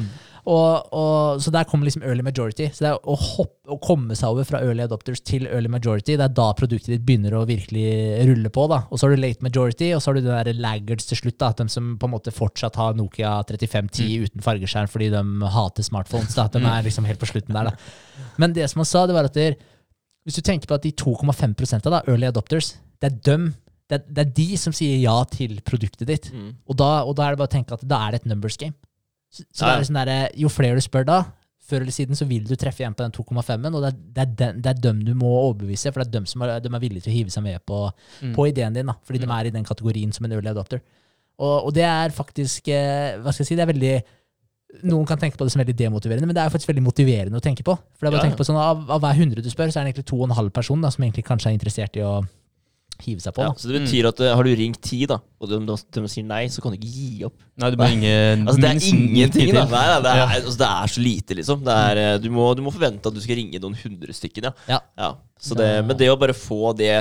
Og, 0.46 0.86
og, 0.96 1.40
så 1.44 1.50
der 1.52 1.64
kommer 1.68 1.84
liksom 1.84 2.02
early 2.02 2.22
majority. 2.22 2.70
Så 2.72 2.80
det 2.80 2.88
er 2.88 2.98
å, 3.04 3.14
hoppe, 3.14 3.68
å 3.68 3.76
komme 3.78 4.16
seg 4.16 4.30
over 4.30 4.42
fra 4.48 4.58
early 4.64 4.82
adopters 4.82 5.20
til 5.22 5.44
early 5.46 5.68
majority, 5.68 6.16
det 6.16 6.24
er 6.24 6.32
da 6.32 6.46
produktet 6.56 6.86
ditt 6.94 7.04
begynner 7.04 7.36
å 7.36 7.42
virkelig 7.46 8.24
rulle 8.26 8.48
på. 8.48 8.64
da. 8.72 8.78
Og 8.90 8.98
så 8.98 9.06
har 9.06 9.14
du 9.14 9.20
late 9.20 9.42
majority, 9.44 9.92
og 9.92 10.00
så 10.00 10.06
har 10.08 10.14
du 10.14 10.20
den 10.22 10.32
der 10.44 10.54
laggards 10.54 11.04
til 11.06 11.18
slutt. 11.20 11.36
da, 11.38 11.52
De 11.52 11.68
som 11.68 11.98
på 11.98 12.04
en 12.08 12.14
måte 12.16 12.32
fortsatt 12.32 12.74
har 12.76 12.94
Nokia 12.94 13.44
3510 13.44 14.24
uten 14.24 14.40
fargeskjerm 14.40 14.88
fordi 14.88 15.10
de 15.10 15.46
hater 15.46 15.82
smartphones. 15.82 16.34
da, 16.34 16.48
De 16.48 16.58
er 16.58 16.82
liksom 16.88 17.04
helt 17.04 17.20
på 17.20 17.28
slutten 17.28 17.52
der. 17.52 17.64
da. 17.64 17.76
Men 18.38 18.52
det 18.54 18.70
som 18.70 18.80
han 18.80 18.86
sa, 18.86 19.06
det 19.06 19.14
var 19.14 19.24
at 19.24 19.34
der, 19.34 19.56
hvis 20.26 20.36
du 20.36 20.40
tenker 20.42 20.66
på 20.66 20.74
at 20.74 20.82
de 20.82 20.90
2,5% 20.92 21.82
da, 21.82 22.00
early 22.08 22.26
adopters, 22.26 22.76
det 23.00 23.10
er 23.10 23.18
dem. 23.30 23.48
Det 23.90 23.98
er, 23.98 24.04
det 24.06 24.22
er 24.22 24.30
de 24.36 24.46
som 24.60 24.74
sier 24.76 25.00
ja 25.02 25.16
til 25.32 25.56
produktet 25.66 26.06
ditt. 26.06 26.30
Mm. 26.32 26.52
Og 26.70 26.76
da, 26.78 26.90
og 27.08 27.16
da 27.18 27.26
er 27.26 27.34
det 27.34 27.40
bare 27.42 27.50
å 27.50 27.54
tenke 27.56 27.74
at 27.74 27.82
da 27.90 27.98
er 28.06 28.14
det 28.14 28.22
et 28.22 28.30
numbers 28.30 28.56
game. 28.60 28.76
Så, 29.30 29.44
så 29.50 29.64
Ja, 29.66 29.72
ja. 29.72 29.76
det 29.76 29.80
er 29.82 29.88
sånn 29.90 30.00
der, 30.00 30.12
Jo 30.38 30.50
flere 30.52 30.78
du 30.78 30.84
spør 30.84 31.06
da, 31.08 31.18
før 31.70 31.84
eller 31.84 31.94
siden 31.94 32.18
så 32.18 32.26
vil 32.26 32.46
du 32.46 32.56
treffe 32.58 32.82
igjen 32.82 32.94
på 32.98 33.04
den 33.06 33.12
2,5-en, 33.14 33.74
og 33.78 33.82
det 33.84 33.90
er, 33.92 33.98
det, 33.98 34.22
er 34.24 34.30
den, 34.40 34.62
det 34.64 34.70
er 34.72 34.78
dem 34.86 35.02
du 35.06 35.12
må 35.18 35.28
overbevise, 35.46 35.92
for 35.94 36.02
det 36.02 36.08
er 36.08 36.14
dem 36.18 36.24
som 36.26 36.42
er, 36.42 36.56
de 36.64 36.70
er 36.74 36.82
villige 36.82 37.04
til 37.06 37.12
å 37.12 37.16
hive 37.16 37.30
seg 37.34 37.44
med 37.46 37.62
på, 37.66 37.82
Mm. 38.20 38.32
på 38.34 38.46
ideen 38.50 38.74
din, 38.74 38.86
da, 38.90 38.96
fordi 39.06 39.20
de 39.22 39.28
er 39.30 39.46
i 39.46 39.52
den 39.54 39.64
kategorien 39.64 40.10
som 40.12 40.26
en 40.26 40.32
early 40.34 40.50
adopter. 40.50 40.82
Og, 41.40 41.66
og 41.68 41.70
det 41.72 41.86
er 41.88 42.10
faktisk 42.12 42.66
eh, 42.68 43.14
Hva 43.22 43.32
skal 43.32 43.44
jeg 43.46 43.48
si, 43.48 43.56
det 43.56 43.62
er 43.64 43.70
veldig 43.70 43.92
noen 44.86 45.06
kan 45.08 45.18
tenke 45.18 45.38
på 45.38 45.46
det 45.46 45.50
som 45.54 45.58
veldig 45.62 45.74
demotiverende, 45.78 46.26
men 46.30 46.36
det 46.36 46.42
er 46.44 46.50
faktisk 46.52 46.68
veldig 46.70 46.84
motiverende 46.84 47.38
å 47.40 47.42
tenke 47.42 47.64
på. 47.66 47.74
For 47.74 48.06
det 48.06 48.10
er 48.10 48.14
bare 48.14 48.20
å 48.22 48.26
tenke 48.28 48.38
på 48.38 48.46
sånn, 48.46 48.58
av, 48.60 48.84
av 48.94 49.00
hver 49.02 49.16
hundre 49.18 49.42
du 49.42 49.48
spør, 49.50 49.70
så 49.72 49.80
er 49.80 49.86
det 49.88 49.94
egentlig 49.94 50.06
to 50.10 50.18
og 50.20 50.28
en 50.28 50.36
halv 50.38 50.52
person 50.54 50.82
da, 50.84 50.90
som 50.94 51.02
egentlig 51.02 51.24
kanskje 51.26 51.50
er 51.50 51.56
interessert 51.56 51.96
i 51.98 52.04
å 52.06 52.20
hive 53.04 53.22
seg 53.24 53.34
på. 53.36 53.42
Ja, 53.46 53.50
Da. 53.52 53.58
så 53.60 53.68
det 53.70 53.80
betyr 53.82 54.08
at 54.10 54.20
eh, 54.24 54.34
har 54.36 54.44
du 54.46 54.50
ringt 54.58 54.80
ti, 54.84 54.98
da, 55.10 55.16
og 55.40 55.48
de, 55.50 55.58
de, 55.68 55.76
de 55.96 56.02
sier 56.12 56.26
nei, 56.28 56.42
så 56.52 56.62
kan 56.64 56.74
du 56.74 56.78
ikke 56.78 56.92
gi 56.94 57.24
opp. 57.28 57.36
Nei, 57.60 57.70
du 57.72 57.76
må 57.80 57.88
ringe 57.90 58.12
Altså, 58.46 58.58
det 58.60 58.70
er 58.70 58.84
ingenting, 58.90 59.52
da. 59.56 59.64
Nei, 59.70 59.86
nei, 59.92 60.00
det, 60.04 60.12
er, 60.12 60.20
Ja. 60.20 60.28
altså, 60.40 60.58
det 60.60 60.68
er 60.70 60.94
så 60.96 61.04
lite, 61.04 61.38
liksom. 61.40 61.64
Det 61.66 61.78
er, 61.88 62.02
eh, 62.04 62.18
du, 62.24 62.28
må, 62.34 62.50
du 62.58 62.62
må 62.66 62.72
forvente 62.74 63.10
at 63.12 63.16
du 63.16 63.20
skal 63.24 63.40
ringe 63.40 63.60
noen 63.62 63.78
hundre 63.82 64.16
stykker, 64.16 64.50
ja. 64.68 64.80
Ja. 65.00 65.10
Så 65.40 65.56
det, 65.56 65.70
men 65.88 65.96
det 65.96 66.10
å 66.12 66.18
bare 66.20 66.36
få 66.36 66.74
det 66.76 66.92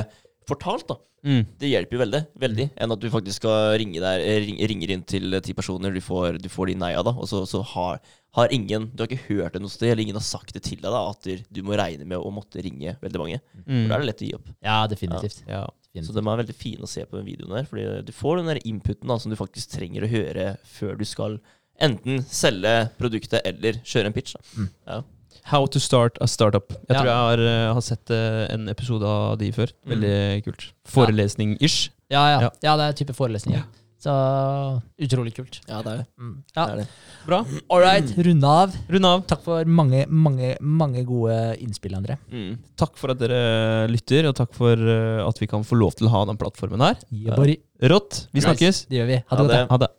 fortalt, 0.50 0.88
da, 0.90 0.98
Mm. 1.20 1.42
det 1.60 1.68
hjelper 1.68 1.98
jo 1.98 2.00
veldig. 2.00 2.20
veldig 2.40 2.66
Enn 2.80 2.94
at 2.94 3.00
du 3.04 3.10
faktisk 3.12 3.42
skal 3.42 3.74
ringe 3.78 4.00
der, 4.00 4.22
eh, 4.24 4.38
ring, 4.40 4.56
ringer 4.72 4.92
inn 4.94 5.02
til 5.04 5.34
eh, 5.36 5.42
ti 5.44 5.52
personer, 5.52 5.92
du 5.92 6.00
får, 6.00 6.38
du 6.40 6.48
får 6.48 6.68
de 6.72 6.76
nei-a, 6.80 7.02
da, 7.04 7.12
og 7.12 7.28
så, 7.28 7.42
så 7.46 7.60
har, 7.74 8.00
har 8.38 8.48
ingen 8.56 8.86
Du 8.96 9.04
har 9.04 9.10
ikke 9.12 9.28
hørt 9.28 9.52
det 9.58 9.62
noe 9.62 9.70
sted, 9.74 9.90
eller 9.92 10.04
ingen 10.06 10.16
har 10.16 10.24
sagt 10.24 10.54
det 10.56 10.64
til 10.64 10.78
deg, 10.80 10.88
da, 10.96 11.02
at 11.10 11.28
du- 11.52 11.62
må 11.68 11.76
regne 11.76 12.06
med 12.08 12.18
å 12.24 12.32
måtte 12.32 12.64
ringe 12.64 12.96
veldig 13.04 13.20
mange. 13.20 13.42
Mm. 13.68 13.90
Da 13.90 13.96
er 13.96 14.00
det 14.00 14.08
lett 14.14 14.24
å 14.24 14.30
gi 14.30 14.34
opp. 14.40 14.48
ja, 14.64 14.88
definitivt. 14.88 15.44
Ja. 15.46 15.66
Så 15.68 16.14
definitivt. 16.14 16.16
de 16.24 16.30
er 16.32 16.44
veldig 16.46 16.56
fine 16.56 16.82
å 16.88 16.88
se 16.88 17.04
på 17.04 17.18
den 17.20 17.26
videoen 17.28 17.52
der, 17.58 17.68
fordi 17.68 18.06
du 18.06 18.12
får 18.16 18.38
den 18.38 18.46
der 18.54 18.62
inputen 18.64 19.08
da, 19.12 19.18
som 19.20 19.30
du 19.30 19.36
faktisk 19.36 19.76
trenger 19.76 20.08
å 20.08 20.14
høre 20.16 20.58
før 20.64 20.98
du 20.98 21.04
skal 21.04 21.40
enten 21.82 22.24
selge 22.24 22.92
produktet 22.98 23.42
eller 23.44 23.74
kjøre 23.84 24.06
en 24.08 24.14
pitch. 24.14 24.36
Da. 24.40 24.42
Mm. 24.56 24.70
Ja. 24.88 25.02
How 25.46 25.66
to 25.68 25.80
start 25.80 26.18
a 26.22 26.28
startup. 26.28 26.70
Jeg 26.72 26.96
Ja. 26.96 27.02
tror 27.02 27.06
jeg 27.06 27.16
har, 27.16 27.40
eh, 27.40 27.74
har 27.74 27.82
sett 27.82 28.10
eh, 28.12 28.48
en 28.54 28.68
episode 28.70 29.04
av 29.04 29.38
de 29.38 29.52
før. 29.52 29.72
Veldig 29.88 30.44
kult. 30.46 30.72
Forelesning-ish. 30.88 31.90
Ja, 32.10 32.28
ja, 32.34 32.40
Ja. 32.42 32.50
ja. 32.64 32.78
det 32.78 32.86
er 32.90 33.06
type 33.06 33.14
forelesning. 33.16 33.56
Ja. 33.56 33.64
Så 34.00 34.82
utrolig 34.98 35.34
kult. 35.36 35.60
ja, 35.68 35.82
det 35.82 35.92
er 35.92 35.98
det. 35.98 36.06
Mm. 36.18 36.44
det, 36.56 36.64
er 36.70 36.76
det. 36.78 36.88
Bra. 37.28 37.46
All 37.70 37.82
right, 37.82 38.06
runde 38.18 38.44
av. 38.48 38.74
Rund 38.90 39.06
av. 39.06 39.26
Takk 39.28 39.42
for 39.44 39.66
mange, 39.66 40.06
mange, 40.08 40.56
mange 40.62 41.04
gode 41.06 41.58
innspill, 41.60 41.92
André. 41.98 42.18
Mm. 42.32 42.58
Takk 42.78 42.96
for 42.96 43.12
at 43.12 43.20
dere 43.20 43.90
lytter, 43.90 44.26
og 44.30 44.36
takk 44.36 44.54
for 44.56 44.72
eh, 44.72 45.28
at 45.28 45.38
vi 45.40 45.48
kan 45.48 45.64
få 45.68 45.76
lov 45.78 45.96
til 45.96 46.08
å 46.08 46.12
ha 46.12 46.24
den 46.26 46.38
plattformen 46.38 46.80
her. 46.80 46.96
Rått. 47.82 48.28
Vi 48.32 48.40
Nice. 48.40 48.48
snakkes. 48.48 48.86
Det 48.88 48.98
gjør 49.02 49.08
vi. 49.08 49.24
Ha 49.28 49.36
Ha 49.36 49.44
det 49.44 49.50
godt. 49.52 49.70
Ha 49.70 49.78
det. 49.78 49.90